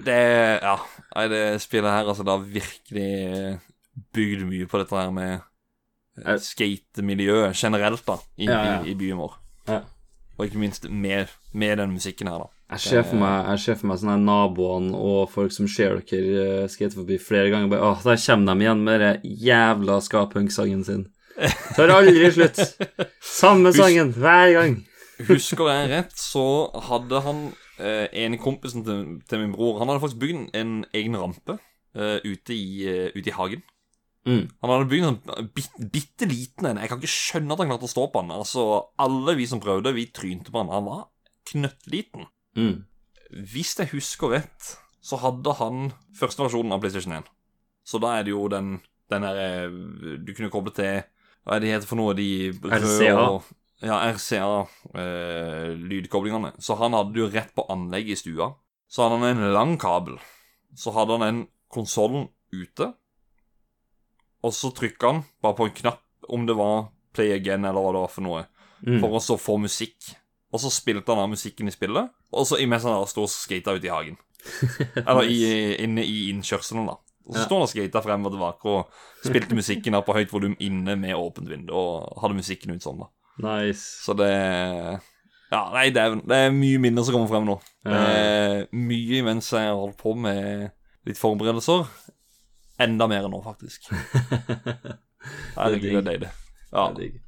det 0.06 0.60
Ja. 0.62 0.76
Nei, 1.16 1.28
det 1.32 1.42
spillet 1.62 1.92
her, 1.92 2.08
altså, 2.08 2.24
det 2.24 2.32
har 2.32 2.46
virkelig 2.54 3.60
bygd 4.16 4.46
mye 4.48 4.68
på 4.72 4.80
dette 4.80 4.96
her 4.96 5.12
med 5.12 5.42
skatemiljøet 6.42 7.56
generelt, 7.58 8.04
da, 8.08 8.18
i, 8.38 8.46
Ja, 8.48 8.64
ja. 8.66 8.80
i, 8.86 8.92
i 8.92 8.96
byen 9.00 9.20
vår. 9.22 9.36
Ja. 9.68 9.82
Og 10.38 10.46
ikke 10.48 10.62
minst 10.62 10.88
med, 10.90 11.28
med 11.54 11.78
den 11.78 11.92
musikken 11.94 12.28
her, 12.32 12.46
da. 12.46 12.50
Jeg 12.72 12.80
ser 12.86 13.02
for 13.04 13.20
meg, 13.20 13.50
jeg 13.52 13.60
ser 13.66 13.76
for 13.82 13.90
meg 13.92 13.98
sånne 14.00 14.14
naboene 14.24 14.96
og 14.96 15.26
folk 15.34 15.52
som 15.52 15.68
ser 15.68 15.98
dere 16.08 16.44
eh, 16.64 16.70
skate 16.72 16.96
forbi 16.96 17.18
flere 17.20 17.50
ganger. 17.52 17.68
Bare, 17.74 17.90
Åh, 17.90 18.06
Der 18.06 18.22
kommer 18.24 18.54
de 18.56 18.64
igjen 18.64 18.84
med 18.86 19.02
den 19.04 19.26
jævla 19.44 19.98
ska-punk-sangen 20.06 20.86
sin. 20.88 21.04
Tar 21.76 21.92
aldri 21.92 22.32
slutt. 22.32 22.62
Samme 23.20 23.74
sangen 23.76 24.14
hver 24.16 24.54
gang. 24.56 24.78
Husker 25.30 25.70
jeg 25.70 25.90
rett, 25.92 26.16
så 26.18 26.46
hadde 26.90 27.22
han 27.26 27.44
eh, 27.78 28.08
en 28.24 28.38
kompisen 28.42 28.86
til, 28.88 29.04
til 29.28 29.44
min 29.44 29.54
bror 29.56 29.80
Han 29.82 29.92
hadde 29.92 30.04
faktisk 30.04 30.22
bygd 30.22 30.38
en, 30.40 30.48
en 30.62 30.74
egen 30.98 31.18
rampe 31.20 31.58
eh, 31.96 32.18
ute, 32.26 32.56
i, 32.56 32.86
uh, 32.88 33.08
ute 33.16 33.32
i 33.32 33.36
hagen. 33.36 33.64
Mm. 34.28 34.46
Han 34.62 34.74
hadde 34.74 34.90
bygd 34.92 35.08
en 35.08 35.18
sånn 35.18 35.50
bit, 35.56 35.82
bitte 35.94 36.30
liten 36.30 36.70
en. 36.70 36.84
Jeg 36.84 36.92
kan 36.92 37.02
ikke 37.02 37.14
skjønne 37.16 37.56
at 37.56 37.64
han 37.64 37.74
klarte 37.74 37.90
å 37.90 37.94
stå 37.96 38.06
på 38.14 38.24
den. 38.24 38.36
Altså, 38.36 38.68
Alle 39.02 39.36
vi 39.40 39.50
som 39.50 39.64
prøvde, 39.64 39.96
vi 39.98 40.08
trynte 40.14 40.54
på 40.54 40.62
han. 40.62 40.72
Han 40.74 40.88
var 40.88 41.04
knøttliten. 41.52 42.30
Mm. 42.60 42.86
Hvis 43.52 43.74
jeg 43.80 43.94
husker 43.96 44.36
rett, 44.36 44.76
så 45.02 45.18
hadde 45.24 45.58
han 45.58 45.90
første 46.18 46.46
versjonen 46.46 46.76
av 46.76 46.84
PlayStation 46.84 47.18
1. 47.18 47.30
Så 47.88 48.00
da 48.04 48.14
er 48.20 48.28
det 48.28 48.36
jo 48.36 48.46
den 48.52 48.78
den 49.12 49.26
der 49.26 49.66
eh, 49.66 49.72
Du 50.28 50.34
kunne 50.34 50.52
koble 50.52 50.74
til 50.76 51.02
Hva 51.44 51.58
er 51.58 51.64
det 51.64 51.74
heter 51.74 51.90
for 51.90 52.00
noe? 52.00 52.16
De 52.18 52.52
røde 52.64 53.12
og 53.18 53.50
Ja, 53.82 53.98
RCA-lydkoblingene. 54.14 56.52
så 56.62 56.76
han 56.78 56.94
hadde 56.94 57.18
jo 57.20 57.30
rett 57.34 57.54
på 57.56 57.66
anlegget 57.70 58.12
i 58.12 58.16
stua. 58.22 58.52
Så 58.92 59.02
hadde 59.04 59.18
han 59.22 59.38
en 59.38 59.54
lang 59.54 59.78
kabel. 59.82 60.18
Så 60.76 60.92
hadde 60.96 61.12
han 61.18 61.28
en 61.28 61.42
konsollen 61.72 62.28
ute. 62.54 62.92
Og 64.44 64.54
så 64.54 64.72
trykka 64.76 65.08
han 65.12 65.24
bare 65.42 65.56
på 65.58 65.66
en 65.70 65.76
knapp 65.78 66.02
om 66.30 66.46
det 66.46 66.56
var 66.58 66.88
play 67.14 67.32
again 67.36 67.66
eller 67.66 67.82
hva 67.82 67.92
det 67.94 68.02
var 68.06 68.12
for 68.16 68.22
noe 68.28 68.46
Mm. 68.82 68.98
for 69.00 69.10
å 69.14 69.38
få 69.38 69.58
musikk. 69.62 70.16
Og 70.52 70.60
så 70.60 70.70
spilte 70.74 71.06
han 71.14 71.20
av 71.22 71.30
musikken 71.30 71.68
i 71.68 71.72
spillet, 71.72 72.10
og 72.34 72.46
så 72.48 72.58
imens 72.60 72.82
han 72.84 73.06
sto 73.06 73.22
og 73.22 73.30
skata 73.30 73.76
ute 73.78 73.86
i 73.86 73.90
hagen. 73.94 74.18
Eller 75.08 75.22
i, 75.30 75.76
inne 75.84 76.02
i 76.02 76.32
innkjørselen, 76.32 76.88
da. 76.88 76.94
Og 77.28 77.36
så 77.36 77.38
Ja. 77.38 77.46
sto 77.46 77.56
han 77.60 77.62
og 77.62 77.70
skata 77.70 78.02
frem 78.02 78.26
og 78.26 78.32
tilbake 78.34 78.66
og 78.66 78.90
spilte 79.24 79.54
musikken 79.54 79.94
da 79.94 80.02
på 80.02 80.14
høyt 80.18 80.32
volum 80.34 80.56
inne 80.60 80.96
med 80.98 81.14
åpent 81.14 81.46
vindu, 81.48 81.70
og 81.78 82.18
hadde 82.24 82.34
musikken 82.42 82.74
ut 82.74 82.82
sånn, 82.82 82.98
da. 83.06 83.08
Nice. 83.44 83.84
Så 84.06 84.16
det 84.18 84.32
Ja, 85.52 85.62
nei, 85.74 85.90
det 85.92 86.04
er, 86.04 86.20
det 86.24 86.38
er 86.46 86.54
mye 86.56 86.80
minner 86.82 87.04
som 87.08 87.18
kommer 87.18 87.32
frem 87.32 87.50
nå. 87.50 87.58
Det 87.88 87.98
er 87.98 88.62
mye 88.78 89.24
mens 89.26 89.50
jeg 89.52 89.68
har 89.68 89.80
holdt 89.80 89.98
på 90.00 90.14
med 90.16 90.70
litt 91.08 91.20
forberedelser. 91.20 91.90
Enda 92.82 93.08
mer 93.10 93.28
nå, 93.30 93.42
faktisk. 93.46 93.92
Herregud, 95.58 95.92
det 95.92 96.00
er 96.00 96.08
deilig. 96.08 96.32
Ja. 96.72 96.88
Det 96.88 96.88
er 96.88 96.98
digg. 97.02 97.20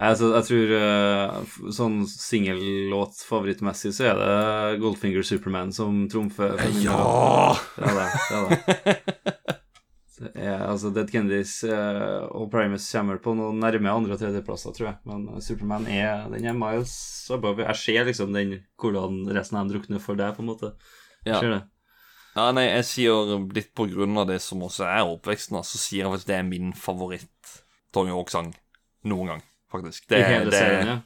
Altså, 0.00 0.30
jeg 0.32 0.46
tror 0.48 0.70
eh, 0.78 1.56
sånn 1.76 1.98
singellåt-favorittmessig 2.08 3.90
så 3.92 4.06
er 4.08 4.20
det 4.20 4.78
Goldfinger 4.80 5.26
Superman 5.28 5.74
som 5.76 6.06
trumfer. 6.08 6.56
Ja! 6.80 7.52
Det 7.76 7.90
er 7.90 7.98
det. 7.98 8.06
det, 8.16 8.38
er 8.38 8.48
det. 8.48 9.16
Så 10.78 10.88
altså, 10.88 10.90
Dead 10.94 11.10
Kennedys 11.10 11.52
uh, 11.66 12.28
og 12.36 12.50
Primus 12.52 12.86
kommer 12.92 13.18
på 13.22 13.34
noe 13.36 13.52
nærme 13.56 13.90
andre- 13.90 14.14
og 14.14 14.20
tredjeplasser, 14.22 14.72
tror 14.76 14.86
jeg. 14.90 14.96
Men 15.08 15.26
eh, 15.34 15.40
Superman 15.42 15.86
er 15.90 16.28
den 16.30 16.46
er 16.46 16.56
miles 16.56 16.94
above. 17.34 17.64
Jeg 17.66 17.76
ser 17.80 18.04
liksom 18.08 18.32
den 18.36 18.56
hvordan 18.80 19.24
resten 19.34 19.58
av 19.58 19.66
dem 19.66 19.74
drukner 19.74 20.00
for 20.02 20.18
deg, 20.20 20.32
på 20.36 20.44
en 20.44 20.50
måte. 20.52 20.72
Jeg 21.26 21.34
Ja. 21.34 21.40
ser 21.40 21.50
det. 21.56 21.60
Ja, 22.36 22.46
nei, 22.54 22.68
jeg 22.68 22.84
sier 22.86 23.36
litt 23.52 23.72
på 23.74 23.88
grunn 23.90 24.16
av 24.20 24.28
det 24.30 24.38
som 24.40 24.62
også 24.62 24.86
er 24.86 25.02
oppveksten, 25.02 25.58
så 25.66 25.78
sier 25.82 26.04
jeg 26.04 26.12
faktisk 26.12 26.28
det 26.30 26.36
er 26.38 26.46
min 26.46 26.72
favoritt 26.78 27.54
Tony 27.92 28.12
Hawk-sang 28.14 28.52
noen 29.10 29.26
gang, 29.32 29.42
faktisk. 29.72 30.06
Det, 30.08 30.20
I 30.20 30.28
hele 30.28 30.50
det, 30.52 30.60
serien, 30.60 30.86
ja. 30.92 30.98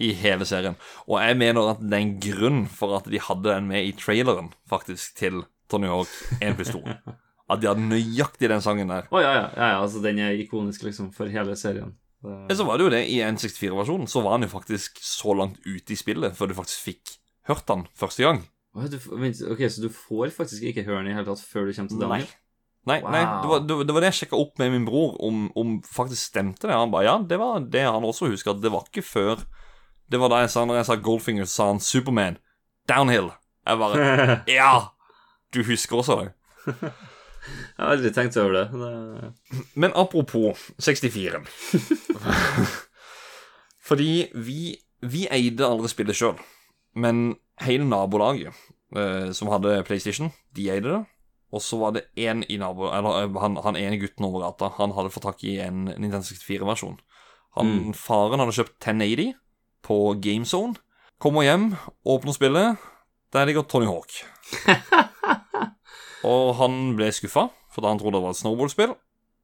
I 0.00 0.12
hele 0.16 0.46
serien. 0.48 0.76
Og 1.06 1.20
jeg 1.20 1.36
mener 1.36 1.74
at 1.74 1.82
det 1.84 1.98
er 1.98 2.06
en 2.06 2.14
grunn 2.24 2.62
for 2.72 2.96
at 2.96 3.10
de 3.12 3.20
hadde 3.20 3.50
den 3.52 3.68
med 3.68 3.84
i 3.90 3.92
traileren, 3.92 4.54
faktisk, 4.72 5.12
til 5.20 5.42
Tony 5.68 5.86
Hawk 5.92 6.08
1 6.40 6.56
pluss 6.56 6.72
2. 6.72 6.80
At 7.50 7.60
de 7.62 7.66
hadde 7.70 7.82
nøyaktig 7.90 8.48
den 8.52 8.62
sangen 8.62 8.90
der. 8.92 9.08
Å 9.10 9.20
ja, 9.22 9.30
ja, 9.34 9.46
ja, 9.56 9.68
ja, 9.74 9.78
altså 9.82 10.02
den 10.04 10.20
er 10.22 10.36
ikonisk, 10.38 10.84
liksom, 10.86 11.08
for 11.16 11.30
hele 11.32 11.56
serien. 11.58 11.96
Det, 12.22 12.54
så 12.58 12.66
var 12.68 12.76
det 12.78 12.84
jo 12.84 12.92
det, 12.92 13.00
i 13.08 13.16
N64-versjonen 13.24 14.08
så 14.12 14.20
var 14.22 14.36
han 14.36 14.44
jo 14.44 14.50
faktisk 14.52 14.98
så 15.02 15.32
langt 15.38 15.56
ute 15.64 15.94
i 15.94 15.96
spillet 15.96 16.36
før 16.36 16.50
du 16.50 16.56
faktisk 16.58 16.82
fikk 16.90 17.14
hørt 17.48 17.70
han 17.72 17.86
første 17.96 18.26
gang. 18.26 18.42
Oh, 18.76 18.84
du, 18.86 18.98
ok, 19.50 19.62
så 19.72 19.82
du 19.82 19.88
får 19.90 20.30
faktisk 20.36 20.62
ikke 20.68 20.84
høre 20.86 21.00
den 21.00 21.10
i 21.10 21.16
hele 21.16 21.26
tatt 21.26 21.40
før 21.42 21.66
du 21.66 21.72
kommer 21.74 21.90
til 21.90 22.02
Daniel? 22.04 22.28
Nei, 22.88 22.98
nei 23.02 23.22
det, 23.24 23.48
var, 23.50 23.64
det, 23.64 23.74
var- 23.76 23.88
det 23.88 23.94
var 23.96 24.04
det 24.04 24.10
jeg 24.12 24.18
sjekka 24.20 24.38
opp 24.40 24.60
med 24.60 24.70
min 24.76 24.84
bror, 24.86 25.16
om, 25.26 25.48
om 25.58 25.72
faktisk 25.84 26.30
stemte 26.30 26.68
det. 26.68 26.76
Han 26.76 26.92
ba 26.92 27.02
ja, 27.04 27.16
det 27.24 27.40
var 27.40 27.64
det 27.72 27.82
han 27.88 28.06
også 28.06 28.30
husker, 28.30 28.54
at 28.54 28.62
det 28.62 28.70
var 28.72 28.86
ikke 28.88 29.02
før 29.04 29.42
Det 30.10 30.20
var 30.20 30.30
da 30.32 30.38
jeg 30.44 30.52
sa 30.54 30.62
når 30.68 30.78
jeg 30.80 30.88
sa 30.88 30.96
Goldfinger, 31.08 31.48
så 31.48 31.54
sa 31.56 31.66
han 31.72 31.80
Superman. 31.82 32.38
Downhill. 32.88 33.32
Jeg 33.66 33.80
bare 33.80 34.38
Ja! 34.60 34.72
Du 35.54 35.62
husker 35.66 36.00
også 36.04 36.20
det. 36.20 36.30
Jeg 37.50 37.84
har 37.84 37.94
aldri 37.94 38.12
tenkt 38.14 38.36
over 38.40 38.56
det. 38.56 38.66
det 38.80 39.64
Men 39.74 39.94
apropos 39.96 40.58
64 40.78 41.40
Fordi 43.88 44.28
vi, 44.34 44.74
vi 45.02 45.24
eide 45.32 45.66
aldri 45.66 45.88
spillet 45.90 46.18
sjøl. 46.18 46.36
Men 46.94 47.38
hele 47.64 47.86
nabolaget 47.88 48.52
eh, 48.96 49.30
som 49.36 49.50
hadde 49.50 49.80
PlayStation, 49.88 50.30
de 50.56 50.68
eide 50.70 50.92
det. 50.92 51.00
Og 51.50 51.62
så 51.62 51.78
var 51.80 51.96
det 51.96 52.06
én 52.14 52.44
i 52.46 52.58
nabo... 52.60 52.90
Eller 52.94 53.24
eh, 53.24 53.40
han, 53.42 53.58
han 53.64 53.78
ene 53.78 53.98
gutten 53.98 54.28
over 54.28 54.44
gata, 54.44 54.70
han 54.78 54.94
hadde 54.94 55.10
fått 55.14 55.26
tak 55.26 55.42
i 55.44 55.58
en 55.64 55.88
Nintendo 55.90 56.22
64-versjon. 56.22 57.00
Mm. 57.58 57.90
Faren 57.98 58.42
hadde 58.42 58.54
kjøpt 58.54 58.76
1080 58.78 59.32
på 59.86 59.98
GameZone. 60.22 60.78
Kommer 61.20 61.44
hjem, 61.44 61.72
åpner 62.06 62.36
spillet. 62.36 62.90
Der 63.34 63.46
ligger 63.46 63.66
Tony 63.66 63.86
Hawk. 63.90 64.22
og 66.26 66.56
han 66.60 66.96
ble 66.98 67.08
skuffa, 67.14 67.48
for 67.72 67.84
da 67.84 67.92
han 67.92 68.00
trodde 68.00 68.18
det 68.18 68.24
var 68.24 68.34
et 68.34 68.40
snowboardspill. 68.40 68.94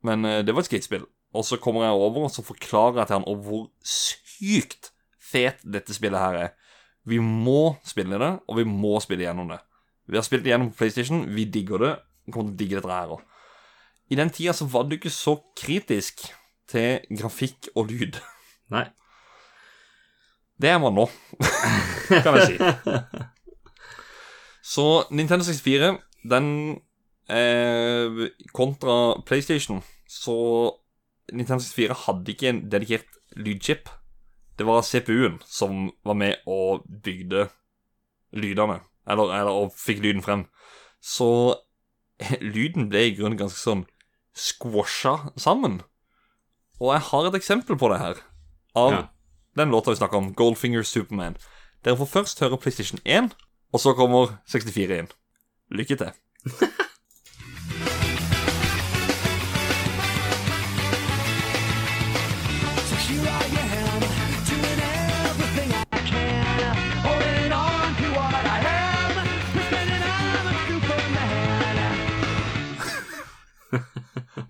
Men 0.06 0.24
eh, 0.28 0.42
det 0.44 0.54
var 0.54 0.64
et 0.64 0.70
skatespill. 0.70 1.06
Og 1.36 1.44
så 1.44 1.58
kommer 1.60 1.86
jeg 1.86 1.98
over 1.98 2.26
og 2.26 2.32
så 2.32 2.44
forklarer 2.46 3.02
jeg 3.02 3.10
til 3.10 3.18
han 3.18 3.42
hvor 3.44 3.66
sykt 3.84 4.90
fet 5.20 5.62
dette 5.64 5.94
spillet 5.96 6.20
her 6.20 6.40
er. 6.46 6.52
Vi 7.06 7.18
må 7.22 7.76
spille 7.86 8.18
det, 8.18 8.32
og 8.48 8.58
vi 8.58 8.66
må 8.66 8.96
spille 9.02 9.26
gjennom 9.26 9.50
det. 9.52 9.60
Vi 10.06 10.18
har 10.18 10.26
spilt 10.26 10.44
det 10.44 10.52
gjennom 10.52 10.70
på 10.72 10.80
PlayStation, 10.82 11.24
vi 11.34 11.44
digger 11.50 11.82
det. 11.82 11.92
Vi 12.26 12.34
kommer 12.34 12.50
til 12.50 12.56
å 12.56 12.60
digge 12.62 12.80
dette 12.80 12.94
her 12.94 13.14
òg. 13.16 13.22
I 14.10 14.18
den 14.18 14.30
tida 14.30 14.54
så 14.54 14.66
var 14.70 14.86
du 14.86 14.94
ikke 14.96 15.10
så 15.10 15.36
kritisk 15.58 16.28
til 16.70 17.02
grafikk 17.18 17.70
og 17.74 17.90
lyd. 17.90 18.18
Nei. 18.74 18.86
Det 20.56 20.70
er 20.72 20.78
man 20.80 20.94
nå, 20.96 21.04
kan 22.24 22.38
jeg 22.38 22.54
si. 22.54 23.24
Så 24.64 24.86
Nintendo 25.12 25.44
64, 25.44 25.90
den 26.30 26.80
eh, 27.28 28.28
kontra 28.54 29.20
PlayStation 29.26 29.82
Så 30.08 30.34
Nintendo 31.32 31.62
64 31.64 31.94
hadde 32.06 32.32
ikke 32.32 32.48
en 32.48 32.60
dedikert 32.70 33.06
lydchip. 33.36 33.88
Det 34.58 34.66
var 34.66 34.82
CPU-en 34.86 35.40
som 35.44 35.90
var 36.06 36.14
med 36.14 36.36
og 36.46 36.84
bygde 37.02 37.48
lydene. 38.32 38.78
Eller, 39.08 39.32
eller 39.40 39.50
og 39.64 39.72
fikk 39.76 40.00
lyden 40.04 40.22
frem. 40.22 40.46
Så 41.02 41.56
lyden 42.54 42.88
ble 42.88 43.08
i 43.08 43.16
grunnen 43.18 43.38
ganske 43.40 43.58
sånn 43.58 43.84
squasha 44.36 45.16
sammen. 45.36 45.80
Og 46.80 46.92
jeg 46.94 47.04
har 47.10 47.26
et 47.28 47.38
eksempel 47.40 47.78
på 47.80 47.90
det 47.92 47.98
her. 48.02 48.22
Av 48.76 48.92
Ja. 48.92 49.02
den 49.56 49.70
låta 49.70 49.90
vi 49.90 49.96
snakker 49.96 50.16
om, 50.20 50.34
Goldfinger 50.34 50.82
Superman. 50.84 51.36
Dere 51.84 51.96
får 51.96 52.06
først 52.12 52.40
høre 52.40 52.58
PlayStation 52.58 53.00
1, 53.04 53.32
og 53.72 53.80
så 53.80 53.94
kommer 53.96 54.38
64 54.46 54.98
inn. 54.98 55.08
Lykke 55.70 55.96
til. 55.96 56.12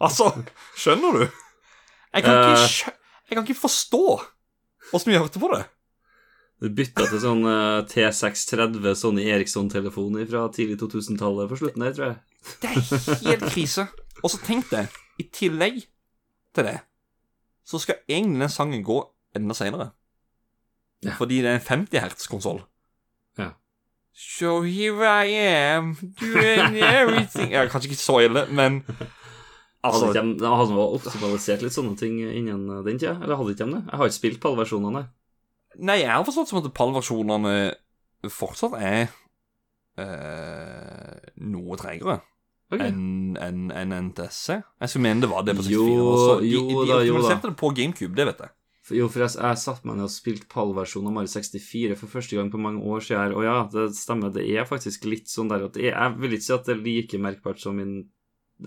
Altså, 0.01 0.31
skjønner 0.77 1.13
du? 1.17 1.27
Jeg 2.15 2.23
kan 2.25 2.33
ikke, 2.33 2.53
Eh. 2.53 2.69
skjø 2.69 2.91
jeg 3.31 3.37
kan 3.37 3.43
ikke 3.47 3.61
forstå 3.61 4.03
Åssen 4.95 5.11
vi 5.11 5.19
hørte 5.19 5.41
på 5.43 5.49
det? 5.53 5.65
Du 6.57 6.71
bytta 6.73 7.05
til 7.11 7.21
sånn 7.21 7.43
eh, 7.45 7.83
T630 7.91 8.95
Sony 8.97 9.27
Eriksson-telefon 9.29 10.17
fra 10.31 10.47
tidlig 10.55 10.79
2000-tallet 10.81 11.51
på 11.51 11.59
slutten 11.61 11.85
der, 11.85 11.97
tror 11.97 12.07
jeg. 12.09 12.17
Det 12.63 12.71
er 12.71 13.27
helt 13.27 13.45
krise. 13.51 13.85
Og 14.23 14.33
så 14.33 14.41
tenk 14.47 14.71
deg, 14.71 14.95
i 15.21 15.27
tillegg 15.29 15.83
til 16.57 16.69
det, 16.69 16.79
så 17.67 17.81
skal 17.83 18.01
egentlig 18.09 18.47
den 18.47 18.55
sangen 18.55 18.87
gå 18.87 19.03
enda 19.37 19.57
seinere. 19.59 19.91
Ja. 21.05 21.19
Fordi 21.19 21.43
det 21.45 21.51
er 21.51 21.59
en 21.59 21.67
50 21.67 22.01
hertz-konsoll. 22.01 22.63
Ja. 23.37 23.51
So 24.17 24.63
here 24.65 25.05
I 25.05 25.37
am, 25.37 25.93
doing 26.17 26.79
everything 26.81 27.53
ja, 27.53 27.67
Kanskje 27.69 27.91
ikke 27.91 28.01
så 28.01 28.23
ille, 28.25 28.47
men 28.49 28.81
Altså, 29.85 30.07
hadde 30.09 30.25
ikke 30.25 30.41
de 30.41 30.73
de 30.73 30.87
optimalisert 30.97 31.61
litt 31.63 31.75
sånne 31.77 31.95
ting 32.01 32.17
innen 32.25 32.65
den 32.83 32.97
tida? 32.99 33.19
Eller 33.21 33.37
hadde 33.39 33.53
ikke 33.53 33.67
de 33.69 33.77
det? 33.77 33.83
Jeg 33.85 34.01
har 34.01 34.09
ikke 34.09 34.17
spilt 34.17 34.41
på 34.41 34.51
alle 34.51 34.63
versjonene. 34.65 35.03
Nei, 35.77 36.01
jeg 36.03 36.13
har 36.13 36.25
forstått 36.25 36.53
som 36.53 36.63
at 36.63 36.71
PAL-versjonene 36.77 37.57
fortsatt 38.33 38.77
er 38.81 39.11
eh, 40.01 41.33
noe 41.45 41.77
tregere 41.81 42.21
okay. 42.73 42.89
enn 42.89 43.37
en, 43.41 43.67
en 43.71 43.97
NTSC. 44.09 44.57
Jeg 44.57 44.93
skulle 44.93 45.07
mene 45.09 45.25
det 45.25 45.31
var 45.33 45.47
det 45.47 45.57
på 45.59 45.67
64. 45.67 45.75
Jo, 45.77 46.07
også. 46.13 46.37
De, 46.43 46.53
jo 46.53 46.63
de 46.69 46.77
da. 46.89 47.01
optimaliserte 47.01 47.51
det 47.51 47.59
på 47.63 47.73
GameCube, 47.77 48.17
det 48.17 48.29
vet 48.31 48.45
jeg. 48.47 48.55
Jo, 48.95 49.09
for 49.11 49.25
jeg, 49.25 49.35
jeg 49.43 49.59
satt 49.59 49.87
meg 49.87 49.97
ned 49.99 50.07
og 50.07 50.15
spilte 50.15 50.47
PAL-versjonen 50.51 51.11
av 51.11 51.17
Mario 51.17 51.33
64 51.33 51.97
for 51.99 52.13
første 52.13 52.39
gang 52.39 52.53
på 52.53 52.61
mange 52.63 52.85
år 52.87 53.03
siden. 53.03 53.35
Og 53.35 53.43
ja, 53.43 53.57
det 53.73 53.89
stemmer, 53.99 54.31
det 54.35 54.45
er 54.47 54.69
faktisk 54.69 55.09
litt 55.11 55.27
sånn 55.31 55.51
der 55.51 55.67
at 55.67 55.81
er, 55.81 55.91
Jeg 55.91 56.21
vil 56.23 56.37
ikke 56.37 56.47
si 56.47 56.55
at 56.55 56.69
det 56.69 56.77
er 56.77 56.85
like 56.85 57.21
merkbart 57.23 57.63
som 57.63 57.81
min 57.81 57.97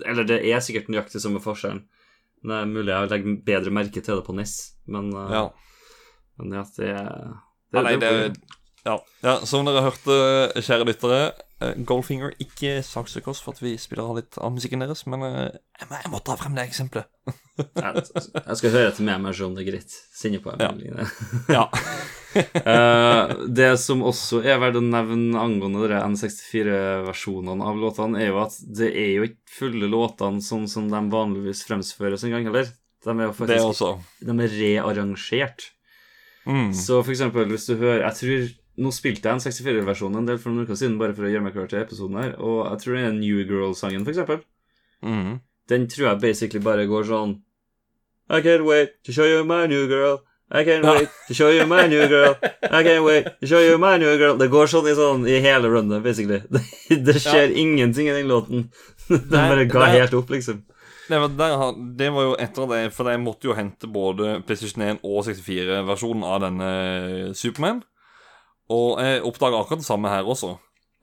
Eller 0.03 0.27
det 0.27 0.41
er 0.43 0.59
sikkert 0.61 0.91
nøyaktig 0.91 1.23
samme 1.23 1.39
forskjellen. 1.41 1.85
Det 2.43 2.55
er 2.55 2.67
mulig 2.67 2.91
jeg 2.91 3.11
legger 3.13 3.39
bedre 3.47 3.73
merke 3.73 4.03
til 4.03 4.19
det 4.19 4.25
på 4.27 4.35
NES, 4.35 4.53
men, 4.91 5.09
uh, 5.15 5.31
Ja. 5.33 5.45
Men 6.39 6.55
ja, 6.57 6.63
det 6.77 6.87
det, 6.95 7.77
Ja, 7.77 7.81
nei, 7.85 7.95
det, 8.01 8.11
ja. 8.87 8.95
ja, 9.21 9.35
Som 9.45 9.67
dere 9.67 9.83
hørte, 9.85 10.15
kjære 10.63 10.85
lyttere, 10.87 11.19
eh, 11.61 11.75
Goldfinger 11.85 12.31
ikke 12.41 12.79
saksøk 12.87 13.27
oss 13.29 13.41
for 13.43 13.53
at 13.53 13.59
vi 13.61 13.75
spiller 13.77 14.07
av 14.09 14.17
litt 14.17 14.39
av 14.41 14.53
musikken 14.55 14.81
deres, 14.81 15.03
men 15.05 15.21
eh, 15.27 15.51
jeg, 15.81 15.89
må- 15.91 15.99
jeg 16.01 16.11
må 16.15 16.21
ta 16.25 16.37
frem 16.39 16.55
det 16.57 16.63
eksempelet. 16.69 17.05
jeg, 17.59 18.05
jeg 18.39 18.57
skal 18.61 18.73
høre 18.73 18.89
etter 18.93 19.05
med 19.05 19.21
meg 19.27 19.41
om 19.45 19.53
det 19.57 19.65
er 19.65 19.69
greit. 19.73 19.97
Sende 20.15 20.39
på 20.41 20.53
en 20.55 20.63
Ja. 20.63 20.71
melding. 20.71 21.13
Ja. 21.51 21.67
uh, 22.63 23.33
det 23.49 23.69
som 23.81 24.03
også 24.05 24.39
er 24.45 24.59
verdt 24.61 24.77
å 24.79 24.83
nevne 24.85 25.39
angående 25.41 25.87
de 25.91 25.97
N64-versjonene 26.05 27.65
av 27.65 27.79
låtene, 27.81 28.19
er 28.21 28.31
jo 28.31 28.39
at 28.43 28.55
det 28.79 28.89
er 28.93 29.11
jo 29.17 29.27
ikke 29.29 29.55
fulle 29.59 29.89
låtene 29.91 30.41
sånn 30.45 30.67
som 30.71 30.89
de 30.91 31.01
vanligvis 31.13 31.65
fremføres 31.67 32.25
engang 32.27 32.47
heller. 32.49 32.69
De 33.05 33.13
er 33.15 33.27
jo 33.29 33.35
faktisk 33.35 34.25
de 34.27 34.35
er 34.45 34.55
rearrangert. 34.59 35.69
Mm. 36.45 36.71
Så 36.73 37.01
for 37.03 37.11
eksempel, 37.11 37.49
hvis 37.51 37.67
du 37.67 37.75
hører 37.75 38.05
Jeg 38.07 38.15
tror 38.15 38.45
Nå 38.79 38.93
spilte 38.95 39.27
jeg 39.27 39.35
en 39.35 39.43
64-versjon 39.43 40.13
en 40.15 40.27
del 40.29 40.37
for 40.39 40.53
noen 40.53 40.63
uker 40.63 40.77
siden, 40.79 40.95
bare 41.01 41.11
for 41.11 41.27
å 41.27 41.31
gjøre 41.33 41.43
meg 41.43 41.51
klar 41.51 41.67
til 41.67 41.81
episoden 41.81 42.15
her, 42.15 42.29
og 42.39 42.61
jeg 42.63 42.79
tror 42.79 42.95
den 42.95 43.07
er 43.09 43.17
New 43.17 43.41
Girl-sangen, 43.43 44.05
for 44.07 44.13
eksempel. 44.13 44.39
Mm. 45.03 45.33
Den 45.67 45.87
tror 45.91 46.05
jeg 46.05 46.21
basically 46.23 46.61
bare 46.63 46.87
går 46.87 47.09
sånn 47.09 47.33
I 48.31 48.39
can't 48.45 48.63
wait 48.63 48.95
to 49.03 49.11
show 49.11 49.27
you 49.27 49.43
my 49.43 49.65
new 49.67 49.83
girl. 49.91 50.21
I 50.51 50.63
can't 50.63 50.85
wait 50.85 51.09
to 51.27 51.33
show 51.33 51.49
you 51.49 51.67
my 51.67 51.87
new 51.87 52.07
girl. 52.07 52.35
I 52.63 52.83
can't 52.83 53.03
wait 53.03 53.27
to 53.41 53.47
show 53.47 53.59
you 53.59 53.77
my 53.77 53.97
new 53.97 54.15
girl. 54.17 54.37
Det 54.37 54.47
går 54.49 54.71
sånn 54.71 54.87
i, 54.89 54.95
sånn, 54.97 55.27
i 55.29 55.37
hele 55.43 55.69
runnet, 55.69 56.01
basically. 56.05 56.39
Det, 56.49 56.63
det 57.09 57.19
skjer 57.21 57.53
ingenting 57.53 58.09
i 58.09 58.15
den 58.15 58.31
låten. 58.31 58.69
Den 59.09 59.29
bare 59.29 59.65
ga 59.69 59.91
helt 59.93 60.13
opp, 60.17 60.29
liksom. 60.33 60.63
Var, 61.09 61.27
der, 61.33 61.63
det 61.97 62.09
var 62.13 62.27
jo 62.27 62.33
etter 62.37 62.67
det, 62.69 62.81
for 62.93 63.09
jeg 63.09 63.21
måtte 63.23 63.49
jo 63.49 63.55
hente 63.57 63.87
både 63.89 64.39
PlayStation 64.45 64.83
1 64.85 64.99
og 65.03 65.23
64-versjonen 65.25 66.25
av 66.27 66.41
denne 66.43 66.71
Superman. 67.33 67.81
Og 68.69 68.99
jeg 69.01 69.23
oppdaga 69.25 69.61
akkurat 69.63 69.81
det 69.81 69.87
samme 69.87 70.11
her 70.11 70.29
også. 70.29 70.53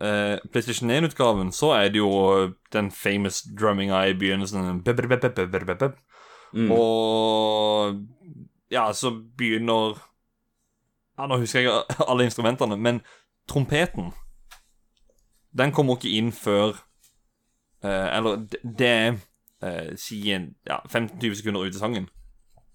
Eh, 0.00 0.38
PlayStation 0.52 0.90
1-utgaven 0.90 1.50
så 1.52 1.72
er 1.74 1.88
det 1.88 1.98
jo 1.98 2.52
den 2.72 2.90
famous 2.92 3.42
drumminga 3.59 4.04
i 4.07 4.14
begynnelsen. 4.14 4.82
Mm. 6.52 6.70
Og 6.72 7.96
ja, 8.70 8.92
så 8.92 9.11
begynner 9.38 9.98
Ja, 11.18 11.26
nå 11.26 11.38
husker 11.40 11.61
jeg 11.61 11.82
alle 12.11 12.24
instrumentene, 12.24 12.76
men 12.76 13.00
trompeten 13.48 14.12
Den 15.59 15.72
kommer 15.72 15.96
ikke 15.96 16.12
inn 16.12 16.32
før 16.32 16.76
eh, 17.84 18.16
Eller 18.16 18.36
det, 18.36 18.61
det 18.78 18.88
er 18.88 19.18
eh, 19.66 19.92
Si 19.96 20.20
ja, 20.30 20.80
15-20 20.88 21.34
sekunder 21.42 21.66
ut 21.66 21.74
i 21.74 21.78
sangen. 21.78 22.08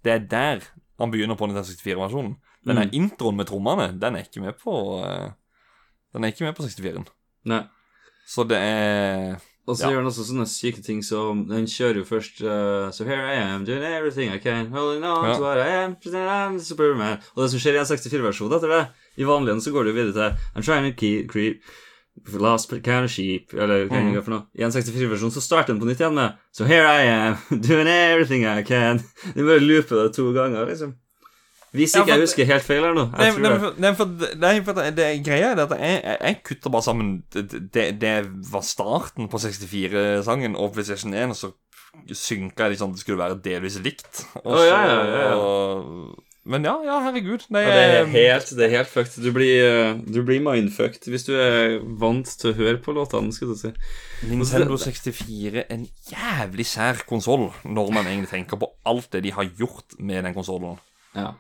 Det 0.04 0.12
er 0.14 0.20
der 0.32 0.64
han 1.00 1.12
begynner 1.12 1.36
på 1.38 1.48
64-versjonen. 1.50 2.36
Den 2.66 2.78
Mm. 2.78 2.90
introen 2.94 3.36
med 3.38 3.48
trommene, 3.48 4.00
den 4.00 4.16
er 4.16 4.24
ikke 4.28 4.42
med 4.42 4.54
på 4.60 5.04
eh, 5.06 5.32
Den 6.14 6.24
er 6.24 6.28
ikke 6.32 6.44
med 6.46 6.56
på 6.56 6.64
64-en. 6.64 7.08
Nei. 7.46 7.64
Så 8.28 8.44
det 8.48 8.58
er 8.58 9.36
Og 9.68 9.78
så 9.78 9.84
Ja. 9.86 9.90
gjør 9.92 9.98
han 10.02 10.06
også 10.10 10.24
sånne 10.26 10.46
syke 10.48 10.82
ting 10.84 11.02
som 11.04 11.46
Den 11.48 11.66
kjører 11.66 11.96
jo 12.02 12.04
først 12.04 12.42
uh, 12.42 12.92
So 12.92 13.04
here 13.06 13.22
I 13.22 13.36
am, 13.54 13.66
doing 13.66 13.84
everything 13.84 14.32
I 14.34 14.38
can 14.40 14.68
Holding 14.72 15.04
on 15.04 15.26
Ja. 15.30 15.36
to 15.38 15.42
what 15.42 15.58
I 15.58 15.70
am, 15.86 15.96
I'm 15.96 16.60
Superman 16.60 17.18
Og 17.36 17.44
det 17.44 17.52
som 17.52 17.60
skjer 17.60 17.76
i 17.76 17.80
en 17.80 17.86
64-versjon 17.86 18.54
etter 18.56 18.68
det 18.68 18.88
I 19.18 19.24
vanligen 19.24 19.62
så 19.62 19.72
går 19.72 19.84
det 19.84 19.94
jo 19.96 20.04
videre 20.04 20.14
til 20.14 20.38
I'm 20.56 20.66
trying 20.66 20.92
to 20.92 20.98
keep, 21.00 21.30
creep 21.32 21.62
Last 22.38 22.70
kind 22.70 23.06
of 23.06 23.10
sheep 23.12 23.54
Eller 23.54 23.88
hva 23.90 23.98
Mm. 24.02 24.18
for 24.24 24.32
noe 24.36 24.44
I 24.60 24.64
en 24.68 24.72
64-versjon 24.72 25.32
så 25.34 25.42
starter 25.42 25.74
den 25.74 25.80
på 25.82 25.88
nytt 25.90 26.00
igjen 26.04 26.14
med 26.14 26.36
So 26.54 26.66
here 26.66 26.86
I 26.86 27.08
am, 27.10 27.38
doing 27.68 27.88
everything 27.88 28.44
I 28.46 28.62
can 28.68 29.00
Du 29.36 29.42
bare 29.48 29.60
looper 29.64 30.04
det 30.04 30.14
to 30.16 30.28
ganger 30.36 30.68
liksom 30.70 30.94
Hvis 31.74 31.96
Ja, 31.96 32.02
ikke 32.04 32.12
for- 32.12 32.14
jeg 32.18 32.26
husker 32.28 32.46
helt 32.52 32.64
feil 32.68 32.84
her 32.84 32.94
nå 32.94 33.06
Nei, 33.16 33.26
Jeg 33.30 33.34
nei, 33.40 33.42
tror 33.42 33.56
det 33.56 33.62
for, 33.64 34.12
nei, 34.12 34.42
nei, 34.44 34.54
for 34.68 34.74
det, 34.82 34.88
det 34.98 35.10
greia 35.26 35.54
er 35.56 35.64
at 35.64 35.72
jeg, 35.80 36.02
jeg, 36.28 36.38
kutter 36.44 36.70
bare 36.76 36.84
sammen 36.84 37.14
det, 37.32 37.86
det, 38.02 38.16
var 38.52 38.62
starten 38.68 39.30
på 39.32 39.40
64-sangen 39.40 40.58
og 40.60 40.74
PlayStation 40.76 41.14
1, 41.16 41.32
og 41.32 41.40
så 41.40 41.52
synka 42.16 42.66
jeg 42.68 42.74
litt 42.76 42.82
sånn 42.84 42.92
at 42.92 43.00
det 43.00 43.04
skulle 43.06 43.20
være 43.24 43.40
delvis 43.44 43.80
likt. 43.84 44.22
Og 44.44 44.54
Å, 44.56 44.60
ja, 44.68 44.78
ja, 44.88 45.00
ja, 45.00 45.24
ja. 45.24 45.32
så- 45.36 46.16
Men 46.44 46.64
ja, 46.66 46.74
ja, 46.82 46.96
herregud. 47.06 47.44
Nei, 47.54 47.62
Ja, 47.62 47.70
det 47.70 47.82
er 47.86 48.00
eh, 48.02 48.14
helt, 48.16 48.50
det 48.58 48.66
er 48.66 48.72
helt 48.80 48.90
fucked. 48.90 49.20
Du 49.22 49.30
blir, 49.36 49.60
eh, 49.62 49.92
du 50.10 50.24
blir 50.26 50.40
mindfucked 50.42 51.06
hvis 51.14 51.28
du 51.28 51.36
er 51.38 51.76
vant 52.02 52.26
til 52.42 52.50
å 52.50 52.56
høre 52.58 52.80
på 52.82 52.96
låtene, 52.98 53.30
skal 53.36 53.52
du 53.52 53.56
si. 53.60 53.70
Nintendo 54.26 54.78
64 54.82 55.68
en 55.70 55.84
jævlig 56.10 56.66
sær 56.66 57.04
konsoll, 57.10 57.52
når 57.64 57.92
man 57.94 58.10
egentlig 58.10 58.32
tenker 58.34 58.58
på 58.58 58.72
alt 58.90 59.12
det 59.14 59.22
de 59.28 59.36
har 59.38 59.46
gjort 59.60 60.00
med 60.00 60.24
den 60.26 60.34
konsollen. 60.34 60.80
Ja. 61.14 61.36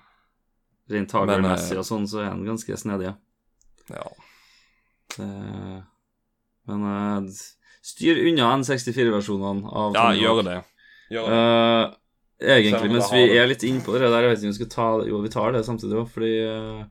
Rent 0.92 1.12
hagermessig 1.18 1.74
eh, 1.78 1.82
og 1.82 1.88
sånn, 1.88 2.06
så 2.10 2.22
er 2.22 2.30
den 2.36 2.46
ganske 2.46 2.78
snedig, 2.78 3.10
ja. 3.10 3.16
Ja. 3.90 4.06
Det- 5.18 5.84
Men 6.70 7.26
styr 7.82 8.20
unna 8.30 8.54
N64-versjonene 8.60 9.66
av 9.74 9.96
ja, 9.98 10.12
gjør 10.14 10.44
det. 10.46 10.60
Gjør 11.10 11.26
det. 11.26 11.40
Eh, 11.42 11.96
Selv 11.96 12.01
egentlig, 12.42 12.92
mens 12.92 13.12
vi 13.14 13.24
er 13.38 13.48
litt 13.50 13.64
innpå 13.68 13.94
det 13.96 14.10
der, 14.10 14.26
jeg 14.26 14.32
vet 14.32 14.42
ikke 14.42 14.50
om 14.50 14.56
vi 14.56 14.60
skal 14.60 14.72
ta 14.74 14.88
Jo, 15.08 15.22
vi 15.22 15.30
tar 15.34 15.54
det 15.56 15.62
samtidig 15.68 16.00
òg, 16.02 16.10
fordi 16.10 16.34
eh, 16.48 16.84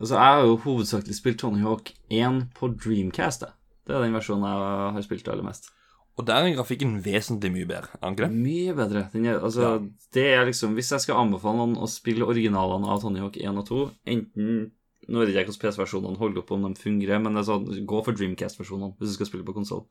Altså, 0.00 0.14
jeg 0.16 0.22
har 0.24 0.46
jo 0.48 0.54
hovedsakelig 0.64 1.16
spilt 1.16 1.38
Tony 1.42 1.60
Hawk 1.60 1.90
1 2.08 2.38
på 2.56 2.70
Dreamcast, 2.72 3.42
jeg. 3.44 3.52
Det 3.84 3.92
er 3.96 4.00
den 4.06 4.14
versjonen 4.16 4.46
jeg 4.48 4.94
har 4.96 5.04
spilt 5.04 5.28
aller 5.28 5.44
mest. 5.44 5.68
Og 6.16 6.24
der 6.28 6.44
er 6.44 6.54
grafikken 6.56 6.94
vesentlig 7.04 7.50
mye 7.52 7.68
bedre. 7.68 7.90
Er 7.98 8.06
den 8.06 8.16
ikke 8.16 8.26
det? 8.28 8.38
Mye 8.44 8.74
bedre. 8.76 9.02
Den 9.12 9.26
er, 9.26 9.38
altså, 9.44 9.60
Ja. 9.62 9.78
det 10.16 10.24
er 10.34 10.44
liksom 10.48 10.74
Hvis 10.74 10.90
jeg 10.92 11.00
skal 11.04 11.20
anbefale 11.20 11.56
noen 11.60 11.76
å 11.76 11.88
spille 11.88 12.24
originalene 12.28 12.88
av 12.88 13.00
Tony 13.02 13.20
Hawk 13.20 13.36
1 13.36 13.58
og 13.60 13.66
2, 13.68 13.80
enten 14.06 14.70
Nå 15.10 15.18
vet 15.24 15.32
jeg 15.34 15.42
ikke 15.46 15.52
hvordan 15.56 15.72
PC-versjonene 15.72 16.18
holder 16.20 16.38
opp 16.42 16.50
om 16.54 16.62
de 16.68 16.80
fungerer, 16.80 17.18
men 17.18 17.34
det 17.34 17.40
er 17.40 17.48
sånn, 17.48 17.86
gå 17.88 18.02
for 18.04 18.12
Dreamcast-versjonene 18.14 18.94
hvis 19.00 19.10
du 19.10 19.14
skal 19.16 19.26
spille 19.26 19.46
på 19.48 19.54
konsoll. 19.56 19.86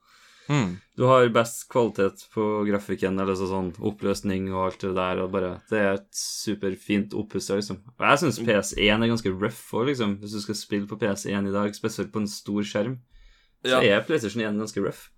Hmm. 0.50 0.80
Du 0.98 1.04
har 1.06 1.28
best 1.30 1.68
kvalitet 1.70 2.24
på 2.34 2.66
grafikken, 2.66 3.20
eller 3.22 3.36
så 3.38 3.46
sånn 3.52 3.68
oppløsning 3.86 4.48
og 4.50 4.64
alt 4.66 4.82
det 4.82 4.96
der, 4.98 5.20
og 5.22 5.32
bare 5.32 5.52
Det 5.70 5.78
er 5.80 5.94
et 6.00 6.08
superfint 6.18 7.14
oppussa, 7.14 7.56
liksom. 7.60 7.78
Og 8.00 8.06
jeg 8.08 8.20
syns 8.24 8.40
PS1 8.42 9.04
er 9.04 9.12
ganske 9.12 9.30
rough 9.36 9.76
òg, 9.78 9.86
liksom. 9.92 10.18
Hvis 10.24 10.34
du 10.34 10.42
skal 10.42 10.56
spille 10.56 10.88
på 10.90 10.98
PS1 10.98 11.48
i 11.48 11.54
dag, 11.54 11.76
spesielt 11.78 12.12
på 12.12 12.20
en 12.24 12.28
stor 12.28 12.62
skjerm, 12.66 12.98
så 13.64 13.78
Ja. 13.78 14.00
er 14.00 14.04
PlayStation 14.04 14.42
1 14.42 14.58
ganske 14.58 14.82
rough. 14.82 15.10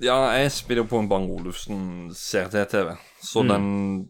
Ja, 0.00 0.16
jeg 0.34 0.50
spiller 0.50 0.82
på 0.84 0.98
en 0.98 1.08
Bang 1.08 1.30
Olufsen 1.30 2.10
CRT-TV, 2.10 2.96
så 3.22 3.42
Mm. 3.44 3.48
den 3.48 4.08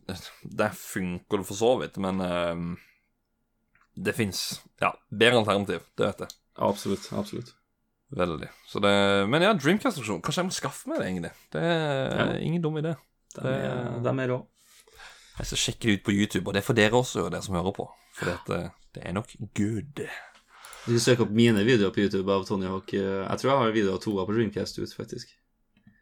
Der 0.56 0.70
funker 0.72 1.36
det 1.38 1.46
for 1.46 1.54
så 1.54 1.78
vidt, 1.80 1.98
men 1.98 2.18
uh, 2.20 2.76
det 4.02 4.14
fins 4.14 4.60
ja, 4.80 4.90
bedre 5.10 5.38
alternativ. 5.44 5.80
Det 5.98 6.06
vet 6.06 6.18
jeg. 6.20 6.28
Absolutt. 6.58 7.12
Absolutt. 7.12 7.52
Veldig. 8.12 8.48
Så 8.68 8.80
det, 8.84 8.92
men 9.32 9.42
ja, 9.42 9.52
Dreamcast-aksjon. 9.56 10.20
Kanskje 10.24 10.42
jeg 10.42 10.48
må 10.50 10.54
skaffe 10.56 10.90
meg 10.90 10.98
det, 11.00 11.06
egentlig. 11.08 11.30
Det 11.54 11.62
er 11.62 12.16
Ja. 12.18 12.26
ingen 12.44 12.62
dum 12.62 12.76
idé. 12.76 12.94
De 13.38 13.48
er, 13.48 14.00
de 14.04 14.12
er 14.20 14.28
rå. 14.28 14.46
Jeg 15.38 15.46
skal 15.48 15.58
sjekke 15.62 15.80
det 15.88 15.94
ut 15.98 16.04
på 16.04 16.12
YouTube, 16.12 16.46
og 16.46 16.52
det 16.54 16.60
er 16.60 16.66
for 16.66 16.76
dere 16.76 16.92
også, 16.98 17.30
dere 17.32 17.40
som 17.42 17.54
hører 17.56 17.72
på. 17.72 17.86
For 18.18 18.28
det, 18.46 18.58
det 18.94 19.02
er 19.08 19.12
nok 19.16 19.32
good. 19.56 20.02
Du 20.84 20.90
kan 20.92 21.00
søke 21.00 21.22
opp 21.24 21.30
mine 21.32 21.64
videoer 21.64 21.94
på 21.94 22.02
YouTube 22.04 22.28
av 22.34 22.44
Tony 22.44 22.66
Hawk. 22.68 22.92
Eh, 22.92 23.00
Jeg 23.30 23.38
tror 23.38 23.50
jeg 23.50 23.58
har 23.62 23.72
video 23.72 23.94
av 23.94 24.00
to 24.02 24.18
av 24.20 24.26
på 24.28 24.34
Dreamcast 24.36 24.78
ut, 24.82 24.92
faktisk. 24.92 25.32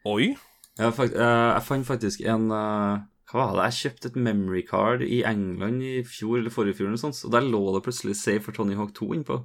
Oi. 0.08 0.34
Jeg, 0.78 0.94
fakt 0.96 1.14
eh, 1.14 1.54
jeg 1.54 1.62
fant 1.66 1.86
faktisk 1.86 2.20
en 2.26 2.50
eh, 2.50 3.00
Hva 3.30 3.44
var 3.44 3.54
det? 3.60 3.66
Jeg 3.70 3.78
kjøpte 3.92 4.08
et 4.10 4.16
memory 4.16 4.62
card 4.66 5.02
i 5.06 5.22
England 5.22 5.82
i 5.86 6.02
fjor 6.02 6.38
eller 6.40 6.50
forrige 6.50 6.74
fjor, 6.80 6.88
eller 6.90 6.98
sånt, 6.98 7.20
og 7.24 7.30
der 7.36 7.44
lå 7.46 7.60
det 7.76 7.84
plutselig 7.84 8.16
Save 8.18 8.40
for 8.42 8.52
Tony 8.56 8.74
Hawk 8.74 8.94
2 8.96 9.12
innpå. 9.14 9.36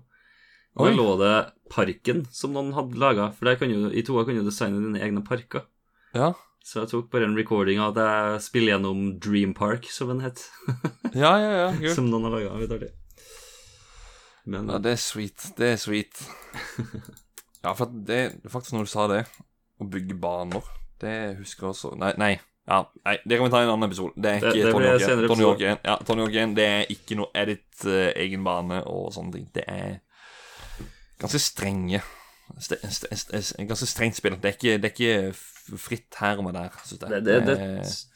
Og 0.76 0.88
der 0.88 0.92
Oi. 0.92 0.98
lå 0.98 1.12
det 1.22 1.36
Parken, 1.72 2.26
som 2.36 2.54
noen 2.54 2.74
hadde 2.76 3.00
laga, 3.02 3.30
for 3.34 3.50
der 3.50 3.58
kan 3.60 3.72
jo, 3.72 3.88
i 3.90 4.04
toa 4.06 4.26
kan 4.28 4.38
du 4.38 4.44
designe 4.46 4.84
dine 4.84 5.02
egne 5.02 5.24
parker. 5.26 5.66
Ja, 6.16 6.34
Så 6.66 6.80
jeg 6.82 6.90
tok 6.90 7.10
bare 7.14 7.28
en 7.28 7.36
recording 7.38 7.78
av 7.78 7.94
at 7.94 8.02
jeg 8.02 8.44
spiller 8.48 8.74
gjennom 8.74 9.20
Dream 9.22 9.54
Park, 9.54 9.86
som 9.94 10.10
den 10.10 10.24
het. 10.24 10.48
ja, 11.14 11.36
ja. 11.38 11.52
ja, 11.60 11.68
cool. 11.78 11.92
som 11.94 12.08
noen 12.10 12.26
har 12.26 12.34
laga. 12.34 12.56
Litt 12.58 12.74
artig. 12.74 12.90
Men 14.46 14.70
Ja, 14.70 14.80
det 14.82 14.96
er 14.96 15.02
sweet. 15.02 15.52
Det 15.58 15.76
er 15.76 15.78
sweet. 15.82 16.26
Ja, 17.66 17.72
for 17.74 17.90
det 17.90 18.46
faktisk 18.46 18.76
når 18.76 18.86
du 18.86 18.90
sa 18.92 19.08
det, 19.10 19.24
å 19.82 19.88
bygge 19.90 20.14
baner, 20.22 20.68
det 21.02 21.16
husker 21.40 21.66
jeg 21.66 21.72
også 21.72 21.96
Nei, 21.98 22.12
nei. 22.22 22.36
Ja, 22.66 22.84
nei, 23.06 23.16
det 23.26 23.38
kan 23.38 23.48
vi 23.48 23.54
ta 23.54 23.62
i 23.62 23.66
en 23.66 23.72
annen 23.76 23.88
episode. 23.88 24.14
Det 24.18 24.32
er 24.32 24.46
ikke 24.50 24.68
det 24.68 24.74
Tony 24.74 24.88
Hawk 24.90 25.02
1. 25.06 25.26
Tony. 25.30 25.46
Hawk 25.46 25.60
1. 25.62 25.82
Ja, 25.86 25.96
Tony 26.06 26.24
Hawk 26.26 26.38
1 26.44 26.54
det 26.58 26.66
er 26.66 26.94
ikke 26.94 27.18
noe 27.18 27.30
edit, 27.38 27.68
uh, 27.86 28.10
egen 28.22 28.46
bane 28.46 28.80
og 28.90 29.12
sånne 29.14 29.36
ting. 29.36 29.48
Det 29.54 29.66
er 29.70 30.00
ganske 31.22 31.40
strenge 31.40 32.02
st 32.62 32.78
st 32.92 33.08
st 33.42 33.56
Ganske 33.68 33.88
strengt 33.90 34.18
spill. 34.20 34.36
Det 34.42 34.52
er 34.52 34.58
ikke, 34.58 34.78
det 34.82 34.90
er 34.90 34.94
ikke 34.94 35.78
fritt 35.82 36.20
her 36.20 36.38
og 36.38 36.54
der, 36.54 36.70
det, 37.10 37.26
det, 37.26 37.40
det, 37.48 37.58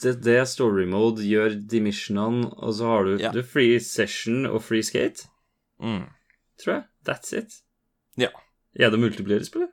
det, 0.04 0.14
det 0.26 0.48
story 0.48 0.86
mode, 0.86 1.26
gjør 1.26 1.56
dimissionene, 1.72 2.50
og 2.62 2.74
så 2.78 2.86
har 2.92 3.04
du, 3.04 3.18
Ja. 3.18 3.32
du 3.32 3.42
free 3.44 3.80
session 3.80 4.46
og 4.46 4.62
free 4.64 4.84
skate, 4.84 5.26
mm. 5.82 6.06
tror 6.64 6.74
jeg. 6.74 6.84
That's 7.10 7.34
it. 7.36 7.58
Ja. 8.18 8.30
Er 8.80 8.90
det 8.90 9.00
multiplayer 9.00 9.42
i 9.42 9.50
spillet? 9.50 9.70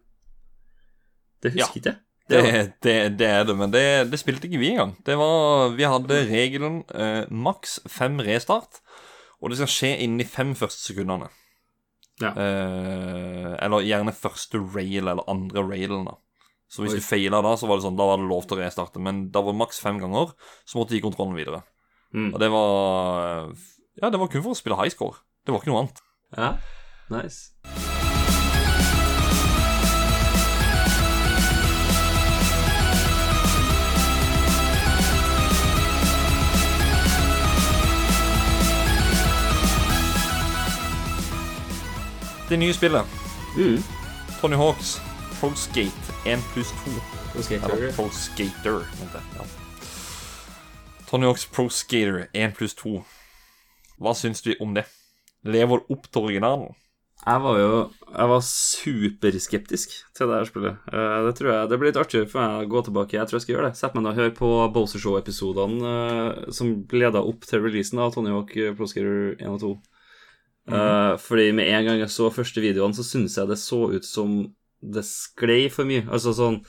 Det 1.43 1.53
husker 1.53 1.77
ikke 1.77 1.93
jeg. 1.93 2.03
Det, 2.29 2.73
det, 2.83 2.95
det 3.21 3.27
er 3.27 3.45
det, 3.47 3.55
men 3.57 3.71
det, 3.71 4.11
det 4.11 4.19
spilte 4.19 4.49
ikke 4.49 4.59
vi 4.59 4.73
engang. 4.73 4.97
Det 5.07 5.15
var, 5.19 5.69
vi 5.77 5.87
hadde 5.87 6.23
regelen 6.27 6.81
eh, 6.95 7.29
maks 7.31 7.79
fem 7.87 8.19
restart, 8.19 8.81
og 9.39 9.51
det 9.53 9.61
skal 9.61 9.71
skje 9.71 9.91
innen 10.03 10.19
de 10.19 10.27
fem 10.27 10.55
første 10.59 10.81
sekundene. 10.89 11.29
Ja. 12.23 12.33
Eh, 12.33 13.51
eller 13.65 13.85
gjerne 13.85 14.15
første 14.17 14.61
rail 14.75 15.05
eller 15.05 15.27
andre 15.31 15.65
railen, 15.67 16.07
da. 16.09 16.17
Så 16.67 16.83
hvis 16.83 16.97
Oi. 16.97 17.01
du 17.01 17.07
feila 17.07 17.43
da, 17.45 17.55
så 17.59 17.69
var 17.69 17.79
det 17.79 17.87
sånn, 17.87 17.99
da 17.99 18.09
var 18.09 18.19
det 18.19 18.27
lov 18.27 18.47
til 18.49 18.59
å 18.59 18.63
restarte. 18.65 19.03
Men 19.03 19.29
da 19.35 19.43
var 19.45 19.55
det 19.55 19.63
maks 19.63 19.79
fem 19.83 20.01
ganger, 20.03 20.33
så 20.67 20.81
måtte 20.81 20.95
du 20.95 20.99
gi 20.99 21.05
kontrollen 21.05 21.39
videre. 21.39 21.63
Mm. 22.15 22.33
Og 22.33 22.41
det 22.43 22.51
var 22.55 23.53
Ja, 24.01 24.11
det 24.11 24.21
var 24.21 24.29
kun 24.33 24.45
for 24.45 24.55
å 24.55 24.59
spille 24.59 24.79
high 24.79 24.93
score. 24.93 25.23
Det 25.47 25.55
var 25.55 25.63
ikke 25.63 25.73
noe 25.73 25.85
annet. 25.87 26.03
Ja, 26.37 26.57
nice. 27.13 27.96
Det 42.49 42.59
nye 42.59 42.75
spillet, 42.75 43.07
Mm. 43.57 43.83
Tony 44.41 44.57
Hawks 44.57 45.01
Pro 45.41 45.51
Skate 45.57 46.13
1 46.27 46.43
pluss 46.53 46.71
2. 46.85 46.91
Nå 47.35 47.43
Eller 47.51 47.81
høre. 47.81 47.93
Pro 47.97 48.09
Skater, 48.13 48.83
mente 49.01 49.19
jeg. 49.19 49.23
Ja. 49.37 49.47
Tony 51.09 51.27
Hawks 51.27 51.47
Pro 51.47 51.69
Skater 51.69 52.27
1 52.35 52.55
pluss 52.55 52.75
2. 52.75 53.05
Hva 53.99 54.13
syns 54.15 54.43
du 54.45 54.55
om 54.61 54.75
det? 54.75 54.85
Lever 55.45 55.83
opp 55.91 56.07
til 56.13 56.23
originalen? 56.23 56.75
Jeg 57.27 57.43
var 57.43 57.59
jo 57.59 57.91
Jeg 58.13 58.29
var 58.29 58.41
superskeptisk 58.45 59.97
til 60.15 60.29
det 60.29 60.37
her 60.37 60.45
spillet. 60.45 60.77
Eh, 60.93 61.19
det 61.27 61.35
tror 61.39 61.51
jeg 61.53 61.69
Det 61.71 61.79
blir 61.81 61.91
litt 61.91 62.01
artig 62.05 62.29
for 62.31 62.41
meg 62.45 62.69
å 62.69 62.71
gå 62.71 62.85
tilbake. 62.85 63.17
Jeg 63.19 63.27
tror 63.27 63.41
jeg 63.41 63.47
skal 63.47 63.55
gjøre 63.57 63.71
det. 63.73 63.77
Sett 63.81 63.95
meg 63.97 64.05
ned 64.05 64.13
og 64.13 64.21
høre 64.21 64.37
på 64.37 64.53
Bowser 64.73 65.03
Show-episodene 65.03 65.97
eh, 65.97 66.53
som 66.53 66.77
leda 66.93 67.25
opp 67.25 67.43
til 67.49 67.65
releasen 67.65 67.99
av 67.99 68.15
Tony 68.15 68.31
Hawk 68.31 68.55
eh, 68.57 68.75
Pro 68.77 68.87
Skater 68.87 69.35
1 69.41 69.49
og 69.57 69.61
2. 69.65 69.75
Eh, 70.67 71.17
fordi 71.23 71.53
med 71.55 71.69
en 71.71 71.85
gang 71.87 71.99
jeg 72.03 72.11
så 72.11 72.31
første 72.35 72.61
videoene, 72.61 72.95
så 72.97 73.05
syns 73.07 73.37
jeg 73.39 73.47
det 73.49 73.59
så 73.63 73.79
ut 73.95 74.05
som 74.05 74.55
det 74.83 75.05
sklei 75.07 75.69
for 75.71 75.85
mye. 75.89 76.07
Altså 76.11 76.33
sånn 76.37 76.61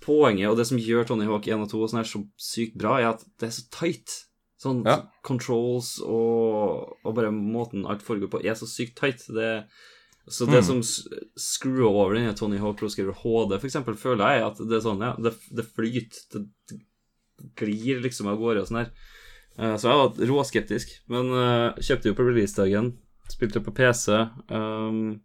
Poenget 0.00 0.48
og 0.48 0.56
det 0.56 0.64
som 0.68 0.78
gjør 0.78 1.04
Tony 1.08 1.26
Hawk 1.26 1.48
1 1.50 1.64
og 1.64 1.68
2 1.72 1.86
sånn 1.90 1.98
her 2.00 2.06
så 2.08 2.20
sykt 2.40 2.76
bra, 2.78 2.92
er 3.00 3.08
at 3.10 3.24
det 3.42 3.48
er 3.48 3.54
så 3.56 3.64
tight. 3.74 4.12
Sånn 4.62 4.84
Ja. 4.86 4.98
controls 5.26 5.98
og, 6.04 6.96
og 7.04 7.14
bare 7.16 7.32
måten 7.32 7.84
alt 7.88 8.02
foregår 8.06 8.30
på, 8.30 8.40
er 8.44 8.54
så 8.54 8.68
sykt 8.70 8.94
tight. 9.00 9.24
Det, 9.26 9.64
så 10.28 10.46
det 10.46 10.62
Mm. 10.62 10.68
som 10.68 10.82
skrur 11.36 11.90
over 11.90 12.14
denne 12.14 12.36
Tony 12.36 12.58
Hawk 12.58 12.78
Pro 12.78 12.88
Skater 12.88 13.12
HD, 13.12 13.58
for 13.58 13.66
eksempel, 13.66 13.96
føler 13.96 14.24
jeg 14.36 14.46
at 14.46 14.56
det 14.58 14.76
er 14.78 14.84
sånn, 14.86 15.00
ja, 15.02 15.16
det, 15.18 15.34
det 15.50 15.66
flyter. 15.74 16.22
Det, 16.30 16.46
det 16.70 16.80
glir 17.56 18.00
liksom 18.00 18.28
av 18.30 18.38
gårde 18.38 18.60
og 18.62 18.68
sånn 18.68 18.84
her. 18.84 18.90
Uh, 19.58 19.76
Så 19.76 19.90
jeg 19.90 19.98
var 19.98 20.28
råskeptisk, 20.30 20.88
men 21.08 21.32
uh, 21.34 21.74
kjøpte 21.82 22.12
jo 22.12 22.14
på 22.14 22.28
releasedagen. 22.30 22.94
Spilte 23.30 23.60
på 23.62 23.72
PC 23.76 24.10
um, 24.50 25.20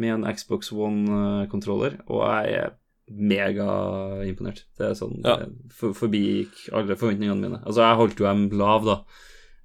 med 0.00 0.12
en 0.14 0.26
Xbox 0.34 0.70
One-kontroller, 0.72 1.98
og 2.08 2.22
jeg 2.24 2.54
er 2.62 2.70
megaimponert. 3.08 4.64
Det 4.78 4.90
er 4.90 4.94
sånn 4.98 5.20
Ja. 5.24 5.36
for, 5.74 5.92
Forbigikk 5.96 6.68
alle 6.72 6.96
forventningene 6.96 7.40
mine. 7.40 7.60
Altså, 7.64 7.82
jeg 7.84 7.96
holdt 8.00 8.20
jo 8.20 8.26
dem 8.28 8.48
lav, 8.58 8.84
da, 8.86 8.98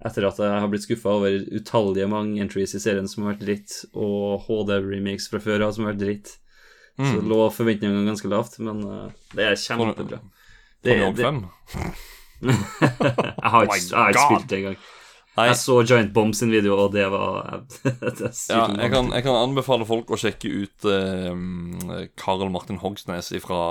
etter 0.05 0.25
at 0.27 0.37
jeg 0.41 0.59
har 0.63 0.67
blitt 0.71 0.83
skuffa 0.87 1.09
over 1.17 1.37
utallige 1.55 2.07
mange 2.11 2.41
entries 2.43 2.73
i 2.75 2.79
serien 2.83 3.07
som 3.07 3.23
har 3.23 3.33
vært 3.35 3.45
dritt, 3.45 3.75
og 3.95 4.43
HD-remakes 4.47 5.29
fra 5.31 5.39
før 5.43 5.67
av 5.67 5.73
som 5.75 5.85
har 5.85 5.93
vært 5.93 6.03
dritt. 6.05 6.37
Så 6.97 7.17
Mm. 7.21 7.29
lå 7.31 7.49
forventningene 7.49 8.05
ganske 8.05 8.29
lavt, 8.29 8.59
men 8.59 8.83
uh, 8.85 9.09
det 9.33 9.43
er 9.47 9.55
kjempebra. 9.57 10.19
Det, 10.83 10.93
det, 10.99 11.15
det, 11.15 11.23
5? 11.25 11.39
jeg 12.43 13.49
har 13.49 13.63
Oh 13.63 13.71
ikke, 13.71 13.89
jeg 13.89 13.97
har 13.97 14.09
ikke 14.13 14.25
spilt 14.29 14.49
det 14.51 14.57
engang. 14.59 14.77
Nei, 15.33 15.47
Jeg 15.49 15.57
så 15.57 15.79
Giant 15.81 16.11
Bomb 16.13 16.35
sin 16.37 16.51
video, 16.53 16.75
og 16.77 16.91
det 16.93 17.07
var 17.09 17.63
det 17.83 18.29
ja, 18.51 18.67
jeg, 18.69 18.89
kan, 18.93 19.09
jeg 19.15 19.25
kan 19.25 19.37
anbefale 19.39 19.87
folk 19.89 20.11
å 20.13 20.19
sjekke 20.19 20.51
ut 20.61 20.85
eh, 20.89 22.09
Karl 22.21 22.45
Martin 22.53 22.77
Hogsnes 22.83 23.31
fra 23.41 23.63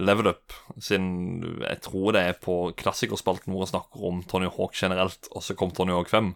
Level 0.00 0.30
Up 0.32 0.56
sin 0.80 1.42
Jeg 1.60 1.82
tror 1.84 2.16
det 2.16 2.24
er 2.24 2.40
på 2.40 2.56
klassikerspalten 2.80 3.52
hvor 3.52 3.66
han 3.66 3.72
snakker 3.74 4.06
om 4.08 4.22
Tony 4.30 4.48
Hawk 4.48 4.72
generelt, 4.80 5.28
og 5.34 5.44
så 5.44 5.56
kom 5.58 5.74
Tony 5.76 5.92
Hawk 5.92 6.08
5. 6.08 6.32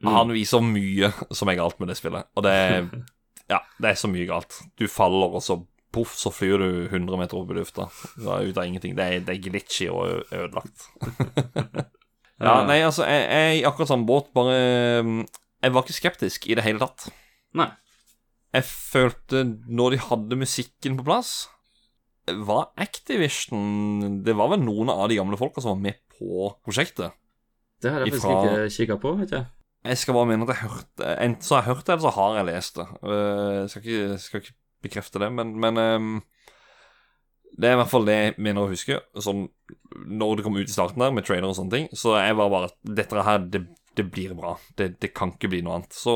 Mm. 0.00 0.12
Han 0.12 0.36
viser 0.36 0.64
mye 0.64 1.08
som 1.32 1.48
er 1.48 1.60
galt 1.60 1.80
med 1.80 1.92
det 1.92 1.96
spillet, 2.00 2.28
og 2.36 2.44
det 2.44 2.54
er 2.60 2.84
Ja, 3.50 3.64
det 3.82 3.88
er 3.88 3.96
så 3.98 4.06
mye 4.06 4.28
galt. 4.28 4.60
Du 4.78 4.84
faller, 4.86 5.32
og 5.34 5.42
så 5.42 5.56
poff, 5.90 6.12
så 6.14 6.30
flyr 6.30 6.60
du 6.62 6.68
100 6.84 7.18
meter 7.18 7.40
opp 7.40 7.50
i 7.50 7.56
lufta. 7.56 7.88
Ut 8.14 8.54
av 8.54 8.62
ingenting. 8.62 8.94
Det 8.94 9.06
er, 9.06 9.24
det 9.26 9.34
er 9.34 9.40
glitchy 9.42 9.88
og 9.90 10.28
ødelagt. 10.30 10.86
ja, 12.40 12.54
nei, 12.66 12.78
altså, 12.86 13.04
jeg, 13.04 13.22
jeg 13.28 13.46
er 13.50 13.56
i 13.60 13.64
akkurat 13.68 13.90
samme 13.92 14.06
båt, 14.08 14.30
bare 14.36 14.56
mm, 15.04 15.20
Jeg 15.62 15.72
var 15.74 15.82
ikke 15.84 15.96
skeptisk 15.98 16.46
i 16.48 16.54
det 16.56 16.64
hele 16.64 16.80
tatt. 16.80 17.10
Nei. 17.58 17.66
Jeg 18.54 18.64
følte, 18.66 19.44
når 19.68 19.90
de 19.94 19.98
hadde 20.08 20.38
musikken 20.40 20.96
på 20.98 21.04
plass 21.06 21.32
Var 22.26 22.64
Activision 22.82 24.16
Det 24.26 24.34
var 24.38 24.50
vel 24.50 24.64
noen 24.64 24.90
av 24.90 25.04
de 25.10 25.18
gamle 25.20 25.38
folka 25.38 25.62
som 25.62 25.76
var 25.76 25.84
med 25.84 26.00
på 26.18 26.48
prosjektet. 26.66 27.12
Det 27.80 27.92
har 27.94 28.02
jeg 28.04 28.12
faktisk 28.16 28.26
Ifra- 28.26 28.40
ikke 28.56 28.74
kikka 28.76 28.96
på, 29.04 29.12
vet 29.20 29.30
jeg. 29.36 29.46
Jeg 29.88 29.96
skal 30.02 30.16
bare 30.18 30.28
mene 30.28 30.44
at 30.44 30.50
jeg 30.52 30.64
hørte 30.68 31.12
Enten 31.24 31.46
så 31.46 31.54
har 31.56 31.62
jeg 31.62 31.70
hørt 31.74 31.86
det, 31.86 31.94
eller 31.94 32.04
så 32.04 32.16
har 32.18 32.34
jeg 32.40 32.48
lest 32.50 32.74
det. 32.80 32.88
Eh, 33.02 33.54
Jeg 33.62 33.70
skal 33.72 33.86
ikke, 33.86 34.18
skal 34.24 34.42
ikke 34.42 34.56
bekrefte 34.84 35.22
det, 35.22 35.30
men, 35.32 35.54
men 35.60 35.78
um, 35.80 36.10
Det 37.56 37.70
er 37.70 37.78
i 37.78 37.80
hvert 37.80 37.92
fall 37.92 38.04
det 38.08 38.18
jeg 38.18 38.34
mener 38.38 38.64
å 38.66 38.70
huske. 38.72 38.98
Sånn, 39.20 39.46
når 40.06 40.36
det 40.38 40.44
kom 40.46 40.56
ut 40.56 40.68
i 40.68 40.72
starten 40.72 41.02
der, 41.02 41.12
med 41.12 41.26
trailer 41.26 41.48
og 41.50 41.56
sånne 41.58 41.74
ting, 41.74 41.88
så 41.96 42.16
jeg 42.20 42.36
var 42.38 42.50
bare 42.52 42.70
Dette 42.84 43.22
her, 43.26 43.38
det, 43.52 43.64
det 43.98 44.06
blir 44.12 44.34
bra. 44.38 44.54
Det, 44.78 44.92
det 45.02 45.12
kan 45.14 45.32
ikke 45.34 45.50
bli 45.52 45.60
noe 45.66 45.80
annet. 45.80 45.92
Så 45.96 46.14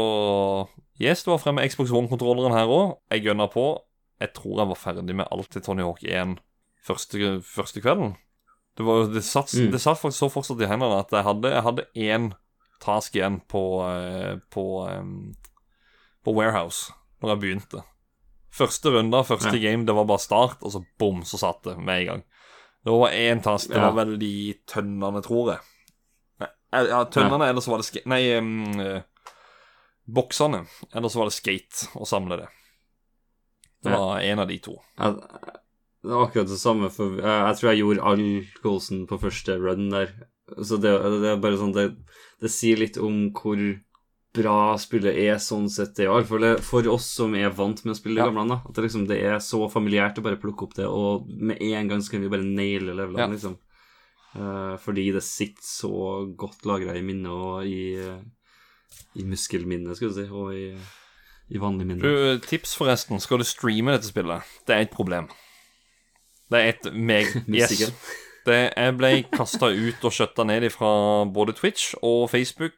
yes, 1.00 1.24
det 1.24 1.32
var 1.32 1.42
fremme 1.42 1.64
Xbox 1.68 1.92
One-kontrolleren 1.94 2.54
her 2.56 2.70
òg. 2.70 2.96
Jeg 3.12 3.26
gønna 3.28 3.48
på. 3.52 3.66
Jeg 4.22 4.32
tror 4.36 4.60
jeg 4.62 4.70
var 4.70 4.78
ferdig 4.80 5.16
med 5.18 5.28
alt 5.34 5.50
til 5.52 5.62
Tony 5.66 5.82
Hawk 5.84 6.04
1 6.06 6.36
første, 6.86 7.40
første 7.44 7.80
kvelden. 7.82 8.14
Det, 8.78 8.84
var, 8.86 9.06
det, 9.12 9.22
satt, 9.26 9.52
Mm. 9.54 9.70
det 9.72 9.80
satt 9.82 10.00
faktisk 10.00 10.24
så 10.24 10.30
fortsatt 10.32 10.62
i 10.62 10.68
hendene 10.70 10.98
at 11.02 11.12
jeg 11.14 11.24
hadde, 11.26 11.50
jeg 11.50 11.62
hadde 11.62 11.84
én 11.94 12.30
task 12.82 13.14
igjen 13.16 13.40
på, 13.48 13.62
eh, 13.86 14.36
på, 14.50 14.64
på 16.24 16.34
Warehouse 16.34 16.92
når 17.22 17.34
jeg 17.34 17.42
begynte. 17.44 17.82
Første 18.54 18.90
runde, 18.94 19.18
første 19.26 19.58
game, 19.58 19.86
det 19.86 19.94
var 19.96 20.06
bare 20.06 20.22
start, 20.22 20.60
og 20.62 20.70
så 20.74 20.82
bom, 21.00 21.22
så 21.26 21.38
satt 21.40 21.64
det 21.66 21.78
med 21.78 22.02
en 22.04 22.06
gang. 22.06 22.20
Det 22.84 22.92
var 22.92 23.14
én 23.16 23.40
task, 23.42 23.70
det 23.72 23.80
var 23.80 23.94
vel 23.96 24.18
de 24.20 24.34
tønnene, 24.68 25.22
tror 25.24 25.54
jeg. 25.54 25.70
Nei, 26.42 26.50
eh, 26.76 26.90
Ja, 26.90 27.00
tønnene, 27.08 27.48
eller 27.48 27.64
så 27.64 27.72
var 27.72 27.80
det 27.80 27.88
skate... 27.88 28.08
Nei, 28.12 28.20
um, 28.36 28.80
eh, 28.82 29.00
boksene. 30.04 30.64
Eller 30.92 31.08
så 31.08 31.22
var 31.22 31.30
det 31.30 31.36
skate 31.38 31.88
å 31.96 32.08
samle 32.08 32.42
det. 32.42 32.50
Det 33.84 33.92
var 33.92 34.20
en 34.20 34.42
av 34.44 34.48
de 34.48 34.58
to. 34.64 34.76
Det 34.96 36.12
var 36.12 36.26
akkurat 36.26 36.48
det 36.48 36.60
samme, 36.60 36.90
for 36.92 37.16
jeg 37.20 37.56
tror 37.56 37.70
jeg 37.70 37.80
gjorde 37.80 38.04
all 38.12 38.26
kosen 38.64 39.02
på 39.08 39.18
første 39.20 39.56
run 39.60 39.90
der. 39.92 40.12
Så 40.60 40.76
det, 40.80 40.92
det 41.22 41.30
er 41.32 41.40
bare 41.40 41.56
sånn 41.60 41.72
det, 41.76 41.86
det 42.40 42.52
sier 42.52 42.80
litt 42.80 42.98
om 43.00 43.30
hvor 43.36 43.60
bra 44.34 44.74
spillet 44.82 45.14
er 45.24 45.36
sånn 45.42 45.68
sett, 45.70 45.92
det 45.98 46.08
òg. 46.10 46.24
For, 46.26 46.42
for 46.66 46.88
oss 46.90 47.06
som 47.20 47.34
er 47.38 47.52
vant 47.54 47.84
med 47.84 47.94
å 47.94 47.98
spille 47.98 48.18
Ja. 48.18 48.26
gamle. 48.30 48.56
At 48.66 48.74
det, 48.74 48.82
liksom, 48.88 49.06
det 49.06 49.20
er 49.22 49.38
så 49.44 49.60
familiært 49.70 50.18
å 50.18 50.24
bare 50.26 50.40
plukke 50.42 50.66
opp 50.66 50.74
det, 50.74 50.86
og 50.90 51.28
med 51.28 51.62
en 51.62 51.88
gang 51.92 52.02
så 52.02 52.10
kan 52.16 52.24
vi 52.24 52.32
bare 52.32 52.42
naile 52.46 52.96
levelene, 52.96 53.18
Ja. 53.22 53.28
liksom. 53.30 53.58
Uh, 54.34 54.74
fordi 54.82 55.12
det 55.14 55.22
sitter 55.22 55.62
så 55.62 56.34
godt 56.36 56.64
lagra 56.66 56.96
i 56.98 57.02
minnet 57.06 57.30
og 57.30 57.62
i, 57.70 57.94
i 59.14 59.22
muskelminnet, 59.22 59.94
skal 59.96 60.10
du 60.10 60.14
si, 60.18 60.26
og 60.26 60.50
i, 60.58 60.74
i 61.54 61.60
vanlig 61.62 61.86
minne. 61.86 62.02
Du, 62.02 62.38
tips 62.42 62.74
forresten. 62.74 63.20
Skal 63.22 63.38
du 63.38 63.46
streame 63.46 63.94
dette 63.94 64.10
spillet? 64.10 64.42
Det 64.66 64.74
er 64.74 64.88
et 64.88 64.90
problem. 64.94 65.30
Det 66.50 66.58
er 66.60 66.72
et 66.74 66.90
meg... 66.92 67.30
Yes. 67.46 67.78
Det, 68.44 68.58
jeg 68.76 68.96
ble 68.98 69.10
kasta 69.32 69.70
ut 69.72 70.02
og 70.04 70.12
skjøtta 70.12 70.44
ned 70.44 70.66
fra 70.74 70.90
både 71.32 71.54
Twitch 71.56 71.94
og 72.04 72.26
Facebook 72.28 72.74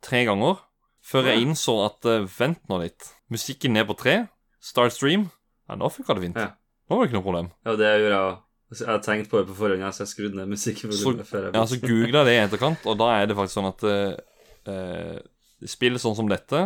tre 0.00 0.22
ganger 0.24 0.62
før 1.04 1.30
jeg 1.30 1.46
innså 1.46 1.74
at 1.86 2.06
uh, 2.08 2.28
Vent 2.38 2.62
nå 2.70 2.80
litt. 2.82 3.08
Musikken 3.32 3.74
ned 3.76 3.86
på 3.88 3.96
tre. 3.98 4.14
Start 4.60 4.94
stream. 4.94 5.28
Ja, 5.70 5.78
nå 5.80 5.88
funka 5.92 6.16
det 6.18 6.26
fint. 6.26 6.40
Ja. 6.40 6.52
Nå 6.90 6.98
var 6.98 7.06
det 7.06 7.10
ikke 7.10 7.18
noe 7.20 7.26
problem. 7.26 7.50
Ja, 7.64 7.76
det 7.78 7.90
gjorde 7.90 8.14
jeg 8.14 8.22
òg. 8.28 8.38
Jeg 8.70 8.86
har 8.86 9.00
tenkt 9.02 9.30
på 9.30 9.40
det 9.40 9.48
på 9.48 9.54
forhånd, 9.58 9.82
så 9.94 10.04
jeg 10.04 10.10
skrudde 10.12 10.38
ned 10.38 10.46
Så, 10.46 10.50
musikkvolumet 10.54 11.54
ja, 11.56 11.62
så 11.66 11.78
googla 11.82 12.20
det 12.22 12.34
i 12.36 12.42
etterkant, 12.44 12.84
og 12.86 12.98
da 13.00 13.08
er 13.16 13.24
det 13.26 13.34
faktisk 13.34 13.56
sånn 13.56 13.66
at 13.66 13.82
uh, 14.70 15.16
Spill 15.66 15.98
sånn 15.98 16.14
som 16.14 16.28
dette 16.30 16.60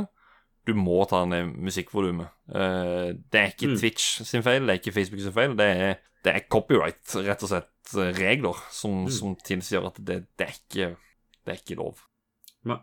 Du 0.69 0.75
må 0.77 0.99
ta 1.09 1.23
ned 1.29 1.55
musikkvolumet. 1.65 2.29
Det 2.45 3.41
er 3.41 3.55
ikke 3.55 3.71
Mm. 3.71 3.79
Twitch 3.81 4.21
sin 4.29 4.45
feil, 4.45 4.67
det 4.67 4.75
er 4.75 4.81
ikke 4.83 4.95
Facebook 4.97 5.23
sin 5.25 5.33
feil. 5.37 5.57
Det 5.57 5.65
er, 5.65 5.97
det 6.25 6.35
er 6.35 6.45
copyright, 6.53 7.17
rett 7.25 7.45
og 7.45 7.51
slett 7.51 7.97
regler, 8.17 8.61
som, 8.73 9.05
som 9.13 9.35
tilsier 9.45 9.85
at 9.85 9.97
det, 10.01 10.23
det, 10.41 10.47
er 10.47 10.55
ikke, 10.57 10.87
det 11.45 11.53
er 11.53 11.61
ikke 11.61 11.77
lov. 11.81 12.01
Ja. 12.65 12.79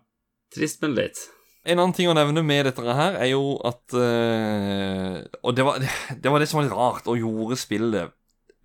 Trist, 0.53 0.81
men 0.81 0.93
leit. 0.97 1.21
En 1.61 1.77
annen 1.77 1.93
ting 1.93 2.09
å 2.09 2.15
nevne 2.17 2.41
med 2.45 2.65
dette 2.65 2.95
her, 2.97 3.19
er 3.21 3.29
jo 3.29 3.53
at 3.69 3.93
eh, 3.93 5.19
Og 5.45 5.53
det 5.53 5.65
var, 5.67 5.77
det 6.17 6.31
var 6.33 6.41
det 6.41 6.47
som 6.49 6.57
var 6.57 6.65
litt 6.65 6.77
rart, 6.77 7.09
og 7.11 7.21
gjorde 7.21 7.59
spillet 7.61 8.15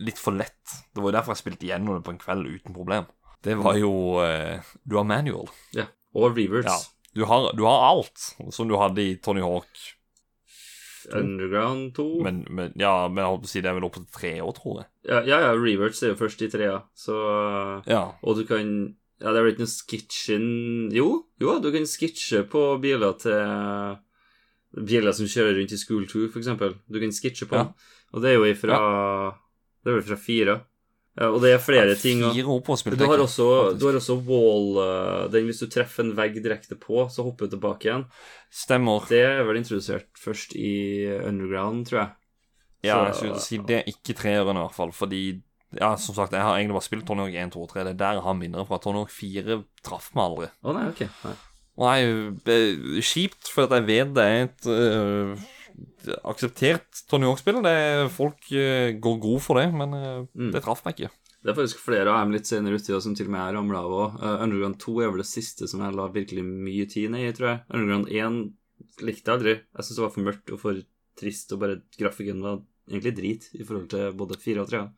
litt 0.07 0.21
for 0.21 0.37
lett. 0.37 0.77
Det 0.93 1.01
var 1.01 1.11
jo 1.11 1.17
derfor 1.19 1.35
jeg 1.35 1.43
spilte 1.45 1.69
gjennom 1.69 1.99
det 1.99 2.07
på 2.07 2.15
en 2.15 2.21
kveld 2.21 2.49
uten 2.49 2.77
problem. 2.77 3.09
Det 3.45 3.57
var 3.61 3.77
jo 3.81 3.93
eh, 4.25 4.65
Du 4.85 4.97
har 4.99 5.09
manual. 5.09 5.49
Ja. 5.77 5.87
Og 6.17 6.37
reverts. 6.37 6.73
Ja. 6.73 7.13
Du 7.17 7.25
har, 7.29 7.51
du 7.57 7.63
har 7.65 7.85
alt 7.91 8.25
som 8.53 8.69
du 8.69 8.77
hadde 8.77 9.05
i 9.05 9.15
Tony 9.25 9.45
Hawk. 9.45 9.85
Underground 11.15 11.95
2. 11.97 12.05
Men, 12.25 12.43
men, 12.51 12.73
ja, 12.77 13.07
men 13.09 13.23
jeg 13.23 13.31
holdt 13.31 13.45
på 13.45 13.49
å 13.49 13.53
si 13.53 13.63
det 13.63 13.71
er 13.71 13.77
vel 13.79 13.87
oppe 13.87 14.03
til 14.03 14.13
tre 14.17 14.33
år, 14.43 14.53
tror 14.57 14.81
jeg. 14.81 14.89
Ja, 15.07 15.21
ja, 15.23 15.39
ja, 15.47 15.53
reverts 15.57 16.03
er 16.03 16.13
jo 16.13 16.19
først 16.19 16.43
i 16.43 16.51
trea, 16.53 16.81
så 16.99 17.17
Ja. 17.87 18.03
Og 18.27 18.41
du 18.41 18.45
kan 18.49 18.73
Ja, 19.23 19.33
det 19.33 19.39
er 19.41 19.45
vel 19.47 19.55
ikke 19.55 19.65
noe 19.65 19.73
skitching 19.73 20.49
Jo, 20.93 21.09
jo, 21.41 21.57
du 21.65 21.71
kan 21.73 21.87
skitsje 21.89 22.43
på 22.53 22.67
biler 22.83 23.17
til 23.21 23.97
Biler 24.87 25.15
som 25.17 25.29
kjører 25.31 25.57
rundt 25.57 25.73
i 25.73 25.79
School 25.81 26.05
2, 26.05 26.27
for 26.35 26.43
eksempel. 26.43 26.75
Du 26.85 26.99
kan 27.01 27.15
skitsje 27.15 27.49
på 27.49 27.57
Ja. 27.57 27.71
Og 28.13 28.23
det 28.23 28.31
er 28.31 28.37
jo 28.37 28.49
ifra 28.49 28.77
Det 29.85 29.93
er 29.93 29.97
vel 29.97 30.09
fra 30.11 30.19
fire. 30.21 30.57
Ja, 31.17 31.31
og 31.33 31.41
det 31.41 31.55
er 31.55 31.63
flere 31.65 31.95
ting 31.97 32.21
og, 32.27 32.35
Fire 32.37 32.51
år 32.53 32.61
på 32.61 32.75
å 32.75 32.77
spille 32.77 32.99
du 33.01 33.07
har, 33.09 33.23
også, 33.25 33.47
du 33.81 33.87
har 33.89 33.97
også 33.97 34.19
wall 34.27 34.77
uh, 34.77 35.29
Den 35.33 35.47
hvis 35.49 35.63
du 35.65 35.71
treffer 35.73 36.05
en 36.05 36.13
vegg 36.19 36.37
direkte 36.45 36.77
på, 36.77 37.07
så 37.09 37.25
hopper 37.25 37.49
du 37.49 37.55
tilbake 37.57 37.89
igjen. 37.89 38.05
Stemmer. 38.53 39.07
Det 39.09 39.23
er 39.25 39.41
vel 39.49 39.63
introdusert 39.63 40.11
først 40.21 40.53
i 40.61 41.07
Underground, 41.25 41.87
tror 41.89 42.03
jeg. 42.03 42.11
Ja, 42.85 42.99
Så- 42.99 43.07
jeg 43.07 43.15
skulle 43.17 43.41
si 43.47 43.59
det 43.65 43.79
er 43.81 43.89
ikke 43.89 44.19
treeren 44.19 44.61
i 44.61 44.65
hvert 44.67 44.77
fall, 44.77 44.93
fordi 44.93 45.23
Ja, 45.81 45.93
som 46.01 46.15
sagt, 46.17 46.33
jeg 46.33 46.43
har 46.43 46.57
egentlig 46.57 46.77
bare 46.79 46.87
spilt 46.87 47.07
Tony 47.09 47.25
Hawk 47.27 47.35
1, 47.35 47.53
2 47.55 47.63
og 47.67 47.69
3. 47.73 47.85
Det 47.85 47.93
er 47.95 48.01
der 48.05 48.17
jeg 48.19 48.25
har 48.27 48.35
minner 48.39 48.65
fra. 48.69 48.79
Tony 48.83 49.03
Hawk 49.03 49.13
4 49.13 49.59
traff 49.85 50.11
meg 50.17 50.25
aldri. 50.25 50.49
Å 50.65 50.75
nei, 50.77 50.87
ok. 50.93 51.05
Nei. 51.27 51.35
Nei, 51.77 51.99
kjipt, 53.05 53.51
for 53.53 53.67
at 53.67 53.75
jeg 53.77 53.85
vet 53.91 54.15
det 54.17 54.25
er 54.25 54.47
et 54.47 54.69
uh, 54.73 55.47
akseptert 56.31 57.03
Tony 57.11 57.27
Hawk-spill. 57.29 57.59
Er- 57.69 58.09
Folk 58.13 58.49
uh, 58.53 58.91
går 59.03 59.19
god 59.23 59.41
for 59.45 59.61
det, 59.61 59.69
men 59.77 59.93
uh, 59.95 60.27
Mm. 60.35 60.53
det 60.55 60.63
traff 60.65 60.85
meg 60.87 60.97
ikke. 60.97 61.11
Det 61.47 61.53
er 61.53 61.59
faktisk 61.61 61.79
flere 61.85 62.11
av 62.11 62.25
dem 62.25 62.33
litt 62.35 62.49
senere 62.49 62.75
uti 62.81 62.97
som 63.01 63.15
til 63.15 63.29
og 63.29 63.33
med 63.37 63.43
jeg 63.45 63.55
ramla 63.55 63.79
av 63.85 63.93
òg. 63.95 64.15
Underground 64.43 64.79
2 64.83 64.95
er 65.05 65.11
vel 65.13 65.21
det 65.23 65.29
siste 65.31 65.69
som 65.71 65.81
jeg 65.85 65.95
la 65.95 66.09
virkelig 66.11 66.43
mye 66.43 66.87
tid 66.91 67.13
ned 67.13 67.29
i, 67.29 67.35
tror 67.37 67.49
jeg. 67.53 67.61
Underground 67.71 68.09
1 68.11 69.05
likte 69.07 69.31
jeg 69.31 69.37
aldri. 69.37 69.55
Jeg 69.77 69.87
syns 69.87 69.97
det 70.01 70.03
var 70.07 70.15
for 70.17 70.27
mørkt 70.27 70.51
og 70.57 70.59
for 70.65 70.81
trist, 71.21 71.53
og 71.55 71.61
bare 71.63 71.77
grafikken 72.01 72.43
var 72.43 72.59
egentlig 72.91 73.15
drit 73.21 73.47
i 73.55 73.63
forhold 73.63 73.87
til 73.93 74.11
både 74.19 74.41
4 74.43 74.65
og 74.65 74.73
3. 74.73 74.81
Ja. 74.81 74.89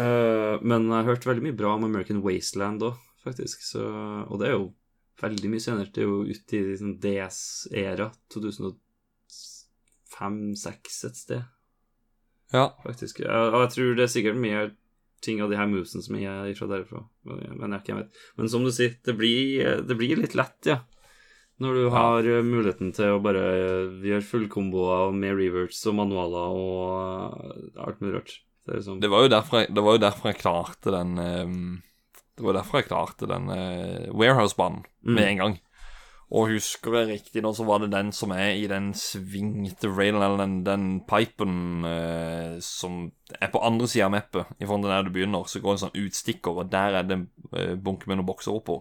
Eh, 0.00 0.54
men 0.62 0.88
jeg 0.88 0.96
har 0.96 1.10
hørt 1.12 1.26
veldig 1.28 1.44
mye 1.46 1.56
bra 1.56 1.70
om 1.76 1.84
American 1.86 2.22
Wasteland 2.24 2.82
òg, 2.86 2.94
faktisk. 3.24 3.56
Så, 3.64 3.82
og 4.28 4.36
det 4.40 4.46
er 4.50 4.54
jo 4.58 4.66
veldig 5.22 5.48
mye 5.52 5.64
senere. 5.64 5.92
Det 5.94 6.02
er 6.04 6.10
jo 6.10 6.28
ute 6.28 6.52
i 6.58 6.78
sånn 6.80 7.00
DS-æra. 7.02 8.06
2005-2006 8.34 11.04
et 11.08 11.18
sted 11.18 11.42
ja. 12.54 12.66
faktisk. 12.84 13.14
Og 13.24 13.60
jeg 13.64 13.70
tror 13.74 13.88
det 13.98 14.04
er 14.06 14.14
sikkert 14.14 14.38
mye 14.40 14.60
ting 15.24 15.36
av 15.40 15.48
de 15.50 15.56
her 15.56 15.68
movesene 15.70 16.04
som 16.04 16.14
er 16.20 16.58
fra 16.58 16.66
derfra. 16.70 17.00
Men 17.24 17.76
jeg 17.78 17.88
jeg 17.88 17.98
vet. 18.02 18.10
Men 18.38 18.46
som 18.52 18.62
du 18.66 18.72
sier, 18.74 18.92
det 19.04 19.14
blir, 19.16 19.80
det 19.88 19.96
blir 19.96 20.20
litt 20.20 20.36
lett, 20.36 20.60
ja. 20.68 20.78
Når 21.62 21.76
du 21.78 21.84
har 21.94 22.26
eh, 22.26 22.42
muligheten 22.42 22.90
til 22.96 23.14
å 23.14 23.20
bare 23.22 23.42
eh, 23.54 23.92
gjøre 24.08 24.26
fullkomboer 24.26 25.12
med 25.14 25.36
reverts 25.38 25.84
og 25.86 25.94
manualer 26.00 26.56
og 26.58 27.52
eh, 27.52 27.84
alt 27.84 28.00
mulig 28.02 28.16
rart. 28.16 28.32
Det 28.66 28.74
liksom 28.78 29.00
Det 29.00 29.10
var 29.12 29.22
jo 29.26 29.28
derfor 29.28 29.58
jeg, 29.60 29.74
det 29.76 29.82
var 29.84 29.92
jo 29.92 29.98
derfor 30.06 30.28
jeg 30.30 30.38
klarte 30.40 30.90
den 30.94 31.18
øhm, 31.18 31.82
Det 32.36 32.44
var 32.46 32.52
derfor 32.56 32.78
jeg 32.80 32.88
klarte 32.88 33.26
den 33.30 33.50
øh, 33.50 34.08
Warehouse-banen 34.14 34.84
med 35.02 35.22
Mm. 35.22 35.28
en 35.28 35.36
gang. 35.36 35.60
Og 36.34 36.48
husker 36.48 36.94
jeg 36.98 37.08
riktig 37.08 37.42
nå, 37.44 37.52
så 37.54 37.62
var 37.68 37.78
det 37.78 37.90
den 37.92 38.08
som 38.12 38.30
er 38.32 38.56
i 38.56 38.66
den 38.66 38.88
svingte 38.94 39.86
railen, 39.92 40.22
eller 40.22 40.40
den, 40.40 40.54
den 40.66 40.86
pipen 41.06 41.84
øh, 41.84 42.56
som 42.64 43.12
er 43.40 43.52
på 43.52 43.60
andre 43.62 43.86
sida 43.86 44.06
av 44.08 44.10
mappet. 44.16 44.46
Til 44.58 44.66
der 44.88 45.02
du 45.06 45.10
begynner, 45.14 45.44
så 45.46 45.60
går 45.62 45.72
en 45.76 45.82
sånn 45.84 45.94
utstikker, 46.00 46.56
og 46.64 46.72
der 46.72 46.96
er 46.98 47.02
det 47.06 47.18
en 47.20 47.28
øh, 47.52 47.76
bunke 47.76 48.08
med 48.08 48.16
noen 48.18 48.26
bokser 48.26 48.56
oppå. 48.56 48.80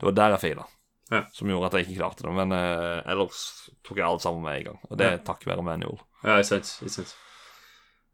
Det 0.00 0.06
var 0.08 0.12
der 0.16 0.36
jeg 0.36 0.40
feila. 0.46 0.64
Ja. 1.10 1.20
Som 1.34 1.48
gjorde 1.48 1.66
at 1.66 1.72
jeg 1.74 1.88
ikke 1.90 2.00
klarte 2.00 2.22
det. 2.24 2.32
Men 2.38 2.52
øh, 2.52 3.02
ellers 3.12 3.42
tok 3.84 3.98
jeg 3.98 4.06
alt 4.06 4.22
sammen 4.22 4.42
med 4.46 4.56
en 4.60 4.64
gang. 4.70 4.80
Og 4.90 4.96
det 4.98 5.06
er 5.06 5.18
Ja. 5.18 5.24
takket 5.26 5.46
være 5.52 5.62
manual. 5.66 5.98
Ja, 6.24 6.36
jeg 6.38 6.46
synes, 6.46 6.78
jeg 6.82 6.90
sant. 6.90 7.16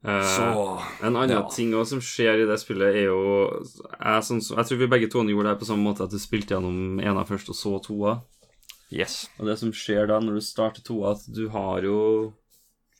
Eh, 0.04 0.22
Så 0.36 0.82
En 1.02 1.14
annen 1.16 1.30
Ja. 1.30 1.48
ting 1.48 1.72
som 1.86 2.00
skjer 2.00 2.42
i 2.42 2.46
det 2.46 2.58
spillet, 2.58 2.94
er 2.94 3.04
jo 3.06 3.64
jeg, 4.00 4.22
sånn, 4.26 4.40
jeg 4.56 4.66
tror 4.66 4.78
vi 4.78 4.86
begge 4.88 5.10
to 5.10 5.22
gjorde 5.22 5.50
det 5.54 5.60
på 5.60 5.66
samme 5.66 5.84
måte, 5.86 6.02
at 6.02 6.10
du 6.10 6.18
spilte 6.18 6.54
gjennom 6.56 7.00
ena 7.00 7.24
først, 7.24 7.48
og 7.48 7.54
så 7.54 7.82
toa. 7.82 8.22
Yes. 8.90 9.28
Og 9.38 9.46
det 9.46 9.58
som 9.58 9.70
skjer 9.72 10.08
da 10.08 10.18
når 10.20 10.34
du 10.34 10.40
starter 10.40 10.82
toa, 10.82 11.12
at 11.12 11.22
du 11.32 11.48
har 11.48 11.82
jo 11.82 12.32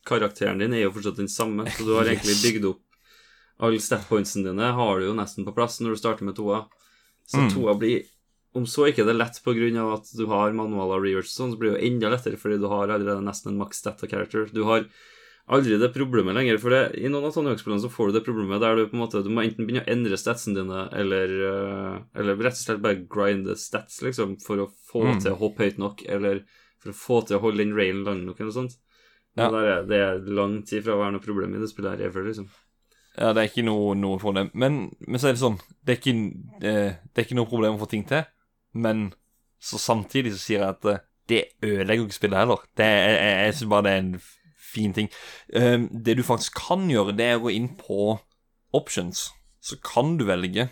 Karakteren 0.04 0.58
din 0.58 0.72
er 0.74 0.82
jo 0.82 0.90
fortsatt 0.90 1.16
den 1.16 1.28
samme, 1.28 1.64
så 1.70 1.84
du 1.86 1.94
har 1.94 2.04
egentlig 2.10 2.34
bygd 2.42 2.64
opp 2.70 2.80
Alle 3.60 3.78
statpointsene 3.78 4.48
dine 4.50 4.72
har 4.74 4.98
du 4.98 5.06
jo 5.06 5.14
nesten 5.14 5.44
på 5.46 5.54
plass 5.54 5.78
når 5.80 5.90
du 5.94 5.96
starter 6.00 6.24
med 6.24 6.34
toa. 6.34 6.66
Så 7.28 7.38
Mm. 7.38 7.50
toa 7.54 7.74
blir 7.78 8.04
Om 8.54 8.64
så 8.66 8.84
ikke 8.90 9.04
det 9.06 9.14
er 9.14 9.22
lett 9.24 9.40
av 9.78 9.92
at 9.94 10.10
du 10.14 10.26
har 10.26 10.52
manualer 10.52 10.96
og 10.98 11.02
reverse, 11.02 11.32
sånn, 11.32 11.52
så 11.52 11.58
blir 11.58 11.72
det 11.72 11.80
jo 11.80 11.86
enda 11.88 12.10
lettere 12.10 12.36
fordi 12.36 12.58
du 12.60 12.68
har 12.68 12.88
allerede 12.88 13.22
nesten 13.24 13.52
en 13.52 13.58
maks 13.58 13.80
data 13.82 14.06
character. 14.06 14.44
Du 14.52 14.64
har 14.64 14.84
aldri 15.50 15.78
det 15.78 15.92
problemet 15.94 16.34
lenger, 16.36 16.58
for 16.62 16.70
det, 16.70 16.82
i 17.02 17.08
noen 17.10 17.26
av 17.26 17.32
sånne 17.34 17.56
så 17.58 17.90
får 17.90 18.08
du 18.08 18.18
det 18.18 18.24
problemet 18.24 18.60
der 18.62 18.76
du 18.76 18.86
på 18.86 18.94
en 18.96 19.02
måte 19.02 19.22
Du 19.24 19.30
må 19.30 19.42
enten 19.42 19.66
begynne 19.66 19.84
å 19.84 19.90
endre 19.90 20.16
statsene 20.16 20.54
dine, 20.60 20.88
eller, 20.92 21.34
eh, 21.48 21.96
eller 22.20 22.36
rett 22.36 22.54
og 22.54 22.62
slett 22.62 22.82
bare 22.82 23.02
grinde 23.10 23.56
stats, 23.58 24.02
liksom, 24.02 24.36
for 24.44 24.56
å 24.58 24.70
få 24.90 25.04
Mm. 25.04 25.20
til 25.22 25.32
å 25.32 25.38
hoppe 25.38 25.64
høyt 25.64 25.78
nok, 25.78 26.02
eller 26.08 26.44
for 26.80 26.90
å 26.90 26.94
få 26.94 27.26
til 27.26 27.36
å 27.36 27.40
holde 27.40 27.58
den 27.58 27.74
railen 27.74 28.04
lang 28.04 28.24
nok, 28.24 28.40
eller 28.40 28.52
noe 28.52 28.60
sånt. 28.62 28.76
Ja. 29.36 29.48
Er, 29.48 29.82
det 29.88 29.96
er 29.96 30.18
lang 30.28 30.62
tid 30.62 30.84
fra 30.84 30.94
å 30.94 30.98
være 31.00 31.12
noe 31.12 31.24
problem 31.24 31.54
i 31.54 31.58
det 31.58 31.70
spillet 31.70 31.98
her 31.98 32.06
ever, 32.06 32.24
liksom. 32.24 32.48
Ja, 33.18 33.32
det 33.32 33.42
er 33.42 33.48
ikke 33.48 33.64
noe, 33.64 33.94
noe 33.94 34.18
problem. 34.18 34.50
Men, 34.54 34.90
men 35.06 35.20
så 35.20 35.28
er 35.28 35.32
det 35.34 35.40
sånn 35.42 35.58
Det 35.84 35.92
er 35.92 35.98
ikke, 36.00 36.14
eh, 36.64 36.92
det 37.12 37.18
er 37.18 37.26
ikke 37.26 37.36
noe 37.36 37.48
problem 37.48 37.74
å 37.74 37.80
få 37.80 37.88
ting 37.90 38.04
til. 38.08 38.24
Men 38.74 39.12
så 39.60 39.76
samtidig 39.78 40.32
så 40.32 40.38
sier 40.40 40.60
jeg 40.60 40.68
at 40.68 40.84
eh, 40.88 41.02
det 41.28 41.42
ødelegger 41.62 42.06
ikke 42.06 42.16
spillet 42.16 42.38
heller. 42.40 42.62
Det 42.76 42.86
jeg 42.88 43.10
jeg, 43.18 43.34
jeg 43.46 43.54
syns 43.58 43.70
bare 43.70 43.82
det 43.84 43.92
er 43.92 43.98
en 43.98 44.14
fin 44.72 44.94
ting. 44.96 45.10
Eh, 45.54 45.78
det 45.92 46.18
du 46.18 46.24
faktisk 46.26 46.60
kan 46.68 46.88
gjøre, 46.90 47.16
det 47.16 47.28
er 47.28 47.40
å 47.40 47.46
gå 47.46 47.54
inn 47.54 47.72
på 47.78 48.16
options. 48.76 49.30
Så 49.62 49.78
kan 49.84 50.16
du 50.18 50.26
velge 50.28 50.70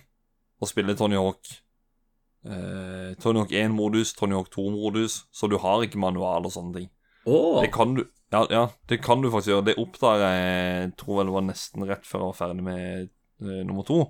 å 0.61 0.69
spille 0.69 0.97
Tony 0.99 1.19
Hawk 1.21 1.53
eh, 2.45 3.13
Tony 3.23 3.43
Hawk 3.43 3.53
1-modus, 3.53 4.15
Tony 4.19 4.37
Hawk 4.37 4.51
2-modus, 4.55 5.25
så 5.33 5.51
du 5.51 5.59
har 5.63 5.85
ikke 5.85 6.01
manual 6.01 6.49
og 6.49 6.55
sånne 6.55 6.81
ting. 6.81 6.91
Åh! 7.29 7.61
Det 7.63 7.71
kan 7.75 7.95
du 7.99 8.05
ja, 8.31 8.45
ja, 8.47 8.65
det 8.87 9.01
kan 9.03 9.23
du 9.23 9.31
faktisk 9.31 9.51
gjøre. 9.51 9.67
Det 9.67 9.81
oppdaga 9.83 10.29
jeg 10.37 10.91
tror 11.01 11.17
vel 11.19 11.31
det 11.31 11.35
var 11.35 11.47
nesten 11.49 11.87
rett 11.89 12.05
før 12.07 12.21
jeg 12.21 12.29
var 12.29 12.37
ferdig 12.39 12.67
med 12.67 13.09
uh, 13.43 13.63
nummer 13.67 13.87
to. 13.87 14.05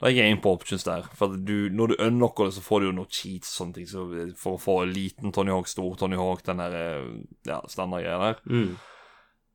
Da 0.00 0.08
er 0.08 0.30
inn 0.30 0.40
på 0.40 0.54
options 0.56 0.86
der. 0.86 1.04
For 1.16 1.36
du, 1.36 1.68
når 1.76 1.92
du 1.92 1.98
unlocker 2.06 2.48
det, 2.48 2.54
så 2.56 2.62
får 2.64 2.80
du 2.80 2.86
jo 2.88 2.94
noe 2.96 3.10
cheats 3.12 3.50
og 3.50 3.56
sånne 3.58 3.76
ting. 3.76 3.88
Så 3.90 4.04
for 4.40 4.56
å 4.56 4.62
få 4.62 4.76
liten 4.88 5.34
Tony 5.36 5.52
Hawk, 5.52 5.68
stor 5.68 5.98
Tony 6.00 6.16
Hawk, 6.16 6.40
den 6.46 6.62
der 6.62 6.76
eh, 6.78 7.10
ja, 7.48 7.60
standardgreia 7.68 8.16
der. 8.22 8.40
Mm. 8.48 8.78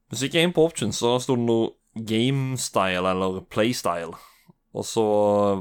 Men 0.05 0.19
så 0.19 0.27
gikk 0.27 0.37
jeg 0.37 0.49
inn 0.49 0.53
på 0.53 0.67
options, 0.69 1.01
så 1.01 1.15
sto 1.23 1.37
det 1.39 1.47
noe 1.47 1.73
game 1.95 2.59
style 2.61 3.09
eller 3.09 3.41
play 3.49 3.73
style. 3.73 4.13
Og 4.75 4.85
så 4.85 5.05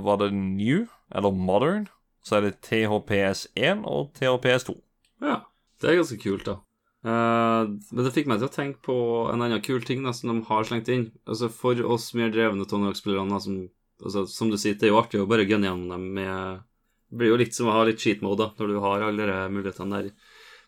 var 0.05 0.21
det 0.21 0.35
new, 0.37 0.85
eller 1.15 1.33
modern. 1.33 1.89
Så 2.25 2.37
er 2.37 2.49
det 2.49 2.61
THPS1 2.67 3.85
og 3.89 4.13
THPS2. 4.19 4.77
Ja, 5.25 5.41
det 5.81 5.91
er 5.91 6.01
ganske 6.01 6.21
kult, 6.21 6.45
da. 6.49 6.59
Uh, 7.05 7.69
men 7.93 8.07
det 8.07 8.15
fikk 8.15 8.29
meg 8.31 8.41
til 8.41 8.49
å 8.49 8.53
tenke 8.53 8.81
på 8.87 8.95
en 9.29 9.45
annen 9.45 9.61
kul 9.65 9.85
ting 9.85 10.07
da, 10.07 10.13
som 10.17 10.33
de 10.33 10.45
har 10.49 10.69
slengt 10.69 10.89
inn. 10.93 11.11
Altså 11.29 11.51
For 11.53 11.81
oss 11.85 12.11
mer 12.17 12.33
drevne 12.33 12.65
Tony 12.69 12.89
Hawk-spillere 12.89 13.41
som 13.45 13.67
altså, 14.03 14.25
Som 14.31 14.51
du 14.51 14.59
sier, 14.61 14.77
det 14.79 14.89
er 14.89 14.95
jo 14.95 15.01
artig 15.01 15.23
å 15.23 15.29
bare 15.31 15.47
gunne 15.49 15.69
gjennom 15.69 15.93
dem 15.95 16.07
med 16.17 16.65
Det 17.11 17.21
blir 17.21 17.33
jo 17.33 17.41
litt 17.41 17.55
som 17.57 17.71
å 17.71 17.77
ha 17.77 17.85
litt 17.87 18.03
cheat 18.03 18.25
mode, 18.25 18.43
da, 18.43 18.51
når 18.59 18.73
du 18.73 18.83
har 18.83 19.07
alle 19.07 19.29
de 19.31 19.39
mulighetene 19.55 20.01
der. 20.01 20.13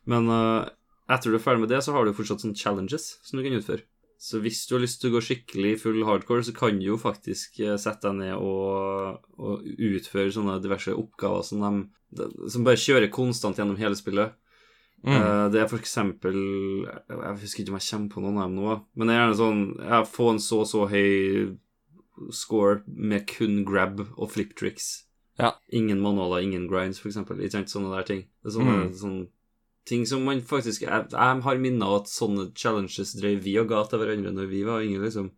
Men 0.06 0.30
uh, 0.30 0.68
etter 1.10 1.32
du 1.32 1.38
er 1.38 1.42
ferdig 1.42 1.64
med 1.64 1.72
det, 1.72 1.82
så 1.82 1.94
har 1.96 2.06
du 2.06 2.14
fortsatt 2.14 2.44
sånne 2.44 2.58
challenges 2.58 3.16
som 3.26 3.38
du 3.38 3.46
kan 3.46 3.56
utføre. 3.58 3.82
Så 4.22 4.38
hvis 4.40 4.62
du 4.68 4.76
har 4.76 4.84
lyst 4.84 5.02
til 5.02 5.10
å 5.10 5.16
gå 5.16 5.24
skikkelig 5.26 5.74
full 5.82 5.98
hardcore, 6.06 6.44
så 6.46 6.54
kan 6.56 6.78
du 6.78 6.86
jo 6.86 6.96
faktisk 7.00 7.58
eh, 7.60 7.74
sette 7.80 8.08
deg 8.08 8.16
ned 8.22 8.38
og, 8.38 9.18
og 9.36 9.66
utføre 9.66 10.32
sånne 10.32 10.56
diverse 10.64 10.94
oppgaver 10.96 11.44
som, 11.44 11.82
de, 12.16 12.30
som 12.48 12.64
bare 12.64 12.80
kjører 12.80 13.12
konstant 13.12 13.58
gjennom 13.60 13.76
hele 13.80 13.98
spillet. 13.98 14.32
Eh, 15.04 15.44
det 15.52 15.60
er 15.60 15.68
for 15.70 15.78
eksempel 15.78 16.36
Jeg 16.88 17.34
husker 17.42 17.62
ikke 17.62 17.74
om 17.74 17.76
jeg 17.78 17.88
kommer 17.90 18.14
på 18.14 18.22
noen 18.24 18.38
av 18.40 18.48
dem 18.48 18.56
nå, 18.58 18.76
men 18.96 19.06
det 19.06 19.14
er 19.14 19.20
gjerne 19.20 19.36
sånn 19.38 19.60
Jeg 19.76 20.08
får 20.10 20.30
en 20.32 20.40
så 20.42 20.60
så 20.66 20.86
høy 20.90 21.10
score 22.32 22.82
med 22.86 23.26
kun 23.30 23.64
grab 23.68 24.01
og 24.16 24.30
flip 24.32 24.55
tricks. 24.59 25.05
Ja. 25.38 25.52
Ingen 25.72 26.01
manualer, 26.01 26.40
ingen 26.47 26.66
grinds, 26.70 27.02
eksempel. 27.05 27.40
Ikke 27.44 27.59
sant? 27.59 27.68
Sånne 27.72 27.93
der 27.93 28.06
ting. 28.09 28.22
Det 28.43 28.51
er 28.52 28.55
sånne, 28.56 28.76
sånne 28.97 29.26
ting 29.86 30.06
som 30.09 30.24
man 30.26 30.40
faktisk 30.43 30.82
Jeg, 30.82 31.05
jeg 31.12 31.43
har 31.44 31.59
minner 31.62 32.01
at 32.01 32.09
sånne 32.10 32.48
challenges 32.59 33.12
drev 33.20 33.43
vi 33.44 33.52
og 33.60 33.68
ga 33.70 33.84
til 33.86 34.01
hverandre 34.02 34.32
når 34.34 34.48
vi 34.51 34.62
var 34.66 34.82
yngre, 34.82 35.05
liksom. 35.06 35.28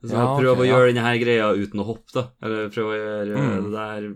Så 0.00 0.14
Ja, 0.14 0.28
prøv 0.38 0.52
okay, 0.54 0.62
å 0.62 0.64
ja. 0.68 0.70
gjøre 0.76 0.92
denne 0.92 1.04
her 1.08 1.18
greia 1.18 1.48
uten 1.58 1.82
å 1.82 1.88
hoppe, 1.90 2.14
da. 2.14 2.24
Eller 2.40 2.70
prøv 2.70 2.92
å 2.92 2.96
gjøre 2.96 3.42
Mm. 3.42 3.64
det 3.66 3.72
der 3.74 4.08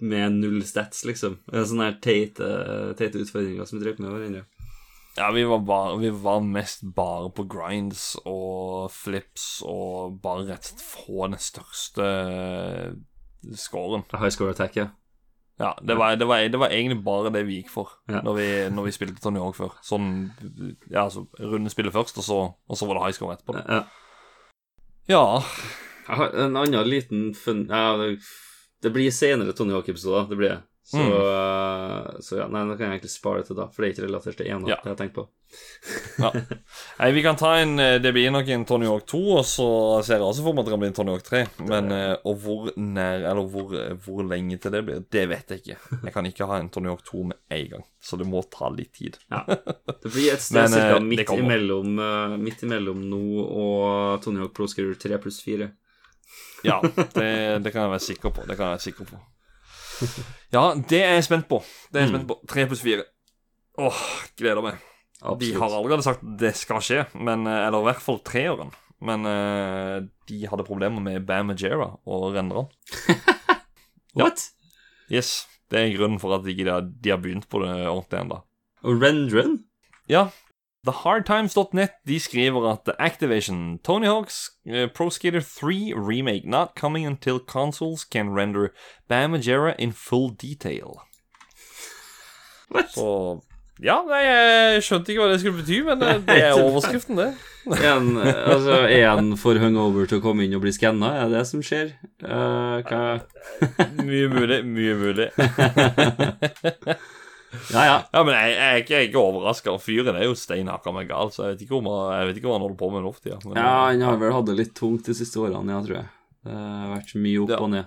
med 0.00 0.32
null 0.40 0.62
stats, 0.64 1.04
liksom. 1.04 1.36
Sånne 1.52 1.90
her 1.90 1.98
teite, 2.00 2.48
teite 2.96 3.20
utfordringer 3.20 3.68
som 3.68 3.78
vi 3.78 3.84
drev 3.84 4.00
med 4.00 4.10
hverandre. 4.14 4.46
Ja, 5.18 5.30
vi 5.34 5.42
var, 5.44 5.58
bare, 5.66 5.96
vi 5.98 6.10
var 6.14 6.40
mest 6.46 6.84
bare 6.96 7.30
på 7.34 7.44
grinds 7.50 8.14
og 8.24 8.90
flips 8.94 9.60
og 9.66 10.20
bare 10.22 10.46
rett 10.48 10.70
og 10.70 10.70
slett 10.70 10.84
få 10.86 11.26
den 11.26 11.40
største 11.42 12.06
eh, 12.06 12.92
scoren. 13.58 14.04
High 14.14 14.30
score 14.32 14.54
attack, 14.54 14.76
ja. 14.78 14.86
Ja, 15.60 15.74
det 15.84 15.92
var, 15.98 16.14
det, 16.16 16.24
var, 16.24 16.40
det 16.48 16.56
var 16.56 16.72
egentlig 16.72 17.02
bare 17.04 17.28
det 17.34 17.42
vi 17.44 17.58
gikk 17.58 17.68
for 17.68 17.90
Ja. 18.08 18.22
når, 18.24 18.34
vi, 18.38 18.46
når 18.72 18.86
vi 18.86 18.92
spilte 18.96 19.20
Tony 19.20 19.42
Hawk 19.42 19.58
før. 19.58 19.74
Sånn 19.84 20.30
Ja, 20.88 21.02
altså 21.04 21.26
runde 21.36 21.68
spillet 21.74 21.92
først, 21.92 22.16
og 22.16 22.24
så, 22.24 22.38
og 22.56 22.78
så 22.80 22.88
var 22.88 22.96
det 22.96 23.02
high 23.10 23.16
score 23.18 23.36
etterpå. 23.36 23.58
ja. 23.66 23.82
Ja. 25.10 25.24
Jeg 26.06 26.16
har 26.16 26.32
en 26.46 26.56
annen 26.56 26.86
liten 26.88 27.34
fun... 27.34 27.66
Ja, 27.68 27.96
det, 28.00 28.22
det 28.82 28.92
blir 28.94 29.10
senere 29.12 29.52
Tony 29.52 29.74
Hawk-episoder, 29.76 30.28
det 30.30 30.38
blir 30.38 30.52
det. 30.54 30.60
Så, 30.90 30.98
Mm. 30.98 31.12
eh, 31.22 32.16
så 32.20 32.36
ja, 32.40 32.46
nei, 32.50 32.64
nå 32.66 32.74
kan 32.74 32.88
jeg 32.90 32.96
egentlig 32.98 33.10
spare 33.12 33.38
det 33.44 33.46
til 33.46 33.56
da, 33.60 33.68
for 33.70 33.82
det 33.84 33.88
er 33.88 33.92
ikke 33.94 34.06
relatert 34.08 34.36
til 34.40 34.48
ena 34.50 34.66
Ja. 34.72 34.76
det 34.82 34.90
jeg 34.90 34.96
tenkt 34.98 35.14
på. 35.14 35.28
ja. 36.18 36.30
Nei, 37.00 37.10
vi 37.14 37.22
kan 37.22 37.36
ta 37.38 37.52
en 37.58 37.78
eh, 37.78 37.98
Det 38.02 38.10
blir 38.14 38.30
nok 38.34 38.48
en 38.50 38.64
Tony 38.66 38.86
Hawk 38.86 39.06
2, 39.06 39.20
og 39.38 39.44
så 39.46 39.66
ser 40.06 40.18
jeg 40.18 40.26
også 40.26 40.42
for 40.42 40.52
meg 40.54 40.62
at 40.62 40.66
det 40.66 40.72
kan 40.74 40.82
bli 40.82 40.88
en 40.90 40.96
Tony 40.98 41.12
Hawk 41.14 41.22
3. 41.28 41.42
Men 41.70 41.92
eh, 41.94 42.16
Og 42.26 42.36
hvor 42.42 42.68
nær 42.76 43.22
Eller 43.30 43.46
hvor, 43.54 43.70
hvor 44.04 44.26
lenge 44.26 44.58
til 44.62 44.74
det 44.74 44.82
blir, 44.88 45.00
det 45.14 45.24
vet 45.30 45.54
jeg 45.54 45.62
ikke. 45.62 45.78
Jeg 46.08 46.12
kan 46.18 46.26
ikke 46.26 46.46
ha 46.50 46.58
en 46.58 46.70
Tony 46.74 46.90
Hawk 46.90 47.02
2 47.06 47.22
med 47.30 47.38
en 47.50 47.68
gang, 47.76 47.84
så 48.02 48.18
det 48.18 48.26
må 48.26 48.42
ta 48.50 48.70
litt 48.74 48.92
tid. 48.98 49.18
Ja. 49.30 49.44
Det 50.02 50.10
blir 50.10 50.32
et 50.34 50.42
sted 50.42 50.70
cirka 50.74 50.98
midt 51.02 51.30
imellom, 51.38 51.94
midt 52.42 52.62
imellom 52.66 53.02
nå 53.10 53.22
og 53.46 54.22
Tony 54.26 54.40
Hawk 54.42 54.54
Pro 54.58 54.66
Skater 54.66 54.94
3 55.06 55.18
pluss 55.22 55.38
4. 55.46 55.70
Ja, 56.66 56.80
det, 57.14 57.62
det 57.62 57.70
kan 57.72 57.86
jeg 57.86 57.94
være 57.94 58.06
sikker 58.10 58.30
på. 58.34 58.42
Det 58.46 58.56
kan 58.58 58.70
jeg 58.72 58.78
være 58.78 58.86
sikker 58.90 59.04
på. 59.14 59.20
Ja, 60.56 60.64
det 60.74 60.98
er 60.98 61.16
jeg 61.18 61.26
spent 61.28 61.46
på. 61.50 61.60
Det 61.92 62.00
er 62.00 62.06
jeg 62.06 62.14
spent 62.14 62.26
på. 62.30 62.36
Tre 62.50 62.64
pluss 62.66 62.80
fire. 62.82 63.04
Åh, 63.78 64.00
gleder 64.40 64.64
meg. 64.64 64.80
De 65.38 65.50
har 65.54 65.74
allerede 65.76 66.02
sagt 66.02 66.24
det 66.40 66.54
skal 66.56 66.80
skje, 66.82 67.04
men, 67.14 67.44
eh, 67.46 67.66
eller 67.66 67.84
i 67.84 67.88
hvert 67.90 68.02
fall 68.02 68.18
treeren. 68.26 68.72
Men 69.00 69.24
uh, 69.24 70.02
de 70.28 70.38
hadde 70.44 70.66
problemer 70.66 71.00
med 71.00 71.24
Bam 71.28 71.48
Majera 71.48 71.86
og 72.04 72.34
renderen. 72.34 72.68
What? 74.18 74.50
Yes, 75.08 75.46
det 75.72 75.80
er 75.80 75.94
grunnen 75.94 76.20
for 76.20 76.36
at 76.36 76.44
de, 76.44 76.52
de 76.60 77.12
har 77.12 77.22
begynt 77.22 77.48
på 77.48 77.62
det 77.64 77.72
ordentlig 77.88 78.20
ennå. 78.20 78.40
Og 78.84 79.00
renderen? 79.00 79.56
Ja, 80.10 80.26
TheHardTimes.net 80.86 81.90
de 82.06 82.18
skriver 82.20 82.72
at 82.72 82.88
Activation 82.98 83.78
Tony 83.84 84.06
Hawk's 84.06 84.50
uh, 84.66 84.86
Pro 84.88 85.10
Skater 85.10 85.40
3 85.40 85.92
remake 85.94 86.46
not 86.46 86.74
coming 86.74 87.06
until 87.06 87.38
consoles 87.38 88.04
can 88.04 88.30
render 88.30 88.72
Bamagera 89.08 89.74
in 89.78 89.92
full 89.92 90.30
detail. 90.30 91.02
What? 92.70 92.92
Så 92.92 93.40
ja, 93.80 93.96
nei, 94.04 94.20
jeg 94.24 94.82
skjønte 94.84 95.12
ikke 95.12 95.22
hva 95.22 95.30
det 95.32 95.38
skulle 95.40 95.62
bety, 95.62 95.78
men 95.86 96.00
det, 96.00 96.10
det 96.26 96.34
er 96.44 96.58
overskriften, 96.60 97.16
det. 97.16 97.30
en, 97.92 98.10
eh, 98.20 98.42
altså, 98.52 98.82
er 98.84 99.06
han 99.08 99.30
for 99.40 99.56
hungover 99.60 100.08
til 100.08 100.20
å 100.20 100.24
komme 100.24 100.44
inn 100.44 100.56
og 100.56 100.64
bli 100.64 100.72
skanna? 100.76 101.14
Er 101.16 101.30
det 101.32 101.40
det 101.40 101.46
som 101.48 101.64
skjer? 101.64 101.94
Uh, 102.20 102.80
hva 102.84 103.00
Mye 104.04 104.28
mulig, 104.32 104.60
mye 104.68 104.98
mulig. 105.00 105.30
Ja, 107.72 107.80
ja. 107.82 107.94
Ja, 108.14 108.20
men 108.22 108.34
jeg, 108.36 108.50
jeg, 108.54 108.82
jeg 108.90 108.96
er 109.00 109.06
ikke 109.08 109.18
overraska. 109.22 109.72
Fyren 109.82 110.14
er 110.18 110.24
jo 110.28 110.34
steinhakka 110.38 110.92
meg 110.94 111.08
gal, 111.10 111.32
så 111.34 111.38
jeg 111.48 111.56
vet 111.56 111.64
ikke, 111.66 111.78
om 111.80 111.88
han, 111.90 112.12
jeg 112.20 112.28
vet 112.28 112.36
ikke 112.40 112.48
hva 112.50 112.56
han 112.58 112.64
holder 112.66 112.78
på 112.82 112.90
med 112.94 113.02
nå 113.06 113.10
for 113.16 113.22
tida. 113.26 113.38
Ja, 113.58 113.72
han 113.88 114.04
har 114.06 114.20
vel 114.20 114.34
hatt 114.36 114.46
det 114.50 114.54
litt 114.60 114.74
tungt 114.78 115.08
de 115.10 115.14
siste 115.18 115.40
årene, 115.42 115.72
ja, 115.74 115.80
tror 115.86 115.96
jeg. 115.98 116.08
Det 116.46 116.54
har 116.60 116.92
vært 116.94 117.10
mye 117.26 117.40
opp 117.42 117.50
Ja. 117.56 117.60
og 117.64 117.68
ned. 117.74 117.86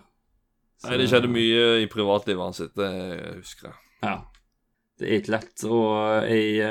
Nei, 0.83 0.97
det 0.99 1.07
skjedde 1.13 1.31
mye 1.31 1.63
i 1.79 1.87
privatlivet 1.87 2.43
hans, 2.43 2.59
det 2.75 2.91
husker 3.39 3.69
jeg. 3.69 3.77
Ja. 4.03 4.17
Det 4.99 5.05
er 5.07 5.15
ikke 5.21 5.35
lett 5.37 5.63
å 5.65 5.79
eie 6.27 6.69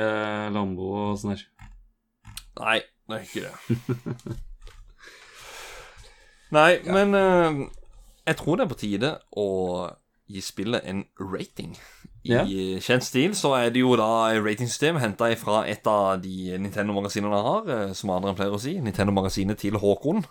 Lambo 0.53 0.87
og 1.09 1.17
sånn 1.23 1.33
her. 1.33 1.43
Nei, 2.61 2.79
det 3.09 3.15
er 3.17 3.23
ikke 3.25 3.45
det. 3.49 3.57
Nei, 6.53 6.81
men 6.85 7.15
uh, 7.17 7.65
jeg 8.29 8.37
tror 8.39 8.57
det 8.61 8.65
er 8.67 8.71
på 8.75 8.81
tide 8.83 9.11
å 9.41 9.47
gi 10.33 10.41
spillet 10.45 10.85
en 10.89 11.03
rating. 11.19 11.75
I 12.25 12.31
Ja. 12.31 12.45
kjent 12.79 13.03
stil 13.03 13.33
så 13.35 13.55
er 13.59 13.71
det 13.71 13.81
jo 13.81 13.97
da 13.99 14.31
ratingsystem 14.39 15.01
henta 15.03 15.35
fra 15.37 15.65
et 15.67 15.87
av 15.87 16.21
de 16.23 16.57
Nintendo-magasinene 16.59 17.35
jeg 17.35 17.47
har, 17.49 17.95
som 17.95 17.95
som 17.95 18.11
Adrian 18.11 18.37
pleier 18.37 18.55
å 18.55 18.61
si. 18.61 18.77
Nintendo-magasinet 18.81 19.59
til 19.59 19.75
Håkon. 19.75 20.25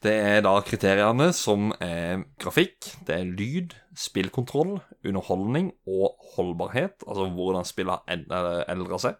Det 0.00 0.14
er 0.16 0.40
da 0.40 0.54
kriteriene 0.64 1.30
som 1.36 1.74
er 1.78 2.24
grafikk, 2.40 3.04
det 3.04 3.18
er 3.18 3.24
lyd, 3.36 3.74
spillkontroll, 3.94 4.78
underholdning 5.04 5.74
og 5.86 6.16
holdbarhet. 6.36 7.04
Altså 7.06 7.28
hvordan 7.28 7.68
spillet 7.68 8.00
har 8.08 8.64
eldra 8.72 8.98
seg. 8.98 9.18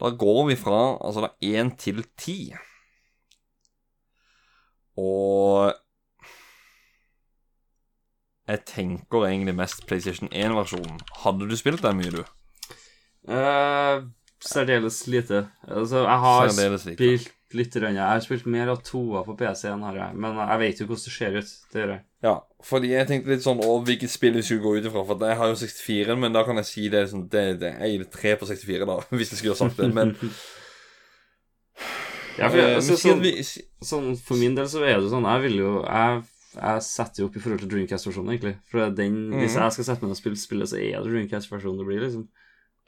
Da 0.00 0.10
går 0.10 0.46
vi 0.48 0.56
fra 0.56 0.98
altså 0.98 1.22
da 1.22 1.30
1 1.40 1.76
til 1.78 2.02
10. 2.18 2.56
Og 4.98 5.72
jeg 8.46 8.62
tenker 8.68 9.26
egentlig 9.26 9.54
mest 9.58 9.86
PlayStation 9.88 10.30
1-versjonen. 10.30 11.00
Hadde 11.24 11.48
du 11.50 11.56
spilt 11.58 11.82
den 11.82 11.98
mye, 11.98 12.12
du? 12.14 12.22
Uh, 13.26 14.06
særdeles 14.42 15.00
lite. 15.10 15.48
Altså, 15.66 16.04
jeg 16.04 16.20
har 16.26 16.50
Særdeles 16.50 16.84
lite. 16.86 16.98
spilt 16.98 17.32
litt. 17.56 17.74
grann. 17.74 17.96
Jeg 17.96 18.04
har 18.04 18.20
spilt 18.22 18.46
mer 18.46 18.70
av 18.70 18.82
toa 18.86 19.24
på 19.26 19.34
PC-en, 19.38 19.82
har 19.82 19.98
jeg. 19.98 20.18
Men 20.22 20.38
jeg 20.38 20.60
vet 20.62 20.80
jo 20.80 20.86
hvordan 20.86 21.04
det 21.08 21.14
ser 21.16 21.38
ut. 21.40 21.56
Det 21.72 21.82
gjør 21.82 21.92
jeg. 21.96 22.02
Ja, 22.26 22.34
fordi 22.64 22.92
jeg 22.92 23.08
tenkte 23.08 23.32
litt 23.34 23.44
sånn 23.44 23.62
over 23.64 23.84
hvilket 23.86 24.10
spill 24.10 24.38
vi 24.38 24.44
skulle 24.46 24.62
gå 24.64 24.76
ut 24.78 24.86
ifra. 24.90 25.02
For 25.08 25.26
jeg 25.26 25.40
har 25.40 25.50
jo 25.50 25.58
64, 25.62 26.18
men 26.22 26.36
da 26.36 26.44
kan 26.46 26.62
jeg 26.62 26.70
si 26.70 26.86
det 26.92 27.02
sånn 27.10 27.26
Det, 27.32 27.44
det 27.60 27.72
jeg 27.74 27.92
gir 27.92 28.04
det 28.04 28.12
3 28.14 28.36
på 28.40 28.48
64, 28.52 28.86
da, 28.92 29.00
hvis 29.18 29.34
jeg 29.34 29.42
skulle 29.42 29.56
ha 29.56 29.62
sagt 29.64 29.82
det. 29.82 29.90
Men 29.94 30.14
Ja, 32.36 32.50
for, 32.50 32.58
jeg, 32.60 32.76
altså, 32.76 32.96
sånn, 33.00 33.22
sånn, 33.80 34.08
for 34.20 34.36
min 34.36 34.56
del 34.56 34.66
så 34.68 34.82
er 34.84 34.98
det 35.00 35.08
sånn 35.08 35.24
Jeg 35.24 35.40
vil 35.46 35.54
jo 35.62 35.70
Jeg, 35.86 36.18
jeg 36.56 36.82
setter 36.82 37.22
jo 37.22 37.26
opp 37.28 37.36
i 37.36 37.40
forhold 37.40 37.60
til 37.60 37.70
Dreamcast-versjonen, 37.70 38.30
egentlig. 38.34 38.56
For 38.70 38.90
den, 38.90 39.16
hvis 39.36 39.54
Mhm. 39.56 39.62
jeg 39.62 39.72
skal 39.72 39.84
sette 39.84 40.00
meg 40.02 40.08
ned 40.08 40.16
og 40.16 40.22
spille 40.22 40.36
spillet, 40.40 40.68
så 40.68 40.76
er 40.80 41.02
det 41.02 41.12
Dreamcast-versjonen 41.12 41.78
det 41.78 41.86
blir, 41.86 42.00
liksom. 42.00 42.28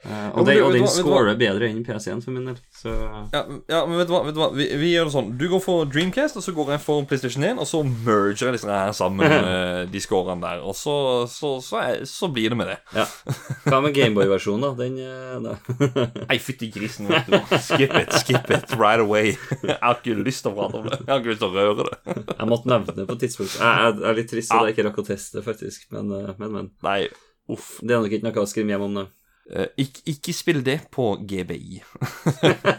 Eh, 0.06 0.28
og, 0.30 0.44
men 0.44 0.46
den, 0.46 0.60
og 0.62 0.74
den 0.76 0.86
scorer 0.86 1.34
bedre 1.38 1.66
enn 1.66 1.80
PC-en, 1.82 2.20
for 2.22 2.30
min 2.30 2.46
del. 2.46 2.58
Så 2.70 2.92
ja, 3.34 3.40
ja, 3.66 3.80
men 3.82 3.98
vet 3.98 4.06
du 4.06 4.12
hva, 4.14 4.20
vet 4.28 4.36
du 4.36 4.40
hva? 4.40 4.50
Vi, 4.54 4.68
vi 4.78 4.92
gjør 4.92 5.08
det 5.08 5.14
sånn. 5.16 5.32
Du 5.40 5.48
går 5.50 5.62
for 5.64 5.88
Dreamcast, 5.90 6.38
og 6.38 6.44
så 6.44 6.54
går 6.54 6.70
jeg 6.76 6.82
for 6.84 7.08
PlayStation 7.10 7.46
1, 7.48 7.58
og 7.58 7.66
så 7.66 7.82
merger 7.82 8.46
jeg 8.46 8.58
disse 8.58 8.70
her 8.70 8.94
sammen, 8.94 9.34
de 9.92 10.02
scorene 10.04 10.44
der. 10.44 10.62
Og 10.62 10.76
så, 10.78 10.94
så, 11.32 11.56
så, 11.64 11.80
er, 11.82 12.06
så 12.06 12.30
blir 12.30 12.54
det 12.54 12.60
med 12.60 12.70
det. 12.70 12.78
ja. 12.94 13.08
Hva 13.66 13.82
med 13.82 13.96
Gameboy-versjonen, 13.96 14.68
da? 14.68 14.72
Den 14.78 15.00
eh. 15.02 15.28
Nei, 16.28 16.38
fytti 16.42 16.70
grisen, 16.72 17.10
vet 17.10 17.26
du. 17.26 17.36
Skip 17.58 17.98
it, 17.98 18.14
skip 18.22 18.54
it 18.54 18.78
right 18.78 19.02
away. 19.02 19.34
Jeg 19.64 19.78
har 19.82 19.98
ikke 19.98 20.16
lyst 20.22 20.46
til 20.46 20.54
å 20.54 20.58
prate 20.60 20.78
om 20.80 20.88
det. 20.88 21.02
Jeg 21.02 21.10
har 21.10 21.22
ikke 21.22 21.34
lyst 21.34 21.42
til 21.42 21.50
å 21.50 21.54
røre 21.58 21.88
det. 21.90 22.18
Jeg 22.38 22.50
måtte 22.54 22.70
nevne 22.70 22.94
det 22.94 23.06
på 23.08 23.18
et 23.18 23.24
tidspunkt. 23.26 23.58
Jeg, 23.58 23.84
jeg, 23.90 24.08
er 24.12 24.18
litt 24.22 24.30
trist 24.30 24.54
at 24.54 24.68
jeg 24.68 24.76
ikke 24.76 24.88
rakk 24.88 25.02
å 25.02 25.08
teste 25.10 25.44
faktisk. 25.44 25.88
Men, 25.94 26.14
eh, 26.14 26.34
men, 26.38 26.54
men. 26.54 26.72
Nei, 26.86 27.00
uff. 27.50 27.78
Det 27.82 27.94
er 27.94 28.04
nok 28.04 28.14
ikke 28.14 28.30
noe 28.30 28.46
å 28.46 28.50
skrive 28.50 28.76
hjem 28.76 28.86
om, 28.88 29.00
det. 29.02 29.08
Eh, 29.48 29.68
ikke, 29.80 30.02
ikke 30.12 30.34
spill 30.36 30.60
det 30.64 30.76
på 30.92 31.14
GBI. 31.24 31.80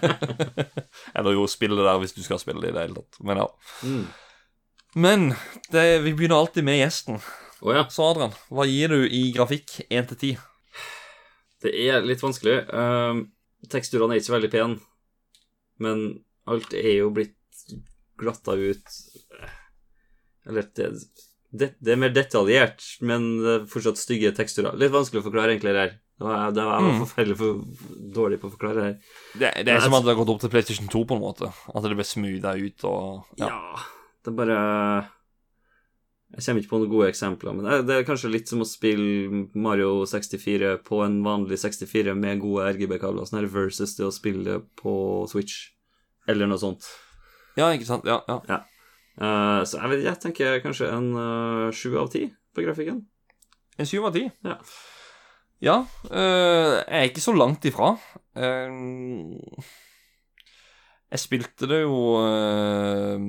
Eller 1.17 1.33
jo, 1.33 1.47
spill 1.49 1.73
det 1.73 1.85
der 1.87 2.01
hvis 2.01 2.13
du 2.13 2.21
skal 2.25 2.41
spille 2.41 2.61
det 2.61 2.73
i 2.73 2.75
det 2.75 2.83
hele 2.85 2.99
tatt. 3.01 3.21
Men 3.25 3.41
ja. 3.41 3.47
Mm. 3.81 4.03
Men 4.95 5.25
det, 5.73 5.85
vi 6.05 6.13
begynner 6.13 6.43
alltid 6.43 6.65
med 6.67 6.79
gjesten. 6.81 7.17
Oh, 7.61 7.73
ja. 7.73 7.87
Så 7.91 8.05
Adrian, 8.05 8.35
hva 8.53 8.67
gir 8.69 8.93
du 8.93 9.01
i 9.05 9.29
grafikk 9.35 9.79
1 9.89 10.11
til 10.13 10.21
10? 10.21 10.45
Det 11.65 11.73
er 11.89 12.05
litt 12.05 12.21
vanskelig. 12.23 12.59
Uh, 12.69 13.25
teksturene 13.69 14.15
er 14.15 14.21
ikke 14.21 14.29
så 14.29 14.35
veldig 14.37 14.51
pene, 14.53 14.77
men 15.83 16.05
alt 16.49 16.73
er 16.77 17.01
jo 17.01 17.09
blitt 17.13 17.35
glatta 18.19 18.55
ut 18.57 18.95
Eller 20.47 20.65
det, 20.75 20.87
det, 21.51 21.67
det 21.77 21.91
er 21.93 21.99
mer 21.99 22.13
detaljert, 22.15 22.83
men 23.05 23.27
det 23.43 23.51
er 23.53 23.67
fortsatt 23.69 23.99
stygge 23.99 24.31
teksturer. 24.37 24.77
Litt 24.79 24.93
vanskelig 24.93 25.21
å 25.21 25.27
forklare 25.27 25.53
egentlig 25.55 25.75
det 25.75 25.83
her. 25.83 25.97
Det 26.19 26.25
var, 26.27 26.49
det 26.51 26.63
var, 26.67 26.81
jeg 26.83 26.95
forferdelig 26.99 27.35
for, 27.39 27.59
dårlig 28.15 28.37
på 28.41 28.49
å 28.49 28.51
forklare 28.51 28.75
det 28.75 28.87
her. 28.87 28.95
Det, 29.39 29.51
det 29.63 29.71
er 29.71 29.83
som 29.85 29.93
at 29.95 30.03
det 30.03 30.11
har 30.11 30.17
gått 30.19 30.31
opp 30.33 30.41
til 30.43 30.51
PlayStation 30.51 30.89
2, 30.91 31.03
på 31.07 31.15
en 31.15 31.21
måte. 31.23 31.47
At 31.71 31.85
det 31.85 31.95
ble 31.95 32.05
smootha 32.07 32.51
ut 32.59 32.85
og 32.89 33.39
Ja. 33.39 33.47
Ja. 33.47 33.85
det 34.25 34.33
er 34.33 34.35
bare 34.35 34.57
Jeg 36.35 36.43
kommer 36.43 36.59
ikke 36.61 36.71
på 36.73 36.81
noen 36.81 36.91
gode 36.91 37.07
eksempler, 37.13 37.55
men 37.55 37.65
det 37.65 37.71
er, 37.71 37.85
det 37.87 37.95
er 37.95 38.09
kanskje 38.09 38.33
litt 38.33 38.51
som 38.51 38.65
å 38.65 38.67
spille 38.67 39.45
Mario 39.55 40.03
64 40.11 40.75
på 40.83 40.99
en 41.07 41.21
vanlig 41.23 41.61
64 41.63 42.17
med 42.19 42.43
gode 42.43 42.67
RGB-kabler, 42.75 43.23
sånn 43.25 43.39
her 43.39 43.49
versus 43.55 43.95
det 43.95 44.05
å 44.05 44.11
spille 44.13 44.59
på 44.77 44.93
Switch, 45.31 45.71
eller 46.27 46.51
noe 46.51 46.59
sånt. 46.59 46.85
Ja, 47.55 47.71
ikke 47.71 47.87
sant? 47.87 48.05
Ja, 48.05 48.19
ja. 48.27 48.41
Ja. 48.51 48.61
Uh, 49.19 49.63
så 49.63 49.79
jeg 49.79 49.95
vet 49.95 50.05
jeg 50.05 50.21
tenker 50.27 50.61
kanskje 50.67 50.91
en 50.91 51.09
sju 51.73 51.95
uh, 51.95 52.03
av 52.03 52.11
ti 52.11 52.27
på 52.53 52.67
grafikken. 52.67 53.05
En 53.79 53.87
syv 53.87 54.11
av 54.11 54.19
ti. 54.19 54.27
Ja. 54.43 54.59
Ja, 55.61 55.83
øh, 56.11 56.75
jeg 56.87 56.99
er 56.99 57.07
ikke 57.09 57.21
så 57.21 57.33
langt 57.35 57.65
ifra. 57.65 57.97
Eh, 58.35 58.71
jeg 61.11 61.19
spilte 61.19 61.67
det 61.67 61.81
jo 61.81 62.21
øh, 62.21 63.19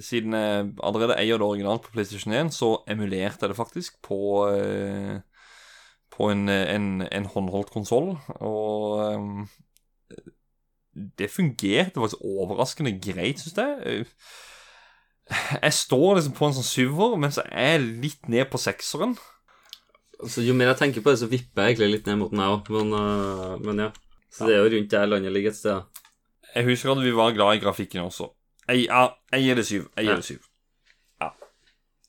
Siden 0.00 0.32
jeg 0.34 0.72
allerede 0.82 1.18
eier 1.20 1.38
det 1.38 1.46
originalt 1.46 1.82
på 1.82 1.92
PlayStation 1.92 2.34
1, 2.34 2.54
så 2.54 2.82
emulerte 2.88 3.38
jeg 3.42 3.48
det 3.48 3.56
faktisk 3.56 4.02
på 4.02 4.48
På 6.10 6.30
en, 6.30 6.48
en, 6.48 7.02
en 7.12 7.26
håndholdt 7.26 7.70
konsoll. 7.70 8.16
Og 8.40 9.46
det 11.18 11.30
fungerte 11.30 12.00
faktisk 12.00 12.24
overraskende 12.24 12.98
greit, 13.00 13.40
syns 13.40 13.56
jeg. 13.56 14.06
Jeg 15.62 15.72
står 15.72 16.14
liksom 16.14 16.34
på 16.34 16.48
en 16.48 16.56
sånn 16.58 16.66
syver, 16.66 17.14
mens 17.16 17.38
jeg 17.38 17.46
er 17.54 17.78
litt 17.78 18.28
ned 18.28 18.50
på 18.50 18.58
sekseren. 18.58 19.14
Altså, 20.20 20.44
jo 20.44 20.54
mer 20.56 20.72
jeg 20.74 20.80
tenker 20.82 21.04
på 21.04 21.14
det, 21.14 21.20
så 21.22 21.28
vipper 21.30 21.64
jeg 21.64 21.74
egentlig 21.74 21.94
litt 21.94 22.08
ned 22.10 22.18
mot 22.20 22.32
den, 22.32 22.42
jeg 22.44 22.56
òg, 22.56 22.70
men, 22.76 22.92
uh, 22.92 23.54
men 23.64 23.84
ja. 23.86 23.90
Så 24.30 24.46
det 24.46 24.54
er 24.56 24.62
jo 24.62 24.72
rundt 24.76 24.92
der 24.92 25.08
landet 25.08 25.32
ligger 25.34 25.54
et 25.54 25.58
sted. 25.58 26.04
Jeg 26.54 26.66
husker 26.66 26.92
at 26.92 27.02
vi 27.02 27.14
var 27.14 27.34
glad 27.34 27.56
i 27.56 27.62
grafikken 27.62 28.04
også. 28.04 28.28
Jeg, 28.70 28.86
gir 29.42 29.58
det 29.58 29.66
syv. 29.66 29.88
Jeg 29.96 30.04
gir 30.04 30.12
Ja. 30.12 30.16
det 30.16 30.26
syv. 30.28 30.44
Ja. 31.20 31.30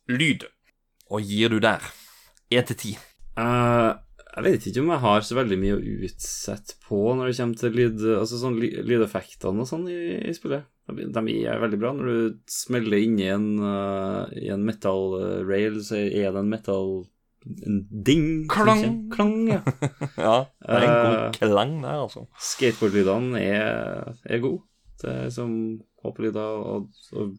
Lyd. 0.10 0.46
Og 1.10 1.22
gir 1.26 1.50
du 1.50 1.60
der? 1.60 1.82
Én 2.52 2.66
til 2.68 2.78
ti. 2.78 2.98
Eh, 3.40 3.92
jeg 4.36 4.44
vet 4.44 4.68
ikke 4.68 4.84
om 4.84 4.92
jeg 4.94 5.04
har 5.04 5.26
så 5.28 5.38
veldig 5.38 5.58
mye 5.60 5.78
å 5.78 5.82
utsette 6.06 6.78
på 6.86 7.00
når 7.16 7.32
det 7.32 7.38
kommer 7.38 7.60
til 7.60 7.74
lyd, 7.76 8.04
altså 8.20 8.40
sånn 8.40 8.60
lydeffektene 8.60 9.64
og 9.64 9.68
sånn 9.68 9.88
i, 9.92 10.00
i 10.30 10.36
spillet. 10.36 10.68
De, 10.92 11.36
er 11.48 11.62
veldig 11.62 11.80
bra. 11.80 11.94
Når 11.96 12.06
du 12.12 12.40
smeller 12.52 13.00
inni 13.00 13.30
en, 13.32 13.50
uh, 13.64 14.28
i 14.36 14.50
en 14.52 14.64
metal 14.68 15.18
eh, 15.22 15.42
rail, 15.48 15.80
så 15.84 16.00
er 16.02 16.32
det 16.32 16.42
en 16.42 16.52
metal 16.52 17.06
en 17.68 17.78
ding. 18.06 18.26
Klang. 18.52 18.84
Klang, 19.14 19.36
ja. 19.50 19.62
Ja, 20.18 20.36
det 20.62 20.76
er 20.78 20.88
en 20.88 20.98
god 20.98 21.16
Eh. 21.22 21.32
klang 21.40 21.78
der, 21.84 22.02
altså. 22.08 22.28
Skateboardlydene 22.40 23.40
er, 23.42 24.12
er 24.26 24.44
gode. 24.44 24.62
Det 25.02 25.10
er 25.26 25.30
som 25.34 25.54
hoppelyder, 26.04 26.60
og, 26.62 26.90
og 27.18 27.32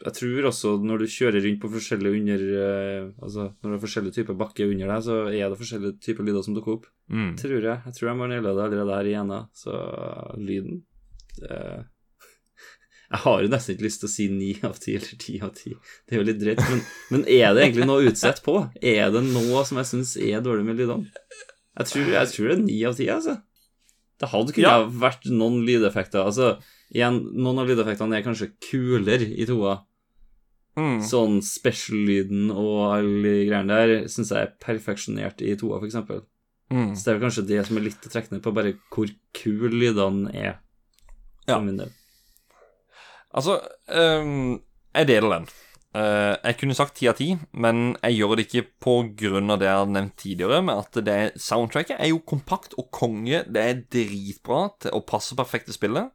jeg 0.00 0.14
tror 0.16 0.46
også 0.48 0.76
når 0.80 1.02
du 1.02 1.06
kjører 1.12 1.42
rundt 1.44 1.60
på 1.60 1.68
forskjellige 1.74 2.20
under 2.22 2.44
eh, 2.56 3.08
Altså 3.20 3.50
når 3.60 3.66
det 3.72 3.76
er 3.76 3.82
forskjellige 3.82 4.14
typer 4.16 4.38
bakke 4.40 4.64
under 4.70 4.86
deg, 4.94 5.02
så 5.04 5.16
er 5.28 5.50
det 5.52 5.58
forskjellige 5.60 5.98
typer 6.06 6.24
lyder 6.24 6.46
som 6.46 6.54
dukker 6.56 6.78
opp. 6.78 6.86
Mm. 7.10 7.34
Tror 7.36 7.56
jeg. 7.58 7.82
Jeg 7.84 7.96
tror 7.98 8.08
jeg 8.08 8.16
må 8.22 8.28
naile 8.30 8.54
det 8.54 8.64
allerede 8.64 8.96
her 8.96 9.10
i 9.10 9.16
ena. 9.20 9.40
Så 9.52 9.74
lyden 10.40 10.80
det, 11.40 11.58
Jeg 13.10 13.18
har 13.24 13.40
jo 13.42 13.48
nesten 13.50 13.74
ikke 13.74 13.86
lyst 13.88 14.00
til 14.04 14.06
å 14.06 14.12
si 14.12 14.28
ni 14.30 14.50
av 14.62 14.76
ti 14.78 14.92
eller 14.94 15.16
ti 15.18 15.40
av 15.42 15.50
ti. 15.58 15.72
Det 16.06 16.14
er 16.14 16.20
jo 16.20 16.26
litt 16.28 16.38
drøyt. 16.38 16.60
Men, 16.70 16.82
men 17.10 17.24
er 17.26 17.54
det 17.56 17.64
egentlig 17.64 17.86
noe 17.90 18.04
å 18.04 18.10
utsette 18.12 18.44
på? 18.44 18.54
Er 18.86 19.10
det 19.10 19.22
noe 19.26 19.64
som 19.66 19.80
jeg 19.80 19.88
syns 19.90 20.12
er 20.22 20.44
dårlig 20.44 20.64
med 20.68 20.78
lydene? 20.78 21.10
Jeg 21.80 21.88
tror, 21.90 22.10
jeg 22.14 22.30
tror 22.30 22.48
det 22.52 22.54
er 22.54 22.62
ni 22.62 22.76
av 22.86 22.94
ti, 22.98 23.08
altså. 23.10 23.34
Det 24.20 24.28
hadde 24.30 24.52
kunnet 24.54 24.68
Ja. 24.68 24.86
vært 25.02 25.26
noen 25.32 25.62
lydeffekter. 25.66 26.22
Altså, 26.22 26.52
igjen, 26.94 27.18
noen 27.34 27.58
av 27.62 27.70
lydeffektene 27.72 28.18
er 28.20 28.26
kanskje 28.26 28.50
kulere 28.68 29.26
i 29.26 29.46
toa. 29.48 29.78
Mm. 30.78 31.00
Sånn 31.02 31.40
special-lyden 31.42 32.50
og 32.54 32.76
alle 32.94 33.32
greiene 33.48 33.74
der 33.80 34.08
syns 34.12 34.30
jeg 34.30 34.44
er 34.46 34.52
perfeksjonert 34.62 35.42
i 35.42 35.56
toa, 35.58 35.80
eksempel. 35.82 36.22
Mm. 36.70 36.92
Så 36.94 37.02
det 37.02 37.10
er 37.10 37.16
vel 37.18 37.24
kanskje 37.26 37.46
det 37.48 37.64
som 37.66 37.80
er 37.80 37.88
litt 37.88 38.06
å 38.06 38.12
trekke 38.12 38.30
ned 38.36 38.44
på, 38.44 38.52
bare 38.54 38.76
hvor 38.94 39.10
kul 39.34 39.72
lydene 39.74 40.30
er. 40.30 40.60
For 41.48 41.56
Ja. 41.56 41.60
min 41.64 41.76
del. 41.80 41.90
Altså, 43.36 43.60
um, 43.88 44.60
jeg 44.94 45.08
deler 45.10 45.36
den. 45.36 45.50
Uh, 45.90 46.36
jeg 46.44 46.56
kunne 46.60 46.76
sagt 46.78 46.96
ti 46.98 47.08
av 47.10 47.16
ti, 47.18 47.32
men 47.52 47.96
jeg 47.98 48.20
gjør 48.20 48.36
det 48.38 48.46
ikke 48.46 48.66
av 49.50 49.58
det 49.58 49.66
jeg 49.66 49.78
har 49.80 49.90
nevnt 49.90 50.16
tidligere, 50.18 50.62
med 50.62 50.82
at 50.82 51.00
det 51.06 51.18
soundtracket 51.42 51.98
er 51.98 52.12
jo 52.12 52.22
kompakt 52.22 52.74
og 52.78 52.90
konge. 52.94 53.44
Det 53.46 53.62
er 53.62 53.84
dritbra 53.90 54.68
til 54.80 54.94
å 54.94 55.02
passe 55.06 55.36
perfekt 55.38 55.66
til 55.66 55.78
spillet, 55.78 56.10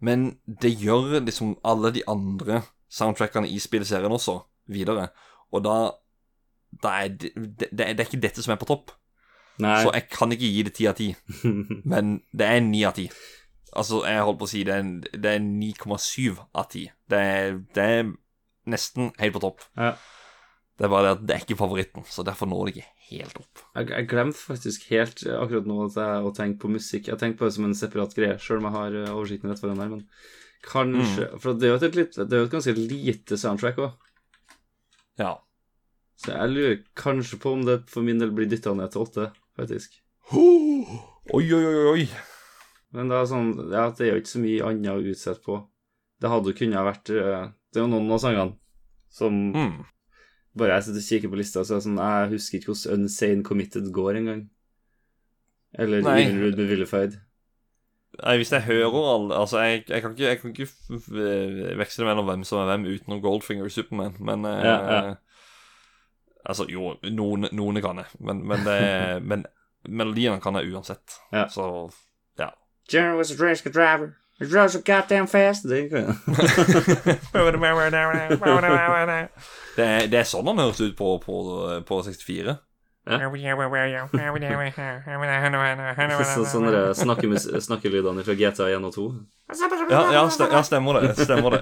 men 0.00 0.38
det 0.46 0.76
gjør 0.78 1.20
liksom 1.20 1.56
alle 1.64 1.92
de 1.94 2.02
andre 2.06 2.62
soundtrackene 2.92 3.48
i 3.50 3.58
spillserien 3.58 4.12
også 4.12 4.40
videre. 4.70 5.08
Og 5.54 5.64
da, 5.64 5.76
da 6.82 6.94
er 7.02 7.14
det, 7.14 7.32
det, 7.34 7.70
det 7.72 7.88
er 7.98 8.06
ikke 8.06 8.22
dette 8.22 8.42
som 8.44 8.54
er 8.54 8.60
på 8.60 8.68
topp. 8.68 8.94
Nei. 9.62 9.78
Så 9.82 9.92
jeg 9.94 10.08
kan 10.12 10.32
ikke 10.34 10.50
gi 10.52 10.62
det 10.66 10.74
ti 10.76 10.86
av 10.86 10.96
ti, 10.98 11.08
men 11.92 12.20
det 12.36 12.46
er 12.46 12.62
ni 12.62 12.84
av 12.84 12.96
ti. 12.98 13.08
Altså, 13.76 14.02
jeg 14.08 14.24
holdt 14.24 14.40
på 14.40 14.48
å 14.48 14.50
si 14.50 14.62
det 14.66 14.76
er, 14.76 14.92
er 15.36 15.42
9,7 15.44 16.36
av 16.56 16.68
10. 16.70 16.86
Det 17.12 17.18
er, 17.20 17.58
det 17.76 17.88
er 17.96 18.12
nesten 18.70 19.12
helt 19.20 19.36
på 19.36 19.42
topp. 19.44 19.66
Ja. 19.78 19.94
Det 20.76 20.84
er 20.84 20.92
bare 20.92 21.06
det 21.06 21.12
at 21.14 21.22
det 21.24 21.34
er 21.34 21.44
ikke 21.44 21.56
favoritten, 21.56 22.04
så 22.12 22.24
derfor 22.26 22.48
når 22.50 22.68
det 22.68 22.72
ikke 22.74 22.88
helt 23.08 23.38
opp. 23.40 23.62
Jeg, 23.78 23.88
jeg 23.94 24.08
glemte 24.10 24.40
faktisk 24.40 24.88
helt 24.90 25.22
akkurat 25.38 25.68
nå 25.70 25.78
at 25.86 25.96
jeg, 25.96 26.24
å 26.28 26.32
tenke 26.36 26.60
på 26.64 26.72
musikk. 26.74 27.08
Jeg 27.08 27.20
tenker 27.22 27.40
på 27.40 27.48
det 27.48 27.56
som 27.56 27.68
en 27.68 27.78
separat 27.78 28.16
greie, 28.16 28.36
sjøl 28.42 28.60
om 28.60 28.68
jeg 28.68 28.76
har 28.76 28.98
eh, 29.00 29.14
oversikten 29.14 29.52
rett 29.52 29.62
foran 29.62 29.80
her. 29.80 29.94
Men 29.94 30.04
kanskje 30.66 31.30
For 31.40 31.56
det 31.56 31.68
er 31.68 31.72
jo 31.72 31.80
et, 31.80 31.96
litt, 31.96 32.18
det 32.18 32.28
er 32.28 32.44
jo 32.44 32.48
et 32.50 32.56
ganske 32.56 32.76
lite 32.76 33.40
soundtrack 33.40 33.80
òg. 33.86 34.06
Ja. 35.22 35.32
Så 36.20 36.32
jeg 36.34 36.52
lurer 36.52 36.78
kanskje 36.98 37.40
på 37.40 37.56
om 37.56 37.64
det 37.64 37.82
for 37.92 38.04
min 38.04 38.20
del 38.20 38.32
blir 38.36 38.48
dytta 38.50 38.76
ned 38.76 38.92
til 38.92 39.06
åtte, 39.06 39.30
faktisk. 39.56 39.96
Oi, 40.36 40.84
oi, 41.32 41.44
oi, 41.56 41.84
oi. 41.94 42.08
Men 42.94 43.08
det 43.10 43.16
er 43.18 43.26
sånn 43.30 43.48
Ja, 43.72 43.88
det 43.90 44.04
er 44.06 44.12
jo 44.14 44.20
ikke 44.22 44.30
så 44.36 44.40
mye 44.44 44.64
annet 44.68 44.92
å 44.94 45.02
utsette 45.10 45.42
på. 45.44 45.56
Det 46.22 46.30
hadde 46.32 46.52
jo 46.52 46.56
kunnet 46.56 46.86
vært 46.86 47.10
eh, 47.12 47.48
Det 47.72 47.80
er 47.80 47.84
jo 47.84 47.90
noen 47.92 48.12
av 48.14 48.22
sangene 48.22 48.56
som 49.12 49.36
Mm. 49.52 49.84
Bare 50.56 50.78
jeg 50.78 50.86
sitter 50.86 51.02
og 51.02 51.08
kikker 51.10 51.30
på 51.34 51.36
lista, 51.42 51.60
så 51.64 51.74
er 51.74 51.80
det 51.80 51.84
sånn 51.84 51.98
Jeg 52.00 52.30
husker 52.32 52.58
ikke 52.58 52.72
hvordan 52.72 53.02
Unsane 53.04 53.42
Committed 53.44 53.90
går 53.92 54.16
engang. 54.22 54.42
Eller 55.76 56.00
Nei. 56.06 56.20
Even 56.24 56.38
med 56.40 56.56
Vilified. 56.70 57.18
Nei, 58.22 58.36
hvis 58.40 58.52
jeg 58.54 58.62
hører 58.64 58.94
alle 59.12 59.36
Altså, 59.36 59.58
jeg, 59.60 59.82
jeg 59.90 60.00
kan 60.00 60.14
ikke, 60.14 60.24
jeg 60.30 60.38
kan 60.40 60.54
ikke 60.54 60.68
f- 60.96 61.10
veksle 61.82 62.06
mellom 62.08 62.24
hvem 62.30 62.44
som 62.48 62.62
er 62.62 62.70
hvem 62.70 62.86
utenom 62.94 63.20
Goldfinger 63.20 63.68
og 63.68 63.74
Superman, 63.74 64.16
men 64.24 64.46
eh, 64.48 64.62
Ja, 64.64 64.76
ja. 64.94 65.14
Altså, 66.46 66.64
jo, 66.70 66.94
noen, 67.10 67.48
noen 67.52 67.82
kan 67.82 67.98
jeg, 68.00 68.06
men, 68.22 68.40
men, 68.46 68.62
det, 68.64 68.78
men 69.30 69.44
melodiene 69.90 70.40
kan 70.40 70.54
jeg 70.56 70.70
uansett. 70.72 71.18
Ja. 71.34 71.48
Så. 71.52 71.66
Jerry 72.88 73.16
was 73.16 73.30
a 73.30 73.36
race 73.36 73.62
driver. 73.62 74.16
He 74.38 74.46
drove 74.46 74.70
so 74.70 74.80
goddamn 74.80 75.26
fast. 75.26 75.64
Det 79.76 79.84
er, 79.84 80.06
det 80.12 80.18
er 80.20 80.24
sånn 80.28 80.46
han 80.48 80.58
høres 80.60 80.80
ut 80.80 80.96
på, 80.96 81.18
på, 81.24 81.34
på 81.88 82.02
64. 82.04 82.56
Så, 86.26 86.44
sånn 86.50 86.66
snakkelydene 87.64 88.24
fra 88.26 88.34
GTA 88.36 88.66
1 88.74 88.86
og 88.88 88.92
2. 88.96 89.04
Ja, 89.92 90.00
ja, 90.10 90.24
ja 90.26 90.62
stemmer 90.66 90.92
det. 91.00 91.12
Stemmer 91.20 91.50
det. 91.54 91.60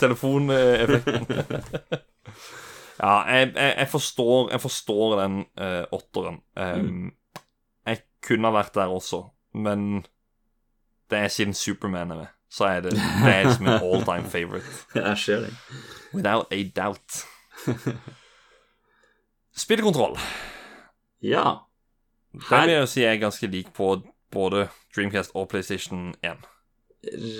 Telefoneffekten. 0.00 1.22
ja, 3.04 3.14
jeg, 3.28 3.52
jeg, 3.52 3.72
jeg, 3.76 3.88
forstår, 3.92 4.40
jeg 4.56 4.60
forstår 4.64 5.08
den 5.20 5.34
uh, 5.60 5.84
åtteren. 5.94 6.40
Um, 6.56 7.12
Jeg 7.86 8.00
kunne 8.26 8.50
vært 8.56 8.74
der 8.74 8.88
også, 8.90 9.28
men 9.54 10.00
det 11.10 11.18
er 11.18 11.28
siden 11.28 11.54
Superman 11.54 12.10
er 12.10 12.16
med, 12.16 12.26
så 12.50 12.64
er 12.64 12.80
det, 12.80 12.92
det 13.24 13.32
er 13.34 13.44
liksom 13.44 13.66
en 13.66 13.78
all 13.82 14.04
time 14.04 14.30
favorite. 14.30 14.66
Jeg 14.94 15.18
ser 15.18 15.46
det. 15.46 15.54
Without 16.14 16.46
a 16.50 16.62
doubt. 16.76 17.22
Spillkontroll. 19.56 20.18
Ja. 21.22 21.54
Den 22.50 22.68
vil 22.68 22.74
jeg 22.74 22.88
si 22.92 23.04
er 23.04 23.16
ganske 23.20 23.48
lik 23.48 23.72
på 23.76 23.94
både 24.32 24.68
Dreamcast 24.96 25.32
og 25.34 25.48
PlayStation 25.48 26.12
1. 26.24 26.44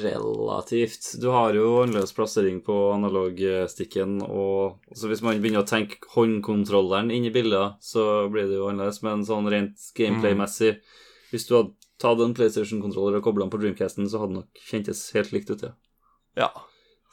Relativt. 0.03 1.09
Du 1.21 1.29
har 1.35 1.55
jo 1.57 1.83
annerledes 1.83 2.15
plassering 2.15 2.61
på 2.65 2.75
analogstikken, 2.95 4.21
og 4.23 4.79
så 4.95 5.11
hvis 5.11 5.23
man 5.25 5.41
begynner 5.43 5.65
å 5.65 5.69
tenke 5.69 5.99
håndkontrolleren 6.15 7.11
inn 7.11 7.27
i 7.27 7.33
bildet, 7.35 7.81
så 7.83 8.29
blir 8.33 8.47
det 8.49 8.61
jo 8.61 8.69
annerledes, 8.71 9.03
men 9.05 9.27
sånn 9.27 9.51
rent 9.51 9.91
gameplay-messig 9.97 10.77
Hvis 11.33 11.49
du 11.49 11.57
hadde 11.57 11.75
tatt 12.03 12.19
den 12.21 12.35
PlayStation-kontroller 12.37 13.19
og 13.19 13.25
koble 13.25 13.45
den 13.45 13.51
på 13.53 13.61
Dreamcasten, 13.63 14.09
så 14.11 14.21
hadde 14.23 14.35
det 14.35 14.41
nok 14.43 14.65
kjentes 14.71 15.03
helt 15.17 15.33
likt 15.35 15.51
ut, 15.55 15.63
ja. 15.67 15.73
Ja. 16.37 16.51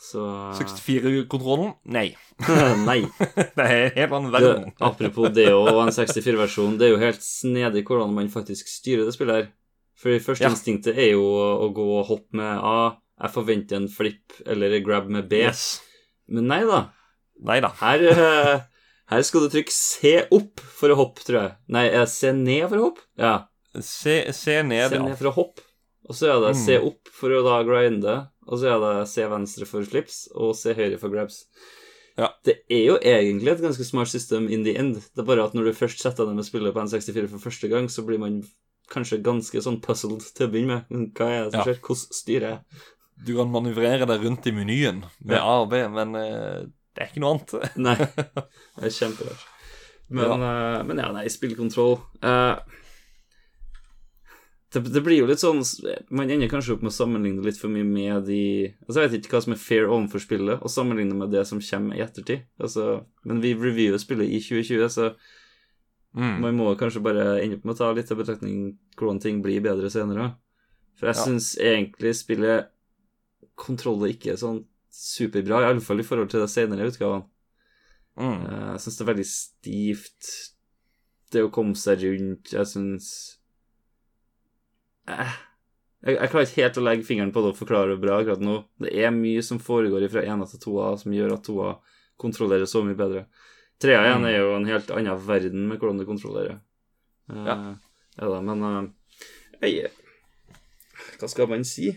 Så 0.04 0.20
64-kontrollen? 0.60 1.74
Nei. 1.86 2.10
Nei. 2.90 3.00
Det 3.58 3.64
er 3.64 3.94
helt 3.96 4.16
annen 4.18 4.32
Det, 4.34 4.40
verden. 4.42 4.74
apropos 4.84 5.30
det 5.36 5.48
og 5.60 5.70
en 5.86 5.94
64-versjon, 5.96 6.76
det 6.80 6.88
er 6.90 6.92
jo 6.96 7.02
helt 7.04 7.24
snedig 7.24 7.86
hvordan 7.88 8.12
man 8.18 8.32
faktisk 8.34 8.68
styrer 8.68 9.06
det 9.08 9.14
spillet 9.16 9.38
her. 9.40 9.48
For 10.04 10.20
første 10.26 10.44
Ja. 10.44 10.52
instinktet 10.52 10.98
er 11.00 11.14
jo 11.14 11.24
å 11.24 11.70
gå 11.72 11.86
og 12.02 12.08
hoppe 12.10 12.36
med 12.36 12.60
A, 12.66 12.98
jeg 13.24 13.32
forventer 13.36 13.78
en 13.80 13.88
flip 13.88 14.34
eller 14.50 14.74
en 14.76 14.84
grab 14.84 15.08
med 15.14 15.30
B. 15.32 15.44
Yes. 15.46 15.78
Men 16.28 16.50
nei 16.52 16.64
da. 16.68 16.82
Nei 17.46 17.60
da. 17.64 17.70
Her, 17.80 18.04
eh, 18.10 18.66
her 19.14 19.24
skal 19.24 19.46
du 19.46 19.54
trykke 19.54 19.72
C 19.72 20.16
opp 20.34 20.60
for 20.60 20.92
å 20.92 20.98
hoppe, 21.00 21.24
tror 21.24 21.40
jeg. 21.40 21.54
Nei, 21.72 21.86
det 21.94 22.04
C 22.12 22.34
ned 22.36 22.66
for 22.72 22.82
å 22.82 22.88
hoppe? 22.90 23.06
Ja. 23.22 23.36
Se, 23.82 24.32
se 24.34 24.60
ned, 24.64 24.90
Se 24.90 24.96
ja. 25.00 25.04
ned 25.04 25.18
for 25.18 25.32
å 25.32 25.36
hoppe. 25.38 25.62
Og 26.10 26.16
så 26.16 26.28
er 26.34 26.42
det 26.44 26.56
C 26.60 26.76
Mm. 26.78 26.88
opp 26.92 27.08
for 27.16 27.30
å 27.32 27.44
da 27.46 27.62
grinde. 27.64 28.28
Og 28.46 28.60
så 28.60 28.74
er 28.76 28.80
det 28.84 29.08
se 29.10 29.24
venstre 29.32 29.66
for 29.66 29.84
flips 29.88 30.28
og 30.36 30.56
se 30.60 30.74
høyre 30.76 31.00
for 31.00 31.10
grabs. 31.10 31.46
Ja. 32.18 32.28
Det 32.46 32.60
er 32.70 32.84
jo 32.92 32.98
egentlig 33.00 33.48
et 33.54 33.62
ganske 33.64 33.84
smart 33.88 34.08
system 34.12 34.50
in 34.52 34.64
the 34.66 34.76
end. 34.78 34.96
Det 35.16 35.24
er 35.24 35.26
bare 35.26 35.46
at 35.48 35.54
når 35.56 35.72
du 35.72 35.74
først 35.74 36.00
setter 36.04 36.26
deg 36.28 36.36
med 36.36 36.46
spillet 36.46 36.74
på 36.76 36.84
N64 36.84 37.30
for 37.32 37.40
første 37.50 37.70
gang, 37.72 37.88
så 37.90 38.04
blir 38.06 38.20
man 38.20 38.44
kanskje 38.92 39.22
ganske 39.24 39.58
sånn 39.64 39.80
puzzled 39.82 40.22
til 40.36 40.46
å 40.48 40.52
begynne 40.52 40.84
med. 40.92 41.16
Hva 41.16 41.30
er 41.32 41.44
det 41.46 41.52
som 41.54 41.60
Ja. 41.62 41.66
skjer? 41.66 41.80
Hvordan 41.82 42.14
styrer 42.20 42.50
jeg? 42.52 42.60
Du 43.26 43.36
kan 43.38 43.50
manøvrere 43.50 44.06
deg 44.06 44.22
rundt 44.28 44.46
i 44.46 44.52
menyen 44.52 45.04
med 45.24 45.38
A 45.40 45.62
og 45.64 45.70
B, 45.72 45.80
men 45.88 46.14
uh, 46.20 46.66
det 46.94 47.00
er 47.02 47.08
ikke 47.10 47.24
noe 47.24 47.38
annet. 47.40 47.78
Nei. 47.78 47.96
Det 47.96 48.92
er 48.92 48.94
kjemperart. 49.00 49.48
Men, 50.14 50.44
eh, 50.44 50.84
men 50.84 50.98
ja, 51.00 51.08
nei, 51.16 51.24
spillkontroll 51.32 51.96
eh, 52.22 52.58
det, 54.74 54.82
det 54.94 55.02
blir 55.06 55.20
jo 55.22 55.28
litt 55.30 55.40
sånn 55.42 55.60
Man 56.10 56.30
ender 56.34 56.50
kanskje 56.50 56.74
opp 56.76 56.82
med 56.82 56.90
å 56.92 56.96
sammenligne 56.96 57.44
litt 57.46 57.60
for 57.62 57.70
mye 57.70 57.86
med 57.86 58.26
de 58.26 58.40
Altså 58.88 59.04
Jeg 59.04 59.12
vet 59.12 59.26
ikke 59.28 59.38
hva 59.38 59.44
som 59.46 59.54
er 59.54 59.62
fair 59.62 59.86
overfor 59.88 60.24
spillet, 60.24 60.60
og 60.64 60.72
sammenligne 60.74 61.16
med 61.20 61.32
det 61.32 61.46
som 61.50 61.62
kommer 61.62 61.96
i 61.98 62.02
ettertid. 62.04 62.44
Altså, 62.60 63.06
men 63.26 63.42
vi 63.44 63.54
reviewer 63.54 64.02
spillet 64.02 64.30
i 64.30 64.40
2020, 64.42 64.90
så 64.90 65.14
Mm. 66.14 66.42
man 66.42 66.54
må 66.60 66.76
kanskje 66.78 67.02
bare 67.02 67.42
ende 67.42 67.56
opp 67.58 67.64
med 67.66 67.74
å 67.74 67.78
ta 67.80 67.88
litt 67.92 68.06
til 68.06 68.18
betraktning 68.20 68.78
hvordan 69.00 69.20
ting 69.20 69.40
blir 69.42 69.64
bedre 69.66 69.90
senere. 69.90 70.36
For 70.96 71.08
jeg 71.08 71.16
Ja. 71.16 71.24
syns 71.26 71.56
egentlig 71.58 72.12
spillet 72.14 72.68
kontroller 73.58 74.14
ikke 74.14 74.34
er 74.34 74.38
sånn 74.38 74.60
superbra, 74.92 75.62
i 75.64 75.70
alle 75.72 75.82
fall 75.82 76.00
i 76.00 76.04
forhold 76.06 76.30
til 76.30 76.42
de 76.42 76.48
senere 76.48 76.86
utgavene. 76.86 77.26
Mm. 78.16 78.46
Eh, 78.46 78.72
Jeg 78.74 78.80
syns 78.84 78.98
det 79.00 79.08
er 79.08 79.14
veldig 79.14 79.26
stivt. 79.26 80.52
Det 81.32 81.42
å 81.42 81.52
komme 81.52 81.74
seg 81.74 81.98
rundt 82.06 82.52
Jeg 82.52 82.66
syns 82.70 83.38
eh. 85.10 85.34
jeg, 86.06 86.16
jeg 86.18 86.30
klarer 86.32 86.48
ikke 86.48 86.62
helt 86.64 86.78
å 86.78 86.84
legge 86.88 87.08
fingeren 87.08 87.32
på 87.36 87.42
det 87.44 87.54
og 87.54 87.60
forklare 87.60 87.94
det 87.96 88.02
bra 88.04 88.20
akkurat 88.22 88.44
nå. 88.44 88.60
Det 88.84 88.92
er 89.04 89.12
mye 89.16 89.42
som 89.44 89.60
foregår 89.64 90.06
fra 90.12 90.24
ena 90.28 90.46
til 90.50 90.60
toa, 90.64 90.94
som 91.00 91.14
gjør 91.16 91.34
at 91.38 91.44
toa 91.48 91.74
kontrollerer 92.22 92.66
så 92.70 92.84
mye 92.86 92.96
bedre. 93.00 93.26
Trea 93.82 94.04
igjen 94.06 94.22
Mm. 94.24 94.28
er 94.30 94.38
jo 94.38 94.56
en 94.56 94.66
helt 94.70 94.92
annen 94.96 95.20
verden 95.28 95.68
med 95.68 95.80
hvordan 95.82 95.98
det 96.00 96.08
kontrollerer. 96.08 96.60
Eh, 97.30 97.46
Ja. 97.46 97.56
Er 98.22 98.30
da, 98.30 98.42
men 98.46 98.64
eh, 98.64 99.70
jeg, 99.72 99.92
Hva 101.20 101.28
skal 101.30 101.48
man 101.50 101.64
si? 101.66 101.90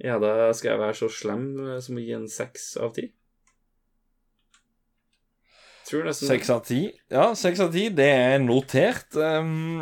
Ja, 0.00 0.16
da 0.18 0.52
skal 0.54 0.70
jeg 0.72 0.80
være 0.80 0.94
så 0.94 1.08
slem 1.12 1.44
eh, 1.66 1.80
som 1.84 1.96
å 1.98 2.00
gi 2.00 2.12
en 2.16 2.28
seks 2.28 2.76
av 2.80 2.94
ti? 2.96 3.10
Tror 5.88 6.04
nesten 6.04 6.28
Seks 6.28 6.50
av 6.52 6.64
ti. 6.68 6.80
Ja, 7.10 7.30
seks 7.38 7.60
av 7.64 7.72
ti, 7.72 7.86
det 7.88 8.08
er 8.12 8.38
notert. 8.42 9.14
Um, 9.16 9.80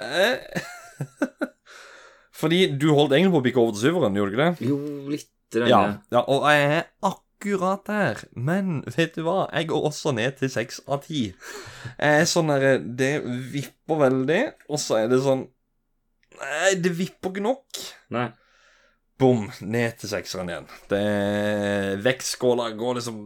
eh, 0.00 0.38
fordi 2.38 2.60
du 2.78 2.90
holdt 2.94 3.16
egentlig 3.16 3.34
på 3.34 3.40
å 3.40 3.46
bikke 3.48 3.62
over 3.62 3.74
til 3.74 3.88
syveren, 3.88 4.18
gjorde 4.18 4.30
du 4.30 4.36
ikke 4.36 4.46
det? 4.46 4.68
Jo, 4.68 4.78
litt. 5.10 5.30
Ja, 5.56 5.80
ja, 6.12 6.20
og 6.28 6.44
jeg 6.52 6.64
er 6.76 6.82
akkurat 7.08 7.86
der. 7.88 8.18
Men 8.36 8.82
vet 8.84 9.14
du 9.16 9.22
hva? 9.24 9.46
Jeg 9.56 9.70
går 9.70 9.86
også 9.88 10.12
ned 10.12 10.36
til 10.36 10.50
seks 10.52 10.82
av 10.86 11.06
ti. 11.06 11.30
Jeg 11.96 12.18
er 12.20 12.28
sånn 12.28 12.52
derre 12.52 12.74
Det 12.82 13.14
vipper 13.54 14.02
veldig, 14.02 14.42
og 14.68 14.82
så 14.82 15.00
er 15.02 15.08
det 15.08 15.22
sånn 15.24 15.46
Nei, 16.38 16.76
det 16.78 16.92
vipper 16.94 17.32
ikke 17.32 17.42
nok. 17.42 17.80
Nei. 18.14 18.28
Bom, 19.18 19.48
ned 19.66 19.96
til 19.98 20.12
sekseren 20.12 20.52
igjen. 20.52 20.68
Det 20.92 21.00
Vektskåla 22.04 22.68
går 22.78 23.00
liksom 23.00 23.16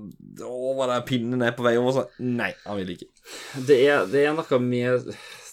over 0.46 0.88
der 0.88 1.02
pinnen 1.04 1.44
er 1.44 1.52
på 1.52 1.66
vei 1.66 1.74
over, 1.76 1.92
så 1.98 2.24
Nei, 2.24 2.54
han 2.64 2.78
vil 2.80 2.94
ikke. 2.94 3.10
Det 3.68 3.76
er, 3.82 4.06
det 4.08 4.22
er 4.24 4.38
noe 4.38 4.60
med 4.64 5.10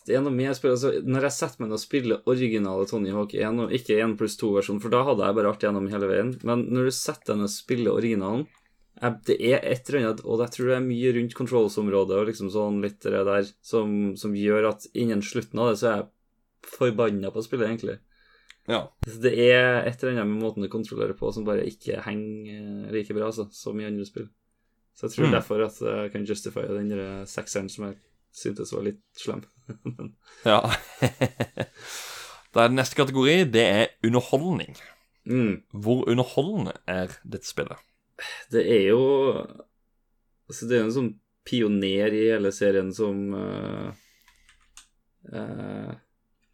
Det 0.08 0.16
er 0.16 0.22
noe 0.24 0.34
med 0.34 0.56
spillet 0.56 0.78
altså, 0.78 0.92
Når 1.04 1.26
jeg 1.28 1.36
setter 1.36 1.62
meg 1.62 1.70
ned 1.70 1.78
og 1.78 1.82
spiller 1.84 2.22
originale 2.32 2.86
Tony 2.90 3.12
Hawk 3.16 3.34
1, 3.36 3.60
og 3.66 3.74
ikke 3.76 3.98
1 4.04 4.16
pluss 4.20 4.38
2-versjonen, 4.40 4.82
for 4.84 4.94
da 4.94 5.04
hadde 5.08 5.26
jeg 5.28 5.38
bare 5.40 5.52
artig 5.52 5.68
gjennom 5.68 5.90
hele 5.92 6.10
veien, 6.10 6.32
men 6.48 6.66
når 6.72 6.90
du 6.90 6.96
setter 6.96 7.34
deg 7.34 7.42
ned 7.42 7.50
og 7.50 7.54
spiller 7.54 7.98
originalen 8.00 8.46
jeg, 9.00 9.16
Det 9.28 9.38
er 9.52 9.60
et 9.64 9.90
eller 9.90 10.00
annet, 10.02 10.22
og 10.26 10.42
jeg 10.44 10.52
tror 10.56 10.70
det 10.72 10.78
er 10.78 10.88
mye 10.88 11.12
rundt 11.16 11.36
controls-området 11.38 12.18
og 12.20 12.30
liksom 12.32 12.50
sånn 12.52 12.82
litt 12.84 13.00
det 13.06 13.24
der 13.28 13.46
som, 13.64 14.16
som 14.20 14.34
gjør 14.36 14.72
at 14.74 14.88
innen 14.94 15.22
slutten 15.24 15.62
av 15.64 15.72
det 15.72 15.78
så 15.80 15.88
er 15.92 15.98
jeg 16.02 16.10
forbanna 16.80 17.32
på 17.32 17.44
spillet, 17.46 17.70
egentlig. 17.70 17.96
Ja. 18.70 18.82
Det 19.08 19.32
er 19.32 19.88
et 19.88 20.04
eller 20.04 20.20
annet 20.20 20.28
med 20.34 20.44
måten 20.44 20.62
du 20.66 20.70
kontrollerer 20.70 21.16
på 21.18 21.32
som 21.34 21.46
bare 21.48 21.64
ikke 21.66 22.02
henger 22.06 22.92
like 22.94 23.16
bra 23.16 23.30
altså, 23.32 23.48
som 23.56 23.80
i 23.80 23.88
andre 23.88 24.06
spill. 24.06 24.28
Så 24.94 25.08
jeg 25.08 25.16
tror 25.16 25.30
Mm. 25.30 25.32
derfor 25.38 25.64
at 25.64 25.80
jeg 25.80 26.12
kan 26.12 26.26
justify 26.28 26.68
den 26.68 26.92
sekseren 27.26 27.70
som 27.72 27.86
jeg 27.88 27.98
syntes 28.36 28.74
var 28.74 28.86
litt 28.88 29.02
slem. 29.18 29.44
ja. 30.50 30.62
Da 32.54 32.66
er 32.66 32.74
neste 32.74 32.98
kategori, 32.98 33.44
det 33.54 33.66
er 33.66 33.88
underholdning. 34.06 34.78
mm. 35.30 35.56
Hvor 35.72 36.08
underholdende 36.10 36.74
er 36.90 37.14
dette 37.24 37.48
spillet? 37.48 37.78
Det 38.52 38.66
er 38.66 38.90
jo 38.90 39.04
Altså, 40.50 40.66
det 40.66 40.80
er 40.80 40.88
en 40.88 40.96
sånn 40.96 41.12
pioner 41.46 42.14
i 42.18 42.24
hele 42.32 42.50
serien 42.54 42.90
som 42.94 43.20
uh, 43.38 43.92
uh, 45.30 45.92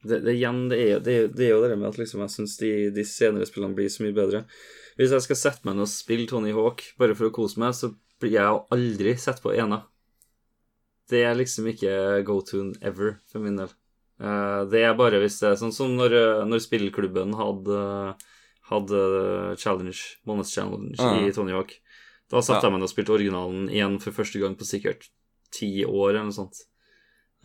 det, 0.03 0.19
det, 0.26 0.34
igjen, 0.35 0.65
det 0.68 0.80
er, 0.84 0.99
det, 0.99 1.15
det 1.38 1.47
er 1.47 1.53
jo 1.56 1.61
det 1.64 1.77
med 1.80 1.89
at 1.89 1.99
liksom, 2.02 2.26
jeg 2.26 2.34
syns 2.34 2.57
de, 2.60 2.72
de 2.93 3.06
senere 3.07 3.47
spillene 3.47 3.77
blir 3.77 3.88
så 3.89 4.03
mye 4.03 4.15
bedre. 4.15 4.43
Hvis 4.99 5.15
jeg 5.15 5.26
skal 5.26 5.39
sette 5.39 5.68
meg 5.68 5.77
ned 5.77 5.88
og 5.88 5.91
spille 5.91 6.27
Tony 6.30 6.52
Hawk 6.56 6.84
bare 6.99 7.15
for 7.18 7.30
å 7.30 7.35
kose 7.35 7.60
meg, 7.64 7.72
så 7.76 7.93
blir 8.22 8.35
jeg 8.35 8.61
aldri 8.76 9.15
sett 9.19 9.41
på 9.43 9.56
ena. 9.56 9.81
Det 11.10 11.23
er 11.23 11.36
liksom 11.38 11.68
ikke 11.69 12.23
go-to 12.26 12.73
ever, 12.82 13.19
for 13.30 13.40
min 13.40 13.57
del. 13.60 13.69
Eh, 14.19 14.61
det 14.72 14.82
er 14.88 14.94
bare 14.98 15.19
hvis 15.22 15.40
det 15.41 15.52
er 15.52 15.60
sånn 15.60 15.73
som 15.76 15.91
når, 15.98 16.14
eh, 16.18 16.45
når 16.49 16.64
spillklubben 16.64 17.36
hadde, 17.38 18.15
hadde 18.72 19.02
challenge, 19.61 19.99
måneds 20.26 20.53
challenge 20.56 20.95
Ah. 20.99 21.19
i 21.22 21.32
Tony 21.32 21.52
Hawk. 21.52 21.73
Da 22.32 22.40
satt 22.41 22.61
Ja. 22.64 22.69
jeg 22.69 22.72
meg 22.73 22.82
og 22.82 22.90
spilte 22.90 23.14
originalen 23.14 23.68
igjen 23.69 23.99
for 24.02 24.11
første 24.11 24.40
gang 24.41 24.56
på 24.56 24.65
sikkert 24.65 25.10
ti 25.52 25.84
år, 25.86 26.10
eller 26.15 26.23
noe 26.23 26.32
sånt. 26.34 26.64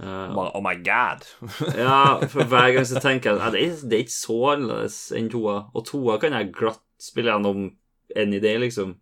Uh, 0.01 0.33
oh 0.57 0.63
my 0.63 0.77
god. 0.77 1.27
ja, 1.77 2.19
for 2.27 2.45
hver 2.49 2.73
gang 2.73 2.87
så 2.89 3.03
tenker 3.03 3.35
jeg 3.37 3.41
at 3.45 3.53
det, 3.53 3.89
det 3.91 3.99
er 3.99 4.05
ikke 4.07 4.17
så 4.17 4.39
annerledes 4.57 5.13
enn 5.13 5.29
toa. 5.29 5.67
Og 5.77 5.85
toa 5.85 6.17
kan 6.19 6.33
jeg 6.33 6.55
glatt 6.57 6.81
spille 6.99 7.29
gjennom 7.29 7.75
any 8.17 8.41
day, 8.41 8.57
liksom. 8.57 8.95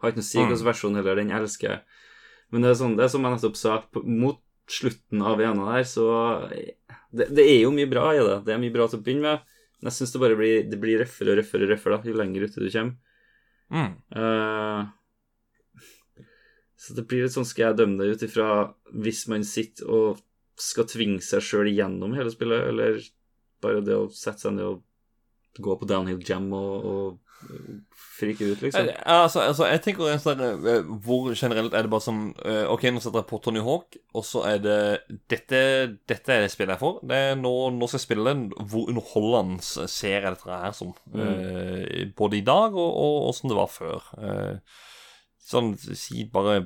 Har 0.00 0.10
ikke 0.10 0.22
noe 0.22 0.24
å 0.24 0.30
si 0.30 0.38
Mm. 0.38 0.48
hvilken 0.48 0.64
versjon 0.64 0.96
heller, 0.96 1.14
den 1.16 1.30
elsker 1.30 1.68
jeg. 1.68 1.80
Men 2.54 2.62
det 2.62 2.72
er, 2.72 2.78
sånn, 2.78 2.96
det 2.98 3.06
er 3.06 3.12
som 3.12 3.24
jeg 3.26 3.36
nettopp 3.36 3.58
sa, 3.58 3.78
mot 4.06 4.42
slutten 4.70 5.22
av 5.22 5.40
ena 5.42 5.66
der, 5.74 5.86
så 5.86 6.06
det, 7.14 7.28
det 7.34 7.44
er 7.44 7.60
jo 7.64 7.72
mye 7.74 7.90
bra 7.90 8.08
i 8.14 8.22
det. 8.22 8.38
Det 8.46 8.54
er 8.54 8.60
mye 8.62 8.74
bra 8.74 8.86
til 8.90 9.00
å 9.00 9.06
begynne 9.06 9.26
med. 9.26 9.56
Men 9.78 9.90
jeg 9.90 9.98
syns 9.98 10.14
det 10.14 10.22
bare 10.22 10.38
blir, 10.38 10.62
det 10.70 10.78
blir 10.80 11.00
røffere 11.02 11.34
og 11.34 11.40
røffere, 11.40 11.68
røffere 11.70 11.98
da, 11.98 12.10
jo 12.10 12.20
lenger 12.20 12.46
ute 12.46 12.62
du 12.62 12.68
kommer. 12.70 12.94
Mm. 13.70 13.92
Uh, 14.14 14.86
så 16.80 16.94
det 16.94 17.02
blir 17.10 17.24
litt 17.24 17.34
sånn 17.34 17.48
Skal 17.48 17.64
jeg 17.64 17.78
dømme 17.80 17.98
det 17.98 18.14
ut 18.14 18.20
ifra 18.22 18.48
hvis 18.94 19.24
man 19.26 19.42
sitter 19.42 19.88
og 19.90 20.20
skal 20.54 20.86
tvinge 20.86 21.18
seg 21.24 21.42
sjøl 21.42 21.66
igjennom 21.72 22.14
hele 22.16 22.30
spillet, 22.32 22.70
eller 22.70 23.00
bare 23.64 23.82
det 23.84 23.96
å 23.96 24.06
sette 24.14 24.46
seg 24.46 24.54
ned 24.56 24.68
og 24.70 24.84
gå 25.60 25.74
på 25.80 25.88
downhill 25.88 26.22
jam 26.24 26.46
og, 26.56 26.86
og 26.86 27.25
frike 28.16 28.44
ut, 28.44 28.62
liksom? 28.62 28.88
Jeg, 28.88 28.96
Altså, 29.06 29.40
altså, 29.40 29.66
jeg 29.70 29.82
tenker 29.84 30.10
en 30.10 30.22
sånn 30.22 30.42
eh, 30.42 30.88
Hvor 31.04 31.28
generelt 31.36 31.74
er 31.76 31.86
det 31.86 31.92
bare 31.92 32.04
som 32.04 32.22
eh, 32.44 32.64
Ok, 32.72 32.86
nå 32.90 33.02
setter 33.02 33.22
jeg 33.22 33.28
på 33.30 33.40
Tony 33.44 33.62
Hawk, 33.64 33.98
og 34.16 34.24
så 34.26 34.44
er 34.48 34.62
det 34.64 34.78
Dette, 35.30 35.60
dette 36.08 36.32
er 36.32 36.44
det 36.44 36.52
spillet 36.52 36.76
jeg 36.76 36.82
får. 36.82 37.00
Det 37.06 37.20
er 37.30 37.40
nå, 37.40 37.52
nå 37.76 37.88
skal 37.88 38.00
jeg 38.00 38.06
spille 38.06 38.30
den. 38.30 38.46
Hvor 38.70 38.90
underholdende 38.90 39.88
ser 39.90 40.16
jeg 40.16 40.32
dette 40.32 40.60
her 40.64 40.76
som? 40.76 40.94
Eh, 41.14 42.06
både 42.16 42.40
i 42.40 42.46
dag 42.46 42.74
og, 42.74 42.88
og, 42.90 43.18
og 43.28 43.36
som 43.36 43.52
det 43.52 43.58
var 43.58 43.70
før. 43.72 44.08
Uh, 44.16 44.80
sånn 45.46 45.74
si 45.78 46.26
bare 46.32 46.64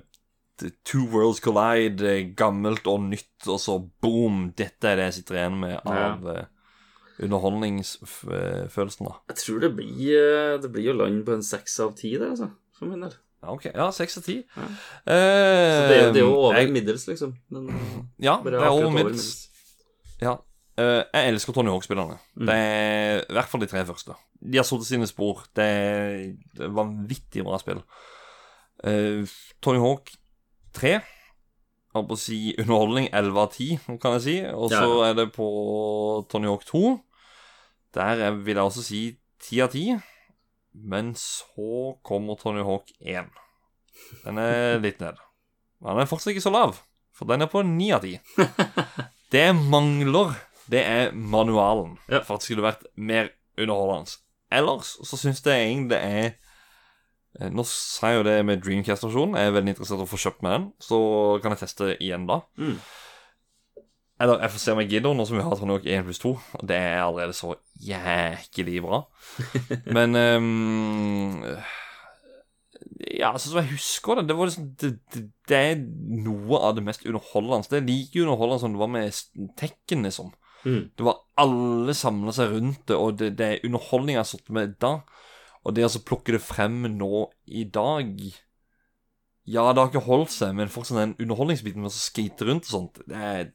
Two 0.84 1.06
worlds 1.08 1.40
collide, 1.40 2.04
eh, 2.04 2.26
gammelt 2.36 2.84
og 2.90 3.06
nytt, 3.08 3.46
og 3.48 3.56
så 3.62 3.78
boom! 3.80 4.50
Dette 4.56 4.90
er 4.90 4.98
det 4.98 5.06
jeg 5.08 5.20
sitter 5.20 5.38
igjen 5.38 5.60
med 5.62 5.78
av 5.88 6.26
ja. 6.28 6.42
Underholdningsfølelsen, 7.22 9.06
da. 9.06 9.14
Jeg 9.30 9.36
tror 9.42 9.60
det 9.60 9.72
blir, 9.76 10.14
eh, 10.16 10.58
det 10.62 10.70
blir 10.72 10.84
jo 10.90 10.92
land 10.98 11.24
på 11.26 11.34
en 11.36 11.42
seks 11.42 11.78
av 11.80 11.94
ti 11.98 12.14
der, 12.16 12.30
altså. 12.30 12.50
For 12.78 12.86
min 12.86 13.00
del. 13.04 13.14
Ja, 13.42 13.52
ok. 13.54 13.64
Ja, 13.74 13.90
seks 13.90 14.18
av 14.18 14.22
ti. 14.26 14.38
Eh, 14.40 14.64
Så 15.06 15.88
det, 15.88 15.98
er 16.00 16.12
det 16.12 16.20
er 16.22 16.26
jo 16.26 16.34
over 16.36 16.54
jeg- 16.60 16.72
middels, 16.72 17.06
liksom. 17.08 17.34
Men 17.50 17.68
Ja, 18.20 18.40
det 18.44 18.54
er 18.54 18.68
over 18.68 18.90
middels. 18.90 19.48
Ja. 20.20 20.36
eh, 20.78 21.04
jeg 21.14 21.28
elsker 21.34 21.52
Tony 21.52 21.68
Hawk-spillerne. 21.70 22.18
Det 22.36 22.48
er 22.54 23.20
i 23.28 23.32
hvert 23.32 23.48
fall 23.48 23.60
de 23.60 23.66
tre 23.66 23.84
første. 23.84 24.14
De 24.42 24.56
har 24.58 24.64
satt 24.64 24.84
sine 24.84 25.06
spor. 25.06 25.44
Det 25.54 25.64
er 25.64 26.36
det 26.56 26.64
er 26.66 26.68
vanvittig 26.72 27.44
bra 27.44 27.58
spill. 27.58 27.82
Uh, 28.82 29.26
Tony 29.60 29.78
Hawk 29.78 30.10
3 30.72 31.00
holdt 31.94 32.08
på 32.08 32.14
å 32.16 32.18
si 32.18 32.54
underholdning 32.58 33.10
11 33.12 33.36
av 33.38 33.50
10, 33.52 33.78
kan 34.00 34.12
jeg 34.12 34.22
si. 34.22 34.44
Og 34.46 34.70
så 34.70 34.80
Ja. 35.02 35.10
er 35.10 35.14
det 35.14 35.32
på 35.34 36.26
Tony 36.30 36.46
Hawk 36.46 36.64
2. 36.64 37.00
Der 37.94 38.20
er- 38.28 38.36
vil 38.38 38.54
jeg 38.56 38.64
også 38.64 38.82
si 38.86 39.00
10 39.42 39.60
av 39.64 39.70
10. 39.72 40.00
Men 40.74 41.14
så 41.18 41.96
kommer 42.06 42.36
Tony 42.38 42.62
Hawk 42.62 42.90
1. 43.00 43.26
Den 44.24 44.38
er 44.38 44.78
litt 44.84 45.00
ned. 45.00 45.16
Men 45.80 45.96
den 45.96 46.04
er 46.04 46.10
fortsatt 46.10 46.34
ikke 46.34 46.44
så 46.44 46.52
lav, 46.54 46.76
for 47.16 47.24
den 47.26 47.42
er 47.42 47.50
på 47.50 47.62
9 47.66 47.90
av 47.96 48.02
10. 48.04 48.20
Det 49.32 49.46
mangler, 49.54 50.32
det 50.70 50.80
er 50.86 51.12
manualen, 51.14 51.96
Ja. 52.10 52.18
for 52.26 52.34
at 52.34 52.40
det 52.42 52.48
skulle 52.48 52.64
vært 52.66 52.86
mer 52.98 53.28
underholdende. 53.58 54.16
Ellers 54.50 54.96
så 55.06 55.16
syns 55.18 55.42
jeg 55.46 55.68
egentlig 55.68 55.90
det 55.92 56.00
er 56.02 56.24
eh, 57.38 57.50
Nå 57.54 57.62
sa 57.64 58.08
jeg 58.10 58.18
jo 58.18 58.24
det 58.26 58.44
med 58.44 58.62
Dreamcast-versjonen. 58.64 59.36
Jeg 59.38 59.46
er 59.46 59.54
veldig 59.54 59.70
interessert 59.76 60.02
i 60.02 60.06
å 60.08 60.10
få 60.10 60.18
kjøpt 60.18 60.42
med 60.42 60.50
den. 60.56 60.64
Så 60.82 60.98
kan 61.42 61.54
jeg 61.54 61.60
teste 61.62 61.92
igjen 62.02 62.26
da. 62.26 62.40
Mm. 62.58 62.74
Eller 64.20 64.42
jeg 64.44 64.52
får 64.52 64.60
se 64.60 64.72
om 64.74 64.80
jeg 64.82 64.90
gidder, 64.90 65.14
nå 65.16 65.24
som 65.24 65.38
vi 65.38 65.44
har 65.44 65.56
Tony 65.56 65.72
Hawk 65.72 65.86
1 65.88 66.02
pluss 66.04 66.20
2. 66.20 66.32
Og 66.58 66.64
det 66.68 66.76
er 66.76 66.98
allerede 67.00 67.36
så 67.36 67.54
jæklig 67.80 68.82
bra. 68.84 69.04
Men 69.96 70.18
um, 70.18 71.46
Ja, 73.16 73.32
sånn 73.38 73.54
som 73.54 73.60
jeg 73.62 73.72
husker 73.72 74.20
det, 74.20 74.26
det, 74.28 74.36
var 74.36 74.50
liksom, 74.50 74.66
det, 74.80 74.90
det, 75.14 75.22
det 75.48 75.60
er 75.70 75.80
noe 75.80 76.60
av 76.60 76.76
det 76.76 76.84
mest 76.84 77.06
underholdende. 77.08 77.70
Det 77.72 77.80
er 77.80 77.88
like 77.88 78.20
underholdende 78.20 78.60
som 78.60 78.76
det 78.76 78.82
var 78.82 78.92
med 78.92 79.48
Tekken, 79.60 80.04
liksom. 80.04 80.34
Mm. 80.66 80.82
Det 80.92 81.06
var 81.06 81.22
alle 81.40 81.94
samla 81.96 82.34
seg 82.36 82.52
rundt 82.52 82.82
det, 82.90 82.98
og 83.00 83.16
det, 83.16 83.30
det 83.38 83.46
er 83.46 83.64
underholdning 83.64 84.18
jeg 84.18 84.20
har 84.20 84.28
sittet 84.28 84.52
med 84.52 84.76
da. 84.84 84.98
Og 85.64 85.76
det 85.76 85.86
å 85.86 85.92
så 85.92 86.02
plukke 86.04 86.36
det 86.36 86.42
frem 86.44 86.82
nå 86.96 87.26
i 87.48 87.66
dag 87.68 88.12
Ja, 89.48 89.64
det 89.72 89.80
har 89.80 89.88
ikke 89.88 90.04
holdt 90.04 90.32
seg, 90.32 90.52
men 90.56 90.72
fortsatt 90.72 91.00
den 91.00 91.16
underholdningsbiten 91.20 91.80
med 91.80 91.88
å 91.88 91.96
skate 91.96 92.46
rundt 92.48 92.68
og 92.68 92.74
sånt, 92.74 93.00
det 93.08 93.24
er 93.30 93.50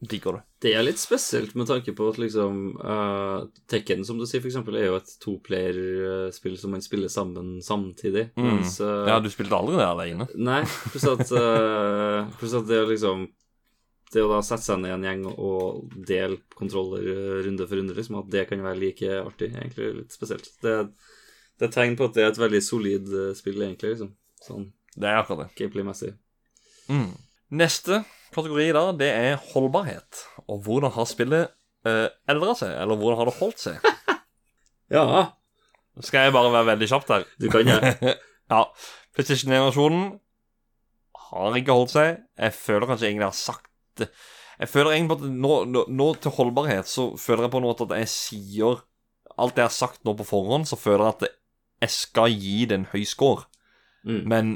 digger 0.00 0.38
det. 0.38 0.42
Det 0.64 0.70
er 0.76 0.84
litt 0.84 1.00
spesielt 1.00 1.52
med 1.58 1.68
tanke 1.68 1.92
på 1.96 2.06
at 2.08 2.18
liksom 2.20 2.60
uh, 2.80 3.44
Tekken, 3.68 4.04
som 4.08 4.16
du 4.20 4.24
sier, 4.28 4.40
for 4.40 4.48
eksempel, 4.48 4.78
er 4.80 4.88
jo 4.88 4.96
et 4.96 5.10
toplayer-spill 5.20 6.56
som 6.60 6.72
man 6.74 6.84
spiller 6.84 7.12
sammen 7.12 7.58
samtidig. 7.64 8.30
Mm. 8.36 8.46
Mens 8.46 8.78
uh, 8.80 9.04
Ja, 9.10 9.18
du 9.20 9.28
spilte 9.32 9.58
aldri 9.58 9.76
det 9.76 9.88
alene. 9.88 10.26
Nei, 10.40 10.62
pluss 10.92 11.04
at, 11.10 11.24
uh, 11.36 12.30
pluss 12.40 12.56
at 12.56 12.68
det 12.70 12.80
å 12.80 12.88
liksom 12.88 13.28
Det 14.10 14.24
å 14.24 14.30
da 14.32 14.40
sette 14.42 14.66
seg 14.66 14.80
ned 14.82 14.90
i 14.90 14.94
en 14.96 15.04
gjeng 15.06 15.26
og 15.30 15.92
dele 16.08 16.40
kontroller 16.58 17.44
runde 17.46 17.66
for 17.68 17.78
runde, 17.78 17.94
liksom, 17.94 18.16
at 18.24 18.32
det 18.32 18.48
kan 18.50 18.64
være 18.64 18.80
like 18.80 19.20
artig, 19.20 19.52
er 19.52 19.66
egentlig 19.68 19.90
litt 20.00 20.16
spesielt. 20.16 20.48
Det, 20.64 20.72
det 21.60 21.68
er 21.68 21.74
tegn 21.76 21.94
på 21.94 22.08
at 22.08 22.16
det 22.16 22.24
er 22.24 22.32
et 22.32 22.40
veldig 22.40 22.62
solid 22.64 23.12
spill, 23.38 23.60
egentlig, 23.62 23.92
liksom. 23.94 24.10
Sånn 24.42 24.66
Det 24.96 25.06
er 25.06 25.20
akkurat 25.20 25.44
det. 25.44 25.52
gameplay-messig. 25.60 26.16
Mm. 26.90 27.12
Neste 27.60 28.00
kategori 28.34 28.68
da, 28.76 28.84
det 28.96 29.08
er 29.10 29.40
holdbarhet. 29.52 30.22
Og 30.46 30.62
hvordan 30.66 30.92
har 30.94 31.08
spillet 31.10 31.50
uh, 31.86 32.08
eldra 32.30 32.54
seg, 32.58 32.72
eller 32.76 32.98
hvordan 33.00 33.20
har 33.20 33.30
det 33.30 33.38
holdt 33.40 33.62
seg? 33.66 33.84
Ja, 34.90 35.04
Skal 36.02 36.24
jeg 36.26 36.32
bare 36.34 36.50
være 36.50 36.66
veldig 36.72 36.86
kjapp 36.90 37.04
der? 37.06 37.24
du 37.38 37.44
kan 37.52 37.68
det. 37.68 38.14
ja. 38.50 38.64
PlayStation 39.14 39.52
1-versjonen 39.54 40.08
har 41.30 41.58
ikke 41.60 41.76
holdt 41.78 41.92
seg. 41.94 42.16
Jeg 42.34 42.54
føler 42.56 42.88
kanskje 42.90 43.06
egentlig 43.06 43.22
jeg 43.28 43.30
har 43.30 43.38
sagt 43.38 43.68
det. 44.00 44.08
Jeg 44.60 44.68
føler 44.72 44.96
egentlig 44.96 45.12
på 45.12 45.18
at 45.20 45.36
nå, 45.44 45.52
nå, 45.70 45.84
nå 45.94 46.08
til 46.20 46.34
holdbarhet 46.36 46.90
så 46.90 47.04
føler 47.22 47.46
jeg 47.46 47.52
på 47.54 47.60
en 47.62 47.66
måte 47.68 47.86
at 47.86 47.94
jeg 48.02 48.10
sier 48.12 48.82
Alt 49.40 49.56
jeg 49.56 49.64
har 49.70 49.72
sagt 49.72 50.02
nå 50.04 50.12
på 50.18 50.26
forhånd, 50.26 50.66
så 50.68 50.76
føler 50.76 51.06
jeg 51.06 51.14
at 51.14 51.22
jeg 51.86 51.92
skal 51.94 52.34
gi 52.34 52.66
det 52.68 52.76
en 52.76 52.88
høy 52.90 53.06
score. 53.08 53.46
Mm. 54.04 54.18
Men 54.28 54.50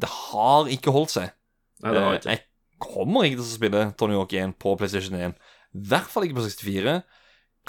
det 0.00 0.08
har 0.30 0.70
ikke 0.72 0.94
holdt 0.94 1.12
seg. 1.12 1.34
Nei, 1.82 1.92
det 1.92 2.00
har 2.06 2.14
Eh, 2.14 2.20
ikke. 2.22 2.36
Jeg 2.38 2.46
kommer 2.82 3.26
ikke 3.26 3.38
til 3.40 3.46
å 3.46 3.50
spille 3.54 3.82
Tony 4.00 4.16
Hawk 4.18 4.32
1 4.36 4.56
på 4.62 4.74
PlayStation 4.80 5.16
1. 5.18 5.36
I 5.76 5.82
hvert 5.90 6.10
fall 6.10 6.26
ikke 6.26 6.38
på 6.40 6.46
64. 6.48 6.96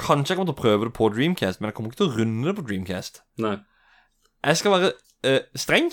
Kanskje 0.01 0.33
jeg 0.33 0.39
kommer 0.39 0.51
til 0.53 0.57
å 0.57 0.61
prøve 0.61 0.87
det 0.87 0.95
på 0.97 1.09
Dreamcast, 1.13 1.61
men 1.61 1.69
jeg 1.69 1.77
kommer 1.77 1.91
ikke 1.91 2.01
til 2.01 2.09
å 2.09 2.17
runde 2.17 2.47
det 2.49 2.55
på 2.57 2.65
Dreamcast. 2.69 3.21
Nei. 3.43 3.57
Jeg 4.41 4.57
skal 4.61 4.73
være 4.73 4.91
eh, 5.27 5.43
streng. 5.59 5.91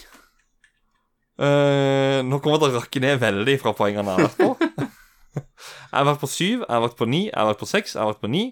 Uh, 1.39 2.19
nå 2.27 2.41
kommer 2.43 2.57
jeg 2.57 2.63
til 2.65 2.73
å 2.73 2.79
rakke 2.81 3.03
ned 3.05 3.21
veldig 3.23 3.53
fra 3.63 3.71
poengene 3.79 4.15
jeg 4.15 4.19
har 4.19 4.25
vært 4.27 4.41
på. 4.41 4.87
jeg 5.39 5.95
har 5.95 6.09
vært 6.09 6.23
på 6.25 6.31
syv, 6.33 6.65
jeg 6.65 6.73
har 6.73 6.83
vært 6.83 6.97
på 6.99 7.07
ni, 7.11 7.21
jeg 7.29 7.37
har 7.39 7.51
vært 7.53 7.61
på 7.63 7.69
seks, 7.71 7.95
jeg 7.95 8.03
har 8.03 8.11
vært 8.11 8.25
på 8.25 8.31
ni. 8.33 8.45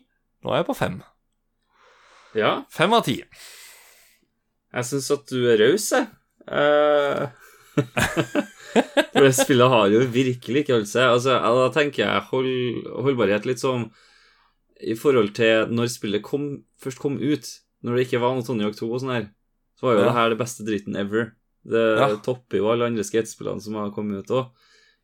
Nå 0.44 0.52
er 0.52 0.60
jeg 0.60 0.68
på 0.68 0.76
fem. 0.78 1.00
Ja, 2.36 2.52
Fem 2.70 2.92
av 2.92 3.06
ti. 3.06 3.16
jeg 4.76 4.84
syns 4.90 5.08
at 5.14 5.24
du 5.32 5.48
er 5.48 5.56
raus, 5.62 5.88
jeg. 5.96 6.06
Eh, 6.46 7.26
For 9.12 9.22
det 9.24 9.34
spillet 9.36 9.72
har 9.72 9.88
jo 9.92 10.00
virkelig 10.12 10.62
ikke 10.64 10.74
holdt 10.76 10.90
seg. 10.90 11.06
Altså, 11.08 11.36
da 11.40 11.68
tenker 11.74 12.04
jeg 12.04 12.26
hold, 12.30 12.50
holdbarhet 13.06 13.46
litt 13.48 13.62
sånn 13.62 13.88
i 14.84 14.92
forhold 14.98 15.30
til 15.38 15.70
når 15.72 15.88
spillet 15.88 16.22
kom, 16.26 16.50
først 16.82 17.00
kom 17.00 17.16
ut. 17.22 17.46
Når 17.86 17.96
det 17.96 18.06
ikke 18.08 18.20
var 18.20 18.34
noe 18.36 18.44
Tony 18.44 18.66
Hawk 18.66 18.76
2 18.76 18.88
og 18.92 19.00
sånn 19.00 19.14
her, 19.14 19.28
så 19.78 19.86
var 19.88 19.94
jo 19.94 20.00
Ja. 20.00 20.04
det 20.10 20.16
her 20.18 20.28
det 20.34 20.38
beste 20.42 20.64
dritten 20.66 20.96
ever. 20.96 21.32
Det 21.66 21.84
Ja. 21.98 22.08
topper 22.22 22.58
jo 22.60 22.68
alle 22.72 22.86
andre 22.86 23.02
skatespillene 23.04 23.60
som 23.62 23.74
har 23.74 23.90
kommet 23.90 24.24
ut 24.24 24.30
òg. 24.36 24.46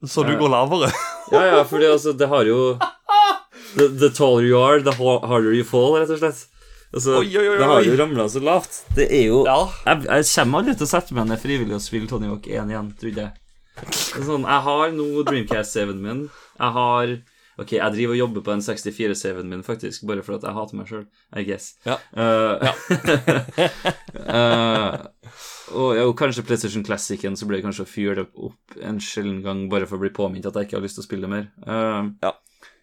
Så 0.05 0.25
du 0.27 0.35
går 0.37 0.51
lavere. 0.51 0.91
Ja, 1.33 1.43
ja, 1.57 1.65
fordi 1.65 1.87
altså, 1.87 2.13
det 2.19 2.29
har 2.29 2.45
jo 2.45 2.77
the, 3.77 3.89
the 3.89 4.11
taller 4.11 4.43
you 4.45 4.59
are, 4.59 4.81
the 4.83 4.93
harder 4.93 5.53
you 5.55 5.65
fall, 5.65 5.95
rett 6.01 6.11
og 6.11 6.19
slett. 6.19 6.49
Altså, 6.93 7.15
Oi, 7.23 7.31
oi, 7.39 7.47
oi, 7.49 7.57
Det 7.57 7.65
har 7.71 7.83
jo 7.87 7.97
ramla 7.97 8.25
så 8.29 8.43
lavt. 8.45 8.83
Det 8.95 9.07
er 9.11 9.29
jo 9.31 9.45
Ja. 9.47 9.71
jeg, 9.87 10.03
jeg 10.05 10.27
kommer 10.35 10.59
aldri 10.61 10.75
til 10.77 10.85
å 10.87 10.91
sette 10.91 11.15
meg 11.17 11.29
ned 11.31 11.41
frivillig 11.41 11.73
og 11.79 11.81
spille 11.81 12.09
Tony 12.11 12.27
Hawk 12.29 12.45
1 12.51 12.69
igjen, 12.69 12.91
tror 13.01 13.15
jeg. 13.17 13.33
Sånn, 13.81 14.45
jeg 14.45 14.65
har 14.67 14.93
nå 14.97 15.07
Dreamcast-saven 15.27 16.03
min. 16.03 16.27
Jeg 16.59 16.77
har 16.79 17.15
Ok, 17.61 17.75
jeg 17.77 17.93
driver 17.93 18.15
og 18.15 18.19
jobber 18.19 18.45
på 18.47 18.53
den 18.55 18.63
64-saven 18.65 19.51
min, 19.51 19.63
faktisk, 19.63 20.07
bare 20.09 20.23
for 20.25 20.39
at 20.39 20.47
jeg 20.47 20.57
hater 20.57 20.79
meg 20.79 20.89
sjøl, 20.89 21.03
I 21.37 21.43
guess. 21.45 21.67
Ja. 21.85 21.99
Uh, 22.17 22.57
ja. 22.65 22.73
uh, 24.25 24.95
og 25.83 25.91
jo, 25.99 26.07
kanskje 26.17 26.47
PlayStation 26.49 26.85
Classicen, 26.87 27.37
så 27.37 27.47
blir 27.47 27.61
det 27.61 27.67
kanskje 27.67 27.85
å 27.85 27.91
fyre 27.91 28.17
det 28.23 28.25
opp 28.33 28.79
en 28.81 29.03
sjelden 29.05 29.43
gang 29.45 29.67
bare 29.73 29.89
for 29.91 30.01
å 30.01 30.05
bli 30.07 30.13
påminnet 30.17 30.49
at 30.49 30.57
jeg 30.59 30.71
ikke 30.71 30.81
har 30.81 30.87
lyst 30.87 30.99
til 30.99 31.05
å 31.05 31.09
spille 31.11 31.31
mer. 31.31 31.51
Uh, 31.67 32.09
Ja. 32.25 32.33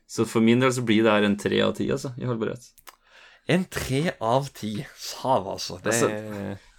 Så 0.10 0.26
for 0.26 0.41
min 0.41 0.61
del 0.61 0.72
så 0.74 0.82
blir 0.82 1.03
det 1.06 1.11
her 1.14 1.26
en 1.26 1.36
tre 1.38 1.60
av 1.61 1.76
ti, 1.78 1.86
altså, 1.94 2.14
i 2.18 2.26
holdbarhet. 2.26 2.64
En 3.49 3.66
tre 3.70 4.16
av 4.22 4.48
ti. 4.53 4.72
Sav, 4.98 5.45
altså. 5.49 5.78
Det 5.84 5.94
Altså, 5.94 6.10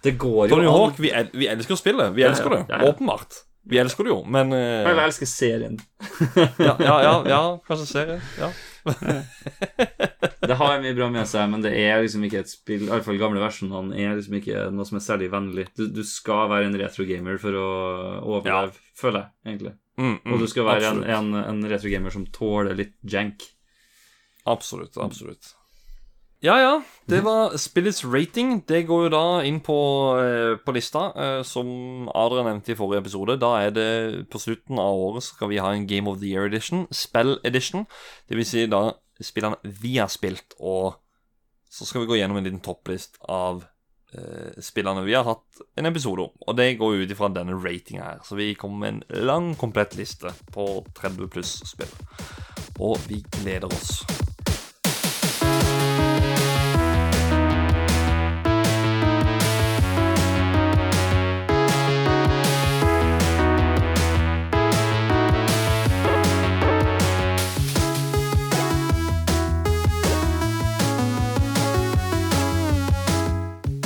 Det 0.03 0.17
går 0.19 0.47
jo 0.47 0.55
Tony 0.55 0.67
an. 0.67 0.75
Hawk, 0.75 0.99
vi, 0.99 1.11
el 1.15 1.29
vi 1.35 1.47
elsker 1.51 1.79
spillet. 1.79 2.11
Vi 2.15 2.23
elsker 2.27 2.55
det. 2.55 2.81
Åpenbart. 2.87 3.43
Vi 3.69 3.77
elsker 3.77 4.07
det 4.07 4.09
jo, 4.09 4.21
men 4.25 4.53
uh... 4.55 4.89
Eller 4.89 5.03
elsker 5.05 5.29
serien. 5.29 5.77
ja, 6.57 6.75
ja, 6.81 6.95
ja, 7.05 7.13
ja, 7.29 7.41
kanskje 7.67 7.87
serien. 7.91 8.23
Ja. 8.39 8.49
Det 10.41 10.57
har 10.57 10.79
mye 10.81 10.95
bra 10.97 11.09
med 11.13 11.29
seg, 11.29 11.45
men 11.51 11.61
det 11.61 11.75
er 11.77 12.01
liksom 12.01 12.25
ikke 12.25 12.41
et 12.41 12.49
spill 12.49 12.87
Iallfall 12.87 13.19
gamle 13.21 13.43
versjonene 13.43 13.93
er 13.93 14.17
liksom 14.17 14.39
ikke 14.39 14.65
noe 14.73 14.87
som 14.89 14.97
er 14.97 15.05
særlig 15.05 15.29
vennlig. 15.33 15.67
Du, 15.77 15.85
du 15.93 16.01
skal 16.07 16.49
være 16.49 16.71
en 16.71 16.79
retrogamer 16.81 17.37
for 17.41 17.59
å 17.61 17.69
overleve, 18.39 18.73
føler 18.97 19.21
jeg, 19.27 19.51
egentlig. 19.51 19.75
Mm, 20.01 20.15
mm, 20.17 20.33
Og 20.33 20.41
du 20.41 20.47
skal 20.49 20.65
være 20.65 20.89
en, 20.89 21.03
absolutt. 21.05 21.15
en, 21.19 21.41
en 21.53 21.71
retrogamer 21.75 22.17
som 22.17 22.27
tåler 22.33 22.79
litt 22.81 22.97
jank. 23.05 23.45
Absolutt, 24.49 24.97
absolutt. 24.97 25.53
Ja, 26.41 26.55
ja. 26.57 26.81
Det 27.05 27.19
var 27.21 27.57
spillets 27.57 28.05
rating. 28.05 28.63
Det 28.65 28.87
går 28.89 29.03
jo 29.03 29.09
da 29.13 29.25
inn 29.45 29.59
på, 29.61 29.75
eh, 30.17 30.57
på 30.57 30.73
lista. 30.73 31.11
Eh, 31.13 31.43
som 31.43 32.09
Adrian 32.15 32.45
nevnte 32.45 32.71
i 32.71 32.75
forrige 32.75 33.01
episode, 33.03 33.37
da 33.37 33.51
er 33.61 33.69
det 33.69 34.29
på 34.29 34.39
slutten 34.41 34.79
av 34.79 34.97
året 34.97 35.23
skal 35.23 35.49
vi 35.49 35.59
ha 35.61 35.69
en 35.69 35.85
Game 35.85 36.09
of 36.09 36.19
the 36.19 36.25
Year 36.25 36.47
edition. 36.47 36.87
Spell 36.91 37.37
edition. 37.43 37.85
Det 38.27 38.37
vil 38.37 38.45
si 38.45 38.65
da 38.65 38.93
spillene 39.21 39.57
vi 39.61 39.97
har 39.97 40.07
spilt, 40.07 40.55
og 40.59 40.95
så 41.69 41.85
skal 41.85 42.01
vi 42.01 42.07
gå 42.07 42.17
gjennom 42.17 42.37
en 42.37 42.43
liten 42.43 42.59
topplist 42.59 43.21
av 43.29 43.63
eh, 44.15 44.57
spillene 44.59 45.05
vi 45.05 45.13
har 45.13 45.23
hatt 45.23 45.61
en 45.77 45.85
episode 45.85 46.25
om. 46.25 46.31
Og 46.47 46.57
det 46.57 46.79
går 46.79 47.03
ut 47.03 47.11
ifra 47.11 47.29
denne 47.29 47.53
ratinga 47.53 48.01
her. 48.01 48.19
Så 48.25 48.35
vi 48.35 48.55
kommer 48.55 48.79
med 48.79 48.89
en 48.89 49.25
lang, 49.27 49.55
komplett 49.55 49.95
liste 49.95 50.33
på 50.51 50.83
30 50.97 51.29
pluss 51.29 51.61
spill. 51.69 51.93
Og 52.79 52.97
vi 53.07 53.21
gleder 53.29 53.69
oss. 53.69 54.01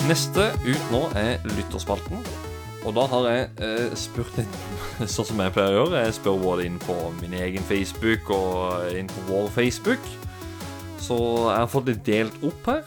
Neste 0.06 0.52
ut 0.62 0.90
nå 0.94 1.00
er 1.18 1.40
lytterspalten. 1.56 2.20
Og 2.86 2.92
da 2.94 3.08
har 3.10 3.24
jeg 3.26 3.46
eh, 3.66 3.94
spurt 3.98 4.36
litt 4.38 4.58
sånn 5.16 5.26
som 5.32 5.40
jeg 5.42 5.54
pleier 5.56 5.74
å 5.74 5.80
gjøre. 5.80 6.04
Jeg 6.04 6.18
spør 6.20 6.36
både 6.44 6.68
inn 6.68 6.76
på 6.84 6.94
min 7.24 7.34
egen 7.34 7.66
Facebook 7.66 8.30
og 8.36 8.86
inn 8.94 9.10
på 9.10 9.24
vår 9.32 9.50
Facebook. 9.56 10.12
så 11.02 11.18
jeg 11.18 11.58
har 11.58 11.72
fått 11.74 11.90
det 11.90 11.98
delt 12.06 12.38
opp 12.46 12.70
her. 12.70 12.84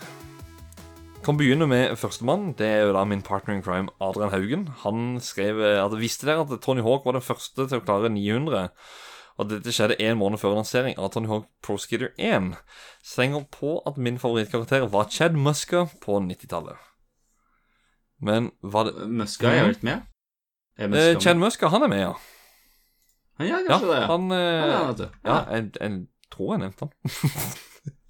Kan 1.26 1.40
begynne 1.40 1.66
med 1.66 1.98
førstemann. 1.98 2.52
Det 2.54 2.70
er 2.70 2.86
jo 2.86 2.94
da 2.94 3.02
min 3.02 3.26
partner 3.26 3.58
in 3.58 3.66
crime, 3.66 3.90
Adrian 3.98 4.30
Haugen. 4.30 4.68
Han 4.84 5.18
skrev 5.18 5.58
eh, 5.58 5.82
at 5.82 5.98
Visste 5.98 6.30
dere 6.30 6.46
at 6.46 6.62
Tony 6.62 6.86
Hawk 6.86 7.02
var 7.08 7.18
den 7.18 7.26
første 7.26 7.66
til 7.66 7.80
å 7.80 7.84
klare 7.84 8.12
900? 8.14 8.68
Og 9.42 9.50
dette 9.50 9.74
skjedde 9.74 9.98
en 10.06 10.22
måned 10.22 10.38
før 10.38 10.54
lansering 10.54 10.94
av 10.94 11.10
Tony 11.16 11.26
Hawk 11.26 11.50
Pro 11.66 11.80
Skater 11.82 12.14
1. 12.14 12.54
Slenger 13.02 13.42
på 13.50 13.80
at 13.90 13.98
min 13.98 14.22
favorittkarakter 14.22 14.86
var 14.86 15.10
Chad 15.10 15.34
Musker 15.34 15.90
på 15.98 16.22
90-tallet. 16.22 16.87
Men 18.20 18.50
var 18.62 18.88
det 18.88 19.06
Muska 19.08 19.50
er 19.52 19.60
jo 19.62 19.72
litt 19.72 19.84
med. 19.86 20.02
Er 20.78 20.84
eh, 20.84 20.90
Muska 20.90 21.12
med? 21.12 21.22
Chad 21.22 21.40
Muska, 21.42 21.68
han 21.72 21.82
er 21.86 21.92
med, 21.92 22.00
ja. 22.02 22.12
Han 23.38 23.46
gjør 23.46 23.66
kanskje 23.68 23.88
det. 23.94 24.02
han 24.10 24.30
eh, 24.34 24.68
Ja, 24.72 24.78
vet 24.88 24.98
du. 24.98 25.08
Ja, 25.28 25.36
jeg, 25.54 25.68
jeg 25.80 25.98
tror 26.34 26.54
jeg 26.54 26.62
nevnte 26.66 26.88
han. 26.88 26.92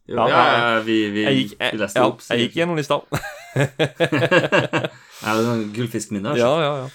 Jo, 0.09 0.25
Ja, 0.25 0.39
ja, 0.41 0.79
vi, 0.81 0.95
vi, 1.13 1.23
Jeg 1.27 1.35
gikk, 1.37 1.51
vi 1.59 1.67
jeg, 1.67 1.79
leste 1.83 2.01
ja, 2.01 2.07
opp. 2.09 2.23
jeg 2.31 2.47
gikk 2.47 2.55
gjennom 2.57 2.79
lista. 2.81 2.97
er 3.59 3.69
det 3.77 5.29
er 5.29 5.43
sånn 5.45 5.67
Gullfiskminne. 5.77 6.33
altså. 6.33 6.47
Ja, 6.47 6.53
ja, 6.65 6.73
ja. 6.87 6.89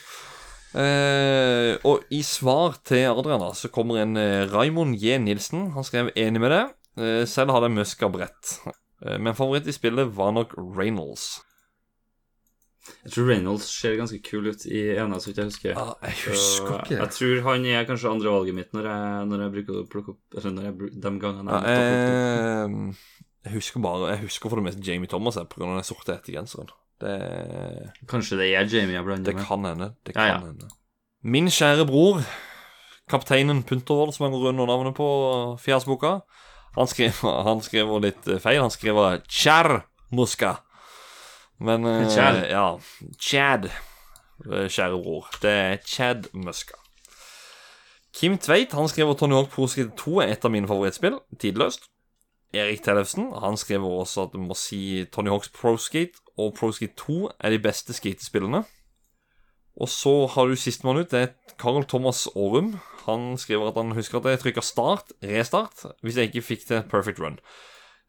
Eh, 0.73 1.75
og 1.85 2.07
i 2.09 2.23
svar 2.25 2.79
til 2.81 3.03
Adrian 3.11 3.43
da, 3.43 3.51
så 3.53 3.69
kommer 3.69 4.01
en 4.01 4.17
eh, 4.17 4.47
Raimond 4.49 4.97
J. 4.97 5.19
Nilsen. 5.21 5.67
Han 5.75 5.85
skrev 5.85 6.09
enig 6.17 6.41
med 6.41 6.55
det. 6.55 6.63
Eh, 6.97 7.21
selv 7.29 7.53
hadde 7.53 7.69
jeg 7.69 7.77
Muska 7.77 8.09
brett. 8.09 8.55
Eh, 9.05 9.19
men 9.21 9.37
favoritt 9.37 9.69
i 9.69 9.75
spillet 9.75 10.09
var 10.17 10.33
nok 10.33 10.57
Reynolds. 10.57 11.43
Jeg 12.83 13.13
tror 13.13 13.27
Reynolds 13.29 13.67
ser 13.71 13.95
ganske 13.95 14.19
kul 14.25 14.49
ut 14.51 14.65
i 14.67 14.81
ene, 14.99 15.19
så 15.23 15.29
vidt 15.29 15.39
jeg 15.39 15.49
husker. 15.51 15.71
Ja, 15.71 15.85
jeg 16.03 16.17
husker 16.25 16.81
ikke 16.81 16.97
Jeg 16.97 17.09
tror 17.15 17.43
han 17.47 17.67
er 17.71 17.85
kanskje 17.87 18.11
andrevalget 18.11 18.57
mitt 18.57 18.75
når 18.75 18.89
jeg, 18.89 19.25
når 19.31 19.43
jeg 19.43 19.53
bruker 19.57 19.79
å 19.79 19.83
plukke 19.91 20.15
opp 20.15 20.37
Eller 20.39 20.55
når 20.57 20.67
jeg, 20.67 20.89
de 21.05 21.11
gangene 21.23 21.55
Ja, 21.55 21.61
jeg 21.63 21.85
måtte 21.93 22.89
eh, 22.91 23.21
jeg 23.43 23.57
husker 23.57 23.83
bare 23.83 24.13
Jeg 24.13 24.23
husker 24.25 24.51
for 24.51 24.59
det 24.59 24.67
meste 24.67 24.83
Jamie 24.83 25.11
Thomas 25.11 25.39
her 25.39 25.47
av 25.47 25.63
den 25.63 25.87
sorte 25.87 26.15
hettegenseren. 26.15 26.71
Det, 27.03 27.17
Kanskje 28.07 28.39
det 28.39 28.51
er 28.55 28.67
Jamie 28.71 28.95
jeg 28.95 29.07
blander 29.07 29.31
det 29.31 29.43
kan 29.43 29.67
hende. 29.67 29.91
Det 30.07 30.15
kan 30.15 30.29
ja. 30.29 30.37
hende. 30.43 30.69
Min 31.23 31.47
kjære 31.51 31.85
bror, 31.87 32.21
kapteinen 33.11 33.63
Puntervold, 33.67 34.13
som 34.15 34.27
han 34.27 34.35
går 34.35 34.51
under 34.51 34.67
navnet 34.67 34.95
på 34.95 35.07
Fjærsboka, 35.63 36.17
han 36.75 36.89
skrev, 36.89 37.19
han 37.47 37.63
skrev 37.63 37.91
litt 38.03 38.27
eh, 38.27 38.39
feil. 38.43 38.61
Han 38.63 38.73
skrev 38.73 38.99
'Kjær 39.27 39.83
Muska. 40.11 40.57
Men 41.59 41.85
eh, 41.85 42.09
Chad. 42.09 42.39
Ja. 42.49 42.77
Chad, 43.19 43.65
eh, 44.51 44.67
kjære 44.69 45.01
bror. 45.03 45.29
Det 45.41 45.51
er 45.51 45.77
Chad 45.85 46.29
Muska. 46.33 46.77
Kim 48.13 48.37
Tveit 48.37 48.73
han 48.77 48.87
skriver 48.87 49.15
Tony 49.17 49.33
Hawk 49.33 49.49
Pro 49.49 49.65
Skate 49.67 49.95
2 49.97 50.19
er 50.21 50.33
et 50.35 50.45
av 50.45 50.51
mine 50.53 50.67
favorittspill. 50.69 51.17
Tidløst. 51.41 51.89
Erik 52.53 52.83
Tellefsen 52.85 53.31
han 53.41 53.55
skriver 53.57 53.89
også 54.03 54.27
at 54.27 54.35
du 54.35 54.37
må 54.43 54.53
si 54.53 55.05
Tony 55.11 55.31
Hawks 55.33 55.49
Pro 55.49 55.71
Skate 55.81 56.21
og 56.37 56.53
Pro 56.59 56.69
Skate 56.71 56.93
2 56.99 57.31
er 57.39 57.49
de 57.55 57.59
beste 57.63 57.93
skatespillene. 57.97 58.61
Og 59.81 59.89
så 59.89 60.27
har 60.29 60.45
du 60.45 60.53
sistemann 60.55 60.99
ut. 61.01 61.09
Det 61.09 61.21
er 61.23 61.55
Carl 61.57 61.81
Thomas 61.89 62.27
Aarum. 62.35 62.75
Han 63.07 63.33
skriver 63.41 63.71
at 63.71 63.79
han 63.81 63.95
husker 63.97 64.19
at 64.21 64.29
jeg 64.29 64.39
trykka 64.43 64.61
start, 64.61 65.09
restart, 65.25 65.81
hvis 66.05 66.17
jeg 66.17 66.29
ikke 66.29 66.45
fikk 66.45 66.67
til 66.67 66.83
perfect 66.91 67.19
run. 67.19 67.39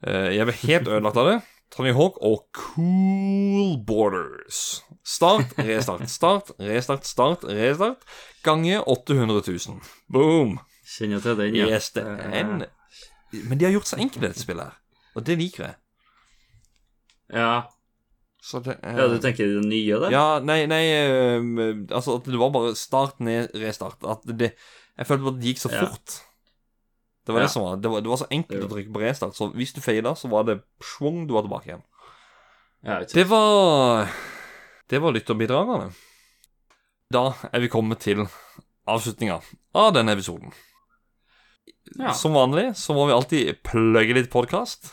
Eh, 0.07 0.37
Jeg 0.37 0.45
ble 0.45 0.53
helt 0.67 0.89
ødelagt 0.93 1.17
av 1.17 1.31
det. 1.31 1.39
Tony 1.73 1.93
Hawk 1.97 2.19
og 2.23 2.45
Cool 2.55 3.79
Borders. 3.87 4.83
Start, 5.05 5.55
restart, 5.59 6.05
start, 6.11 6.51
restart, 6.61 7.07
start, 7.07 7.45
restart. 7.49 8.05
Gange 8.45 8.81
800 8.87 9.43
000. 9.69 9.81
Boom. 10.13 10.59
Kjenner 10.97 11.23
til 11.25 11.37
den, 11.41 11.57
ja. 11.59 11.67
Yes, 11.73 11.91
det 11.97 12.05
er 12.05 12.35
en 12.43 12.65
Men 13.49 13.59
de 13.59 13.65
har 13.67 13.73
gjort 13.75 13.89
så 13.91 13.99
enkelt, 13.99 14.23
dette 14.23 14.41
spillet. 14.45 14.77
Og 15.17 15.25
det 15.27 15.39
liker 15.41 15.65
jeg. 15.65 15.75
Ja. 17.35 17.63
Så 18.45 18.61
det 18.61 18.77
er 18.85 18.99
ja, 19.01 19.07
du 19.09 19.17
tenker 19.25 19.49
det 19.49 19.65
nye 19.65 19.99
da? 20.03 20.11
Ja, 20.13 20.25
nei, 20.45 20.67
nei 20.69 20.83
øhm, 21.01 21.87
Altså 21.89 22.19
at 22.19 22.27
det 22.29 22.39
var 22.39 22.53
bare 22.53 22.75
start, 22.77 23.19
ned, 23.25 23.49
restart. 23.57 24.05
At 24.05 24.27
det 24.29 24.53
Jeg 24.99 25.07
følte 25.09 25.25
bare 25.25 25.35
at 25.35 25.41
det 25.41 25.49
gikk 25.49 25.63
så 25.65 25.71
Ja. 25.73 25.87
fort. 25.89 26.19
Det 27.25 27.33
var 27.33 27.41
Ja. 27.41 27.47
det 27.47 27.51
som 27.53 27.63
var 27.65 27.77
Det 27.77 27.91
var, 27.91 28.01
det 28.05 28.09
var 28.11 28.17
så 28.21 28.29
enkelt 28.31 28.65
å 28.65 28.69
trykke 28.69 28.93
på 28.93 29.01
restart, 29.01 29.35
så 29.35 29.49
hvis 29.55 29.73
du 29.75 29.81
feila, 29.81 30.13
så 30.15 30.29
var 30.29 30.45
det 30.45 30.59
svung, 30.83 31.27
du 31.27 31.33
var 31.35 31.43
tilbake 31.43 31.67
igjen. 31.71 31.83
Ja. 32.85 32.99
Det 33.05 33.25
var 33.29 34.09
Det 34.91 35.01
var 35.01 35.13
lytterbidragene. 35.13 35.93
Da 37.11 37.35
er 37.53 37.61
vi 37.61 37.69
kommet 37.69 38.01
til 38.01 38.27
avslutninga 38.87 39.41
av 39.75 39.95
denne 39.95 40.13
episoden. 40.13 40.53
Som 42.15 42.35
vanlig 42.35 42.75
så 42.77 42.95
må 42.97 43.07
vi 43.07 43.13
alltid 43.15 43.63
plugge 43.63 44.15
litt 44.15 44.31
podkast. 44.31 44.93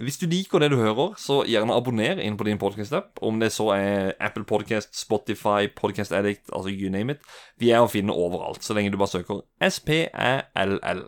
hvis 0.00 0.18
du 0.18 0.26
liker 0.26 0.58
det 0.58 0.70
du 0.72 0.76
hører, 0.76 1.14
så 1.16 1.44
gjerne 1.46 1.70
abonner 1.76 2.18
inn 2.20 2.36
på 2.36 2.44
din 2.44 2.58
podcast-app. 2.58 3.20
Om 3.22 3.38
det 3.38 3.52
så 3.52 3.68
er 3.76 4.14
Apple 4.20 4.42
Podcast, 4.44 4.92
Spotify, 4.98 5.68
Podcast 5.68 6.10
Addict, 6.12 6.50
altså 6.50 6.68
you 6.74 6.90
name 6.90 7.10
it. 7.12 7.20
Vi 7.56 7.70
er 7.70 7.78
å 7.78 7.88
finne 7.88 8.10
overalt, 8.12 8.64
så 8.66 8.74
lenge 8.74 8.90
du 8.90 8.98
bare 8.98 9.12
søker 9.12 9.42
SPALL. 9.62 11.04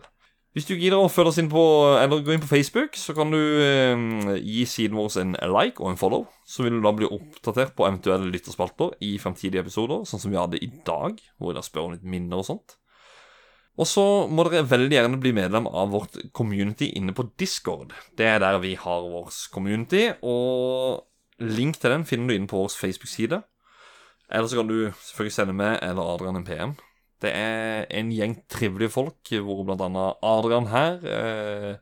Hvis 0.53 0.66
du 0.69 0.74
gidder 0.77 1.01
å 1.01 1.09
følge 1.09 1.31
oss 1.33 1.39
inn 1.41 1.49
på 1.49 1.62
Eller 1.97 2.20
gå 2.24 2.35
inn 2.35 2.43
på 2.43 2.51
Facebook, 2.51 2.97
så 3.01 3.15
kan 3.16 3.33
du 3.33 3.39
eh, 3.41 4.37
gi 4.45 4.66
siden 4.69 4.99
vår 4.99 5.15
en 5.23 5.33
like 5.49 5.81
og 5.81 5.93
en 5.93 6.01
follow. 6.01 6.27
Så 6.45 6.66
vil 6.66 6.77
du 6.77 6.85
da 6.85 6.93
bli 6.97 7.09
oppdatert 7.09 7.73
på 7.79 7.87
eventuelle 7.89 8.29
lytterspalter 8.29 8.93
i 9.05 9.15
fremtidige 9.23 9.65
episoder, 9.65 10.05
sånn 10.09 10.20
som 10.20 10.33
vi 10.33 10.41
hadde 10.41 10.61
i 10.61 10.69
dag, 10.85 11.16
hvor 11.39 11.53
jeg 11.53 11.61
da 11.61 11.65
spør 11.65 11.89
om 11.89 11.97
litt 11.97 12.05
minner 12.05 12.43
og 12.43 12.49
sånt. 12.51 12.77
Og 13.81 13.89
så 13.89 14.05
må 14.29 14.45
dere 14.45 14.66
veldig 14.69 14.93
gjerne 14.99 15.20
bli 15.23 15.33
medlem 15.33 15.65
av 15.70 15.95
vårt 15.95 16.19
community 16.37 16.91
inne 16.99 17.15
på 17.16 17.31
Discord. 17.41 17.95
Det 18.19 18.29
er 18.29 18.43
der 18.45 18.61
vi 18.61 18.74
har 18.77 19.09
vår 19.09 19.33
community, 19.55 20.11
og 20.20 21.07
link 21.41 21.81
til 21.81 21.97
den 21.97 22.05
finner 22.05 22.29
du 22.29 22.37
inne 22.37 22.51
på 22.51 22.61
vår 22.61 22.77
Facebook-side. 22.77 23.41
Eller 24.29 24.49
så 24.49 24.61
kan 24.61 24.69
du 24.69 24.77
selvfølgelig 24.93 25.35
sende 25.35 25.57
meg 25.57 25.79
eller 25.81 26.12
Adrian 26.12 26.37
en 26.37 26.45
PM. 26.45 26.77
Det 27.23 27.31
er 27.31 27.86
en 27.90 28.11
gjeng 28.11 28.35
trivelige 28.51 28.90
folk, 28.90 29.31
hvor 29.31 29.62
blant 29.66 29.85
annet 29.86 30.19
Adrian 30.27 30.66
her 30.73 30.99
eh, 31.07 31.77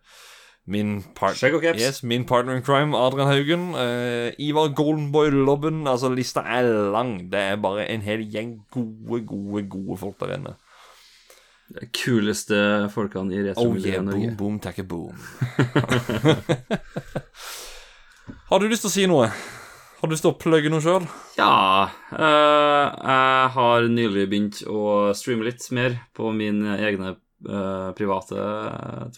Min, 0.70 1.02
part 1.16 1.42
yes, 1.42 2.02
min 2.02 2.24
partner 2.24 2.54
in 2.54 2.62
crime, 2.62 2.94
Adrian 2.94 3.26
Haugen. 3.26 3.74
Eh, 3.74 4.32
Ivar 4.38 4.68
Goldenboy 4.68 5.30
Lobben. 5.30 5.88
Altså, 5.88 6.14
lista 6.14 6.40
er 6.40 6.90
lang. 6.92 7.32
Det 7.32 7.40
er 7.40 7.56
bare 7.56 7.90
en 7.90 8.00
hel 8.00 8.30
gjeng 8.30 8.60
gode, 8.70 9.26
gode, 9.26 9.68
gode 9.68 9.98
folk 9.98 10.20
der 10.20 10.34
inne. 10.36 10.54
De 11.80 11.86
kuleste 11.94 12.88
folkene 12.90 13.34
i 13.34 13.38
Oh 13.40 13.44
retromiljøet 13.48 13.94
yeah, 13.94 14.02
i 14.02 14.04
Norge. 14.04 14.26
boom, 14.26 14.36
boom, 14.36 14.60
takka 14.60 14.82
boom. 14.82 15.18
Har 18.50 18.58
du 18.58 18.68
lyst 18.68 18.80
til 18.86 18.90
å 18.90 18.94
si 18.94 19.06
noe? 19.10 19.30
Har 20.00 20.08
du 20.08 20.14
lyst 20.14 20.24
plugge 20.40 20.70
noe 20.72 20.80
sjøl? 20.80 21.04
Ja 21.36 21.90
eh, 22.16 22.86
Jeg 22.88 23.48
har 23.52 23.88
nylig 23.92 24.28
begynt 24.32 24.60
å 24.64 25.12
streame 25.12 25.44
litt 25.44 25.66
mer 25.76 25.98
på 26.16 26.30
min 26.32 26.62
egne 26.72 27.12
eh, 27.12 27.90
private 27.98 28.46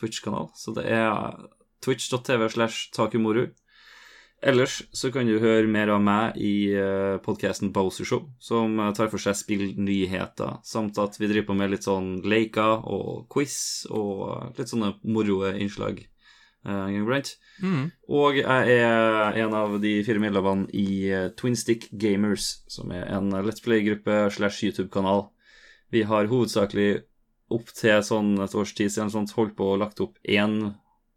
Twitch-kanal. 0.01 0.51
Så 0.59 0.75
det 0.75 0.89
er 0.91 1.39
twitch.tv 1.87 2.49
slash 2.51 2.91
takumoru. 2.97 3.47
Ellers 4.43 4.81
så 4.91 5.13
kan 5.15 5.29
du 5.31 5.37
høre 5.39 5.71
mer 5.71 5.93
av 5.95 6.01
meg 6.03 6.35
i 6.43 6.75
uh, 6.75 7.71
Bowser 7.71 8.05
Show, 8.05 8.25
som 8.43 8.75
tar 8.97 9.07
for 9.07 9.23
seg 9.23 9.39
spillnyheter, 9.39 10.57
samt 10.67 10.99
at 10.99 11.15
vi 11.21 11.29
driver 11.31 11.53
på 11.53 11.59
med 11.61 11.71
litt 11.71 11.87
sånn 11.87 12.17
leker 12.27 12.83
og 12.83 13.29
quiz 13.31 13.87
og 13.87 14.59
litt 14.59 14.67
sånne 14.67 14.97
moroe 15.07 15.55
innslag. 15.63 16.03
Eh, 16.67 16.89
Mm. 17.63 17.91
Og 18.09 18.39
jeg 18.41 18.77
er 18.79 19.39
en 19.45 19.55
av 19.55 19.79
de 19.83 19.95
fire 20.07 20.23
medlemmene 20.23 20.69
i 20.73 21.11
Twinstick 21.39 21.89
Gamers, 21.93 22.63
som 22.71 22.93
er 22.95 23.07
en 23.13 23.31
Let's 23.43 23.63
Play-gruppe 23.65 24.27
slash 24.35 24.63
YouTube-kanal. 24.67 25.29
Vi 25.93 26.05
har 26.09 26.31
hovedsakelig 26.31 27.03
opp 27.53 27.73
til 27.77 28.01
sånn 28.07 28.37
et 28.41 28.55
års 28.57 28.73
tid 28.77 28.93
siden 28.93 29.13
sånt, 29.13 29.35
holdt 29.37 29.57
på 29.59 29.75
og 29.75 29.83
lagt 29.83 30.01
opp 30.01 30.17
én 30.25 30.73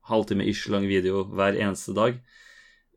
halvtime 0.10 0.46
ish 0.46 0.68
lang 0.70 0.88
video 0.90 1.24
hver 1.32 1.58
eneste 1.58 1.96
dag. 1.96 2.20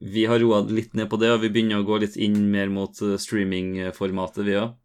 Vi 0.01 0.27
har 0.31 0.39
roa 0.43 0.61
litt 0.67 0.95
ned 0.95 1.09
på 1.11 1.19
det, 1.19 1.31
og 1.35 1.43
vi 1.43 1.51
begynner 1.51 1.83
å 1.83 1.87
gå 1.87 1.99
litt 2.03 2.19
inn 2.21 2.51
mer 2.53 2.71
mot 2.71 2.95
eh, 3.03 3.17
streaming-formatet, 3.19 4.45
vi 4.47 4.59
òg. 4.61 4.77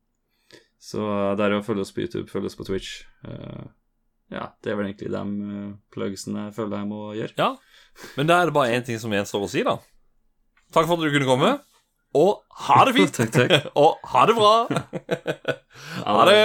Så 0.84 1.04
det 1.34 1.40
der 1.40 1.60
å 1.60 1.64
følge 1.64 1.86
oss 1.86 1.94
på 1.96 2.04
YouTube, 2.04 2.28
følge 2.32 2.50
oss 2.50 2.60
på 2.60 2.68
Twitch. 2.68 2.98
Eh, 4.32 4.38
ja, 4.38 4.48
det 4.64 4.72
er 4.72 4.80
vel 4.80 4.90
egentlig 4.90 5.12
de 5.14 5.24
uh, 5.24 5.74
plugsene 5.94 6.48
jeg 6.48 6.56
føler 6.58 6.78
jeg 6.80 6.90
må 6.90 7.02
gjøre. 7.18 7.36
Ja. 7.40 7.52
Men 8.18 8.30
da 8.30 8.40
er 8.40 8.50
det 8.50 8.56
bare 8.56 8.78
én 8.78 8.86
ting 8.86 9.00
som 9.02 9.14
gjenstår 9.14 9.46
å 9.46 9.52
si, 9.52 9.66
da. 9.66 9.78
Takk 10.74 10.88
for 10.88 10.98
at 10.98 11.06
du 11.06 11.14
kunne 11.14 11.30
komme. 11.30 11.52
Og 12.18 12.44
ha 12.68 12.84
det 12.88 12.96
fint! 12.98 13.14
Takk, 13.20 13.34
takk. 13.34 13.70
Og 13.82 13.98
ha 14.14 14.26
det 14.30 14.38
bra! 14.38 14.56
Ha 16.06 16.26
det! 16.30 16.42